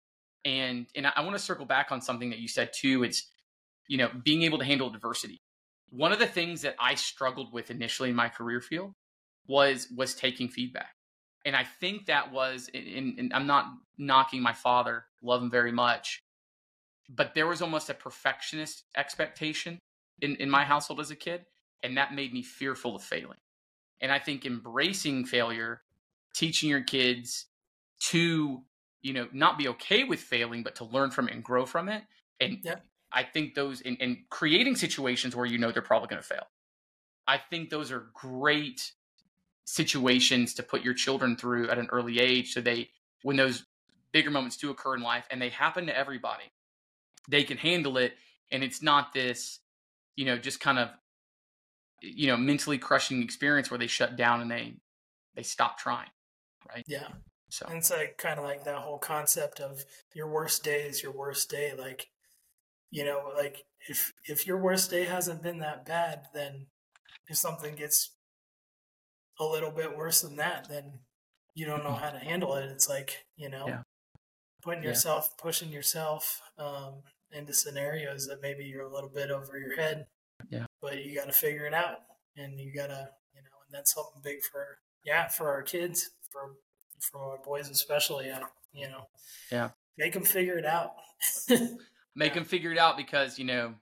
And 0.45 0.87
and 0.95 1.07
I, 1.07 1.13
I 1.17 1.21
want 1.21 1.37
to 1.37 1.43
circle 1.43 1.67
back 1.67 1.93
on 1.93 2.01
something 2.01 2.31
that 2.31 2.39
you 2.39 2.49
said 2.49 2.71
too. 2.75 3.05
It's 3.05 3.31
you 3.89 3.99
know 3.99 4.11
being 4.24 4.43
able 4.43 4.59
to 4.59 4.64
handle 4.64 4.91
diversity. 4.91 5.41
One 5.91 6.12
of 6.12 6.18
the 6.18 6.26
things 6.26 6.62
that 6.62 6.76
I 6.78 6.95
struggled 6.95 7.53
with 7.53 7.70
initially 7.70 8.11
in 8.11 8.16
my 8.16 8.28
career 8.28 8.61
field 8.61 8.93
was 9.47 9.89
was 9.95 10.14
taking 10.14 10.49
feedback, 10.49 10.95
and 11.45 11.57
I 11.57 11.64
think 11.64 12.07
that 12.07 12.32
was. 12.32 12.70
And, 12.72 13.18
and 13.18 13.32
I'm 13.34 13.47
not 13.47 13.66
knocking 13.97 14.43
my 14.43 14.53
father, 14.53 15.05
love 15.22 15.43
him 15.43 15.51
very 15.51 15.72
much, 15.72 16.20
but 17.09 17.34
there 17.34 17.47
was 17.47 17.62
almost 17.62 17.91
a 17.91 17.95
perfectionist 17.95 18.84
expectation 18.97 19.78
in 20.20 20.36
in 20.36 20.51
my 20.51 20.64
household 20.64 21.01
as 21.01 21.11
a 21.11 21.16
kid, 21.16 21.47
and 21.82 21.97
that 21.97 22.14
made 22.14 22.32
me 22.32 22.43
fearful 22.43 22.97
of 22.97 23.03
failing. 23.03 23.39
And 24.01 24.12
I 24.12 24.18
think 24.18 24.47
embracing 24.47 25.24
failure, 25.24 25.82
teaching 26.34 26.70
your 26.70 26.82
kids 26.82 27.47
to, 28.11 28.62
you 29.03 29.12
know, 29.12 29.26
not 29.32 29.59
be 29.59 29.68
okay 29.68 30.05
with 30.05 30.20
failing, 30.20 30.62
but 30.62 30.76
to 30.76 30.84
learn 30.84 31.11
from 31.11 31.28
it 31.28 31.34
and 31.34 31.43
grow 31.43 31.66
from 31.66 31.89
it. 31.89 32.03
And 32.41 32.59
yeah. 32.62 32.76
I 33.13 33.23
think 33.23 33.55
those 33.55 33.81
in, 33.81 33.97
and 34.01 34.19
creating 34.31 34.77
situations 34.77 35.35
where 35.35 35.47
you 35.47 35.59
know 35.59 35.73
they're 35.73 35.83
probably 35.83 36.09
going 36.09 36.23
to 36.23 36.29
fail. 36.29 36.47
I 37.27 37.39
think 37.39 37.71
those 37.71 37.93
are 37.93 38.11
great 38.15 38.93
situations 39.65 40.55
to 40.55 40.63
put 40.63 40.83
your 40.83 40.95
children 40.95 41.37
through 41.37 41.69
at 41.69 41.79
an 41.79 41.89
early 41.93 42.19
age 42.19 42.55
so 42.55 42.61
they 42.61 42.89
when 43.23 43.37
those 43.37 43.67
bigger 44.13 44.31
moments 44.31 44.57
do 44.57 44.71
occur 44.71 44.95
in 44.95 45.03
life 45.03 45.27
and 45.31 45.43
they 45.43 45.51
happen 45.51 45.85
to 45.85 45.95
everybody 45.95 46.45
they 47.29 47.45
can 47.45 47.59
handle 47.59 47.99
it 47.99 48.15
and 48.51 48.65
it's 48.65 48.83
not 48.83 49.13
this 49.13 49.61
you 50.17 50.25
know 50.25 50.39
just 50.39 50.59
kind 50.59 50.79
of 50.79 50.89
you 52.01 52.29
know 52.29 52.37
mentally 52.37 52.79
crushing 52.79 53.23
experience 53.23 53.71
where 53.71 53.77
they 53.77 53.87
shut 53.87 54.17
down 54.17 54.41
and 54.41 54.51
they 54.51 54.73
they 55.35 55.43
stop 55.43 55.79
trying 55.79 56.09
right 56.69 56.85
Yeah. 56.87 57.09
so 57.49 57.67
And 57.67 57.79
it's 57.79 57.91
like 57.91 58.19
kind 58.19 58.39
of 58.39 58.45
like 58.45 58.65
that 58.65 58.79
whole 58.79 58.99
concept 58.99 59.61
of 59.61 59.85
your 60.15 60.29
worst 60.29 60.65
day 60.65 60.83
is 60.83 61.03
your 61.03 61.13
worst 61.13 61.51
day. 61.51 61.75
Like, 61.79 62.09
you 62.91 63.05
know, 63.05 63.32
like 63.36 63.64
if 63.89 64.12
if 64.26 64.47
your 64.47 64.59
worst 64.59 64.91
day 64.91 65.05
hasn't 65.05 65.43
been 65.43 65.59
that 65.61 65.84
bad, 65.86 66.26
then 66.34 66.66
if 67.28 67.36
something 67.36 67.74
gets 67.74 68.12
a 69.41 69.45
little 69.45 69.70
bit 69.70 69.97
worse 69.97 70.22
than 70.22 70.36
that, 70.36 70.68
then 70.68 71.01
you 71.55 71.66
don't 71.66 71.84
know 71.84 71.93
how 71.95 72.11
to 72.11 72.18
handle 72.18 72.55
it. 72.55 72.64
It's 72.70 72.89
like, 72.89 73.24
you 73.36 73.49
know, 73.49 73.66
Yeah. 73.68 73.82
putting 74.62 74.82
Yeah. 74.82 74.91
yourself, 74.91 75.36
pushing 75.36 75.70
yourself 75.70 76.41
um, 76.57 77.03
into 77.30 77.53
scenarios 77.53 78.26
that 78.26 78.41
maybe 78.41 78.64
you're 78.64 78.84
a 78.86 78.93
little 78.93 79.11
bit 79.11 79.30
over 79.30 79.59
your 79.59 79.76
head. 79.76 80.07
Yeah. 80.51 80.66
But 80.80 81.05
you 81.05 81.14
got 81.14 81.26
to 81.26 81.32
figure 81.32 81.66
it 81.66 81.74
out, 81.74 81.99
and 82.36 82.59
you 82.59 82.72
got 82.72 82.86
to, 82.89 83.11
you 83.34 83.43
know, 83.43 83.49
and 83.66 83.72
that's 83.74 83.93
something 83.93 84.20
big 84.22 84.43
for, 84.51 84.78
yeah, 85.05 85.28
for 85.28 85.51
our 85.51 85.62
kids, 85.62 86.11
for 86.30 86.55
for 87.01 87.32
our 87.32 87.39
boys 87.45 87.68
especially. 87.70 88.30
I, 88.32 88.43
you 88.72 88.89
know, 88.89 89.09
Yeah. 89.53 89.70
make 89.97 90.14
them 90.14 90.24
figure 90.24 90.59
it 90.59 90.66
out. 90.66 90.95
make 92.19 92.35
them 92.35 92.45
figure 92.45 92.73
it 92.73 92.79
out 92.79 92.97
because 92.97 93.39
you 93.39 93.45
know 93.45 93.75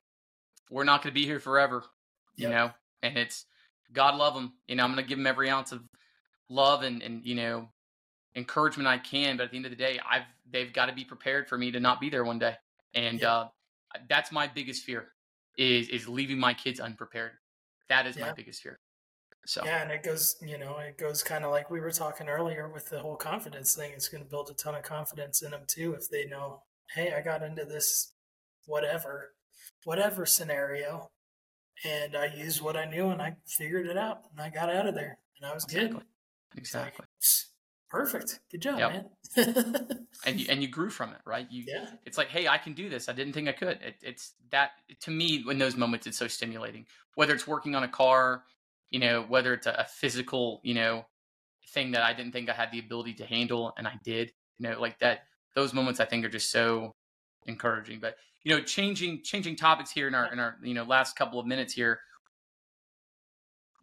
we're 0.71 0.85
not 0.85 1.03
going 1.03 1.13
to 1.13 1.21
be 1.21 1.27
here 1.27 1.41
forever 1.41 1.85
you 2.37 2.49
Yep. 2.49 2.51
know? 2.53 2.71
And 3.03 3.17
it's 3.19 3.47
god 3.93 4.17
love 4.17 4.35
them 4.35 4.53
you 4.69 4.77
know? 4.77 4.85
I'm 4.85 4.93
going 4.93 5.03
to 5.05 5.09
give 5.09 5.19
them 5.19 5.27
every 5.27 5.49
ounce 5.51 5.73
of 5.73 5.83
love 6.49 6.83
and 6.83 7.03
and 7.03 7.25
you 7.25 7.35
know 7.35 7.69
encouragement 8.37 8.87
i 8.87 8.99
can 8.99 9.37
but 9.37 9.45
at 9.45 9.51
the 9.51 9.57
end 9.57 9.67
of 9.67 9.71
the 9.71 9.77
day 9.77 9.99
i've 10.09 10.25
they've 10.51 10.73
got 10.73 10.87
to 10.87 10.93
be 10.93 11.05
prepared 11.05 11.49
for 11.49 11.59
me 11.59 11.71
to 11.71 11.81
not 11.81 12.01
be 12.01 12.11
there 12.11 12.25
one 12.25 12.39
day. 12.39 12.55
And 12.95 13.21
Yeah. 13.21 13.33
uh 13.33 13.49
that's 14.09 14.31
my 14.31 14.47
biggest 14.47 14.85
fear 14.85 15.13
is 15.57 15.89
is 15.89 16.07
leaving 16.09 16.39
my 16.39 16.53
kids 16.53 16.81
unprepared. 16.81 17.33
That 17.89 18.07
is 18.07 18.19
my 18.19 18.33
biggest 18.33 18.63
fear. 18.63 18.79
So. 19.47 19.65
Yeah, 19.65 19.83
and 19.83 19.93
it 19.93 20.03
goes, 20.03 20.37
you 20.43 20.59
know, 20.59 20.77
it 20.79 20.99
goes 20.99 21.23
kind 21.23 21.45
of 21.45 21.53
like 21.53 21.71
we 21.71 21.81
were 21.81 21.93
talking 21.93 22.29
earlier 22.29 22.69
with 22.69 22.91
the 22.91 22.99
whole 22.99 23.17
confidence 23.17 23.75
thing. 23.77 23.93
It's 23.93 24.09
going 24.09 24.23
to 24.25 24.29
build 24.29 24.51
a 24.51 24.55
ton 24.55 24.75
of 24.75 24.83
confidence 24.83 25.41
in 25.41 25.53
them 25.53 25.63
too 25.69 25.95
if 25.95 26.11
they 26.11 26.27
know, 26.27 26.63
hey, 26.95 27.15
I 27.17 27.23
got 27.23 27.43
into 27.45 27.65
this 27.65 28.13
whatever, 28.67 29.33
whatever 29.85 30.27
scenario, 30.27 31.11
and 31.85 32.17
I 32.17 32.27
used 32.27 32.61
what 32.61 32.77
I 32.77 32.85
knew 32.85 33.09
and 33.09 33.23
I 33.23 33.37
figured 33.47 33.87
it 33.87 33.97
out 33.97 34.23
and 34.31 34.41
I 34.41 34.51
got 34.51 34.75
out 34.75 34.87
of 34.87 34.95
there 34.95 35.19
and 35.41 35.51
I 35.51 35.55
was 35.55 35.65
exactly. 35.65 35.89
Good. 35.91 36.03
It's 36.59 36.75
like, 36.75 36.87
exactly. 36.89 37.07
Perfect, 37.89 38.41
good 38.51 38.63
job, 38.63 38.79
Yep. 38.79 39.11
man. 39.37 40.07
and 40.27 40.41
you 40.41 40.47
and 40.49 40.61
you 40.63 40.69
grew 40.69 40.91
from 40.91 41.11
it 41.11 41.19
right? 41.25 41.47
You 41.51 41.65
yeah, 41.67 41.87
it's 42.05 42.19
like 42.19 42.29
hey 42.29 42.49
i 42.49 42.59
can 42.59 42.73
do 42.73 42.89
this. 42.89 43.09
I 43.09 43.13
didn't 43.13 43.33
think 43.33 43.49
i 43.49 43.53
could. 43.53 43.79
It, 43.81 43.97
it's 44.03 44.35
that 44.51 44.71
to 45.03 45.11
me 45.11 45.45
in 45.49 45.59
those 45.59 45.77
moments 45.77 46.07
it's 46.07 46.19
so 46.19 46.27
stimulating. 46.27 46.87
Whether 47.15 47.35
it's 47.35 47.47
working 47.47 47.75
on 47.75 47.85
a 47.85 47.89
car 47.89 48.43
you 48.91 48.99
know 48.99 49.25
whether 49.29 49.53
it's 49.55 49.67
a, 49.67 49.73
a 49.73 49.85
physical 49.85 50.61
you 50.65 50.75
know 50.75 51.05
thing 51.75 51.91
that 51.91 52.03
i 52.03 52.13
didn't 52.13 52.31
think 52.31 52.49
i 52.49 52.53
had 52.53 52.71
the 52.71 52.79
ability 52.79 53.13
to 53.13 53.27
handle 53.27 53.75
and 53.77 53.89
i 53.89 53.95
did 54.05 54.31
you 54.59 54.69
know 54.69 54.81
like 54.81 54.97
that 55.01 55.25
those 55.57 55.75
moments 55.75 55.99
i 55.99 56.05
think 56.05 56.25
are 56.25 56.29
just 56.29 56.53
so 56.53 56.95
encouraging. 57.47 57.99
But 58.01 58.17
you 58.47 58.57
know 58.57 58.63
changing 58.63 59.23
changing 59.25 59.57
topics 59.57 59.91
here 59.91 60.07
in 60.07 60.15
our 60.15 60.33
in 60.33 60.39
our 60.39 60.57
you 60.63 60.75
know 60.75 60.85
last 60.85 61.17
couple 61.17 61.41
of 61.41 61.47
minutes 61.47 61.73
here 61.73 61.99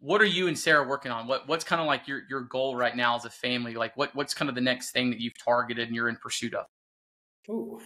what 0.00 0.20
are 0.22 0.26
you 0.26 0.48
and 0.48 0.58
sarah 0.58 0.86
working 0.86 1.12
on 1.12 1.26
what 1.26 1.46
what's 1.46 1.64
kind 1.64 1.80
of 1.80 1.86
like 1.86 2.08
your 2.08 2.22
your 2.30 2.40
goal 2.40 2.74
right 2.74 2.96
now 2.96 3.14
as 3.14 3.26
a 3.26 3.30
family 3.30 3.74
like 3.74 3.94
what 3.96 4.14
what's 4.14 4.32
kind 4.32 4.48
of 4.48 4.54
the 4.54 4.60
next 4.60 4.92
thing 4.92 5.10
that 5.10 5.20
you've 5.20 5.38
targeted 5.38 5.86
and 5.86 5.94
you're 5.94 6.08
in 6.08 6.16
pursuit 6.16 6.54
of 6.54 6.64
Ooh. 7.48 7.80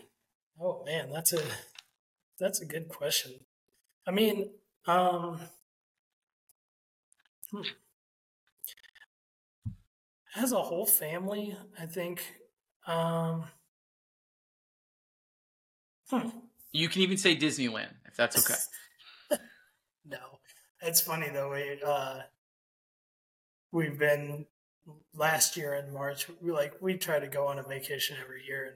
Oh 0.60 0.82
man, 0.84 1.10
that's 1.10 1.32
a 1.32 1.42
that's 2.38 2.60
a 2.60 2.66
good 2.66 2.88
question. 2.88 3.32
I 4.06 4.10
mean, 4.10 4.50
um 4.86 5.40
hmm. 7.50 7.62
as 10.36 10.52
a 10.52 10.62
whole 10.62 10.86
family, 10.86 11.56
I 11.78 11.86
think 11.86 12.22
um 12.86 13.44
hmm. 16.10 16.28
You 16.78 16.88
can 16.88 17.02
even 17.02 17.18
say 17.18 17.34
Disneyland 17.34 17.90
if 18.06 18.14
that's 18.16 18.38
okay. 18.38 19.40
no. 20.06 20.18
It's 20.80 21.00
funny 21.00 21.28
though, 21.28 21.50
we 21.50 21.82
uh 21.84 22.20
we've 23.72 23.98
been 23.98 24.46
last 25.12 25.56
year 25.56 25.74
in 25.74 25.92
March, 25.92 26.28
we 26.40 26.52
like 26.52 26.74
we 26.80 26.96
try 26.96 27.18
to 27.18 27.26
go 27.26 27.48
on 27.48 27.58
a 27.58 27.64
vacation 27.64 28.16
every 28.22 28.44
year 28.46 28.64
and 28.66 28.74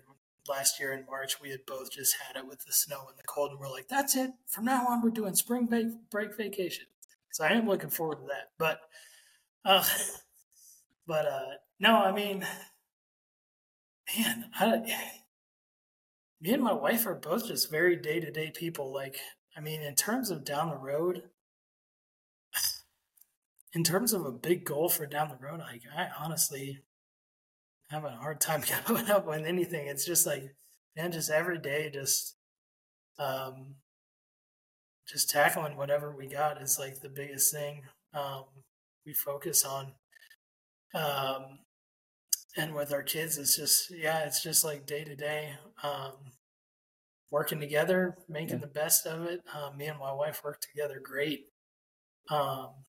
last 0.49 0.81
year 0.81 0.93
in 0.93 1.07
March 1.07 1.41
we 1.41 1.51
had 1.51 1.65
both 1.65 1.93
just 1.93 2.17
had 2.17 2.37
it 2.37 2.49
with 2.49 2.65
the 2.65 2.73
snow 2.73 3.07
and 3.09 3.17
the 3.17 3.23
cold 3.23 3.53
and 3.53 3.61
we're 3.61 3.71
like, 3.71 3.87
that's 3.87 4.17
it. 4.17 4.33
From 4.49 4.65
now 4.65 4.85
on 4.89 5.01
we're 5.01 5.11
doing 5.11 5.37
spring 5.37 5.67
break 5.67 5.87
break 6.11 6.37
vacation. 6.37 6.87
So 7.31 7.45
I 7.45 7.51
am 7.51 7.69
looking 7.69 7.91
forward 7.91 8.17
to 8.17 8.27
that. 8.27 8.51
But 8.59 8.81
uh 9.65 9.85
but 11.07 11.27
uh 11.27 11.51
no, 11.79 12.03
I 12.03 12.11
mean 12.11 12.45
man, 14.19 14.47
I 14.59 15.21
me 16.43 16.53
and 16.53 16.63
my 16.63 16.73
wife 16.73 17.07
are 17.07 17.15
both 17.15 17.47
just 17.47 17.71
very 17.71 17.95
day 17.95 18.19
to 18.19 18.31
day 18.33 18.51
people. 18.51 18.93
Like, 18.93 19.17
I 19.57 19.61
mean, 19.61 19.81
in 19.81 19.95
terms 19.95 20.29
of 20.29 20.45
down 20.45 20.71
the 20.71 20.77
road, 20.77 21.23
in 23.75 23.85
terms 23.85 24.13
of 24.13 24.27
a 24.27 24.33
big 24.33 24.65
goal 24.65 24.89
for 24.89 25.07
down 25.07 25.29
the 25.29 25.37
road, 25.37 25.61
like 25.61 25.83
I 25.97 26.09
honestly 26.19 26.81
have 27.91 28.05
a 28.05 28.11
hard 28.11 28.41
time 28.41 28.63
coming 28.85 29.09
up 29.09 29.27
with 29.27 29.47
anything. 29.47 29.87
It's 29.87 30.05
just 30.05 30.27
like, 30.27 30.57
man, 30.97 31.13
just 31.13 31.31
every 31.31 31.59
day, 31.59 31.91
just 31.95 32.35
um, 33.21 33.77
just 35.07 35.31
tackling 35.31 35.77
whatever 35.77 36.15
we 36.15 36.27
got 36.27 36.61
is 36.61 36.77
like 36.79 37.01
the 37.01 37.09
biggest 37.09 37.53
thing 37.53 37.83
um, 38.15 38.45
we 39.07 39.13
focus 39.13 39.65
on. 39.65 39.93
Um, 40.93 41.61
and 42.57 42.75
with 42.75 42.93
our 42.93 43.03
kids, 43.03 43.39
it's 43.39 43.57
just 43.57 43.91
yeah, 43.91 44.25
it's 44.25 44.43
just 44.43 44.65
like 44.65 44.87
day 44.87 45.05
to 45.05 45.17
day, 45.17 45.55
um, 45.83 46.32
working 47.33 47.59
together, 47.59 48.17
making 48.29 48.57
Yeah. 48.57 48.67
the 48.67 48.67
best 48.69 49.07
of 49.07 49.25
it. 49.25 49.41
Um, 49.53 49.79
me 49.79 49.87
and 49.87 49.99
my 49.99 50.13
wife 50.13 50.45
work 50.45 50.61
together 50.61 51.01
great. 51.01 51.49
Um, 52.31 52.85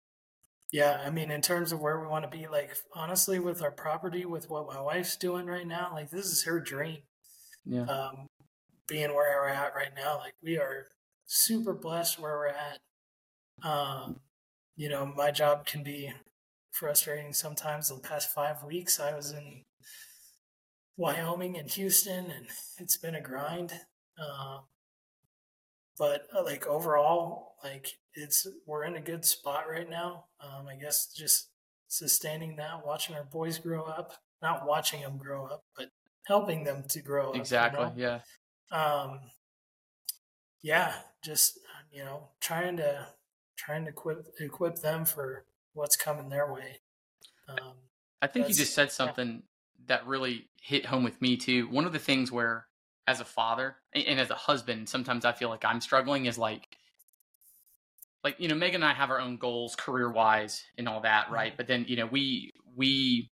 yeah, 0.72 1.02
I 1.04 1.10
mean, 1.12 1.32
in 1.32 1.41
terms 1.41 1.72
of 1.72 1.80
where 1.80 2.00
we 2.00 2.08
want 2.08 2.30
to 2.30 2.38
be, 2.38 2.48
like 2.48 2.76
honestly, 2.94 3.39
with 3.39 3.62
our 3.62 3.72
property, 3.72 4.26
with 4.26 4.50
what 4.50 4.68
my 4.68 4.82
wife's 4.82 5.16
doing 5.16 5.46
right 5.46 5.66
now, 5.66 5.91
like 5.94 6.10
this 6.10 6.26
is 6.26 6.44
her 6.44 6.60
dream. 6.60 7.04
Yeah. 7.66 7.84
Um, 7.86 8.28
being 8.88 9.14
where 9.16 9.39
we're 9.41 9.48
at 9.48 9.74
right 9.76 9.94
now, 9.96 10.18
like 10.18 10.34
we 10.44 10.58
are 10.58 10.88
super 11.26 11.74
blessed 11.74 12.20
where 12.20 12.34
we're 12.34 12.48
at. 12.48 12.80
Um, 13.64 14.20
you 14.76 14.89
know, 14.89 15.06
my 15.06 15.32
job 15.32 15.66
can 15.66 15.84
be 15.84 16.12
frustrating 16.72 17.32
sometimes. 17.32 17.88
The 17.88 17.99
past 17.99 18.34
five 18.34 18.61
weeks, 18.64 18.99
I 18.99 19.15
was 19.15 19.32
in 19.32 19.64
Wyoming 20.98 21.57
and 21.57 21.70
Houston, 21.72 22.30
and 22.30 22.48
it's 22.78 22.98
been 22.98 23.15
a 23.15 23.22
grind. 23.22 23.86
Um, 24.19 24.61
but 25.98 26.27
uh, 26.35 26.44
like 26.44 26.65
overall, 26.68 27.56
like 27.64 27.88
it's 28.15 28.48
we're 28.65 28.84
in 28.85 28.95
a 28.95 29.02
good 29.02 29.26
spot 29.26 29.65
right 29.69 29.90
now. 29.90 30.26
Um, 30.41 30.68
I 30.68 30.76
guess 30.76 31.07
just 31.15 31.49
sustaining 31.88 32.56
that, 32.57 32.85
watching 32.85 33.15
our 33.15 33.23
boys 33.26 33.60
grow 33.60 33.84
up, 33.84 34.14
not 34.41 34.65
watching 34.68 35.02
them 35.02 35.18
grow 35.18 35.45
up, 35.45 35.64
but 35.77 35.90
helping 36.26 36.64
them 36.64 36.84
to 36.90 37.02
grow 37.02 37.30
up. 37.30 37.35
you 37.35 37.41
Exactly. 37.41 37.84
know? 37.85 37.94
Yeah. 37.95 38.19
um 38.72 39.19
yeah 40.61 40.94
just 41.23 41.60
you 41.91 42.03
know 42.03 42.30
trying 42.40 42.77
to 42.77 43.07
trying 43.57 43.84
to 43.84 43.90
equip 43.91 44.26
equip 44.40 44.77
them 44.77 45.06
for 45.06 45.45
what's 45.73 45.98
coming 45.98 46.30
their 46.30 46.52
way 46.52 46.80
um 47.49 47.73
I 48.22 48.27
think 48.27 48.48
you 48.48 48.53
just 48.56 48.73
said 48.73 48.90
something 48.90 49.44
that 49.88 50.07
really 50.07 50.48
hit 50.61 50.85
home 50.85 51.03
with 51.03 51.22
me 51.22 51.35
too. 51.35 51.68
One 51.68 51.84
of 51.85 51.91
the 51.91 51.99
things 51.99 52.31
where, 52.31 52.68
as 53.07 53.19
a 53.19 53.25
father 53.25 53.75
and, 53.93 54.19
as 54.19 54.30
a 54.30 54.35
husband, 54.35 54.88
sometimes 54.89 55.25
I 55.25 55.31
feel 55.31 55.49
like 55.49 55.65
I'm 55.65 55.81
struggling 55.81 56.25
is 56.25 56.38
like, 56.38 56.67
like 58.23 58.35
you 58.39 58.47
know, 58.47 58.55
Megan 58.55 58.75
and 58.75 58.85
I 58.85 58.93
have 58.93 59.09
our 59.09 59.19
own 59.19 59.38
goals 59.38 59.75
career 59.75 60.09
wise 60.09 60.63
and 60.77 60.88
all 60.88 61.01
that, 61.01 61.30
right? 61.30 61.55
But 61.55 61.67
then 61.67 61.85
you 61.88 61.97
know, 61.97 62.05
we 62.05 62.53
we 62.75 63.30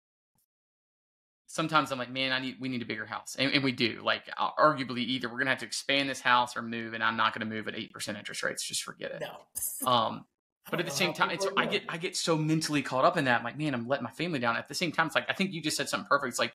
sometimes 1.46 1.92
I'm 1.92 1.98
like, 1.98 2.10
man, 2.10 2.32
I 2.32 2.38
need 2.38 2.56
we 2.60 2.68
need 2.68 2.82
a 2.82 2.86
bigger 2.86 3.06
house, 3.06 3.36
and, 3.38 3.52
and 3.52 3.62
we 3.62 3.72
do. 3.72 4.00
Like, 4.02 4.24
uh, 4.36 4.50
arguably, 4.58 5.00
either 5.00 5.28
we're 5.28 5.38
gonna 5.38 5.50
have 5.50 5.60
to 5.60 5.66
expand 5.66 6.08
this 6.08 6.20
house 6.20 6.56
or 6.56 6.62
move, 6.62 6.94
and 6.94 7.02
I'm 7.02 7.16
not 7.16 7.34
gonna 7.34 7.46
move 7.46 7.68
at 7.68 7.74
eight 7.74 7.92
percent 7.92 8.18
interest 8.18 8.42
rates. 8.42 8.62
Just 8.62 8.82
forget 8.82 9.12
it. 9.12 9.22
no 9.22 9.90
Um, 9.90 10.24
but 10.70 10.80
at 10.80 10.86
the 10.86 10.92
same 10.92 11.12
time, 11.12 11.30
it's 11.30 11.46
I 11.56 11.66
get 11.66 11.82
I 11.88 11.98
get 11.98 12.16
so 12.16 12.36
mentally 12.36 12.82
caught 12.82 13.04
up 13.04 13.16
in 13.16 13.24
that. 13.24 13.38
I'm 13.38 13.44
like, 13.44 13.58
man, 13.58 13.74
I'm 13.74 13.88
letting 13.88 14.04
my 14.04 14.10
family 14.10 14.38
down. 14.38 14.56
At 14.56 14.68
the 14.68 14.74
same 14.74 14.92
time, 14.92 15.06
it's 15.06 15.14
like 15.14 15.28
I 15.28 15.32
think 15.34 15.52
you 15.52 15.60
just 15.60 15.76
said 15.76 15.88
something 15.88 16.06
perfect. 16.08 16.30
It's 16.30 16.38
like 16.38 16.52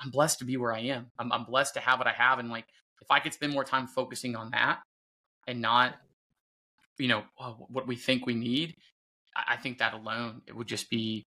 I'm 0.00 0.10
blessed 0.10 0.38
to 0.40 0.44
be 0.44 0.56
where 0.56 0.72
I 0.72 0.80
am. 0.80 1.06
I'm, 1.18 1.32
I'm 1.32 1.44
blessed 1.44 1.74
to 1.74 1.80
have 1.80 1.98
what 1.98 2.06
I 2.06 2.12
have, 2.12 2.38
and 2.38 2.50
like 2.50 2.66
if 3.00 3.10
I 3.10 3.20
could 3.20 3.34
spend 3.34 3.52
more 3.52 3.64
time 3.64 3.86
focusing 3.86 4.36
on 4.36 4.50
that 4.50 4.80
and 5.46 5.60
not, 5.60 5.94
you 6.98 7.08
know, 7.08 7.22
uh, 7.38 7.52
what 7.52 7.86
we 7.86 7.96
think 7.96 8.26
we 8.26 8.34
need, 8.34 8.74
I, 9.36 9.54
I 9.54 9.56
think 9.56 9.78
that 9.78 9.94
alone 9.94 10.42
it 10.46 10.56
would 10.56 10.66
just 10.66 10.90
be, 10.90 11.24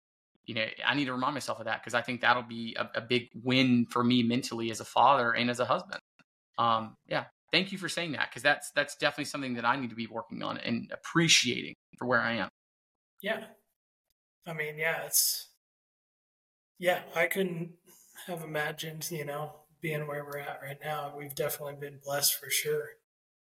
you 0.44 0.54
know, 0.54 0.66
I 0.84 0.94
need 0.94 1.04
to 1.06 1.12
remind 1.12 1.34
myself 1.34 1.60
of 1.60 1.66
that 1.66 1.80
because 1.80 1.94
I 1.94 2.02
think 2.02 2.20
that'll 2.20 2.42
be 2.42 2.76
a, 2.78 2.90
a 2.96 3.00
big 3.00 3.28
win 3.42 3.86
for 3.90 4.02
me 4.02 4.22
mentally 4.22 4.70
as 4.70 4.80
a 4.80 4.84
father 4.84 5.32
and 5.32 5.48
as 5.50 5.60
a 5.60 5.64
husband. 5.64 6.00
Um, 6.58 6.94
yeah, 7.06 7.24
thank 7.52 7.70
you 7.72 7.78
for 7.78 7.88
saying 7.88 8.12
that 8.12 8.30
because 8.30 8.42
that's 8.42 8.70
that's 8.74 8.96
definitely 8.96 9.26
something 9.26 9.54
that 9.54 9.64
I 9.64 9.76
need 9.76 9.90
to 9.90 9.96
be 9.96 10.06
working 10.06 10.42
on 10.42 10.58
and 10.58 10.90
appreciating 10.92 11.74
for 11.98 12.06
where 12.06 12.20
I 12.20 12.34
am. 12.34 12.48
Yeah. 13.20 13.44
I 14.44 14.52
mean, 14.52 14.76
yeah, 14.76 15.04
it's, 15.06 15.48
yeah, 16.80 17.02
I 17.14 17.26
couldn't 17.26 17.70
have 18.26 18.42
imagined, 18.42 19.10
you 19.10 19.24
know, 19.24 19.52
being 19.80 20.06
where 20.06 20.24
we're 20.24 20.38
at 20.38 20.60
right 20.62 20.78
now. 20.82 21.14
We've 21.16 21.34
definitely 21.34 21.76
been 21.80 21.98
blessed 22.04 22.34
for 22.34 22.50
sure. 22.50 22.84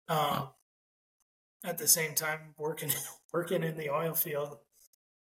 Um, 0.09 0.51
at 1.65 1.79
the 1.79 1.89
same 1.89 2.15
time, 2.15 2.55
working, 2.59 2.91
working 3.33 3.63
in 3.63 3.77
the 3.77 3.91
oil 3.91 4.15
field, 4.15 4.59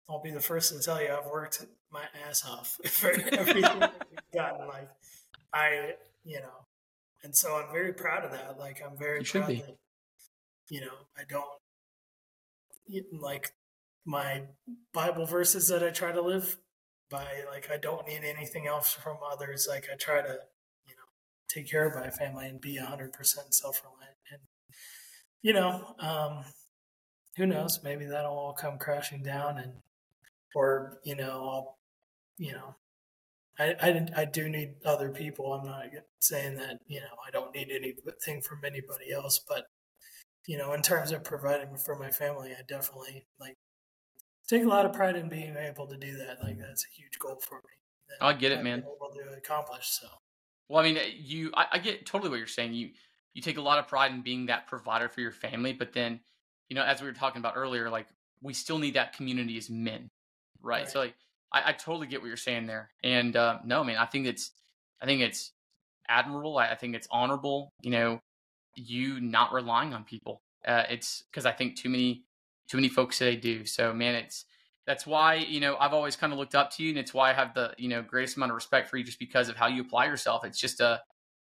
I'll 0.10 0.22
be 0.22 0.32
the 0.32 0.40
first 0.40 0.74
to 0.74 0.82
tell 0.82 1.02
you 1.02 1.10
I've 1.10 1.30
worked 1.30 1.66
my 1.92 2.04
ass 2.28 2.44
off 2.48 2.78
for 2.86 3.12
everything 3.12 3.80
we've 3.80 4.32
gotten. 4.34 4.68
Like 4.68 4.90
I, 5.54 5.94
you 6.24 6.40
know, 6.40 6.68
and 7.24 7.36
so 7.36 7.56
I'm 7.56 7.72
very 7.72 7.94
proud 7.94 8.26
of 8.26 8.32
that. 8.32 8.58
Like 8.60 8.82
I'm 8.86 8.98
very 8.98 9.20
You 9.20 9.26
proud 9.26 9.46
should 9.46 9.48
be. 9.48 9.62
that, 9.62 9.78
you 10.70 10.82
know, 10.82 10.94
I 11.18 11.22
don't 11.30 11.46
like 13.14 13.52
my 14.06 14.44
Bible 14.94 15.26
verses 15.26 15.68
that 15.70 15.84
I 15.84 15.90
try 15.92 16.12
to 16.12 16.22
live 16.22 16.58
by. 17.12 17.28
Like 17.52 17.70
I 17.72 17.78
don't 17.78 18.08
need 18.08 18.22
anything 18.24 18.68
else 18.68 18.94
from 18.94 19.18
others. 19.32 19.68
Like 19.70 19.88
I 19.92 19.96
try 19.96 20.22
to, 20.22 20.40
you 20.88 20.96
know, 20.96 21.10
take 21.50 21.70
care 21.70 21.88
of 21.88 21.96
my 21.96 22.10
family 22.10 22.48
and 22.48 22.62
be 22.62 22.78
hundred 22.78 23.14
percent 23.14 23.54
self 23.54 23.82
reliant. 23.84 24.18
And 24.32 24.42
you 25.42 25.54
know, 25.54 25.96
um, 26.00 26.46
who 27.38 27.46
knows? 27.46 27.80
Maybe 27.84 28.06
that'll 28.06 28.32
all 28.32 28.54
come 28.54 28.78
crashing 28.78 29.24
down, 29.24 29.58
and 29.58 29.74
or 30.56 31.00
you 31.04 31.16
know, 31.16 31.50
I'll, 31.50 31.78
you 32.38 32.54
know, 32.54 32.76
I, 33.60 33.76
I, 33.82 34.08
I 34.22 34.26
do 34.26 34.50
need 34.50 34.76
other 34.86 35.10
people. 35.10 35.54
I'm 35.54 35.66
not 35.66 35.86
saying 36.20 36.56
that, 36.56 36.80
you 36.88 37.00
know, 37.00 37.16
I 37.26 37.32
don't 37.32 37.54
need 37.54 37.70
anything 37.70 38.42
from 38.42 38.62
anybody 38.66 39.12
else, 39.14 39.40
but, 39.48 39.66
you 40.48 40.58
know, 40.58 40.74
in 40.74 40.82
terms 40.82 41.12
of 41.12 41.24
providing 41.24 41.78
for 41.78 41.96
my 41.96 42.10
family, 42.10 42.52
I 42.58 42.62
definitely 42.68 43.26
like 43.40 43.58
take 44.52 44.66
a 44.66 44.68
lot 44.68 44.86
of 44.86 44.94
pride 44.94 45.16
in 45.16 45.30
being 45.30 45.56
able 45.56 45.88
to 45.88 45.98
do 45.98 46.18
that. 46.18 46.44
Like 46.44 46.60
that's 46.60 46.86
a 46.86 46.92
huge 46.94 47.18
goal 47.20 47.40
for 47.42 47.56
me. 47.56 47.74
I 48.20 48.34
get 48.34 48.52
it, 48.52 48.64
man. 48.64 48.80
Able 48.80 49.14
to 49.16 49.38
accomplish. 49.38 49.88
So 49.88 50.08
Well, 50.68 50.84
I 50.84 50.92
mean, 50.92 51.00
you, 51.18 51.52
I, 51.56 51.66
I 51.74 51.80
get 51.80 52.06
totally 52.06 52.30
what 52.30 52.38
you're 52.38 52.48
saying. 52.48 52.74
You, 52.74 52.90
you 53.34 53.42
take 53.42 53.58
a 53.58 53.62
lot 53.62 53.80
of 53.80 53.88
pride 53.88 54.12
in 54.12 54.22
being 54.22 54.48
that 54.48 54.68
provider 54.68 55.08
for 55.08 55.22
your 55.22 55.32
family, 55.32 55.72
but 55.72 55.94
then, 55.94 56.20
you 56.68 56.76
know, 56.76 56.84
as 56.84 57.02
we 57.02 57.08
were 57.08 57.14
talking 57.14 57.40
about 57.40 57.54
earlier, 57.56 57.90
like 57.90 58.08
we 58.42 58.54
still 58.54 58.78
need 58.78 58.96
that 58.96 59.16
community 59.16 59.58
as 59.58 59.70
men, 59.70 60.10
right? 60.62 60.82
Right. 60.82 60.90
So, 60.90 61.00
like, 61.00 61.16
I, 61.54 61.70
I 61.70 61.72
totally 61.72 62.08
get 62.08 62.20
what 62.22 62.28
you're 62.28 62.38
saying 62.38 62.68
there. 62.68 62.90
And 63.04 63.36
uh, 63.36 63.60
no, 63.64 63.84
man, 63.84 63.98
I 63.98 64.06
think 64.06 64.28
it's, 64.28 64.52
I 65.02 65.06
think 65.06 65.22
it's 65.22 65.54
admirable. 66.10 66.58
I, 66.58 66.72
I 66.72 66.76
think 66.76 66.96
it's 66.96 67.08
honorable. 67.10 67.70
You 67.82 67.92
know, 67.92 68.20
you 68.76 69.22
not 69.22 69.54
relying 69.54 69.94
on 69.94 70.04
people. 70.04 70.42
Uh, 70.68 70.84
it's 70.90 71.24
because 71.32 71.46
I 71.46 71.54
think 71.54 71.78
too 71.78 71.90
many, 71.90 72.26
too 72.72 72.78
many 72.78 72.88
folks 72.88 73.18
today 73.18 73.36
do. 73.36 73.66
So, 73.66 73.94
man, 73.94 74.16
it's 74.16 74.46
that's 74.88 75.06
why 75.06 75.36
you 75.36 75.60
know 75.60 75.76
I've 75.78 75.94
always 75.94 76.16
kind 76.16 76.32
of 76.32 76.40
looked 76.40 76.56
up 76.56 76.72
to 76.72 76.84
you, 76.84 76.90
and 76.90 76.98
it's 76.98 77.14
why 77.14 77.30
I 77.30 77.34
have 77.34 77.54
the 77.54 77.74
you 77.78 77.90
know 77.90 78.02
greatest 78.02 78.38
amount 78.38 78.52
of 78.52 78.56
respect 78.56 78.90
for 78.90 78.96
you, 78.96 79.04
just 79.04 79.20
because 79.20 79.50
of 79.50 79.58
how 79.58 79.68
you 79.68 79.82
apply 79.82 80.06
yourself. 80.06 80.46
It's 80.46 80.60
just 80.60 80.80
a, 80.80 81.02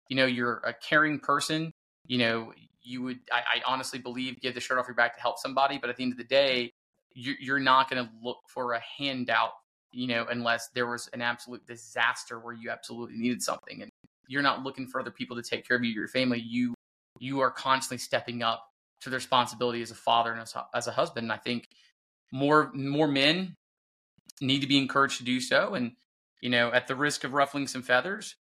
you 0.09 0.17
know, 0.17 0.25
you're 0.25 0.63
a 0.65 0.73
caring 0.73 1.21
person. 1.21 1.71
You 2.07 2.19
know, 2.19 2.53
you 2.83 3.03
would 3.03 3.19
I, 3.31 3.41
I 3.57 3.63
honestly 3.67 3.99
believe 3.99 4.41
give 4.41 4.55
the 4.55 4.61
shirt 4.61 4.79
off 4.79 4.87
your 4.89 4.95
back 4.95 5.15
to 5.17 5.21
help 5.21 5.39
somebody, 5.39 5.77
but 5.77 5.91
at 5.91 5.97
the 5.97 6.03
end 6.03 6.13
of 6.13 6.19
the 6.19 6.25
day, 6.25 6.73
you're, 7.13 7.37
you're 7.39 7.61
not 7.61 7.91
going 7.91 8.03
to 8.03 8.11
look 8.23 8.39
for 8.49 8.73
a 8.73 8.81
handout. 8.81 9.53
You 9.93 10.07
know, 10.07 10.27
unless 10.31 10.69
there 10.75 10.87
was 10.87 11.09
an 11.13 11.21
absolute 11.21 11.67
disaster 11.67 12.41
where 12.41 12.55
you 12.55 12.71
absolutely 12.71 13.19
needed 13.19 13.43
something, 13.43 13.83
and 13.83 13.91
you're 14.29 14.43
not 14.43 14.63
looking 14.63 14.87
for 14.87 14.99
other 14.99 15.11
people 15.11 15.37
to 15.37 15.43
take 15.43 15.69
care 15.69 15.77
of 15.77 15.85
you, 15.85 15.93
your 15.93 16.09
family. 16.09 16.41
You 16.41 16.73
you 17.19 17.41
are 17.41 17.51
constantly 17.51 17.99
stepping 17.99 18.43
up 18.43 18.68
to 19.01 19.11
the 19.11 19.17
responsibility 19.17 19.83
as 19.83 19.91
a 19.91 19.95
father 19.95 20.33
and 20.33 20.41
as 20.41 20.55
a, 20.55 20.67
as 20.75 20.87
a 20.87 20.93
husband. 20.93 21.25
And 21.25 21.33
I 21.33 21.37
think 21.37 21.69
more 22.33 22.71
more 22.75 23.09
men 23.09 23.57
need 24.41 24.61
to 24.61 24.67
be 24.67 24.79
encouraged 24.79 25.19
to 25.19 25.25
do 25.25 25.41
so 25.41 25.75
and 25.75 25.93
you 26.41 26.51
know 26.51 26.71
at 26.73 26.87
the 26.87 26.95
risk 26.95 27.25
of 27.25 27.33
ruffling 27.33 27.67
some 27.67 27.83
feathers 27.83 28.37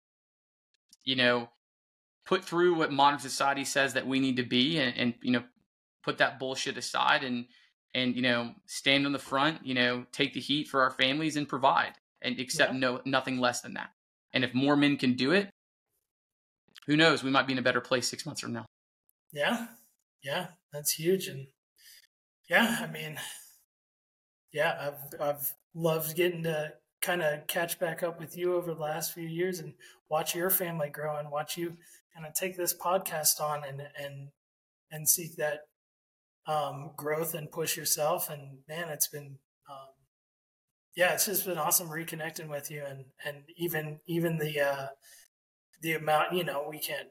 you 1.04 1.16
know 1.16 1.48
put 2.24 2.44
through 2.44 2.74
what 2.74 2.92
modern 2.92 3.18
society 3.18 3.64
says 3.64 3.94
that 3.94 4.06
we 4.06 4.20
need 4.20 4.36
to 4.36 4.42
be 4.42 4.78
and, 4.78 4.96
and 4.96 5.14
you 5.22 5.32
know 5.32 5.42
put 6.02 6.18
that 6.18 6.38
bullshit 6.38 6.76
aside 6.78 7.24
and 7.24 7.46
and 7.94 8.14
you 8.16 8.22
know 8.22 8.52
stand 8.66 9.04
on 9.04 9.12
the 9.12 9.18
front 9.18 9.64
you 9.66 9.74
know 9.74 10.04
take 10.12 10.32
the 10.32 10.40
heat 10.40 10.68
for 10.68 10.82
our 10.82 10.90
families 10.90 11.36
and 11.36 11.48
provide 11.48 11.92
and 12.22 12.38
accept 12.40 12.72
Yeah. 12.72 12.78
no 12.78 13.00
nothing 13.04 13.38
less 13.38 13.60
than 13.60 13.74
that 13.74 13.90
and 14.32 14.44
if 14.44 14.54
more 14.54 14.76
men 14.76 14.96
can 14.96 15.14
do 15.14 15.32
it 15.32 15.50
who 16.86 16.96
knows 16.96 17.22
we 17.22 17.30
might 17.30 17.46
be 17.46 17.52
in 17.52 17.58
a 17.58 17.62
better 17.62 17.80
place 17.80 18.08
six 18.08 18.24
months 18.24 18.40
from 18.40 18.52
now 18.52 18.64
yeah, 19.34 19.66
yeah, 20.22 20.48
that's 20.72 20.92
huge. 20.92 21.26
And 21.26 21.46
yeah, 22.48 22.78
I 22.80 22.86
mean, 22.86 23.18
yeah, 24.52 24.92
I've, 24.92 25.20
I've 25.20 25.54
loved 25.74 26.16
getting 26.16 26.42
to 26.44 26.72
kind 27.00 27.22
of 27.22 27.46
catch 27.46 27.78
back 27.80 28.02
up 28.02 28.20
with 28.20 28.36
you 28.36 28.54
over 28.54 28.72
the 28.72 28.80
last 28.80 29.12
few 29.12 29.26
years 29.26 29.58
and 29.58 29.74
watch 30.08 30.34
your 30.34 30.50
family 30.50 30.88
grow 30.88 31.16
and 31.16 31.30
watch 31.30 31.56
you 31.56 31.76
kind 32.14 32.26
of 32.26 32.34
take 32.34 32.56
this 32.56 32.74
podcast 32.74 33.40
on 33.40 33.62
and, 33.66 33.82
and, 33.98 34.28
and 34.90 35.08
seek 35.08 35.36
that 35.36 35.60
um, 36.46 36.90
growth 36.96 37.34
and 37.34 37.50
push 37.50 37.76
yourself. 37.76 38.30
And 38.30 38.58
man, 38.68 38.88
it's 38.88 39.08
been, 39.08 39.38
um, 39.70 39.88
yeah, 40.94 41.14
it's 41.14 41.26
just 41.26 41.46
been 41.46 41.58
awesome 41.58 41.88
reconnecting 41.88 42.48
with 42.48 42.70
you 42.70 42.84
and, 42.86 43.06
and 43.24 43.38
even, 43.56 43.98
even 44.06 44.38
the, 44.38 44.60
uh, 44.60 44.86
the 45.80 45.94
amount, 45.94 46.34
you 46.34 46.44
know, 46.44 46.66
we 46.68 46.78
can't, 46.78 47.08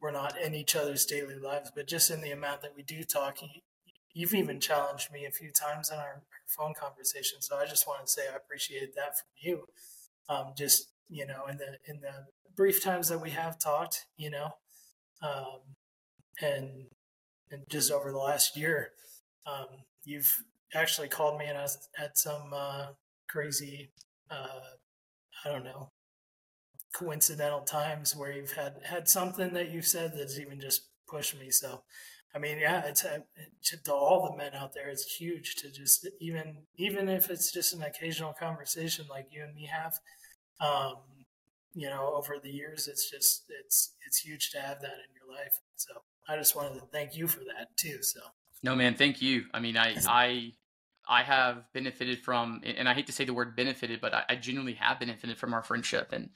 we're 0.00 0.10
not 0.10 0.40
in 0.40 0.54
each 0.54 0.76
other's 0.76 1.04
daily 1.04 1.36
lives, 1.36 1.72
but 1.74 1.88
just 1.88 2.10
in 2.10 2.20
the 2.20 2.30
amount 2.30 2.62
that 2.62 2.76
we 2.76 2.82
do 2.82 3.02
talk, 3.04 3.42
you, 3.42 3.48
you've 4.12 4.34
even 4.34 4.60
challenged 4.60 5.12
me 5.12 5.24
a 5.24 5.30
few 5.30 5.50
times 5.50 5.90
in 5.90 5.98
our, 5.98 6.22
phone 6.46 6.74
conversation. 6.78 7.40
So 7.40 7.56
I 7.56 7.66
just 7.66 7.86
want 7.86 8.06
to 8.06 8.12
say 8.12 8.22
I 8.32 8.36
appreciate 8.36 8.94
that 8.94 9.16
from 9.18 9.28
you. 9.40 9.64
Um, 10.28 10.52
just 10.56 10.90
you 11.08 11.26
know, 11.26 11.46
in 11.50 11.56
the 11.56 11.78
in 11.86 12.00
the 12.00 12.26
brief 12.54 12.82
times 12.82 13.08
that 13.08 13.20
we 13.20 13.30
have 13.30 13.58
talked, 13.58 14.06
you 14.16 14.30
know, 14.30 14.50
um, 15.22 15.60
and 16.40 16.86
and 17.50 17.62
just 17.68 17.90
over 17.90 18.10
the 18.10 18.18
last 18.18 18.56
year, 18.56 18.90
um, 19.46 19.66
you've 20.04 20.44
actually 20.74 21.08
called 21.08 21.38
me 21.38 21.46
and 21.46 21.58
at 21.98 22.18
some 22.18 22.52
uh, 22.52 22.86
crazy, 23.28 23.90
uh, 24.30 24.60
I 25.44 25.48
don't 25.48 25.64
know, 25.64 25.90
coincidental 26.94 27.62
times 27.62 28.16
where 28.16 28.32
you've 28.32 28.52
had 28.52 28.76
had 28.84 29.08
something 29.08 29.52
that 29.52 29.70
you've 29.70 29.86
said 29.86 30.12
that's 30.16 30.38
even 30.38 30.60
just 30.60 30.88
pushed 31.08 31.38
me. 31.38 31.50
So, 31.50 31.82
I 32.34 32.38
mean, 32.38 32.58
yeah, 32.58 32.82
it's 32.86 33.02
to, 33.02 33.22
to 33.84 33.92
all 33.92 34.30
the 34.30 34.36
men 34.36 34.54
out 34.54 34.72
there, 34.72 34.88
it's 34.88 35.16
huge 35.16 35.56
to 35.56 35.70
just 35.70 36.08
even 36.20 36.62
even 36.76 37.08
if 37.08 37.30
it's 37.30 37.52
just 37.52 37.74
an 37.74 37.82
occasional 37.82 38.32
conversation 38.32 39.06
like 39.10 39.26
you 39.30 39.42
and 39.42 39.54
me 39.54 39.68
have. 39.70 39.94
Um, 40.60 40.96
you 41.74 41.90
know, 41.90 42.12
over 42.14 42.36
the 42.42 42.50
years, 42.50 42.86
it's 42.86 43.10
just 43.10 43.44
it's 43.60 43.94
it's 44.06 44.18
huge 44.18 44.50
to 44.52 44.60
have 44.60 44.80
that 44.80 44.92
in 44.92 45.14
your 45.14 45.36
life. 45.36 45.58
So 45.76 45.90
I 46.28 46.36
just 46.36 46.54
wanted 46.54 46.74
to 46.74 46.86
thank 46.92 47.16
you 47.16 47.26
for 47.26 47.40
that 47.40 47.76
too. 47.76 47.98
So 48.02 48.20
No, 48.62 48.76
man, 48.76 48.94
thank 48.94 49.20
you. 49.20 49.44
I 49.52 49.58
mean, 49.58 49.76
I 49.76 49.96
I 50.06 50.52
I 51.08 51.22
have 51.22 51.64
benefited 51.72 52.20
from, 52.20 52.62
and 52.64 52.88
I 52.88 52.94
hate 52.94 53.06
to 53.08 53.12
say 53.12 53.24
the 53.24 53.34
word 53.34 53.56
benefited, 53.56 54.00
but 54.00 54.14
I, 54.14 54.22
I 54.30 54.36
genuinely 54.36 54.74
have 54.74 55.00
benefited 55.00 55.36
from 55.36 55.52
our 55.52 55.62
friendship. 55.62 56.12
And 56.12 56.30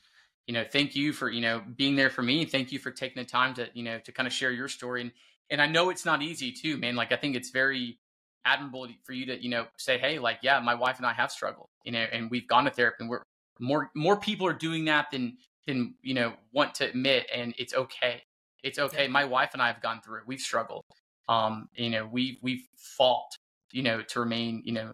you 0.48 0.54
know, 0.54 0.64
thank 0.64 0.96
you 0.96 1.12
for 1.12 1.30
you 1.30 1.42
know 1.42 1.62
being 1.76 1.94
there 1.94 2.10
for 2.10 2.22
me. 2.22 2.46
Thank 2.46 2.72
you 2.72 2.78
for 2.78 2.90
taking 2.90 3.22
the 3.22 3.28
time 3.28 3.54
to 3.54 3.68
you 3.74 3.84
know 3.84 3.98
to 4.00 4.10
kind 4.10 4.26
of 4.26 4.32
share 4.32 4.50
your 4.50 4.66
story. 4.66 5.02
And 5.02 5.12
and 5.50 5.62
I 5.62 5.66
know 5.66 5.90
it's 5.90 6.06
not 6.06 6.22
easy 6.22 6.50
too, 6.50 6.78
man. 6.78 6.96
Like 6.96 7.12
I 7.12 7.16
think 7.16 7.36
it's 7.36 7.50
very 7.50 7.98
admirable 8.46 8.88
for 9.04 9.12
you 9.12 9.26
to 9.26 9.40
you 9.40 9.50
know 9.50 9.66
say, 9.76 9.98
hey, 9.98 10.18
like 10.18 10.38
yeah, 10.42 10.58
my 10.60 10.74
wife 10.74 10.96
and 10.96 11.06
I 11.06 11.12
have 11.12 11.30
struggled, 11.30 11.68
you 11.84 11.92
know, 11.92 12.04
and 12.10 12.30
we've 12.30 12.48
gone 12.48 12.64
to 12.64 12.70
therapy, 12.70 12.96
and 13.00 13.10
we're 13.10 13.22
more 13.60 13.90
more 13.94 14.18
people 14.18 14.46
are 14.46 14.54
doing 14.54 14.86
that 14.86 15.10
than 15.12 15.36
than 15.66 15.94
you 16.02 16.14
know 16.14 16.32
want 16.52 16.74
to 16.76 16.88
admit, 16.88 17.26
and 17.32 17.54
it's 17.58 17.74
okay. 17.74 18.22
It's 18.64 18.78
okay. 18.78 19.04
Yeah. 19.04 19.10
My 19.10 19.26
wife 19.26 19.50
and 19.52 19.60
I 19.62 19.68
have 19.68 19.82
gone 19.82 20.00
through 20.00 20.20
it. 20.20 20.24
We've 20.26 20.40
struggled. 20.40 20.82
Um, 21.28 21.68
you 21.74 21.90
know, 21.90 22.08
we 22.10 22.38
we've 22.42 22.66
fought, 22.96 23.36
you 23.70 23.82
know, 23.82 24.00
to 24.00 24.20
remain, 24.20 24.62
you 24.64 24.72
know, 24.72 24.92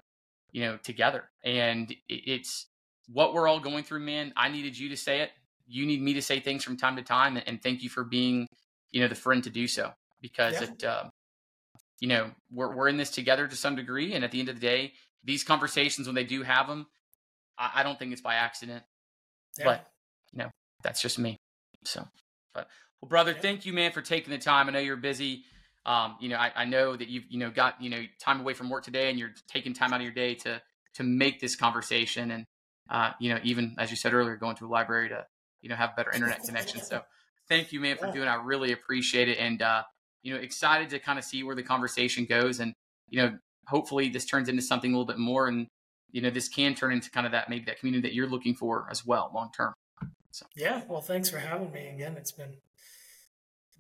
you 0.51 0.63
know, 0.63 0.79
together. 0.83 1.31
And 1.45 1.95
it's 2.09 2.67
what 3.07 3.35
we're 3.35 3.47
all 3.47 3.61
going 3.61 3.85
through, 3.85 4.01
man. 4.01 4.33
I 4.37 4.49
needed 4.49 4.77
you 4.77 4.89
to 4.89 4.97
say 4.97 5.21
it. 5.21 5.31
You 5.67 5.87
need 5.87 6.03
me 6.03 6.15
to 6.15 6.23
say 6.23 6.41
things 6.41 6.65
from 6.65 6.77
time 6.77 6.97
to 6.97 7.03
time, 7.03 7.41
and 7.47 7.63
thank 7.63 7.83
you 7.83 7.89
for 7.89 8.05
being, 8.05 8.47
you 8.91 9.01
know, 9.01 9.09
the 9.09 9.15
friend 9.15 9.43
to 9.45 9.51
do 9.51 9.67
so 9.67 9.93
because 10.21 10.61
Yeah. 10.61 10.69
it, 10.69 10.85
uh, 10.85 11.05
you 12.01 12.09
know, 12.09 12.31
we're 12.51 12.75
we're 12.75 12.89
in 12.89 12.97
this 12.97 13.11
together 13.11 13.47
to 13.47 13.57
some 13.57 13.77
degree, 13.77 14.15
and 14.15 14.25
at 14.25 14.31
the 14.31 14.41
end 14.41 14.49
of 14.49 14.57
the 14.57 14.61
day, 14.61 14.93
these 15.23 15.45
conversations 15.45 16.07
when 16.07 16.15
they 16.15 16.25
do 16.25 16.43
have 16.43 16.67
them, 16.67 16.87
I, 17.59 17.73
I 17.77 17.83
don't 17.83 17.99
think 17.99 18.13
it's 18.13 18.21
by 18.21 18.35
accident. 18.35 18.85
yeah, 19.59 19.65
But 19.65 19.87
you 20.33 20.39
know, 20.41 20.51
that's 20.83 21.01
just 21.01 21.19
me. 21.19 21.37
So, 21.85 22.07
but 22.55 22.69
well, 23.01 23.09
brother, 23.09 23.33
Yeah. 23.35 23.41
thank 23.41 23.67
you, 23.67 23.73
man, 23.73 23.93
for 23.93 24.03
taking 24.03 24.31
the 24.31 24.39
time. 24.39 24.69
I 24.69 24.73
know 24.73 24.79
you're 24.79 24.97
busy. 24.97 25.45
Um, 25.87 26.17
you 26.21 26.31
know, 26.31 26.37
I, 26.37 26.51
I 26.57 26.65
know 26.65 26.97
that 26.97 27.09
you've 27.09 27.25
you 27.29 27.39
know 27.39 27.51
got 27.51 27.81
you 27.81 27.91
know 27.91 28.03
time 28.21 28.41
away 28.41 28.55
from 28.55 28.71
work 28.71 28.85
today, 28.85 29.11
and 29.11 29.19
you're 29.19 29.35
taking 29.49 29.75
time 29.75 29.93
out 29.93 29.97
of 30.01 30.03
your 30.03 30.13
day 30.13 30.35
to 30.37 30.61
to 30.95 31.03
make 31.03 31.41
this 31.41 31.57
conversation, 31.57 32.31
and 32.31 32.45
uh, 32.91 33.13
you 33.21 33.33
know, 33.33 33.41
even 33.43 33.77
as 33.79 33.91
you 33.91 33.97
said 33.97 34.15
earlier, 34.15 34.37
going 34.37 34.57
to 34.57 34.67
a 34.67 34.69
library 34.69 35.09
to 35.11 35.27
you 35.65 35.71
know 35.71 35.75
have 35.75 35.97
better 35.97 36.13
internet 36.13 36.45
connection. 36.45 36.81
So, 36.81 37.03
thank 37.49 37.73
you, 37.73 37.81
man, 37.81 37.97
for 37.97 38.13
doing. 38.13 38.29
it. 38.29 38.31
I 38.31 38.37
really 38.37 38.71
appreciate 38.71 39.29
it, 39.29 39.39
and 39.39 39.61
uh, 39.63 39.83
you 40.23 40.33
know, 40.33 40.41
excited 40.41 40.91
to 40.91 41.01
kind 41.01 41.19
of 41.19 41.25
see 41.25 41.43
where 41.43 41.57
the 41.57 41.63
conversation 41.65 42.27
goes, 42.27 42.61
and 42.61 42.75
you 43.09 43.21
know, 43.21 43.39
hopefully 43.67 44.09
this 44.09 44.25
turns 44.25 44.49
into 44.49 44.63
something 44.63 44.93
a 44.93 44.95
little 44.95 45.07
bit 45.07 45.19
more 45.19 45.49
and 45.49 45.67
you 46.11 46.21
know 46.21 46.31
this 46.31 46.49
can 46.49 46.75
turn 46.75 46.93
into 46.93 47.11
kind 47.11 47.27
of 47.27 47.33
that 47.33 47.49
maybe 47.49 47.65
that 47.65 47.79
community 47.79 48.09
that 48.09 48.15
you're 48.15 48.29
looking 48.29 48.55
for 48.55 48.87
as 48.91 49.05
well 49.05 49.31
long 49.35 49.51
term. 49.55 49.75
So. 50.31 50.47
Yeah. 50.57 50.83
Well 50.89 51.01
thanks 51.01 51.29
for 51.29 51.39
having 51.39 51.73
me 51.73 51.89
again. 51.89 52.17
It's 52.17 52.33
been 52.33 52.57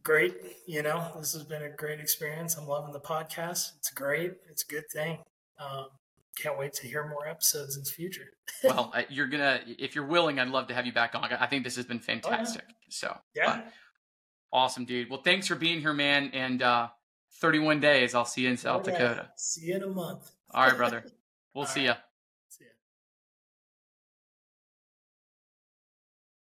great. 0.03 0.35
You 0.67 0.83
know 0.83 1.13
this 1.19 1.33
has 1.33 1.45
been 1.45 1.63
a 1.63 1.71
great 1.71 2.01
experience. 2.01 2.57
I'm 2.57 2.67
loving 2.67 2.93
the 2.93 3.01
podcast. 3.01 3.73
It's 3.79 3.91
great. 3.91 4.33
It's 4.51 4.65
a 4.65 4.67
good 4.67 4.85
thing. 4.93 5.19
Um, 5.59 5.87
can't 6.37 6.59
wait 6.59 6.73
to 6.75 6.87
hear 6.87 7.09
more 7.09 7.27
episodes 7.27 7.77
in 7.77 7.83
the 7.83 7.91
future. 7.91 8.29
Well 8.63 8.95
you're 9.09 9.27
gonna 9.27 9.61
if 9.67 9.95
you're 9.95 10.07
willing 10.07 10.39
i'd 10.39 10.49
love 10.49 10.69
to 10.69 10.75
have 10.75 10.87
you 10.87 10.93
back 10.93 11.15
on. 11.15 11.25
I 11.25 11.47
think 11.47 11.65
this 11.65 11.77
has 11.77 11.87
been 11.87 11.99
fantastic 11.99 12.65
oh, 12.67 12.73
yeah. 12.73 12.87
so 12.89 13.17
yeah. 13.35 13.61
awesome 14.53 14.85
dude. 14.85 15.11
Well 15.11 15.23
thanks 15.23 15.47
for 15.47 15.55
being 15.55 15.81
here 15.81 15.93
man 15.93 16.31
and 16.33 16.63
uh 16.63 16.89
31 17.41 17.81
days. 17.81 18.15
I'll 18.15 18.25
see 18.25 18.43
you 18.43 18.51
in 18.51 18.57
south 18.57 18.85
dakota. 18.85 19.31
See 19.37 19.67
you 19.67 19.77
in 19.77 19.83
a 19.83 19.89
month. 19.89 20.31
All 20.53 20.67
right 20.67 20.77
brother. 20.77 21.05
We'll 21.55 21.65
All 21.65 21.71
see 21.71 21.89
right. 21.89 21.97
you 21.97 22.03